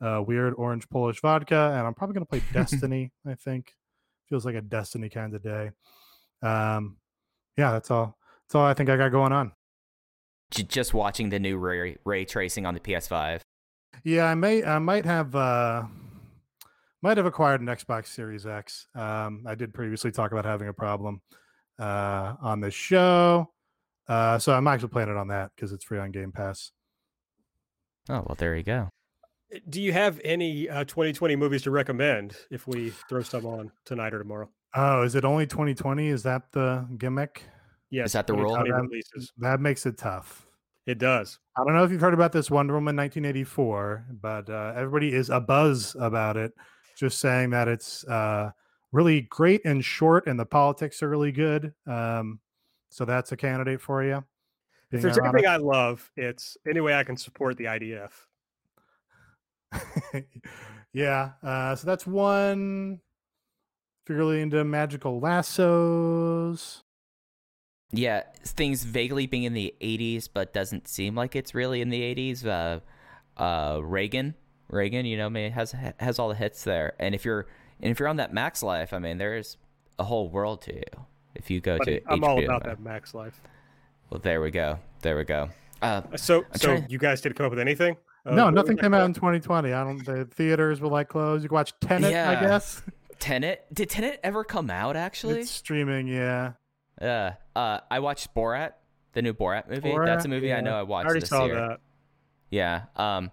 uh, 0.00 0.22
weird 0.26 0.54
orange 0.54 0.88
Polish 0.90 1.20
vodka, 1.20 1.72
and 1.74 1.86
I'm 1.86 1.94
probably 1.94 2.14
gonna 2.14 2.26
play 2.26 2.42
Destiny. 2.52 3.12
I 3.26 3.34
think 3.34 3.74
feels 4.28 4.44
like 4.44 4.54
a 4.54 4.60
Destiny 4.60 5.08
kind 5.08 5.34
of 5.34 5.42
day. 5.42 5.70
Um, 6.42 6.96
yeah, 7.56 7.72
that's 7.72 7.90
all. 7.90 8.18
That's 8.44 8.54
all 8.54 8.64
I 8.64 8.74
think 8.74 8.90
I 8.90 8.96
got 8.96 9.10
going 9.10 9.32
on. 9.32 9.52
Just 10.50 10.92
watching 10.92 11.28
the 11.28 11.38
new 11.38 11.56
ray, 11.56 11.96
ray 12.04 12.24
tracing 12.24 12.66
on 12.66 12.74
the 12.74 12.80
PS5. 12.80 13.40
Yeah, 14.02 14.24
I 14.24 14.34
may 14.34 14.64
I 14.64 14.78
might 14.78 15.04
have 15.04 15.34
uh 15.34 15.84
might 17.02 17.16
have 17.16 17.26
acquired 17.26 17.60
an 17.60 17.66
Xbox 17.66 18.06
Series 18.06 18.46
X. 18.46 18.86
Um 18.94 19.44
I 19.46 19.54
did 19.54 19.72
previously 19.74 20.10
talk 20.10 20.32
about 20.32 20.44
having 20.44 20.68
a 20.68 20.72
problem 20.72 21.20
uh 21.78 22.34
on 22.40 22.60
the 22.60 22.70
show. 22.70 23.52
Uh 24.08 24.38
so 24.38 24.52
I'm 24.52 24.66
actually 24.66 24.88
playing 24.88 25.10
it 25.10 25.16
on 25.16 25.28
that 25.28 25.52
because 25.54 25.72
it's 25.72 25.84
free 25.84 25.98
on 25.98 26.10
Game 26.10 26.32
Pass. 26.32 26.72
Oh 28.08 28.24
well, 28.26 28.36
there 28.38 28.56
you 28.56 28.62
go. 28.62 28.88
Do 29.68 29.82
you 29.82 29.92
have 29.92 30.20
any 30.24 30.68
uh, 30.68 30.84
2020 30.84 31.34
movies 31.34 31.62
to 31.62 31.72
recommend 31.72 32.36
if 32.52 32.68
we 32.68 32.90
throw 33.08 33.20
some 33.22 33.44
on 33.46 33.72
tonight 33.84 34.14
or 34.14 34.20
tomorrow? 34.20 34.48
Oh, 34.76 35.02
is 35.02 35.16
it 35.16 35.24
only 35.24 35.44
2020? 35.46 36.06
Is 36.06 36.22
that 36.22 36.52
the 36.52 36.86
gimmick? 36.98 37.42
Yes. 37.90 38.06
Is 38.06 38.12
that 38.12 38.28
the 38.28 38.34
rule? 38.34 38.54
2020 38.56 39.02
Um. 39.16 39.26
That 39.38 39.60
makes 39.60 39.86
it 39.86 39.98
tough. 39.98 40.46
It 40.86 40.98
does. 40.98 41.40
I 41.56 41.64
don't 41.64 41.74
know 41.74 41.82
if 41.82 41.90
you've 41.90 42.00
heard 42.00 42.14
about 42.14 42.30
this 42.32 42.50
Wonder 42.50 42.74
Woman 42.74 42.94
1984, 42.96 44.06
but 44.20 44.48
uh, 44.48 44.72
everybody 44.76 45.12
is 45.12 45.30
a 45.30 45.40
buzz 45.40 45.96
about 45.98 46.36
it, 46.36 46.52
just 47.00 47.18
saying 47.18 47.50
that 47.50 47.66
it's 47.66 48.04
uh, 48.04 48.50
really 48.92 49.22
great 49.22 49.64
and 49.64 49.84
short, 49.84 50.26
and 50.26 50.38
the 50.38 50.46
politics 50.46 51.02
are 51.02 51.08
really 51.08 51.32
good. 51.32 51.72
Um, 51.86 52.40
so 52.90 53.04
that's 53.04 53.32
a 53.32 53.36
candidate 53.36 53.80
for 53.80 54.04
you. 54.04 54.22
If 54.92 55.02
Being 55.02 55.02
there's 55.02 55.18
ironic. 55.18 55.44
anything 55.44 55.50
I 55.50 55.56
love, 55.56 56.10
it's 56.16 56.56
any 56.68 56.80
way 56.80 56.94
I 56.94 57.04
can 57.04 57.16
support 57.16 57.56
the 57.56 57.64
IDF. 57.64 58.12
yeah. 60.92 61.30
Uh, 61.42 61.74
so 61.76 61.86
that's 61.86 62.06
one. 62.06 63.00
If 64.04 64.08
you're 64.10 64.18
really 64.18 64.40
into 64.42 64.62
magical 64.64 65.20
lassos, 65.20 66.82
Yeah, 67.92 68.22
things 68.44 68.82
vaguely 68.84 69.26
being 69.26 69.44
in 69.44 69.52
the 69.54 69.74
80s, 69.80 70.28
but 70.32 70.52
doesn't 70.52 70.88
seem 70.88 71.14
like 71.14 71.36
it's 71.36 71.54
really 71.54 71.80
in 71.80 71.90
the 71.90 72.02
80s. 72.14 72.44
Uh, 72.46 72.80
uh, 73.40 73.80
Reagan, 73.82 74.34
Reagan, 74.70 75.04
you 75.06 75.16
know, 75.16 75.26
I 75.26 75.28
mean, 75.30 75.52
has 75.52 75.74
has 75.98 76.18
all 76.18 76.28
the 76.28 76.34
hits 76.34 76.64
there. 76.64 76.94
And 76.98 77.14
if 77.14 77.24
you're 77.24 77.46
and 77.80 77.90
if 77.90 77.98
you're 77.98 78.08
on 78.08 78.16
that 78.16 78.32
Max 78.32 78.62
Life, 78.62 78.92
I 78.92 78.98
mean, 78.98 79.18
there's 79.18 79.56
a 79.98 80.04
whole 80.04 80.28
world 80.28 80.62
to 80.62 80.74
you. 80.74 80.82
If 81.34 81.50
you 81.50 81.60
go 81.60 81.78
Buddy, 81.78 82.00
to 82.00 82.12
I'm 82.12 82.24
all 82.24 82.42
about 82.42 82.64
Max. 82.64 82.66
that 82.66 82.80
Max 82.80 83.14
Life. 83.14 83.40
Well, 84.10 84.20
there 84.20 84.40
we 84.40 84.50
go. 84.50 84.78
There 85.02 85.16
we 85.16 85.24
go. 85.24 85.50
Uh, 85.82 86.02
Uh, 86.12 86.16
So, 86.16 86.38
I'm 86.38 86.44
so 86.58 86.76
trying- 86.76 86.90
you 86.90 86.98
guys 86.98 87.20
didn't 87.20 87.36
come 87.36 87.46
up 87.46 87.50
with 87.50 87.60
anything? 87.60 87.96
Uh, 88.26 88.34
no, 88.34 88.50
nothing 88.50 88.76
came 88.76 88.92
out 88.92 89.04
in 89.06 89.14
2020. 89.14 89.72
I 89.72 89.82
don't. 89.84 90.04
The 90.04 90.24
theaters 90.26 90.80
were 90.80 90.88
like 90.88 91.08
closed. 91.08 91.42
You 91.42 91.48
can 91.48 91.54
watch 91.54 91.72
Tenet, 91.80 92.14
I 92.14 92.34
guess. 92.40 92.82
Tenet. 93.18 93.64
Did 93.72 93.88
Tenet 93.90 94.20
ever 94.22 94.44
come 94.44 94.70
out? 94.70 94.96
Actually, 94.96 95.40
It's 95.40 95.50
streaming. 95.50 96.06
Yeah. 96.08 96.52
uh, 97.00 97.30
uh, 97.56 97.80
I 97.90 98.00
watched 98.00 98.34
Borat, 98.34 98.72
the 99.12 99.22
new 99.22 99.32
Borat 99.32 99.68
movie. 99.70 99.94
That's 100.04 100.24
a 100.24 100.28
Borat? 100.28 100.30
movie 100.30 100.52
I 100.52 100.60
know 100.60 100.74
I 100.74 100.82
watched. 100.82 100.90
I 100.90 100.90
watched 100.90 101.06
already 101.06 101.20
this 101.20 101.28
saw 101.30 101.44
year. 101.46 101.54
that. 101.54 101.80
Yeah. 102.50 102.82
Um, 102.96 103.30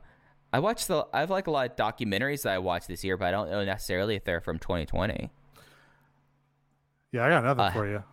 I 0.53 0.59
watched 0.59 0.87
the. 0.87 1.05
I 1.13 1.19
have 1.19 1.29
like 1.29 1.47
a 1.47 1.51
lot 1.51 1.69
of 1.69 1.75
documentaries 1.75 2.43
that 2.43 2.53
I 2.53 2.57
watched 2.59 2.87
this 2.87 3.03
year, 3.03 3.17
but 3.17 3.27
I 3.27 3.31
don't 3.31 3.49
know 3.49 3.63
necessarily 3.65 4.15
if 4.15 4.23
they're 4.23 4.41
from 4.41 4.59
2020. 4.59 5.29
Yeah, 7.11 7.25
I 7.25 7.29
got 7.29 7.43
another 7.43 7.63
Uh, 7.63 7.71
for 7.71 7.87
you. 7.87 8.03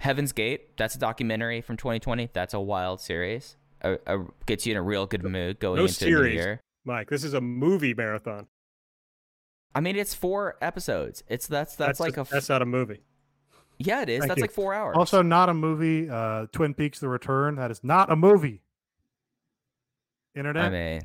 Heaven's 0.00 0.32
Gate. 0.32 0.76
That's 0.76 0.94
a 0.94 0.98
documentary 0.98 1.60
from 1.60 1.76
2020. 1.76 2.30
That's 2.32 2.54
a 2.54 2.60
wild 2.60 3.00
series. 3.00 3.56
Uh, 3.82 3.96
uh, 4.06 4.18
gets 4.46 4.64
you 4.66 4.72
in 4.72 4.76
a 4.76 4.82
real 4.82 5.06
good 5.06 5.24
mood 5.24 5.58
going 5.60 5.76
No 5.76 5.82
into 5.82 5.94
the 5.94 5.98
series. 5.98 6.34
year. 6.34 6.60
Mike, 6.84 7.08
this 7.10 7.24
is 7.24 7.34
a 7.34 7.40
movie 7.40 7.94
marathon. 7.94 8.46
I 9.74 9.80
mean, 9.80 9.96
it's 9.96 10.14
four 10.14 10.56
episodes. 10.60 11.22
It's 11.28 11.46
that's 11.46 11.76
that's, 11.76 11.98
like 12.00 12.14
just- 12.14 12.30
a. 12.30 12.34
that's 12.34 12.48
not 12.48 12.62
a 12.62 12.66
movie. 12.66 13.00
yeah, 13.78 14.02
it 14.02 14.08
is. 14.08 14.20
Thank 14.20 14.28
that's 14.30 14.38
you. 14.38 14.42
like 14.42 14.50
four 14.52 14.74
hours. 14.74 14.96
Also, 14.96 15.22
not 15.22 15.48
a 15.48 15.54
movie. 15.54 16.08
Uh, 16.10 16.46
Twin 16.52 16.74
Peaks: 16.74 17.00
The 17.00 17.08
Return. 17.08 17.56
That 17.56 17.70
is 17.70 17.82
not 17.82 18.10
a 18.10 18.16
movie. 18.16 18.62
Internet. 20.34 20.64
I 20.64 20.70
mean, 20.70 21.00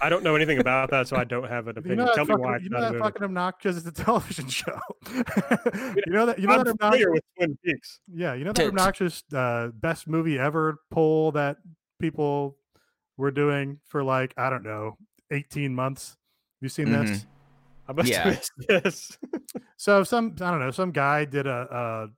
I 0.00 0.08
don't 0.08 0.24
know 0.24 0.34
anything 0.34 0.58
about 0.58 0.90
that, 0.90 1.08
so 1.08 1.16
I 1.16 1.24
don't 1.24 1.48
have 1.48 1.68
an 1.68 1.76
you 1.76 1.80
opinion. 1.80 1.98
know 1.98 2.04
that 2.06 2.14
Tell 2.14 2.24
me 2.24 2.34
why 2.36 2.54
it's 2.56 2.64
you 2.64 2.70
know 2.70 2.78
not 2.78 2.84
a 2.84 2.86
that 2.86 2.92
movie. 2.94 3.04
fucking 3.04 3.22
obnoxious. 3.24 3.76
It's 3.76 3.86
a 3.86 3.92
television 3.92 4.48
show. 4.48 4.78
you 5.12 5.22
know 6.12 6.26
that. 6.26 6.38
You 6.38 6.46
know 6.46 6.54
I'm 6.54 6.64
that 6.64 6.76
familiar 6.78 7.08
obnoxious. 7.08 7.08
with 7.10 7.22
Twin 7.36 7.58
Peaks. 7.64 8.00
Yeah, 8.12 8.34
you 8.34 8.44
know 8.44 8.52
To- 8.52 8.62
that 8.62 8.68
obnoxious 8.68 9.22
uh, 9.34 9.68
best 9.74 10.08
movie 10.08 10.38
ever 10.38 10.78
poll 10.90 11.32
that 11.32 11.58
people 12.00 12.56
were 13.16 13.30
doing 13.30 13.78
for 13.84 14.02
like 14.02 14.32
I 14.36 14.48
don't 14.50 14.62
know, 14.64 14.96
eighteen 15.30 15.74
months. 15.74 16.10
Have 16.10 16.16
You 16.62 16.68
seen 16.68 16.86
Mm-hmm. 16.86 17.06
this? 17.06 17.26
I 17.86 17.92
must 17.92 18.08
Yeah. 18.08 18.22
have 18.22 18.34
missed 18.34 18.52
this. 18.68 19.18
So 19.76 20.02
some 20.04 20.34
I 20.40 20.50
don't 20.50 20.60
know, 20.60 20.70
some 20.70 20.92
guy 20.92 21.26
did 21.26 21.46
a, 21.46 22.08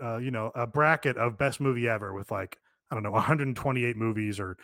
a, 0.00 0.06
a 0.16 0.20
you 0.22 0.30
know 0.30 0.50
a 0.54 0.66
bracket 0.66 1.18
of 1.18 1.36
best 1.36 1.60
movie 1.60 1.86
ever 1.88 2.14
with 2.14 2.30
like 2.30 2.56
I 2.90 2.94
don't 2.94 3.02
know 3.02 3.10
128 3.10 3.96
movies 3.96 4.40
or 4.40 4.56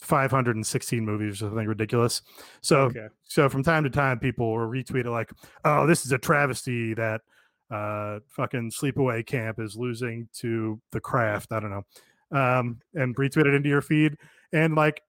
516 0.00 1.04
movies 1.04 1.34
or 1.42 1.48
something 1.48 1.66
ridiculous. 1.66 2.22
So 2.60 2.80
okay. 2.82 3.08
so 3.24 3.48
from 3.48 3.62
time 3.62 3.84
to 3.84 3.90
time 3.90 4.18
people 4.18 4.50
will 4.50 4.66
retweet 4.68 5.06
it 5.06 5.10
like, 5.10 5.30
oh, 5.64 5.86
this 5.86 6.04
is 6.04 6.12
a 6.12 6.18
travesty 6.18 6.94
that 6.94 7.22
uh 7.70 8.20
fucking 8.28 8.70
sleepaway 8.70 9.26
camp 9.26 9.58
is 9.58 9.76
losing 9.76 10.28
to 10.34 10.80
the 10.92 11.00
craft. 11.00 11.52
I 11.52 11.60
don't 11.60 11.70
know. 11.70 12.38
Um 12.38 12.80
and 12.94 13.16
retweet 13.16 13.46
it 13.46 13.54
into 13.54 13.68
your 13.68 13.82
feed. 13.82 14.16
And 14.52 14.74
like 14.74 15.02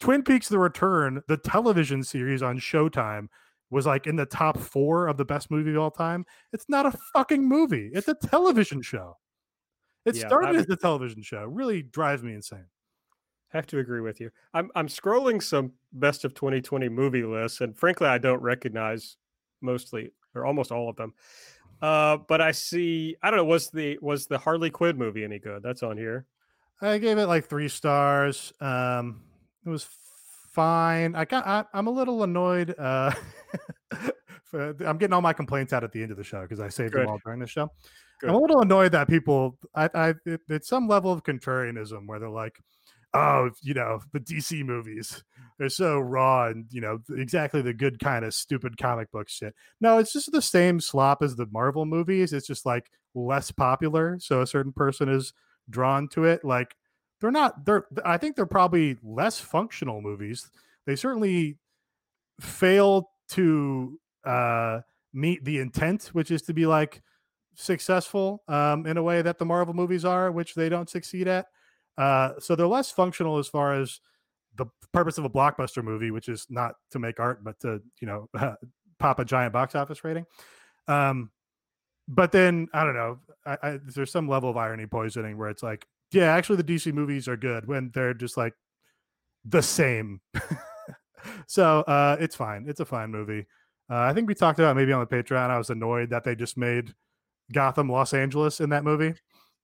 Twin 0.00 0.22
Peaks 0.22 0.48
The 0.48 0.58
Return, 0.58 1.22
the 1.28 1.36
television 1.36 2.02
series 2.02 2.42
on 2.42 2.58
Showtime, 2.58 3.28
was 3.68 3.86
like 3.86 4.06
in 4.06 4.16
the 4.16 4.24
top 4.26 4.58
four 4.58 5.06
of 5.06 5.16
the 5.16 5.24
best 5.24 5.50
movie 5.50 5.72
of 5.72 5.78
all 5.78 5.90
time. 5.90 6.24
It's 6.52 6.64
not 6.68 6.86
a 6.86 6.96
fucking 7.12 7.46
movie. 7.46 7.90
It's 7.92 8.08
a 8.08 8.14
television 8.14 8.80
show. 8.82 9.16
It 10.06 10.16
Yeah, 10.16 10.26
started 10.28 10.48
I've- 10.50 10.58
as 10.58 10.70
a 10.70 10.76
television 10.76 11.22
show. 11.22 11.42
It 11.42 11.50
really 11.50 11.82
drives 11.82 12.22
me 12.22 12.32
insane. 12.32 12.64
Have 13.50 13.66
to 13.68 13.78
agree 13.78 14.00
with 14.00 14.20
you. 14.20 14.30
I'm 14.54 14.70
I'm 14.74 14.86
scrolling 14.86 15.42
some 15.42 15.72
best 15.92 16.24
of 16.24 16.34
2020 16.34 16.88
movie 16.88 17.24
lists, 17.24 17.60
and 17.60 17.76
frankly, 17.76 18.06
I 18.06 18.18
don't 18.18 18.40
recognize 18.40 19.16
mostly 19.60 20.12
or 20.34 20.46
almost 20.46 20.70
all 20.70 20.88
of 20.88 20.96
them. 20.96 21.14
Uh, 21.82 22.18
but 22.28 22.40
I 22.40 22.52
see. 22.52 23.16
I 23.22 23.30
don't 23.30 23.38
know. 23.38 23.44
Was 23.44 23.70
the 23.70 23.98
was 24.00 24.26
the 24.26 24.38
Harley 24.38 24.70
Quinn 24.70 24.96
movie 24.96 25.24
any 25.24 25.38
good? 25.38 25.62
That's 25.62 25.82
on 25.82 25.96
here. 25.96 26.26
I 26.82 26.98
gave 26.98 27.18
it 27.18 27.26
like 27.26 27.46
three 27.46 27.68
stars. 27.68 28.52
Um, 28.60 29.22
it 29.64 29.68
was 29.68 29.86
fine. 30.52 31.14
I 31.14 31.24
got. 31.24 31.46
I, 31.46 31.64
I'm 31.72 31.86
a 31.86 31.90
little 31.90 32.22
annoyed. 32.22 32.74
Uh, 32.78 33.12
for- 34.44 34.76
I'm 34.86 34.98
getting 34.98 35.12
all 35.12 35.22
my 35.22 35.32
complaints 35.32 35.72
out 35.72 35.84
at 35.84 35.92
the 35.92 36.02
end 36.02 36.10
of 36.10 36.16
the 36.16 36.24
show 36.24 36.42
because 36.42 36.60
I 36.60 36.68
saved 36.68 36.92
Good. 36.92 37.02
them 37.02 37.08
all 37.08 37.20
during 37.24 37.40
the 37.40 37.46
show. 37.46 37.70
Good. 38.20 38.30
I'm 38.30 38.36
a 38.36 38.40
little 38.40 38.60
annoyed 38.60 38.92
that 38.92 39.08
people. 39.08 39.58
I. 39.74 39.90
I 39.94 40.14
it, 40.26 40.40
it's 40.48 40.68
some 40.68 40.86
level 40.86 41.12
of 41.12 41.22
contrarianism 41.22 42.06
where 42.06 42.18
they're 42.18 42.28
like, 42.28 42.58
"Oh, 43.14 43.50
you 43.62 43.74
know, 43.74 44.00
the 44.12 44.20
DC 44.20 44.64
movies 44.64 45.24
they're 45.58 45.68
so 45.68 45.98
raw 45.98 46.46
and 46.48 46.66
you 46.70 46.80
know 46.80 47.00
exactly 47.10 47.60
the 47.60 47.74
good 47.74 47.98
kind 47.98 48.24
of 48.24 48.34
stupid 48.34 48.76
comic 48.78 49.10
book 49.12 49.28
shit." 49.28 49.54
No, 49.80 49.98
it's 49.98 50.12
just 50.12 50.32
the 50.32 50.42
same 50.42 50.80
slop 50.80 51.22
as 51.22 51.36
the 51.36 51.46
Marvel 51.46 51.86
movies. 51.86 52.32
It's 52.32 52.46
just 52.46 52.66
like 52.66 52.90
less 53.14 53.50
popular, 53.50 54.18
so 54.20 54.40
a 54.40 54.46
certain 54.46 54.72
person 54.72 55.08
is 55.08 55.32
drawn 55.70 56.08
to 56.08 56.24
it. 56.24 56.44
Like 56.44 56.76
they're 57.20 57.30
not 57.30 57.64
they're 57.64 57.84
i 58.04 58.16
think 58.16 58.34
they're 58.34 58.46
probably 58.46 58.96
less 59.02 59.38
functional 59.38 60.00
movies 60.00 60.50
they 60.86 60.96
certainly 60.96 61.56
fail 62.40 63.10
to 63.28 63.98
uh 64.24 64.80
meet 65.12 65.44
the 65.44 65.58
intent 65.58 66.06
which 66.12 66.30
is 66.30 66.42
to 66.42 66.54
be 66.54 66.66
like 66.66 67.02
successful 67.54 68.42
um 68.48 68.86
in 68.86 68.96
a 68.96 69.02
way 69.02 69.22
that 69.22 69.38
the 69.38 69.44
marvel 69.44 69.74
movies 69.74 70.04
are 70.04 70.32
which 70.32 70.54
they 70.54 70.68
don't 70.68 70.88
succeed 70.88 71.28
at 71.28 71.46
uh 71.98 72.32
so 72.38 72.54
they're 72.54 72.66
less 72.66 72.90
functional 72.90 73.38
as 73.38 73.48
far 73.48 73.74
as 73.74 74.00
the 74.56 74.66
purpose 74.92 75.18
of 75.18 75.24
a 75.24 75.30
blockbuster 75.30 75.82
movie 75.82 76.10
which 76.10 76.28
is 76.28 76.46
not 76.50 76.74
to 76.90 76.98
make 76.98 77.20
art 77.20 77.42
but 77.44 77.58
to 77.60 77.80
you 78.00 78.06
know 78.06 78.28
pop 78.98 79.18
a 79.18 79.24
giant 79.24 79.52
box 79.52 79.74
office 79.74 80.04
rating 80.04 80.26
um 80.88 81.30
but 82.08 82.32
then 82.32 82.68
i 82.72 82.84
don't 82.84 82.94
know 82.94 83.18
I, 83.46 83.58
I, 83.62 83.78
there's 83.82 84.10
some 84.10 84.28
level 84.28 84.50
of 84.50 84.56
irony 84.56 84.86
poisoning 84.86 85.38
where 85.38 85.48
it's 85.48 85.62
like 85.62 85.86
yeah, 86.12 86.34
actually, 86.34 86.56
the 86.56 86.64
DC 86.64 86.92
movies 86.92 87.28
are 87.28 87.36
good 87.36 87.66
when 87.66 87.90
they're 87.94 88.14
just 88.14 88.36
like 88.36 88.54
the 89.44 89.62
same. 89.62 90.20
so 91.46 91.80
uh, 91.82 92.16
it's 92.18 92.34
fine. 92.34 92.64
It's 92.68 92.80
a 92.80 92.84
fine 92.84 93.10
movie. 93.10 93.46
Uh, 93.88 93.98
I 93.98 94.12
think 94.12 94.28
we 94.28 94.34
talked 94.34 94.58
about 94.58 94.76
maybe 94.76 94.92
on 94.92 95.00
the 95.00 95.06
Patreon. 95.06 95.50
I 95.50 95.58
was 95.58 95.70
annoyed 95.70 96.10
that 96.10 96.24
they 96.24 96.34
just 96.34 96.56
made 96.56 96.94
Gotham 97.52 97.88
Los 97.88 98.12
Angeles 98.12 98.60
in 98.60 98.70
that 98.70 98.84
movie. 98.84 99.14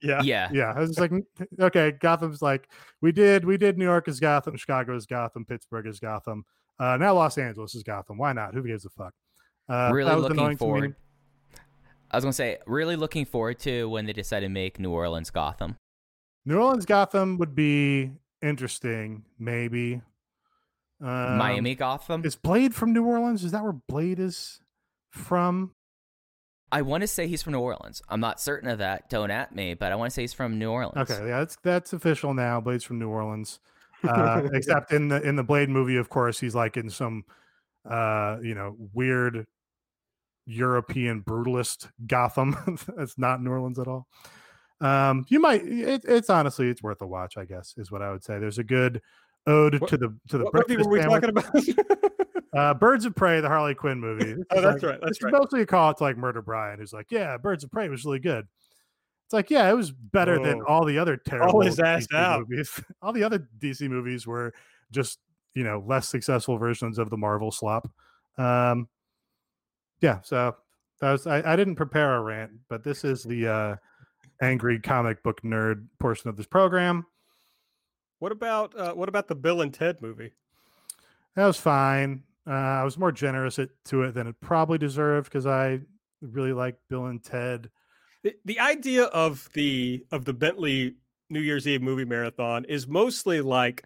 Yeah. 0.03 0.23
Yeah. 0.23 0.49
Yeah, 0.53 0.73
I 0.77 0.81
was 0.81 0.91
just 0.91 1.01
like, 1.01 1.13
okay, 1.61 1.93
Gotham's 1.93 2.43
like 2.43 2.69
we 3.01 3.13
did. 3.13 3.45
We 3.45 3.57
did 3.57 3.79
New 3.79 3.85
York 3.85 4.09
is 4.09 4.21
Gotham, 4.21 4.57
Chicago 4.57 4.95
is 4.95 5.07
Gotham, 5.07 5.45
Pittsburgh 5.45 5.87
is 5.87 6.01
Gotham. 6.01 6.45
Uh, 6.79 6.97
now 6.97 7.15
Los 7.15 7.39
Angeles 7.39 7.75
is 7.75 7.83
Gotham. 7.83 8.19
Why 8.19 8.33
not? 8.33 8.55
Who 8.55 8.63
gives 8.63 8.85
a 8.85 8.91
fuck? 8.91 9.15
Uh, 9.69 9.91
really 9.93 10.15
looking 10.15 10.51
to 10.51 10.57
forward. 10.57 10.95
I 12.11 12.17
was 12.17 12.25
gonna 12.25 12.33
say, 12.33 12.59
really 12.67 12.97
looking 12.97 13.25
forward 13.25 13.59
to 13.61 13.89
when 13.89 14.07
they 14.07 14.13
decide 14.13 14.41
to 14.41 14.49
make 14.49 14.79
New 14.79 14.91
Orleans 14.91 15.31
Gotham. 15.31 15.77
New 16.45 16.59
Orleans 16.59 16.87
Gotham 16.87 17.39
would 17.39 17.55
be 17.55 18.13
interesting, 18.43 19.25
maybe. 19.39 20.01
Um, 21.01 21.37
Miami 21.37 21.75
Gotham. 21.75 22.25
is 22.25 22.37
Blade 22.37 22.75
from 22.75 22.93
New 22.93 23.05
Orleans? 23.05 23.45
Is 23.45 23.53
that 23.53 23.63
where 23.63 23.73
Blade 23.73 24.19
is 24.21 24.61
from? 25.11 25.73
I 26.73 26.83
want 26.83 27.03
to 27.03 27.07
say 27.07 27.27
he's 27.29 27.43
from 27.43 27.53
New 27.53 27.61
Orleans. 27.61 28.03
I'm 28.09 28.21
not 28.21 28.41
certain 28.41 28.69
of 28.69 28.79
that. 28.79 29.09
Don't 29.09 29.31
at 29.31 29.55
me, 29.55 29.75
but 29.75 29.93
I 29.93 29.95
want 29.95 30.11
to 30.11 30.15
say 30.15 30.23
he's 30.23 30.33
from 30.33 30.59
New 30.59 30.71
Orleans. 30.71 31.11
Okay, 31.11 31.29
yeah, 31.29 31.39
that's 31.39 31.57
that's 31.63 31.93
official 31.93 32.35
now. 32.35 32.61
Blade's 32.61 32.85
from 32.85 32.99
New 32.99 33.09
Orleans. 33.09 33.61
Uh, 34.07 34.43
except 34.53 34.93
in 34.93 35.09
the 35.09 35.23
in 35.23 35.37
the 35.37 35.45
Blade 35.45 35.69
movie, 35.69 35.97
of 35.97 36.09
course, 36.09 36.41
he's 36.41 36.55
like 36.55 36.77
in 36.77 36.91
some 36.91 37.25
uh, 37.89 38.39
you 38.43 38.55
know, 38.55 38.77
weird 38.93 39.47
European 40.47 41.23
brutalist 41.23 41.89
Gotham. 42.07 42.57
That's 42.97 43.19
not 43.19 43.43
New 43.43 43.51
Orleans 43.51 43.79
at 43.79 43.89
all. 43.89 44.07
Um, 44.81 45.25
you 45.29 45.41
might 45.41 45.63
it, 45.65 46.05
it's 46.07 46.29
honestly 46.29 46.69
it's 46.69 46.83
worth 46.83 47.01
a 47.01 47.07
watch, 47.07 47.37
I 47.37 47.45
guess, 47.45 47.75
is 47.77 47.91
what 47.91 48.03
I 48.03 48.11
would 48.11 48.25
say. 48.25 48.39
There's 48.39 48.59
a 48.59 48.65
good 48.65 49.01
ode 49.47 49.81
What- 49.81 49.91
to 49.91 49.97
the 49.97 50.17
to 50.29 50.39
the 50.39 50.45
What 50.45 50.69
movie 50.69 50.83
were 50.83 50.89
we 50.91 51.01
sandwich. 51.01 51.23
talking 51.35 51.75
about? 51.77 52.13
Uh, 52.53 52.73
Birds 52.73 53.05
of 53.05 53.15
Prey, 53.15 53.43
the 53.43 53.49
Harley 53.49 53.75
Quinn 53.75 54.01
movie. 54.01 54.35
Oh, 54.51 54.63
that's 54.63 54.83
like- 54.83 54.93
right, 54.93 55.01
that's 55.03 55.19
this 55.19 55.23
right. 55.25 55.33
mostly 55.33 55.61
a 55.61 55.67
call 55.67 55.93
to 55.93 56.03
like 56.03 56.17
Murder 56.17 56.41
Brian, 56.41 56.79
who's 56.79 56.93
like, 56.93 57.11
yeah, 57.11 57.37
Birds 57.37 57.65
of 57.65 57.71
Prey 57.71 57.91
was 57.91 58.05
really 58.07 58.19
good. 58.19 58.47
It's 59.27 59.33
like, 59.35 59.51
yeah, 59.51 59.69
it 59.69 59.75
was 59.75 59.91
better 59.91 60.43
than 60.43 60.63
all 60.63 60.87
the 60.87 60.99
other 60.99 61.19
terrible 61.19 61.61
his 61.61 61.79
ass 61.81 62.07
DC 62.07 62.17
out. 62.17 62.49
movies. 62.49 62.81
all 63.03 63.13
the 63.13 63.25
other 63.25 63.47
DC 63.59 63.87
movies 63.91 64.27
were 64.27 64.55
just 64.91 65.19
you 65.55 65.65
know 65.65 65.85
less 65.87 66.09
successful 66.09 66.57
versions 66.57 66.99
of 66.99 67.11
the 67.11 67.17
Marvel 67.19 67.51
slop. 67.51 67.91
Um, 68.39 68.89
yeah, 70.01 70.21
so 70.23 70.57
that 71.03 71.13
was 71.13 71.27
I, 71.27 71.43
I 71.53 71.57
didn't 71.57 71.75
prepare 71.77 72.15
a 72.15 72.23
rant, 72.23 72.53
but 72.71 72.85
this 72.85 73.05
is 73.05 73.23
the 73.23 73.49
uh, 73.49 73.77
angry 74.41 74.79
comic 74.79 75.23
book 75.23 75.43
nerd 75.43 75.87
portion 75.99 76.31
of 76.31 76.37
this 76.37 76.47
program. 76.47 77.05
What 78.19 78.33
about 78.33 78.79
uh, 78.79 78.93
what 78.95 79.09
about 79.09 79.29
the 79.29 79.35
Bill 79.35 79.61
and 79.61 79.73
Ted 79.73 80.01
movie? 80.01 80.33
That 81.35 81.47
was 81.47 81.59
fine. 81.59 82.23
Uh, 82.47 82.53
I 82.53 82.85
was 82.85 82.97
more 82.97 83.13
generous 83.13 83.59
it, 83.59 83.71
to 83.87 84.03
it 84.03 84.13
than 84.13 84.29
it 84.29 84.41
probably 84.41 84.79
deserved 84.79 85.29
because 85.29 85.47
I 85.47 85.81
really 86.21 86.53
like 86.53 86.77
Bill 86.89 87.07
and 87.07 87.23
Ted. 87.23 87.71
The, 88.23 88.35
the 88.45 88.61
idea 88.61 89.05
of 89.05 89.49
the 89.53 90.05
of 90.13 90.25
the 90.25 90.33
Bentley 90.33 90.95
New 91.29 91.41
Year's 91.41 91.67
Eve 91.67 91.83
movie 91.83 92.05
marathon 92.05 92.65
is 92.65 92.87
mostly 92.87 93.41
like 93.41 93.85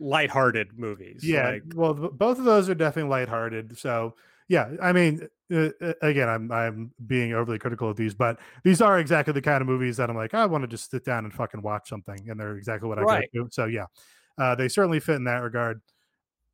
lighthearted 0.00 0.78
movies. 0.78 1.22
Yeah, 1.22 1.50
like, 1.50 1.62
well, 1.74 1.94
both 1.94 2.38
of 2.38 2.44
those 2.44 2.68
are 2.68 2.74
definitely 2.74 3.10
lighthearted. 3.10 3.78
So, 3.78 4.16
yeah, 4.50 4.68
I 4.82 4.92
mean, 4.92 5.28
uh, 5.52 5.68
uh, 5.80 5.92
again, 6.02 6.28
I'm 6.28 6.50
I'm 6.50 6.90
being 7.06 7.34
overly 7.34 7.56
critical 7.56 7.88
of 7.88 7.96
these, 7.96 8.14
but 8.14 8.40
these 8.64 8.82
are 8.82 8.98
exactly 8.98 9.32
the 9.32 9.40
kind 9.40 9.62
of 9.62 9.68
movies 9.68 9.96
that 9.98 10.10
I'm 10.10 10.16
like, 10.16 10.34
I 10.34 10.44
want 10.46 10.62
to 10.62 10.68
just 10.68 10.90
sit 10.90 11.04
down 11.04 11.24
and 11.24 11.32
fucking 11.32 11.62
watch 11.62 11.88
something, 11.88 12.28
and 12.28 12.38
they're 12.38 12.56
exactly 12.56 12.88
what 12.88 12.98
I 12.98 13.02
Right. 13.02 13.30
to. 13.32 13.46
So, 13.52 13.66
yeah, 13.66 13.86
uh, 14.38 14.56
they 14.56 14.66
certainly 14.66 14.98
fit 14.98 15.14
in 15.14 15.24
that 15.24 15.44
regard. 15.44 15.80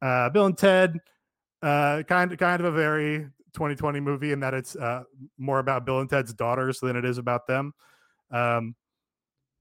Uh, 0.02 0.28
Bill 0.28 0.44
and 0.44 0.58
Ted, 0.58 0.98
uh, 1.62 2.02
kind 2.06 2.32
of 2.32 2.38
kind 2.38 2.60
of 2.60 2.66
a 2.66 2.76
very 2.76 3.30
2020 3.54 4.00
movie 4.00 4.32
in 4.32 4.40
that 4.40 4.52
it's 4.52 4.76
uh, 4.76 5.04
more 5.38 5.58
about 5.58 5.86
Bill 5.86 6.00
and 6.00 6.10
Ted's 6.10 6.34
daughters 6.34 6.80
than 6.80 6.96
it 6.96 7.06
is 7.06 7.16
about 7.16 7.46
them. 7.46 7.72
Um, 8.30 8.74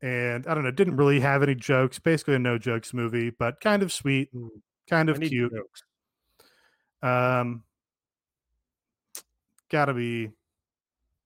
and 0.02 0.46
I 0.46 0.54
don't 0.54 0.66
know, 0.66 0.72
didn't 0.72 0.98
really 0.98 1.22
have 1.22 1.42
any 1.42 1.56
jokes. 1.56 2.00
Basically, 2.00 2.36
a 2.36 2.40
no 2.40 2.58
jokes 2.58 2.94
movie, 2.94 3.30
but 3.30 3.62
kind 3.62 3.82
of 3.82 3.94
sweet, 3.94 4.28
and 4.34 4.52
kind 4.90 5.10
of 5.10 5.22
cute. 5.22 5.54
jokes. 5.54 5.84
Um, 7.02 7.64
gotta 9.70 9.94
be 9.94 10.32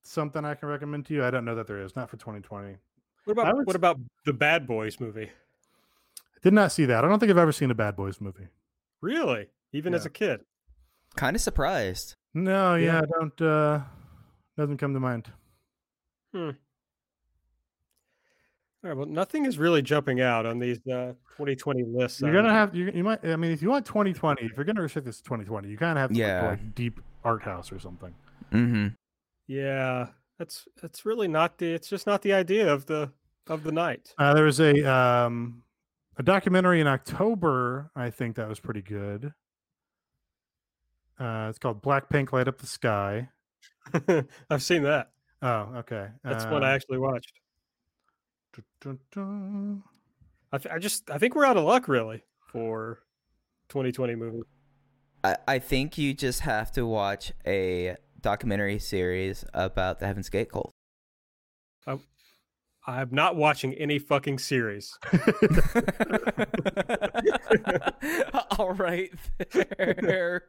something 0.03 0.43
I 0.45 0.55
can 0.55 0.69
recommend 0.69 1.05
to 1.07 1.13
you. 1.13 1.23
I 1.25 1.31
don't 1.31 1.45
know 1.45 1.55
that 1.55 1.67
there 1.67 1.81
is, 1.81 1.95
not 1.95 2.09
for 2.09 2.17
2020. 2.17 2.75
What 3.25 3.33
about 3.33 3.57
would 3.57 3.67
what 3.67 3.75
about 3.75 3.99
the 4.25 4.33
Bad 4.33 4.65
Boys 4.67 4.99
movie? 4.99 5.29
Did 6.41 6.53
not 6.53 6.71
see 6.71 6.85
that. 6.85 7.03
I 7.03 7.07
don't 7.07 7.19
think 7.19 7.29
I've 7.29 7.37
ever 7.37 7.51
seen 7.51 7.69
a 7.69 7.75
Bad 7.75 7.95
Boys 7.95 8.21
movie. 8.21 8.47
Really? 9.01 9.47
Even 9.73 9.93
as 9.93 10.05
a 10.05 10.09
kid? 10.09 10.41
Kind 11.15 11.35
of 11.35 11.41
surprised. 11.41 12.15
No, 12.33 12.75
Yeah. 12.75 12.85
yeah, 12.93 13.01
I 13.01 13.19
don't. 13.19 13.41
uh 13.41 13.81
Doesn't 14.57 14.77
come 14.77 14.93
to 14.93 14.99
mind. 14.99 15.29
Hmm. 16.33 16.49
All 18.81 18.89
right. 18.89 18.95
Well, 18.97 19.05
nothing 19.07 19.45
is 19.45 19.57
really 19.57 19.81
jumping 19.81 20.21
out 20.21 20.45
on 20.45 20.59
these 20.59 20.77
uh, 20.87 21.13
2020 21.37 21.83
lists. 21.83 22.21
You're 22.21 22.31
gonna 22.33 22.53
have 22.53 22.73
you, 22.73 22.89
you 22.93 23.03
might. 23.03 23.23
I 23.25 23.35
mean, 23.35 23.51
if 23.51 23.61
you 23.61 23.69
want 23.69 23.85
2020, 23.85 24.45
if 24.45 24.55
you're 24.55 24.63
gonna 24.65 24.81
restrict 24.81 25.05
this 25.05 25.17
to 25.17 25.23
2020, 25.23 25.67
you 25.67 25.77
kind 25.77 25.97
of 25.97 26.01
have 26.01 26.09
to 26.11 26.13
look 26.15 26.19
Yeah. 26.21 26.41
for, 26.41 26.47
like 26.51 26.75
deep 26.75 27.01
art 27.25 27.43
house 27.43 27.71
or 27.71 27.79
something. 27.79 28.13
Mm-hmm. 28.51 28.88
Yeah, 29.47 30.07
that's 30.38 30.67
that's 30.81 31.05
really 31.05 31.27
not 31.27 31.57
the. 31.57 31.73
It's 31.73 31.89
just 31.89 32.05
not 32.07 32.21
the 32.21 32.34
idea 32.34 32.71
of 32.71 32.85
the 32.85 33.11
of 33.47 33.63
the 33.63 33.71
night. 33.71 34.13
Uh, 34.17 34.34
there 34.34 34.45
was 34.45 34.59
a 34.59 34.89
um 34.91 35.63
a 36.17 36.23
documentary 36.23 36.81
in 36.81 36.88
October, 36.88 37.91
I 37.95 38.09
think 38.09 38.35
that 38.35 38.47
was 38.49 38.59
pretty 38.59 38.81
good. 38.81 39.34
Uh, 41.19 41.47
it's 41.49 41.59
called 41.59 41.81
Blackpink 41.84 42.31
Light 42.31 42.47
Up 42.47 42.57
the 42.59 42.67
Sky. 42.67 43.30
I've 44.49 44.63
seen 44.63 44.84
that. 44.84 45.11
Oh, 45.41 45.73
okay. 45.77 46.07
That's 46.23 46.45
what 46.45 46.63
I 46.63 46.69
Um, 46.69 46.76
actually 46.76 46.97
watched. 46.97 47.34
dun, 48.53 48.65
dun, 48.81 48.99
dun. 49.11 49.84
I, 50.51 50.57
th- 50.57 50.73
I 50.73 50.80
just 50.80 51.09
I 51.09 51.17
think 51.17 51.35
we're 51.35 51.45
out 51.45 51.57
of 51.57 51.63
luck 51.63 51.88
really 51.88 52.23
for 52.47 52.99
2020 53.69 54.15
movies. 54.15 54.43
I, 55.23 55.38
I 55.47 55.59
think 55.59 55.97
you 55.97 56.13
just 56.13 56.41
have 56.41 56.71
to 56.73 56.85
watch 56.85 57.34
a 57.45 57.95
documentary 58.21 58.79
series 58.79 59.45
about 59.53 59.99
the 59.99 60.07
Heaven's 60.07 60.29
Gate 60.29 60.51
cult. 60.51 60.73
I'm 62.87 63.09
not 63.11 63.35
watching 63.35 63.73
any 63.75 63.99
fucking 63.99 64.39
series. 64.39 64.97
all 68.57 68.71
right 68.73 69.11
there. 70.01 70.43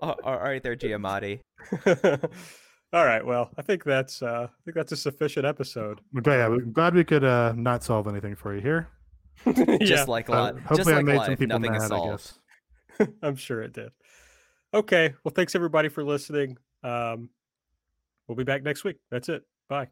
all 0.00 0.16
all 0.24 0.38
right 0.38 0.62
there, 0.62 0.76
Giamatti. 0.76 1.40
All 2.92 3.04
right. 3.04 3.26
Well, 3.26 3.50
I 3.58 3.62
think 3.62 3.82
that's 3.82 4.22
uh, 4.22 4.46
I 4.48 4.62
think 4.64 4.76
that's 4.76 4.92
a 4.92 4.96
sufficient 4.96 5.44
episode. 5.44 6.00
Okay, 6.18 6.36
yeah, 6.38 6.46
I'm 6.46 6.72
glad 6.72 6.94
we 6.94 7.02
could 7.02 7.24
uh, 7.24 7.52
not 7.56 7.82
solve 7.82 8.06
anything 8.06 8.36
for 8.36 8.54
you 8.54 8.60
here. 8.60 8.86
yeah, 9.44 9.78
Just 9.78 10.06
like 10.06 10.30
Uh, 10.30 10.32
life. 10.32 10.54
hopefully, 10.60 10.76
Just 10.76 10.88
I 10.90 10.94
like 10.98 11.04
made 11.04 11.16
life. 11.16 11.26
some 11.26 11.36
people 11.36 11.58
Nothing 11.58 11.72
mad. 11.72 11.92
I 11.92 12.10
guess. 12.10 12.38
I'm 13.20 13.34
sure 13.34 13.62
it 13.62 13.72
did. 13.72 13.90
Okay. 14.72 15.12
Well, 15.24 15.32
thanks 15.34 15.56
everybody 15.56 15.88
for 15.88 16.04
listening. 16.04 16.56
Um, 16.84 17.30
we'll 18.28 18.36
be 18.36 18.44
back 18.44 18.62
next 18.62 18.84
week. 18.84 18.98
That's 19.10 19.28
it. 19.28 19.42
Bye. 19.68 19.88